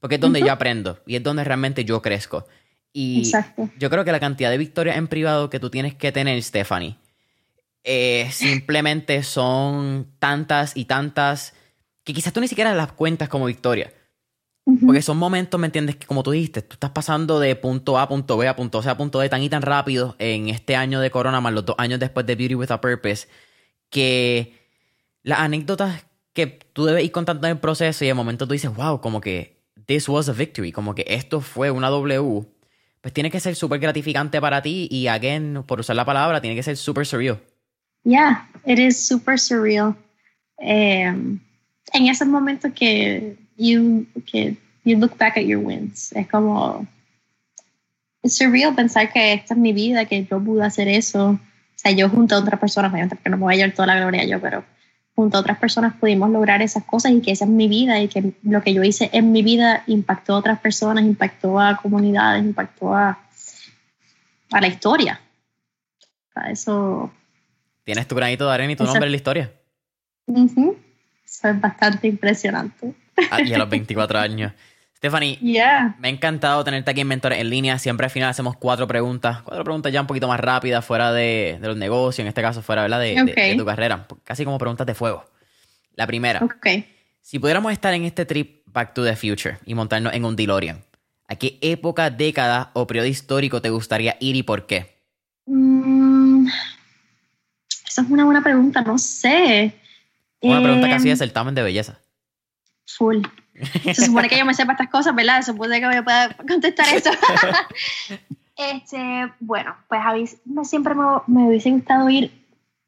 Porque 0.00 0.16
es 0.16 0.20
donde 0.20 0.40
yo 0.40 0.52
aprendo 0.52 0.98
y 1.06 1.16
es 1.16 1.22
donde 1.22 1.44
realmente 1.44 1.84
yo 1.84 2.02
crezco. 2.02 2.46
Y 2.92 3.32
yo 3.78 3.90
creo 3.90 4.04
que 4.04 4.12
la 4.12 4.20
cantidad 4.20 4.50
de 4.50 4.58
victorias 4.58 4.96
en 4.96 5.08
privado 5.08 5.50
que 5.50 5.58
tú 5.58 5.70
tienes 5.70 5.94
que 5.94 6.12
tener, 6.12 6.40
Stephanie, 6.42 6.96
eh, 7.82 8.28
simplemente 8.30 9.22
son 9.22 10.06
tantas 10.18 10.76
y 10.76 10.84
tantas 10.84 11.54
que 12.04 12.12
quizás 12.14 12.32
tú 12.32 12.40
ni 12.40 12.48
siquiera 12.48 12.74
las 12.74 12.92
cuentas 12.92 13.28
como 13.28 13.46
victoria. 13.46 13.92
Porque 14.64 15.02
son 15.02 15.18
momentos, 15.18 15.60
¿me 15.60 15.66
entiendes? 15.66 15.96
Que 15.96 16.06
como 16.06 16.22
tú 16.22 16.30
dijiste, 16.30 16.62
tú 16.62 16.74
estás 16.74 16.90
pasando 16.90 17.38
de 17.38 17.54
punto 17.54 17.98
A 17.98 18.02
a 18.02 18.08
punto 18.08 18.38
B 18.38 18.48
a 18.48 18.56
punto 18.56 18.82
C 18.82 18.88
a 18.88 18.96
punto 18.96 19.20
D 19.20 19.28
tan 19.28 19.42
y 19.42 19.50
tan 19.50 19.60
rápido 19.60 20.16
en 20.18 20.48
este 20.48 20.74
año 20.74 21.00
de 21.00 21.10
Corona, 21.10 21.40
más 21.42 21.52
los 21.52 21.66
dos 21.66 21.76
años 21.78 22.00
después 22.00 22.24
de 22.24 22.34
Beauty 22.34 22.54
with 22.54 22.70
a 22.70 22.80
Purpose, 22.80 23.28
que 23.90 24.54
las 25.22 25.40
anécdotas 25.40 26.06
que 26.32 26.46
tú 26.72 26.86
debes 26.86 27.04
ir 27.04 27.12
contando 27.12 27.46
en 27.46 27.52
el 27.52 27.60
proceso 27.60 28.04
y 28.04 28.08
de 28.08 28.14
momento 28.14 28.46
tú 28.46 28.54
dices, 28.54 28.74
wow, 28.74 29.00
como 29.02 29.20
que 29.20 29.58
this 29.84 30.08
was 30.08 30.30
a 30.30 30.32
victory, 30.32 30.72
como 30.72 30.94
que 30.94 31.04
esto 31.08 31.42
fue 31.42 31.70
una 31.70 31.90
W 31.90 32.46
pues 33.04 33.12
tiene 33.12 33.30
que 33.30 33.38
ser 33.38 33.54
súper 33.54 33.80
gratificante 33.80 34.40
para 34.40 34.62
ti 34.62 34.88
y, 34.90 35.08
again, 35.08 35.62
por 35.66 35.78
usar 35.78 35.94
la 35.94 36.06
palabra, 36.06 36.40
tiene 36.40 36.56
que 36.56 36.62
ser 36.62 36.74
súper 36.78 37.04
surreal. 37.04 37.38
Yeah, 38.02 38.48
it 38.64 38.78
is 38.78 39.06
super 39.06 39.38
surreal. 39.38 39.94
Um, 40.56 41.38
en 41.92 42.08
esos 42.08 42.26
momentos 42.26 42.72
que 42.74 43.36
you, 43.56 44.06
que 44.26 44.56
you 44.84 44.98
look 44.98 45.16
back 45.16 45.36
at 45.36 45.44
your 45.44 45.64
wins, 45.64 46.12
es 46.12 46.28
como, 46.28 46.86
es 48.22 48.36
surreal 48.36 48.74
pensar 48.74 49.12
que 49.12 49.32
esta 49.32 49.54
es 49.54 49.60
mi 49.60 49.72
vida, 49.72 50.04
que 50.06 50.24
yo 50.24 50.42
pude 50.42 50.64
hacer 50.64 50.88
eso. 50.88 51.30
O 51.30 51.38
sea, 51.76 51.92
yo 51.92 52.08
junto 52.08 52.34
a 52.34 52.38
otras 52.38 52.58
personas, 52.58 52.90
obviamente, 52.90 53.16
porque 53.16 53.30
no 53.30 53.36
me 53.36 53.42
voy 53.42 53.54
a 53.54 53.56
llevar 53.58 53.74
toda 53.74 53.86
la 53.86 54.00
gloria 54.00 54.24
yo, 54.24 54.40
pero 54.40 54.64
junto 55.14 55.36
a 55.36 55.40
otras 55.40 55.58
personas 55.58 55.94
pudimos 55.94 56.30
lograr 56.30 56.62
esas 56.62 56.84
cosas 56.84 57.12
y 57.12 57.20
que 57.20 57.32
esa 57.32 57.44
es 57.44 57.50
mi 57.50 57.68
vida 57.68 58.00
y 58.00 58.08
que 58.08 58.32
lo 58.42 58.62
que 58.62 58.74
yo 58.74 58.82
hice 58.82 59.10
en 59.12 59.32
mi 59.32 59.42
vida 59.42 59.84
impactó 59.86 60.34
a 60.34 60.38
otras 60.38 60.58
personas, 60.60 61.04
impactó 61.04 61.60
a 61.60 61.76
comunidades, 61.76 62.44
impactó 62.44 62.94
a, 62.94 63.18
a 64.50 64.60
la 64.60 64.66
historia. 64.66 65.20
A 66.34 66.50
eso... 66.50 67.12
Tienes 67.84 68.08
tu 68.08 68.14
granito 68.14 68.46
de 68.46 68.54
arena 68.54 68.72
y 68.72 68.76
tu 68.76 68.84
nombre 68.84 69.04
en 69.04 69.12
la 69.12 69.16
historia. 69.16 69.52
Eso 70.26 71.48
es 71.48 71.60
bastante 71.60 72.08
impresionante. 72.08 72.94
Ah, 73.30 73.40
y 73.42 73.52
a 73.52 73.58
los 73.58 73.68
24 73.68 74.18
años. 74.18 74.52
Stephanie, 74.96 75.38
Yeah. 75.42 75.96
me 75.98 76.08
ha 76.08 76.10
encantado 76.10 76.64
tenerte 76.64 76.90
aquí 76.90 77.02
en 77.02 77.08
Mentores 77.08 77.38
en 77.38 77.50
línea. 77.50 77.78
Siempre 77.78 78.06
al 78.06 78.10
final 78.10 78.30
hacemos 78.30 78.56
cuatro 78.56 78.86
preguntas. 78.86 79.42
Cuatro 79.42 79.62
preguntas 79.64 79.92
ya 79.92 80.00
un 80.00 80.06
poquito 80.06 80.28
más 80.28 80.40
rápidas, 80.40 80.84
fuera 80.84 81.12
de, 81.12 81.58
de 81.60 81.66
los 81.68 81.76
negocios, 81.76 82.20
en 82.20 82.26
este 82.28 82.40
caso 82.40 82.62
fuera 82.62 82.82
¿verdad? 82.82 83.00
De, 83.00 83.14
de- 83.14 83.20
Ok. 83.22 83.36
de 83.36 83.54
tu 83.56 83.64
carrera. 83.66 84.06
Casi 84.24 84.44
como 84.44 84.56
preguntas 84.58 84.86
de 84.86 84.94
fuego. 84.94 85.24
La 85.94 86.06
primera, 86.06 86.40
si 87.20 87.38
pudiéramos 87.38 87.70
estar 87.72 87.92
en 87.94 88.04
este 88.04 88.24
trip 88.24 88.62
Back 88.66 88.94
to 88.94 89.04
the 89.04 89.14
Future 89.14 89.58
y 89.66 89.74
montarnos 89.74 90.12
en 90.14 90.24
un 90.24 90.34
DeLorean, 90.36 90.82
¿a 91.28 91.36
qué 91.36 91.58
época, 91.60 92.10
década 92.10 92.70
o 92.72 92.86
periodo 92.86 93.06
histórico 93.06 93.60
te 93.62 93.70
gustaría 93.70 94.16
ir 94.20 94.34
y 94.36 94.42
por 94.42 94.66
qué? 94.66 94.96
Mm, 95.46 96.46
esa 97.86 98.02
es 98.02 98.10
una 98.10 98.24
buena 98.24 98.42
pregunta, 98.42 98.80
no 98.82 98.98
sé. 98.98 99.72
Una 100.40 100.60
pregunta 100.62 100.88
casi 100.88 101.08
de 101.10 101.16
certamen 101.16 101.54
de 101.54 101.62
belleza. 101.62 101.98
Full. 102.86 103.22
Se 103.84 103.94
supone 104.06 104.28
que 104.28 104.38
yo 104.38 104.44
me 104.44 104.54
sepa 104.54 104.72
estas 104.72 104.88
cosas, 104.90 105.14
¿verdad? 105.14 105.40
Se 105.42 105.52
supone 105.52 105.80
que 105.80 105.86
me 105.86 106.02
pueda 106.02 106.34
contestar 106.48 106.86
eso. 106.94 107.10
este, 108.56 109.32
bueno, 109.40 109.74
pues 109.88 110.00
a 110.04 110.12
mí 110.12 110.24
me- 110.44 110.64
siempre 110.64 110.94
me, 110.94 111.04
me 111.26 111.48
hubiese 111.48 111.70
gustado 111.70 112.08
ir 112.10 112.30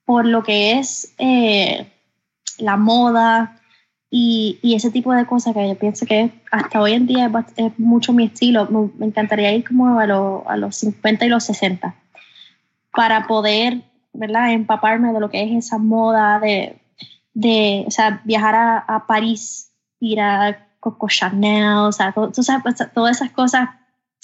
por 0.05 0.25
lo 0.27 0.43
que 0.43 0.79
es 0.79 1.15
eh, 1.19 1.91
la 2.59 2.77
moda 2.77 3.61
y, 4.11 4.59
y 4.63 4.75
ese 4.75 4.91
tipo 4.91 5.13
de 5.13 5.27
cosas 5.27 5.55
que 5.55 5.69
yo 5.69 5.77
pienso 5.79 6.07
que 6.07 6.31
hasta 6.53 6.81
hoy 6.81 6.93
en 6.93 7.07
día 7.07 7.27
es, 7.27 7.65
es 7.67 7.79
mucho 7.79 8.13
mi 8.13 8.25
estilo. 8.27 8.67
Me, 8.71 8.89
me 8.99 9.07
encantaría 9.07 9.53
ir 9.53 9.67
como 9.67 9.99
a, 9.99 10.07
lo- 10.07 10.49
a 10.49 10.57
los 10.57 10.77
50 10.77 11.27
y 11.27 11.29
los 11.29 11.45
60 11.45 11.95
para 12.93 13.27
poder, 13.27 13.83
¿verdad? 14.13 14.53
Empaparme 14.53 15.13
de 15.13 15.21
lo 15.21 15.29
que 15.29 15.43
es 15.43 15.67
esa 15.67 15.79
moda 15.79 16.39
de, 16.41 16.79
de 17.35 17.85
o 17.87 17.91
sea, 17.91 18.23
viajar 18.25 18.55
a, 18.55 18.79
a 18.79 19.07
París, 19.07 19.73
ir 20.01 20.21
a 20.21 20.69
Coco 20.81 21.09
Chanel, 21.09 21.79
o 21.79 21.93
sea, 21.93 22.13
todo- 22.13 22.31
pues, 22.63 22.77
todas 22.95 23.17
esas 23.17 23.31
cosas, 23.33 23.69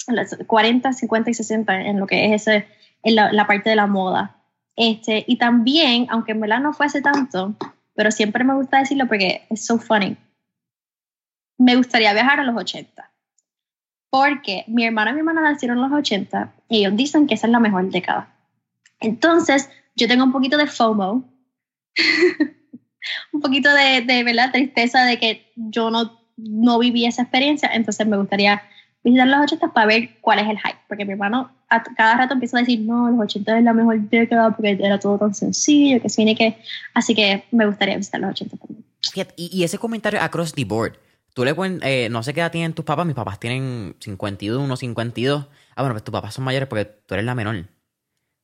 las 0.07 0.37
40, 0.47 0.93
50 0.93 1.29
y 1.29 1.33
60 1.33 1.81
en 1.81 1.99
lo 1.99 2.07
que 2.07 2.25
es 2.33 2.41
ese, 2.41 2.67
en 3.03 3.15
la, 3.15 3.47
parte 3.47 3.69
de 3.69 3.75
la 3.75 3.87
moda. 3.87 4.37
Este, 4.75 5.23
y 5.27 5.37
también, 5.37 6.07
aunque 6.09 6.31
en 6.31 6.41
verdad 6.41 6.59
no 6.59 6.73
fuese 6.73 7.01
tanto, 7.01 7.53
pero 7.95 8.11
siempre 8.11 8.43
me 8.43 8.55
gusta 8.55 8.79
decirlo 8.79 9.07
porque 9.07 9.45
es 9.49 9.65
so 9.65 9.77
funny, 9.77 10.17
me 11.57 11.75
gustaría 11.75 12.13
viajar 12.13 12.39
a 12.39 12.43
los 12.43 12.55
80. 12.55 13.11
Porque 14.09 14.63
mi 14.67 14.85
hermano 14.85 15.11
y 15.11 15.13
mi 15.13 15.19
hermana 15.19 15.41
nacieron 15.41 15.77
en 15.77 15.89
los 15.89 15.99
80 15.99 16.53
y 16.69 16.79
ellos 16.79 16.95
dicen 16.95 17.27
que 17.27 17.33
esa 17.33 17.47
es 17.47 17.51
la 17.51 17.59
mejor 17.59 17.89
década. 17.89 18.35
Entonces, 18.99 19.69
yo 19.95 20.07
tengo 20.07 20.23
un 20.23 20.31
poquito 20.31 20.57
de 20.57 20.67
FOMO, 20.67 21.23
un 23.31 23.41
poquito 23.41 23.73
de, 23.73 24.01
de 24.01 24.23
¿verdad? 24.23 24.51
tristeza 24.51 25.03
de 25.03 25.17
que 25.19 25.51
yo 25.55 25.89
no, 25.89 26.19
no 26.37 26.79
viví 26.79 27.05
esa 27.05 27.23
experiencia, 27.23 27.69
entonces 27.73 28.07
me 28.07 28.17
gustaría 28.17 28.61
visitar 29.03 29.27
los 29.27 29.41
80 29.41 29.73
para 29.73 29.87
ver 29.87 30.09
cuál 30.21 30.39
es 30.39 30.49
el 30.49 30.57
hype, 30.57 30.79
porque 30.87 31.05
mi 31.05 31.11
hermano 31.11 31.51
a 31.69 31.83
cada 31.83 32.15
rato 32.15 32.33
empieza 32.33 32.57
a 32.57 32.61
decir, 32.61 32.79
no, 32.81 33.09
los 33.09 33.19
80 33.19 33.57
es 33.57 33.63
la 33.63 33.73
mejor 33.73 33.99
década 34.01 34.51
porque 34.51 34.77
era 34.79 34.99
todo 34.99 35.17
tan 35.17 35.33
sencillo, 35.33 36.01
que 36.01 36.07
tiene 36.07 36.35
que... 36.35 36.57
Así 36.93 37.15
que 37.15 37.43
me 37.51 37.65
gustaría 37.65 37.97
visitar 37.97 38.21
los 38.21 38.31
80 38.31 38.57
también. 38.57 38.83
Y, 39.35 39.59
y 39.59 39.63
ese 39.63 39.77
comentario 39.77 40.21
across 40.21 40.53
the 40.53 40.65
board. 40.65 40.97
Tú 41.33 41.43
le 41.43 41.55
eh, 41.81 42.09
no 42.09 42.21
sé 42.21 42.33
qué 42.33 42.41
edad 42.41 42.51
tienen 42.51 42.73
tus 42.73 42.85
papás. 42.85 43.05
Mis 43.05 43.15
papás 43.15 43.39
tienen 43.39 43.95
51, 43.99 44.75
52. 44.75 45.47
Ah, 45.75 45.81
bueno, 45.81 45.95
pues 45.95 46.03
tus 46.03 46.11
papás 46.11 46.35
son 46.35 46.45
mayores 46.45 46.69
porque 46.69 46.85
tú 46.85 47.15
eres 47.15 47.25
la 47.25 47.33
menor. 47.35 47.67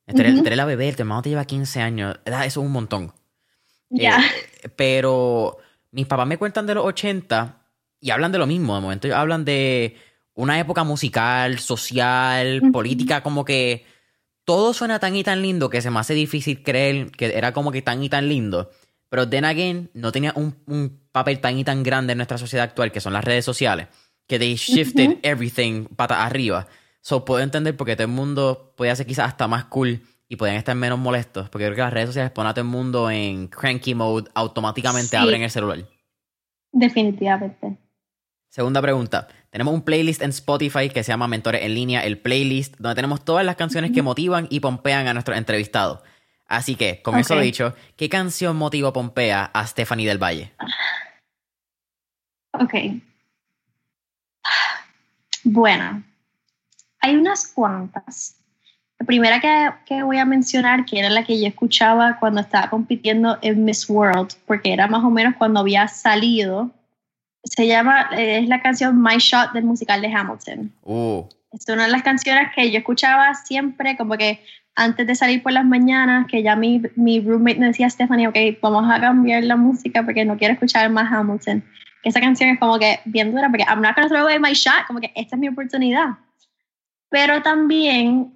Tú 0.06 0.20
eres, 0.20 0.34
Ujú. 0.34 0.42
tú 0.42 0.46
eres 0.48 0.56
la 0.56 0.64
bebé, 0.64 0.92
tu 0.92 1.02
hermano 1.02 1.22
te 1.22 1.28
lleva 1.28 1.44
15 1.44 1.80
años. 1.80 2.18
Eso 2.24 2.42
es 2.42 2.56
un 2.56 2.72
montón. 2.72 3.12
Ya. 3.90 4.20
Eh, 4.62 4.68
pero 4.74 5.58
mis 5.90 6.06
papás 6.06 6.26
me 6.26 6.38
cuentan 6.38 6.66
de 6.66 6.74
los 6.74 6.84
80 6.86 7.66
y 8.00 8.10
hablan 8.10 8.32
de 8.32 8.38
lo 8.38 8.46
mismo. 8.46 8.74
De 8.74 8.80
momento 8.80 9.06
ellos 9.06 9.18
hablan 9.18 9.44
de 9.44 9.96
una 10.34 10.58
época 10.58 10.84
musical, 10.84 11.58
social, 11.58 12.62
política, 12.72 13.22
como 13.22 13.44
que 13.44 13.84
todo 14.44 14.72
suena 14.72 14.98
tan 14.98 15.14
y 15.16 15.22
tan 15.22 15.42
lindo 15.42 15.68
que 15.68 15.82
se 15.82 15.90
me 15.90 15.98
hace 15.98 16.14
difícil 16.14 16.62
creer 16.62 17.10
que 17.10 17.36
era 17.36 17.52
como 17.52 17.72
que 17.72 17.82
tan 17.82 18.02
y 18.02 18.08
tan 18.08 18.28
lindo. 18.28 18.70
Pero 19.08 19.28
then 19.28 19.44
again, 19.44 19.90
no 19.92 20.12
tenía 20.12 20.32
un, 20.36 20.56
un 20.66 21.00
papel 21.12 21.40
tan 21.40 21.58
y 21.58 21.64
tan 21.64 21.82
grande 21.82 22.12
en 22.12 22.18
nuestra 22.18 22.38
sociedad 22.38 22.64
actual, 22.64 22.92
que 22.92 23.00
son 23.00 23.12
las 23.12 23.24
redes 23.24 23.44
sociales, 23.44 23.88
que 24.26 24.38
they 24.38 24.54
shifted 24.54 25.18
everything 25.22 25.86
pata 25.96 26.24
arriba. 26.24 26.68
So 27.00 27.24
puedo 27.24 27.42
entender 27.42 27.76
por 27.76 27.86
qué 27.86 27.96
todo 27.96 28.06
el 28.06 28.12
mundo 28.12 28.72
podía 28.76 28.94
ser 28.94 29.06
quizás 29.06 29.28
hasta 29.28 29.48
más 29.48 29.64
cool 29.64 30.02
y 30.30 30.36
podían 30.36 30.56
estar 30.56 30.76
menos 30.76 30.96
molestos, 30.98 31.50
porque 31.50 31.64
creo 31.66 31.74
que 31.74 31.82
las 31.82 31.92
redes 31.92 32.10
sociales 32.10 32.30
ponen 32.30 32.50
a 32.50 32.54
todo 32.54 32.62
el 32.62 32.70
mundo 32.70 33.10
en 33.10 33.48
cranky 33.48 33.96
mode, 33.96 34.30
automáticamente 34.32 35.08
Sí. 35.10 35.16
abren 35.16 35.42
el 35.42 35.50
celular. 35.50 35.84
Definitivamente. 36.72 37.76
Segunda 38.48 38.80
pregunta. 38.80 39.26
Tenemos 39.50 39.74
un 39.74 39.82
playlist 39.82 40.22
en 40.22 40.30
Spotify 40.30 40.88
que 40.88 41.02
se 41.02 41.10
llama 41.10 41.26
Mentores 41.26 41.62
en 41.62 41.74
línea, 41.74 42.04
el 42.04 42.18
playlist, 42.18 42.76
donde 42.78 42.94
tenemos 42.94 43.24
todas 43.24 43.44
las 43.44 43.56
canciones 43.56 43.90
que 43.90 44.02
motivan 44.02 44.46
y 44.50 44.60
pompean 44.60 45.08
a 45.08 45.12
nuestros 45.14 45.36
entrevistados. 45.36 45.98
Así 46.46 46.76
que, 46.76 47.02
con 47.02 47.18
eso 47.18 47.34
Ok. 47.34 47.40
dicho, 47.42 47.74
¿qué 47.96 48.08
canción 48.08 48.56
motiva 48.56 48.90
o 48.90 48.92
pompea 48.92 49.44
a 49.52 49.66
Stephanie 49.66 50.06
del 50.06 50.18
Valle? 50.22 50.52
Ok. 52.52 52.74
Bueno, 55.42 56.04
hay 57.00 57.16
unas 57.16 57.48
cuantas. 57.48 58.39
La 59.00 59.06
primera 59.06 59.40
que, 59.40 59.70
que 59.86 60.02
voy 60.02 60.18
a 60.18 60.26
mencionar, 60.26 60.84
que 60.84 60.98
era 60.98 61.08
la 61.08 61.24
que 61.24 61.40
yo 61.40 61.48
escuchaba 61.48 62.18
cuando 62.20 62.42
estaba 62.42 62.68
compitiendo 62.68 63.38
en 63.40 63.64
Miss 63.64 63.88
World, 63.88 64.34
porque 64.46 64.74
era 64.74 64.86
más 64.88 65.02
o 65.02 65.08
menos 65.08 65.34
cuando 65.36 65.60
había 65.60 65.88
salido, 65.88 66.70
se 67.44 67.66
llama, 67.66 68.10
es 68.12 68.46
la 68.46 68.60
canción 68.60 69.02
My 69.02 69.16
Shot 69.16 69.52
del 69.52 69.64
musical 69.64 70.02
de 70.02 70.12
Hamilton. 70.12 70.72
Uh, 70.82 71.24
Es 71.50 71.64
una 71.68 71.86
de 71.86 71.92
las 71.92 72.02
canciones 72.02 72.48
que 72.54 72.70
yo 72.70 72.78
escuchaba 72.78 73.32
siempre, 73.34 73.96
como 73.96 74.18
que 74.18 74.44
antes 74.76 75.06
de 75.06 75.14
salir 75.14 75.42
por 75.42 75.52
las 75.52 75.64
mañanas, 75.64 76.26
que 76.26 76.42
ya 76.42 76.54
mi, 76.54 76.82
mi 76.94 77.20
roommate 77.20 77.58
me 77.58 77.66
decía, 77.68 77.88
Stephanie, 77.88 78.28
ok, 78.28 78.36
vamos 78.60 78.84
a 78.90 79.00
cambiar 79.00 79.44
la 79.44 79.56
música 79.56 80.02
porque 80.04 80.26
no 80.26 80.36
quiero 80.36 80.52
escuchar 80.52 80.90
más 80.90 81.10
Hamilton. 81.10 81.64
Esa 82.02 82.20
canción 82.20 82.50
es 82.50 82.58
como 82.58 82.78
que 82.78 83.00
bien 83.06 83.32
dura, 83.32 83.48
porque 83.48 83.64
I'm 83.64 83.80
not 83.80 83.94
gonna 83.96 84.08
throw 84.08 84.22
away 84.22 84.38
my 84.38 84.52
shot, 84.52 84.86
como 84.86 85.00
que 85.00 85.10
esta 85.14 85.36
es 85.36 85.40
mi 85.40 85.48
oportunidad. 85.48 86.18
Pero 87.08 87.42
también, 87.42 88.32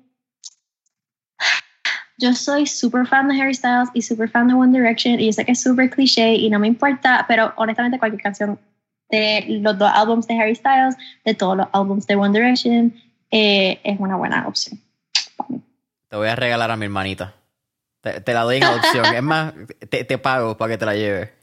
yo 2.25 2.33
soy 2.33 2.67
super 2.67 3.07
fan 3.07 3.29
de 3.29 3.39
Harry 3.39 3.55
Styles 3.55 3.91
y 3.93 4.01
super 4.01 4.31
fan 4.31 4.49
de 4.49 4.55
One 4.55 4.77
Direction, 4.77 5.21
y 5.21 5.27
yo 5.27 5.33
sé 5.33 5.45
que 5.45 5.53
es 5.53 5.61
super 5.61 5.91
cliché 5.91 6.35
y 6.35 6.49
no 6.49 6.59
me 6.59 6.67
importa, 6.67 7.27
pero 7.29 7.53
honestamente 7.57 7.99
cualquier 7.99 8.23
canción 8.23 8.59
de 9.11 9.45
los 9.61 9.79
dos 9.79 9.91
álbumes 9.95 10.27
de 10.27 10.41
Harry 10.41 10.55
Styles, 10.55 10.97
de 11.23 11.35
todos 11.35 11.59
los 11.59 11.67
álbumes 11.73 12.07
de 12.07 12.17
One 12.17 12.39
Direction, 12.39 12.95
eh, 13.31 13.79
es 13.85 14.01
una 14.01 14.17
buena 14.17 14.49
opción. 14.49 14.81
te 16.09 16.17
voy 16.17 16.29
a 16.29 16.37
regalar 16.37 16.71
a 16.71 16.77
mi 16.77 16.87
hermanita. 16.87 17.35
Te, 18.01 18.23
te 18.23 18.33
la 18.33 18.43
doy 18.43 18.57
en 18.57 18.65
adopción. 18.65 19.05
es 19.15 19.23
más, 19.23 19.53
te, 19.91 20.05
te 20.05 20.17
pago 20.17 20.57
para 20.57 20.73
que 20.73 20.79
te 20.79 20.87
la 20.87 20.95
lleves. 20.95 21.31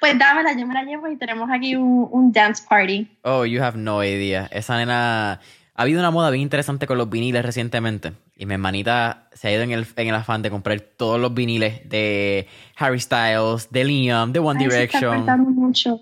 Pues 0.00 0.16
dámela, 0.16 0.52
yo 0.56 0.66
me 0.66 0.74
la 0.74 0.84
llevo 0.84 1.08
y 1.08 1.16
tenemos 1.16 1.50
aquí 1.50 1.74
un, 1.74 2.08
un 2.12 2.30
dance 2.30 2.62
party. 2.68 3.08
Oh, 3.22 3.44
you 3.44 3.60
have 3.60 3.76
no 3.76 4.04
idea. 4.04 4.48
Esa 4.52 4.76
nena. 4.76 5.40
Ha 5.74 5.82
habido 5.82 5.98
una 5.98 6.12
moda 6.12 6.30
bien 6.30 6.42
interesante 6.42 6.86
con 6.86 6.96
los 6.96 7.10
viniles 7.10 7.44
recientemente. 7.44 8.12
Y 8.40 8.46
mi 8.46 8.54
hermanita 8.54 9.28
se 9.32 9.48
ha 9.48 9.52
ido 9.52 9.62
en 9.62 9.72
el, 9.72 9.84
en 9.96 10.08
el 10.08 10.14
afán 10.14 10.42
de 10.42 10.50
comprar 10.50 10.80
todos 10.80 11.20
los 11.20 11.34
viniles 11.34 11.88
de 11.88 12.46
Harry 12.76 13.00
Styles, 13.00 13.68
de 13.72 13.84
Liam, 13.84 14.32
de 14.32 14.38
One 14.38 14.60
Ay, 14.60 14.70
se 14.70 14.84
está 14.84 14.98
Direction. 14.98 15.16
cortando 15.16 15.50
mucho. 15.50 16.00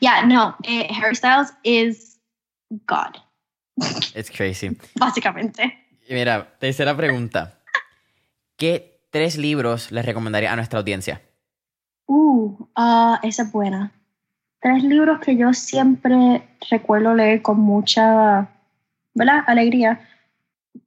Yeah, 0.00 0.24
no, 0.24 0.56
eh, 0.64 0.88
Harry 0.90 1.14
Styles 1.14 1.52
is 1.62 2.18
God, 2.86 3.18
It's 4.14 4.30
crazy. 4.30 4.70
básicamente. 4.98 5.86
Y 6.08 6.14
Mira, 6.14 6.56
tercera 6.58 6.96
pregunta. 6.96 7.58
¿Qué 8.56 9.02
tres 9.10 9.36
libros 9.36 9.92
les 9.92 10.06
recomendaría 10.06 10.50
a 10.50 10.56
nuestra 10.56 10.78
audiencia? 10.78 11.20
Uh, 12.06 12.56
ah, 12.74 13.20
esa 13.22 13.42
es 13.42 13.52
buena. 13.52 13.92
Tres 14.60 14.82
libros 14.82 15.20
que 15.20 15.36
yo 15.36 15.52
siempre 15.52 16.48
recuerdo 16.70 17.14
leer 17.14 17.42
con 17.42 17.60
mucha, 17.60 18.48
¿verdad? 19.14 19.44
Alegría. 19.46 20.00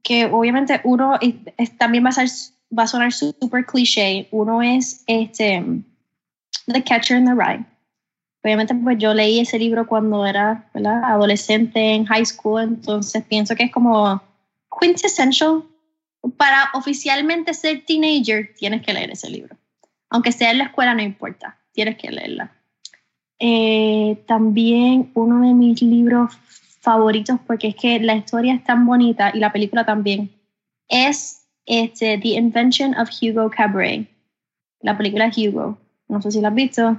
Que 0.04 0.26
obviamente 0.26 0.82
uno 0.84 1.18
es- 1.22 1.36
es- 1.58 1.78
también 1.78 2.04
va 2.06 2.10
a, 2.10 2.14
ser, 2.14 2.30
va 2.78 2.84
a 2.84 2.88
sonar 2.88 3.12
súper 3.12 3.66
cliché. 3.66 4.28
Uno 4.32 4.62
es 4.62 5.04
este, 5.08 5.64
The 6.68 6.84
Catcher 6.84 7.18
in 7.18 7.26
the 7.26 7.34
Rye. 7.34 7.66
Obviamente 8.44 8.74
pues 8.76 8.98
yo 8.98 9.14
leí 9.14 9.40
ese 9.40 9.60
libro 9.60 9.86
cuando 9.86 10.26
era 10.26 10.70
¿verdad? 10.74 11.04
adolescente 11.04 11.94
en 11.94 12.06
high 12.06 12.26
school, 12.26 12.62
entonces 12.64 13.24
pienso 13.26 13.56
que 13.56 13.64
es 13.66 13.72
como 13.72 14.22
quintessential. 14.80 15.64
Para 16.38 16.70
oficialmente 16.74 17.54
ser 17.54 17.84
teenager 17.86 18.54
tienes 18.58 18.82
que 18.84 18.94
leer 18.94 19.12
ese 19.12 19.30
libro 19.30 19.56
aunque 20.12 20.34
sea 20.34 20.52
en 20.52 20.58
la 20.58 20.66
escuela, 20.66 20.94
no 20.94 21.02
importa, 21.02 21.58
tienes 21.72 21.96
que 21.98 22.12
leerla. 22.12 22.52
Eh, 23.40 24.22
también 24.28 25.10
uno 25.16 25.42
de 25.48 25.54
mis 25.54 25.82
libros 25.82 26.38
favoritos, 26.82 27.40
porque 27.48 27.70
es 27.70 27.76
que 27.76 28.00
la 28.00 28.16
historia 28.16 28.54
es 28.54 28.64
tan 28.64 28.86
bonita 28.86 29.32
y 29.34 29.40
la 29.40 29.52
película 29.52 29.86
también, 29.86 30.32
es 30.88 31.48
este, 31.66 32.18
The 32.18 32.30
Invention 32.30 32.96
of 32.96 33.10
Hugo 33.22 33.50
Cabret, 33.50 34.10
la 34.82 34.98
película 34.98 35.32
Hugo. 35.36 35.78
No 36.08 36.22
sé 36.22 36.32
si 36.32 36.42
la 36.42 36.50
has 36.50 36.56
visto. 36.56 36.98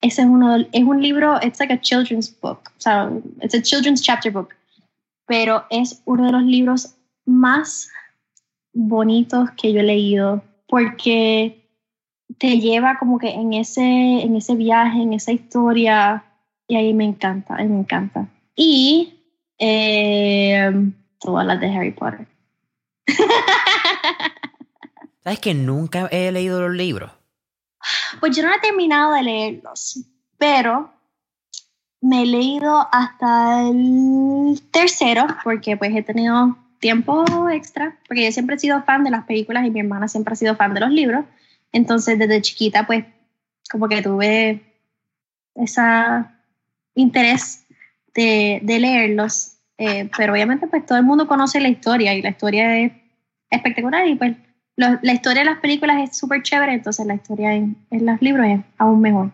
ese 0.00 0.22
es 0.22 0.28
uno, 0.28 0.56
es 0.56 0.84
un 0.84 1.02
libro, 1.02 1.38
it's 1.42 1.60
like 1.60 1.72
a 1.72 1.80
children's 1.80 2.30
book, 2.40 2.70
o 2.76 2.80
sea, 2.80 3.10
it's 3.42 3.54
a 3.54 3.60
children's 3.60 4.00
chapter 4.00 4.32
book, 4.32 4.54
pero 5.26 5.64
es 5.70 6.02
uno 6.06 6.24
de 6.24 6.32
los 6.32 6.42
libros 6.42 6.96
más 7.26 7.90
bonitos 8.72 9.50
que 9.52 9.72
yo 9.72 9.80
he 9.80 9.84
leído 9.84 10.42
porque 10.68 11.68
te 12.38 12.58
lleva 12.58 12.96
como 12.98 13.18
que 13.18 13.28
en 13.28 13.52
ese, 13.52 13.82
en 13.82 14.36
ese 14.36 14.54
viaje, 14.54 15.02
en 15.02 15.12
esa 15.12 15.32
historia, 15.32 16.24
y 16.66 16.76
ahí 16.76 16.94
me 16.94 17.04
encanta, 17.04 17.56
ahí 17.56 17.68
me 17.68 17.80
encanta. 17.80 18.28
Y 18.62 19.24
eh, 19.58 20.70
todas 21.18 21.46
las 21.46 21.58
de 21.60 21.74
Harry 21.74 21.92
Potter. 21.92 22.26
¿Sabes 25.24 25.38
que 25.38 25.54
nunca 25.54 26.08
he 26.08 26.30
leído 26.30 26.60
los 26.60 26.76
libros? 26.76 27.10
Pues 28.20 28.36
yo 28.36 28.42
no 28.42 28.54
he 28.54 28.60
terminado 28.60 29.14
de 29.14 29.22
leerlos, 29.22 30.04
pero 30.36 30.92
me 32.02 32.24
he 32.24 32.26
leído 32.26 32.86
hasta 32.92 33.66
el 33.66 34.60
tercero, 34.70 35.26
porque 35.42 35.78
pues 35.78 35.96
he 35.96 36.02
tenido 36.02 36.58
tiempo 36.80 37.24
extra, 37.48 37.98
porque 38.06 38.26
yo 38.26 38.32
siempre 38.32 38.56
he 38.56 38.58
sido 38.58 38.82
fan 38.82 39.04
de 39.04 39.10
las 39.10 39.24
películas 39.24 39.64
y 39.64 39.70
mi 39.70 39.80
hermana 39.80 40.06
siempre 40.06 40.34
ha 40.34 40.36
sido 40.36 40.54
fan 40.54 40.74
de 40.74 40.80
los 40.80 40.90
libros. 40.90 41.24
Entonces, 41.72 42.18
desde 42.18 42.42
chiquita, 42.42 42.86
pues, 42.86 43.06
como 43.70 43.88
que 43.88 44.02
tuve 44.02 44.62
ese 45.54 45.82
interés 46.94 47.59
de, 48.20 48.60
de 48.62 48.78
leerlos. 48.78 49.52
Eh, 49.78 50.10
pero 50.16 50.32
obviamente, 50.32 50.66
pues, 50.66 50.84
todo 50.84 50.98
el 50.98 51.04
mundo 51.04 51.26
conoce 51.26 51.60
la 51.60 51.68
historia 51.68 52.14
y 52.14 52.22
la 52.22 52.30
historia 52.30 52.78
es 52.78 52.92
espectacular 53.50 54.06
y 54.06 54.14
pues 54.14 54.36
la 54.76 55.12
historia 55.12 55.42
de 55.42 55.50
las 55.50 55.58
películas 55.58 55.98
es 56.08 56.16
súper 56.16 56.42
chévere, 56.42 56.72
entonces 56.72 57.04
la 57.06 57.14
historia 57.14 57.54
en, 57.54 57.76
en, 57.90 58.06
los 58.06 58.22
libros 58.22 58.46
es 58.46 58.60
aún 58.78 59.00
mejor. 59.00 59.30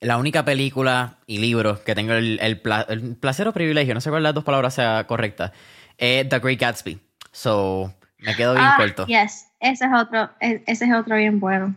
La 0.00 0.18
única 0.18 0.44
película 0.44 1.18
y 1.26 1.38
libro 1.38 1.82
que 1.82 1.94
tengo 1.94 2.12
el, 2.12 2.38
el, 2.40 3.16
placer 3.16 3.48
o 3.48 3.52
privilegio, 3.52 3.92
no 3.92 4.00
sé 4.00 4.10
cuál 4.10 4.22
de 4.22 4.28
las 4.28 4.34
dos 4.34 4.44
palabras 4.44 4.74
sea 4.74 5.04
correcta, 5.08 5.52
es 5.98 6.28
The 6.28 6.38
Great 6.38 6.60
Gatsby. 6.60 7.00
So, 7.32 7.92
me 8.18 8.36
quedo 8.36 8.54
bien 8.54 8.66
ah, 8.66 8.74
corto. 8.76 9.06
Yes, 9.06 9.48
ese 9.58 9.86
es 9.86 9.90
otro, 9.92 10.30
e, 10.40 10.62
ese 10.66 10.84
es 10.84 10.92
otro 10.92 11.16
bien 11.16 11.40
bueno. 11.40 11.74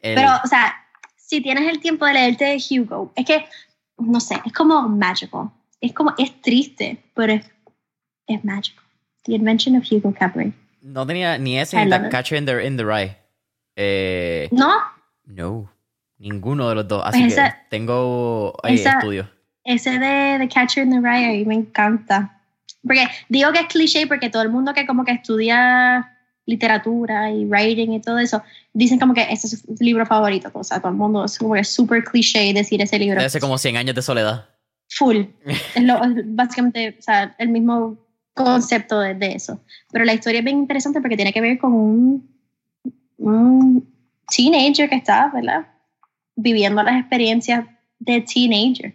Pero, 0.00 0.30
o 0.42 0.46
sea, 0.46 0.74
si 1.16 1.42
tienes 1.42 1.68
el 1.68 1.80
tiempo 1.80 2.06
de 2.06 2.14
leerte 2.14 2.56
Hugo, 2.70 3.12
es 3.14 3.26
que, 3.26 3.44
no 3.98 4.20
sé, 4.20 4.40
es 4.44 4.52
como 4.52 4.88
magical. 4.88 5.50
Es 5.80 5.92
como, 5.92 6.14
es 6.18 6.40
triste, 6.40 7.02
pero 7.14 7.34
es, 7.34 7.50
es 8.26 8.44
magical. 8.44 8.84
The 9.24 9.34
Invention 9.34 9.76
of 9.76 9.84
Hugo 9.90 10.12
Cabret. 10.12 10.52
No 10.80 11.06
tenía 11.06 11.38
ni 11.38 11.58
ese 11.58 11.84
ni 11.84 11.90
The 11.90 12.08
Catcher 12.08 12.38
in 12.38 12.46
the, 12.46 12.66
in 12.66 12.76
the 12.76 12.84
Rye. 12.84 13.16
Eh, 13.76 14.48
¿No? 14.50 14.74
No, 15.24 15.70
ninguno 16.18 16.68
de 16.68 16.74
los 16.76 16.88
dos. 16.88 17.02
Así 17.04 17.20
pues 17.20 17.34
que 17.34 17.54
tengo 17.68 18.56
ahí 18.62 18.74
estudio. 18.74 19.28
Ese 19.64 19.98
de 19.98 20.38
The 20.38 20.48
Catcher 20.48 20.84
in 20.84 20.90
the 20.90 21.00
Rye 21.00 21.26
a 21.26 21.32
mí 21.32 21.44
me 21.44 21.54
encanta. 21.54 22.40
Porque 22.82 23.06
digo 23.28 23.52
que 23.52 23.60
es 23.60 23.66
cliché 23.66 24.06
porque 24.06 24.30
todo 24.30 24.42
el 24.42 24.50
mundo 24.50 24.72
que 24.72 24.86
como 24.86 25.04
que 25.04 25.12
estudia 25.12 26.17
literatura 26.48 27.30
y 27.30 27.44
writing 27.44 27.92
y 27.92 28.00
todo 28.00 28.18
eso, 28.18 28.42
dicen 28.72 28.98
como 28.98 29.12
que 29.12 29.22
ese 29.30 29.46
es 29.46 29.60
su 29.60 29.84
libro 29.84 30.06
favorito. 30.06 30.50
O 30.54 30.64
sea, 30.64 30.80
todo 30.80 30.90
el 30.90 30.96
mundo 30.96 31.24
es 31.24 31.38
como 31.38 31.54
que 31.54 31.62
súper 31.62 32.02
cliché 32.04 32.52
decir 32.54 32.80
ese 32.80 32.98
libro. 32.98 33.20
Debe 33.22 33.40
como 33.40 33.58
100 33.58 33.76
años 33.76 33.94
de 33.94 34.02
soledad. 34.02 34.48
Full. 34.88 35.24
es, 35.74 35.82
lo, 35.82 36.00
básicamente, 36.24 36.96
o 36.98 37.02
sea, 37.02 37.36
el 37.38 37.50
mismo 37.50 37.98
concepto 38.32 38.98
de, 39.00 39.14
de, 39.14 39.34
eso. 39.34 39.60
Pero 39.92 40.04
la 40.04 40.14
historia 40.14 40.38
es 40.38 40.44
bien 40.44 40.58
interesante 40.58 41.00
porque 41.00 41.16
tiene 41.16 41.32
que 41.32 41.40
ver 41.40 41.58
con 41.58 41.74
un, 41.74 42.30
un 43.18 43.94
teenager 44.34 44.88
que 44.88 44.96
está, 44.96 45.30
¿verdad? 45.34 45.68
Viviendo 46.34 46.82
las 46.82 46.98
experiencias 46.98 47.66
de 47.98 48.22
teenager. 48.22 48.94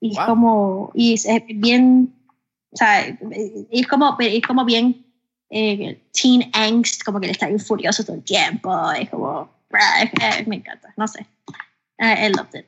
Y 0.00 0.14
como, 0.14 0.90
y 0.94 1.14
es 1.14 1.26
bien 1.46 2.12
o 2.72 2.76
sea, 2.76 3.06
es 3.70 3.86
como, 3.88 4.16
es 4.20 4.42
como 4.42 4.64
bien 4.64 5.04
eh, 5.50 6.00
teen 6.12 6.50
angst, 6.52 7.02
como 7.02 7.20
que 7.20 7.26
le 7.26 7.32
está 7.32 7.48
bien 7.48 7.60
furioso 7.60 8.04
todo 8.04 8.16
el 8.16 8.22
tiempo. 8.22 8.92
Es 8.92 9.10
como, 9.10 9.50
me 10.46 10.56
encanta, 10.56 10.92
no 10.96 11.06
sé. 11.06 11.26
I, 11.98 12.30
loved 12.30 12.54
it. 12.54 12.66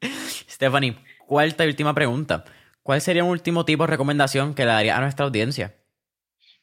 Stephanie, 0.48 0.96
cuarta 1.26 1.64
y 1.64 1.68
última 1.68 1.94
pregunta. 1.94 2.44
¿Cuál 2.82 3.00
sería 3.00 3.24
un 3.24 3.30
último 3.30 3.64
tipo 3.64 3.82
de 3.82 3.88
recomendación 3.88 4.54
que 4.54 4.64
le 4.64 4.72
daría 4.72 4.96
a 4.96 5.00
nuestra 5.00 5.26
audiencia? 5.26 5.74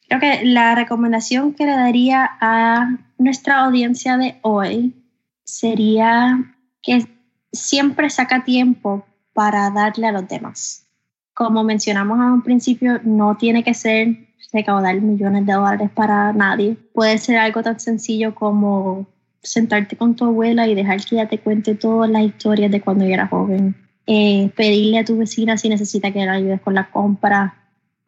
Creo 0.08 0.20
que 0.20 0.44
la 0.44 0.74
recomendación 0.74 1.52
que 1.52 1.66
le 1.66 1.72
daría 1.72 2.38
a 2.40 2.96
nuestra 3.18 3.64
audiencia 3.64 4.16
de 4.16 4.38
hoy 4.42 4.94
sería 5.44 6.38
que 6.82 7.06
siempre 7.52 8.08
saca 8.08 8.44
tiempo 8.44 9.06
para 9.32 9.70
darle 9.70 10.06
a 10.06 10.12
los 10.12 10.26
demás 10.26 10.86
como 11.36 11.62
mencionamos 11.64 12.18
a 12.18 12.32
un 12.32 12.40
principio, 12.40 12.98
no 13.04 13.36
tiene 13.36 13.62
que 13.62 13.74
ser 13.74 14.16
recaudar 14.56 15.00
millones 15.00 15.46
de 15.46 15.52
dólares 15.52 15.90
para 15.94 16.32
nadie. 16.32 16.76
Puede 16.92 17.18
ser 17.18 17.36
algo 17.36 17.62
tan 17.62 17.78
sencillo 17.78 18.34
como 18.34 19.06
sentarte 19.42 19.96
con 19.96 20.16
tu 20.16 20.24
abuela 20.24 20.66
y 20.66 20.74
dejar 20.74 21.04
que 21.04 21.16
ella 21.16 21.28
te 21.28 21.38
cuente 21.38 21.74
todas 21.74 22.10
las 22.10 22.22
historias 22.24 22.70
de 22.70 22.80
cuando 22.80 23.04
ella 23.04 23.14
era 23.14 23.26
joven. 23.28 23.76
Eh, 24.06 24.50
pedirle 24.56 24.98
a 24.98 25.04
tu 25.04 25.16
vecina 25.16 25.56
si 25.56 25.68
necesita 25.68 26.10
que 26.10 26.20
le 26.20 26.30
ayudes 26.30 26.60
con 26.60 26.74
la 26.74 26.90
compra. 26.90 27.54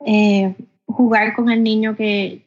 Eh, 0.04 0.54
jugar 0.86 1.34
con 1.34 1.50
el 1.50 1.62
niño 1.62 1.96
que, 1.96 2.46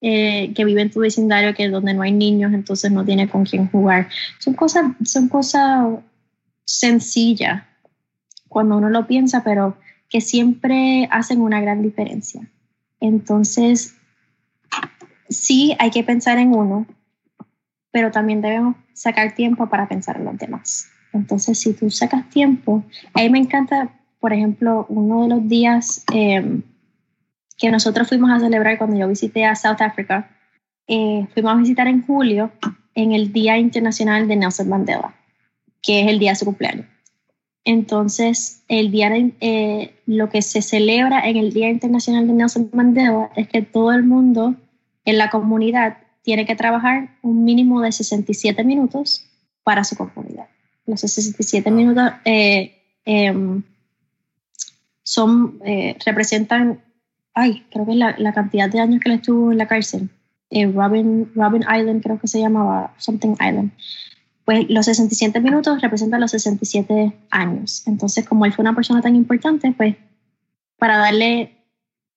eh, 0.00 0.52
que 0.54 0.64
vive 0.64 0.82
en 0.82 0.90
tu 0.90 1.00
vecindario, 1.00 1.54
que 1.54 1.68
donde 1.68 1.94
no 1.94 2.02
hay 2.02 2.12
niños, 2.12 2.52
entonces 2.52 2.90
no 2.90 3.04
tiene 3.04 3.28
con 3.28 3.44
quién 3.44 3.70
jugar. 3.70 4.08
Son 4.38 4.54
cosas, 4.54 4.84
son 5.04 5.28
cosas 5.28 5.86
sencillas 6.64 7.62
cuando 8.48 8.76
uno 8.76 8.90
lo 8.90 9.06
piensa, 9.06 9.42
pero 9.44 9.76
que 10.08 10.20
siempre 10.20 11.08
hacen 11.10 11.40
una 11.40 11.60
gran 11.60 11.82
diferencia. 11.82 12.48
Entonces, 13.00 13.96
sí 15.28 15.76
hay 15.78 15.90
que 15.90 16.04
pensar 16.04 16.38
en 16.38 16.54
uno, 16.54 16.86
pero 17.90 18.10
también 18.10 18.40
debemos 18.40 18.76
sacar 18.92 19.34
tiempo 19.34 19.68
para 19.68 19.88
pensar 19.88 20.16
en 20.16 20.24
los 20.24 20.38
demás. 20.38 20.88
Entonces, 21.12 21.58
si 21.58 21.72
tú 21.72 21.90
sacas 21.90 22.28
tiempo, 22.28 22.84
a 23.14 23.22
mí 23.22 23.30
me 23.30 23.38
encanta, 23.38 23.90
por 24.20 24.32
ejemplo, 24.32 24.86
uno 24.88 25.22
de 25.22 25.28
los 25.28 25.48
días 25.48 26.04
em, 26.12 26.62
que 27.56 27.70
nosotros 27.70 28.08
fuimos 28.08 28.30
a 28.30 28.40
celebrar 28.40 28.78
cuando 28.78 28.98
yo 28.98 29.08
visité 29.08 29.44
a 29.44 29.54
South 29.54 29.80
Africa, 29.80 30.30
eh, 30.86 31.26
fuimos 31.34 31.52
a 31.52 31.56
visitar 31.56 31.88
en 31.88 32.06
julio 32.06 32.52
en 32.94 33.12
el 33.12 33.32
Día 33.32 33.58
Internacional 33.58 34.26
de 34.26 34.36
Nelson 34.36 34.68
Mandela, 34.68 35.14
que 35.82 36.02
es 36.02 36.08
el 36.08 36.18
día 36.18 36.32
de 36.32 36.36
su 36.36 36.44
cumpleaños. 36.44 36.86
Entonces, 37.68 38.62
el 38.68 38.90
día 38.90 39.12
eh, 39.14 39.94
lo 40.06 40.30
que 40.30 40.40
se 40.40 40.62
celebra 40.62 41.28
en 41.28 41.36
el 41.36 41.52
Día 41.52 41.68
Internacional 41.68 42.26
de 42.26 42.32
Nelson 42.32 42.70
Mandela 42.72 43.30
es 43.36 43.46
que 43.46 43.60
todo 43.60 43.92
el 43.92 44.04
mundo 44.04 44.54
en 45.04 45.18
la 45.18 45.28
comunidad 45.28 45.98
tiene 46.22 46.46
que 46.46 46.56
trabajar 46.56 47.10
un 47.20 47.44
mínimo 47.44 47.82
de 47.82 47.92
67 47.92 48.64
minutos 48.64 49.26
para 49.64 49.84
su 49.84 49.96
comunidad. 49.96 50.46
Los 50.86 51.02
67 51.02 51.70
minutos 51.70 52.10
eh, 52.24 52.72
em, 53.04 53.62
son, 55.02 55.60
eh, 55.62 55.94
representan, 56.06 56.80
ay, 57.34 57.66
creo 57.70 57.84
que 57.84 57.92
es 57.92 57.98
la, 57.98 58.32
cantidad 58.32 58.70
de 58.70 58.80
años 58.80 59.02
que 59.02 59.10
él 59.10 59.16
estuvo 59.16 59.52
en 59.52 59.58
la 59.58 59.68
cárcel. 59.68 60.08
Robin, 60.50 61.30
Robin 61.34 61.60
Island 61.64 62.02
creo 62.02 62.18
que 62.18 62.28
se 62.28 62.40
llamaba, 62.40 62.94
something 62.96 63.32
Island 63.32 63.72
pues 64.48 64.64
los 64.70 64.86
67 64.86 65.40
minutos 65.40 65.82
representan 65.82 66.22
los 66.22 66.30
67 66.30 67.12
años. 67.28 67.86
Entonces, 67.86 68.26
como 68.26 68.46
él 68.46 68.54
fue 68.54 68.62
una 68.62 68.74
persona 68.74 69.02
tan 69.02 69.14
importante, 69.14 69.74
pues 69.76 69.94
para 70.78 70.96
darle, 70.96 71.66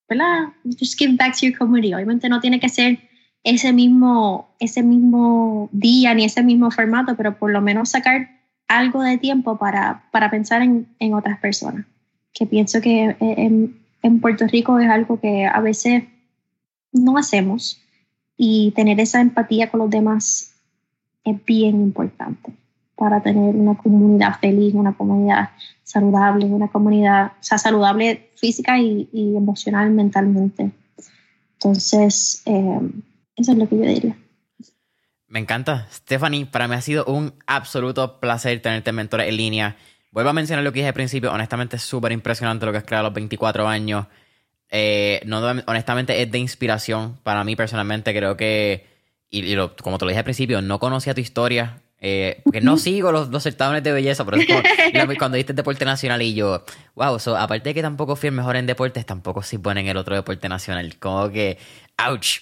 ¿verdad? 0.07 0.53
Just 0.79 0.97
give 0.97 1.17
back 1.17 1.37
to 1.37 1.47
your 1.47 1.57
community. 1.57 1.93
Obviamente 1.93 2.29
no 2.29 2.39
tiene 2.39 2.61
que 2.61 2.69
ser 2.69 2.99
ese 3.43 3.73
mismo, 3.73 4.55
ese 4.61 4.81
mismo 4.81 5.67
día 5.73 6.13
ni 6.13 6.23
ese 6.23 6.41
mismo 6.41 6.71
formato, 6.71 7.17
pero 7.17 7.37
por 7.37 7.51
lo 7.51 7.59
menos 7.59 7.89
sacar 7.89 8.29
algo 8.69 9.03
de 9.03 9.17
tiempo 9.17 9.57
para, 9.57 10.05
para 10.13 10.31
pensar 10.31 10.61
en, 10.61 10.87
en, 10.99 11.13
otras 11.13 11.37
personas. 11.37 11.85
Que 12.33 12.45
pienso 12.45 12.79
que 12.79 13.13
en, 13.19 13.77
en 14.03 14.21
Puerto 14.21 14.47
Rico 14.47 14.79
es 14.79 14.89
algo 14.89 15.19
que 15.19 15.47
a 15.47 15.59
veces 15.59 16.05
no 16.93 17.17
hacemos 17.17 17.81
y 18.37 18.71
tener 18.71 19.01
esa 19.01 19.19
empatía 19.19 19.69
con 19.69 19.81
los 19.81 19.89
demás 19.89 20.50
es 21.23 21.45
bien 21.45 21.81
importante 21.81 22.53
para 22.95 23.21
tener 23.21 23.55
una 23.55 23.75
comunidad 23.75 24.39
feliz, 24.39 24.73
una 24.75 24.93
comunidad 24.93 25.49
saludable, 25.83 26.45
una 26.45 26.67
comunidad, 26.67 27.33
o 27.39 27.43
sea, 27.43 27.57
saludable 27.57 28.29
física 28.35 28.79
y, 28.79 29.09
emocional, 29.13 29.89
mentalmente. 29.91 30.71
Entonces, 31.53 32.43
eh, 32.45 32.79
eso 33.35 33.51
es 33.51 33.57
lo 33.57 33.67
que 33.67 33.77
yo 33.77 33.83
diría. 33.83 34.15
Me 35.27 35.39
encanta. 35.39 35.87
Stephanie, 35.91 36.45
para 36.45 36.67
mí 36.67 36.75
ha 36.75 36.81
sido 36.81 37.05
un 37.05 37.33
absoluto 37.47 38.19
placer 38.19 38.61
tenerte 38.61 38.91
mentora 38.91 39.25
en 39.25 39.37
línea. 39.37 39.77
Vuelvo 40.11 40.29
a 40.29 40.33
mencionar 40.33 40.63
lo 40.63 40.71
que 40.71 40.79
dije 40.79 40.89
al 40.89 40.93
principio. 40.93 41.31
Honestamente, 41.31 41.77
es 41.77 41.83
súper 41.83 42.11
impresionante 42.11 42.65
lo 42.65 42.71
que 42.71 42.79
has 42.79 42.83
creado 42.83 43.07
a 43.07 43.09
los 43.09 43.15
24 43.15 43.67
años. 43.67 44.07
Eh, 44.69 45.21
no, 45.25 45.39
honestamente, 45.65 46.21
es 46.21 46.29
de 46.29 46.37
inspiración 46.37 47.17
para 47.23 47.43
mí 47.43 47.55
personalmente. 47.55 48.13
Creo 48.13 48.37
que 48.37 48.90
y, 49.31 49.55
como 49.81 49.97
te 49.97 50.05
lo 50.05 50.09
dije 50.09 50.19
al 50.19 50.25
principio, 50.25 50.61
no 50.61 50.79
conocía 50.79 51.15
tu 51.15 51.21
historia. 51.21 51.81
Eh, 52.03 52.41
porque 52.43 52.61
no 52.61 52.77
sigo 52.77 53.11
los, 53.11 53.29
los, 53.29 53.43
certámenes 53.43 53.83
de 53.83 53.91
belleza, 53.91 54.25
pero 54.25 54.37
cuando 55.19 55.37
diste 55.37 55.53
deporte 55.53 55.85
nacional 55.85 56.19
y 56.23 56.33
yo, 56.33 56.65
wow, 56.95 57.19
so, 57.19 57.37
aparte 57.37 57.69
de 57.69 57.75
que 57.75 57.83
tampoco 57.83 58.15
fui 58.15 58.29
el 58.29 58.33
mejor 58.33 58.55
en 58.55 58.65
deportes, 58.65 59.05
tampoco 59.05 59.43
soy 59.43 59.59
bueno 59.59 59.81
en 59.81 59.87
el 59.87 59.97
otro 59.97 60.15
deporte 60.15 60.49
nacional. 60.49 60.97
Como 60.97 61.29
que, 61.29 61.59
ouch. 62.03 62.39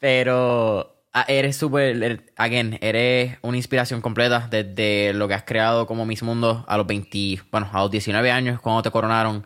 Pero 0.00 0.96
ah, 1.12 1.26
eres 1.28 1.56
súper, 1.56 2.24
again, 2.36 2.78
eres 2.80 3.36
una 3.42 3.58
inspiración 3.58 4.00
completa 4.00 4.48
desde 4.50 5.12
lo 5.12 5.28
que 5.28 5.34
has 5.34 5.44
creado 5.44 5.86
como 5.86 6.06
Miss 6.06 6.22
Mundo 6.22 6.64
a 6.66 6.76
los 6.78 6.86
20, 6.86 7.42
bueno, 7.52 7.68
a 7.70 7.80
los 7.80 7.90
19 7.90 8.30
años 8.30 8.60
cuando 8.60 8.82
te 8.82 8.90
coronaron. 8.90 9.44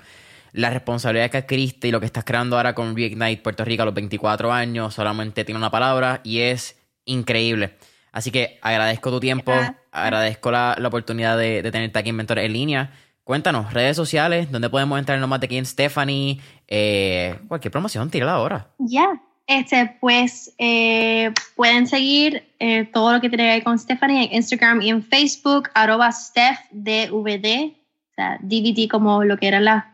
La 0.52 0.70
responsabilidad 0.70 1.30
que 1.30 1.38
adquiriste 1.38 1.88
y 1.88 1.90
lo 1.90 2.00
que 2.00 2.06
estás 2.06 2.24
creando 2.24 2.56
ahora 2.56 2.74
con 2.74 2.96
Reignite 2.96 3.42
Puerto 3.42 3.64
Rico 3.64 3.82
a 3.82 3.86
los 3.86 3.94
24 3.94 4.52
años 4.52 4.94
solamente 4.94 5.44
tiene 5.44 5.58
una 5.58 5.70
palabra 5.70 6.20
y 6.24 6.40
es 6.40 6.76
increíble. 7.04 7.76
Así 8.12 8.30
que 8.30 8.58
agradezco 8.62 9.10
tu 9.10 9.20
tiempo, 9.20 9.52
agradezco 9.92 10.50
la, 10.50 10.76
oportunidad 10.84 11.38
de, 11.38 11.62
tenerte 11.70 11.98
aquí 11.98 12.10
en 12.10 12.16
Mentor 12.16 12.40
en 12.40 12.52
línea. 12.52 12.92
Cuéntanos, 13.22 13.72
redes 13.72 13.96
sociales, 13.96 14.50
¿dónde 14.50 14.68
podemos 14.68 14.98
entrar 14.98 15.22
en 15.22 15.28
más 15.28 15.40
de 15.40 15.46
quién 15.46 15.64
Stephanie? 15.64 16.40
Eh, 16.66 17.38
cualquier 17.46 17.70
promoción, 17.70 18.10
tírala 18.10 18.32
ahora. 18.32 18.66
Ya, 18.78 19.20
este, 19.46 19.96
pues 20.00 20.52
eh, 20.58 21.32
pueden 21.54 21.86
seguir 21.86 22.44
eh, 22.58 22.84
todo 22.92 23.12
lo 23.12 23.20
que 23.20 23.28
tiene 23.28 23.44
que 23.44 23.50
ver 23.50 23.62
con 23.62 23.78
Stephanie 23.78 24.24
en 24.24 24.34
Instagram 24.34 24.82
y 24.82 24.90
en 24.90 25.04
Facebook, 25.04 25.68
arroba 25.74 26.10
StephDVD, 26.10 27.72
o 27.72 28.14
sea, 28.14 28.38
DVD 28.40 28.88
como 28.88 29.22
lo 29.22 29.36
que 29.36 29.48
eran 29.48 29.64
las 29.64 29.84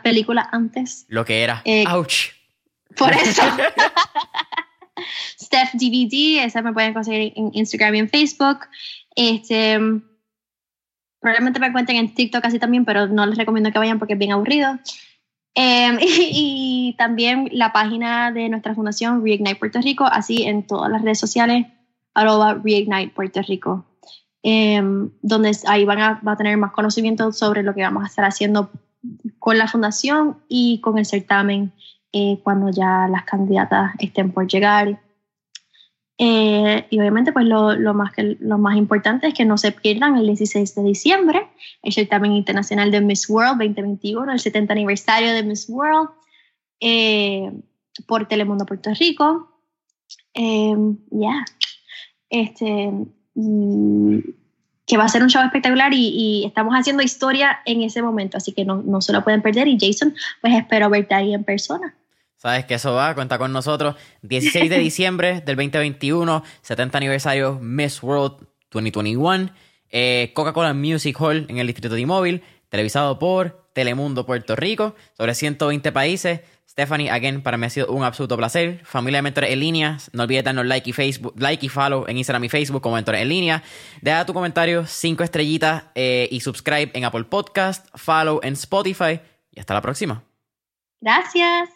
películas 0.00 0.48
antes. 0.52 1.06
Lo 1.08 1.24
que 1.24 1.42
era. 1.42 1.62
¡Ouch! 1.90 2.30
Por 2.96 3.12
eso. 3.22 3.42
Steph 5.40 5.74
DVD, 5.74 6.44
esa 6.44 6.62
me 6.62 6.72
pueden 6.72 6.94
conseguir 6.94 7.32
en 7.36 7.50
Instagram 7.52 7.94
y 7.94 7.98
en 8.00 8.08
Facebook. 8.08 8.60
Este, 9.14 9.78
probablemente 11.20 11.60
me 11.60 11.66
encuentren 11.66 11.98
en 11.98 12.14
TikTok 12.14 12.44
así 12.44 12.58
también, 12.58 12.84
pero 12.84 13.06
no 13.06 13.26
les 13.26 13.38
recomiendo 13.38 13.70
que 13.70 13.78
vayan 13.78 13.98
porque 13.98 14.14
es 14.14 14.18
bien 14.18 14.32
aburrido. 14.32 14.78
Em, 15.54 15.98
y, 16.00 16.94
también 16.98 17.48
la 17.52 17.72
página 17.72 18.30
de 18.30 18.48
nuestra 18.48 18.74
fundación 18.74 19.24
Reignite 19.24 19.56
Puerto 19.56 19.80
Rico, 19.80 20.04
así 20.04 20.44
en 20.44 20.66
todas 20.66 20.90
las 20.90 21.02
redes 21.02 21.18
sociales, 21.18 21.66
arroba 22.14 22.54
Reignite 22.54 23.12
Puerto 23.14 23.42
Rico, 23.42 23.86
em, 24.42 25.10
donde 25.22 25.52
ahí 25.66 25.84
van 25.84 26.00
a, 26.00 26.20
va 26.26 26.32
a 26.32 26.36
tener 26.36 26.56
más 26.56 26.72
conocimiento 26.72 27.32
sobre 27.32 27.62
lo 27.62 27.74
que 27.74 27.82
vamos 27.82 28.04
a 28.04 28.06
estar 28.06 28.24
haciendo 28.24 28.70
con 29.38 29.58
la 29.58 29.68
fundación 29.68 30.38
y 30.48 30.80
con 30.80 30.98
el 30.98 31.06
certamen 31.06 31.72
eh, 32.12 32.40
cuando 32.42 32.70
ya 32.70 33.08
las 33.08 33.24
candidatas 33.24 33.92
estén 33.98 34.32
por 34.32 34.46
llegar. 34.48 35.02
Eh, 36.18 36.86
y 36.88 36.98
obviamente, 36.98 37.32
pues 37.32 37.44
lo, 37.44 37.74
lo, 37.74 37.92
más 37.92 38.12
que, 38.12 38.36
lo 38.40 38.56
más 38.56 38.76
importante 38.76 39.26
es 39.26 39.34
que 39.34 39.44
no 39.44 39.58
se 39.58 39.72
pierdan 39.72 40.16
el 40.16 40.26
16 40.26 40.74
de 40.74 40.82
diciembre, 40.82 41.48
el 41.82 41.92
certamen 41.92 42.32
internacional 42.32 42.90
de 42.90 43.02
Miss 43.02 43.28
World 43.28 43.58
2021, 43.58 44.32
el 44.32 44.40
70 44.40 44.72
aniversario 44.72 45.32
de 45.34 45.42
Miss 45.42 45.68
World, 45.68 46.08
eh, 46.80 47.52
por 48.06 48.26
Telemundo 48.28 48.64
Puerto 48.64 48.90
Rico. 48.94 49.52
ya, 50.34 51.44
este, 52.30 52.92
que 54.86 54.96
va 54.96 55.04
a 55.04 55.08
ser 55.08 55.22
un 55.22 55.28
show 55.28 55.42
espectacular 55.42 55.92
y, 55.92 56.08
y, 56.08 56.46
estamos 56.46 56.74
haciendo 56.74 57.02
historia 57.02 57.60
en 57.66 57.82
ese 57.82 58.02
momento, 58.02 58.36
así 58.36 58.52
que 58.52 58.64
no, 58.64 58.82
no 58.82 59.00
se 59.00 59.12
lo 59.12 59.24
pueden 59.24 59.42
perder. 59.42 59.66
Y 59.68 59.76
Jason, 59.80 60.14
pues 60.40 60.54
espero 60.54 60.88
verte 60.88 61.14
ahí 61.14 61.34
en 61.34 61.44
persona. 61.44 61.94
Sabes 62.36 62.64
que 62.66 62.74
eso 62.74 62.92
va, 62.92 63.14
cuenta 63.14 63.38
con 63.38 63.52
nosotros. 63.52 63.96
16 64.22 64.70
de 64.70 64.78
diciembre 64.78 65.40
del 65.40 65.56
2021, 65.56 66.44
70 66.62 66.98
aniversario 66.98 67.58
Miss 67.60 68.02
World 68.02 68.46
2021. 68.70 69.50
Eh, 69.90 70.30
Coca-Cola 70.34 70.74
Music 70.74 71.16
Hall 71.20 71.46
en 71.48 71.58
el 71.58 71.66
distrito 71.66 71.94
de 71.94 72.00
Imóvil, 72.00 72.42
televisado 72.68 73.18
por 73.18 73.65
Telemundo 73.76 74.24
Puerto 74.24 74.56
Rico, 74.56 74.94
sobre 75.12 75.34
120 75.34 75.92
países. 75.92 76.40
Stephanie, 76.66 77.10
again, 77.10 77.42
para 77.42 77.58
mí 77.58 77.66
ha 77.66 77.70
sido 77.70 77.88
un 77.88 78.04
absoluto 78.04 78.34
placer. 78.34 78.80
Familia 78.86 79.18
de 79.18 79.22
Mentores 79.22 79.50
en 79.50 79.60
línea, 79.60 79.98
no 80.14 80.22
olvides 80.22 80.44
darnos 80.44 80.64
like 80.64 80.88
y 80.88 80.94
Facebook, 80.94 81.34
like 81.36 81.66
y 81.66 81.68
follow 81.68 82.06
en 82.08 82.16
Instagram 82.16 82.44
y 82.44 82.48
Facebook 82.48 82.80
como 82.80 82.94
Mentores 82.94 83.20
en 83.20 83.28
línea. 83.28 83.62
Deja 84.00 84.24
tu 84.24 84.32
comentario, 84.32 84.86
5 84.86 85.22
estrellitas 85.22 85.84
eh, 85.94 86.26
y 86.30 86.40
subscribe 86.40 86.90
en 86.94 87.04
Apple 87.04 87.24
Podcast, 87.24 87.86
follow 87.94 88.40
en 88.42 88.54
Spotify 88.54 89.20
y 89.50 89.60
hasta 89.60 89.74
la 89.74 89.82
próxima. 89.82 90.24
Gracias. 91.02 91.75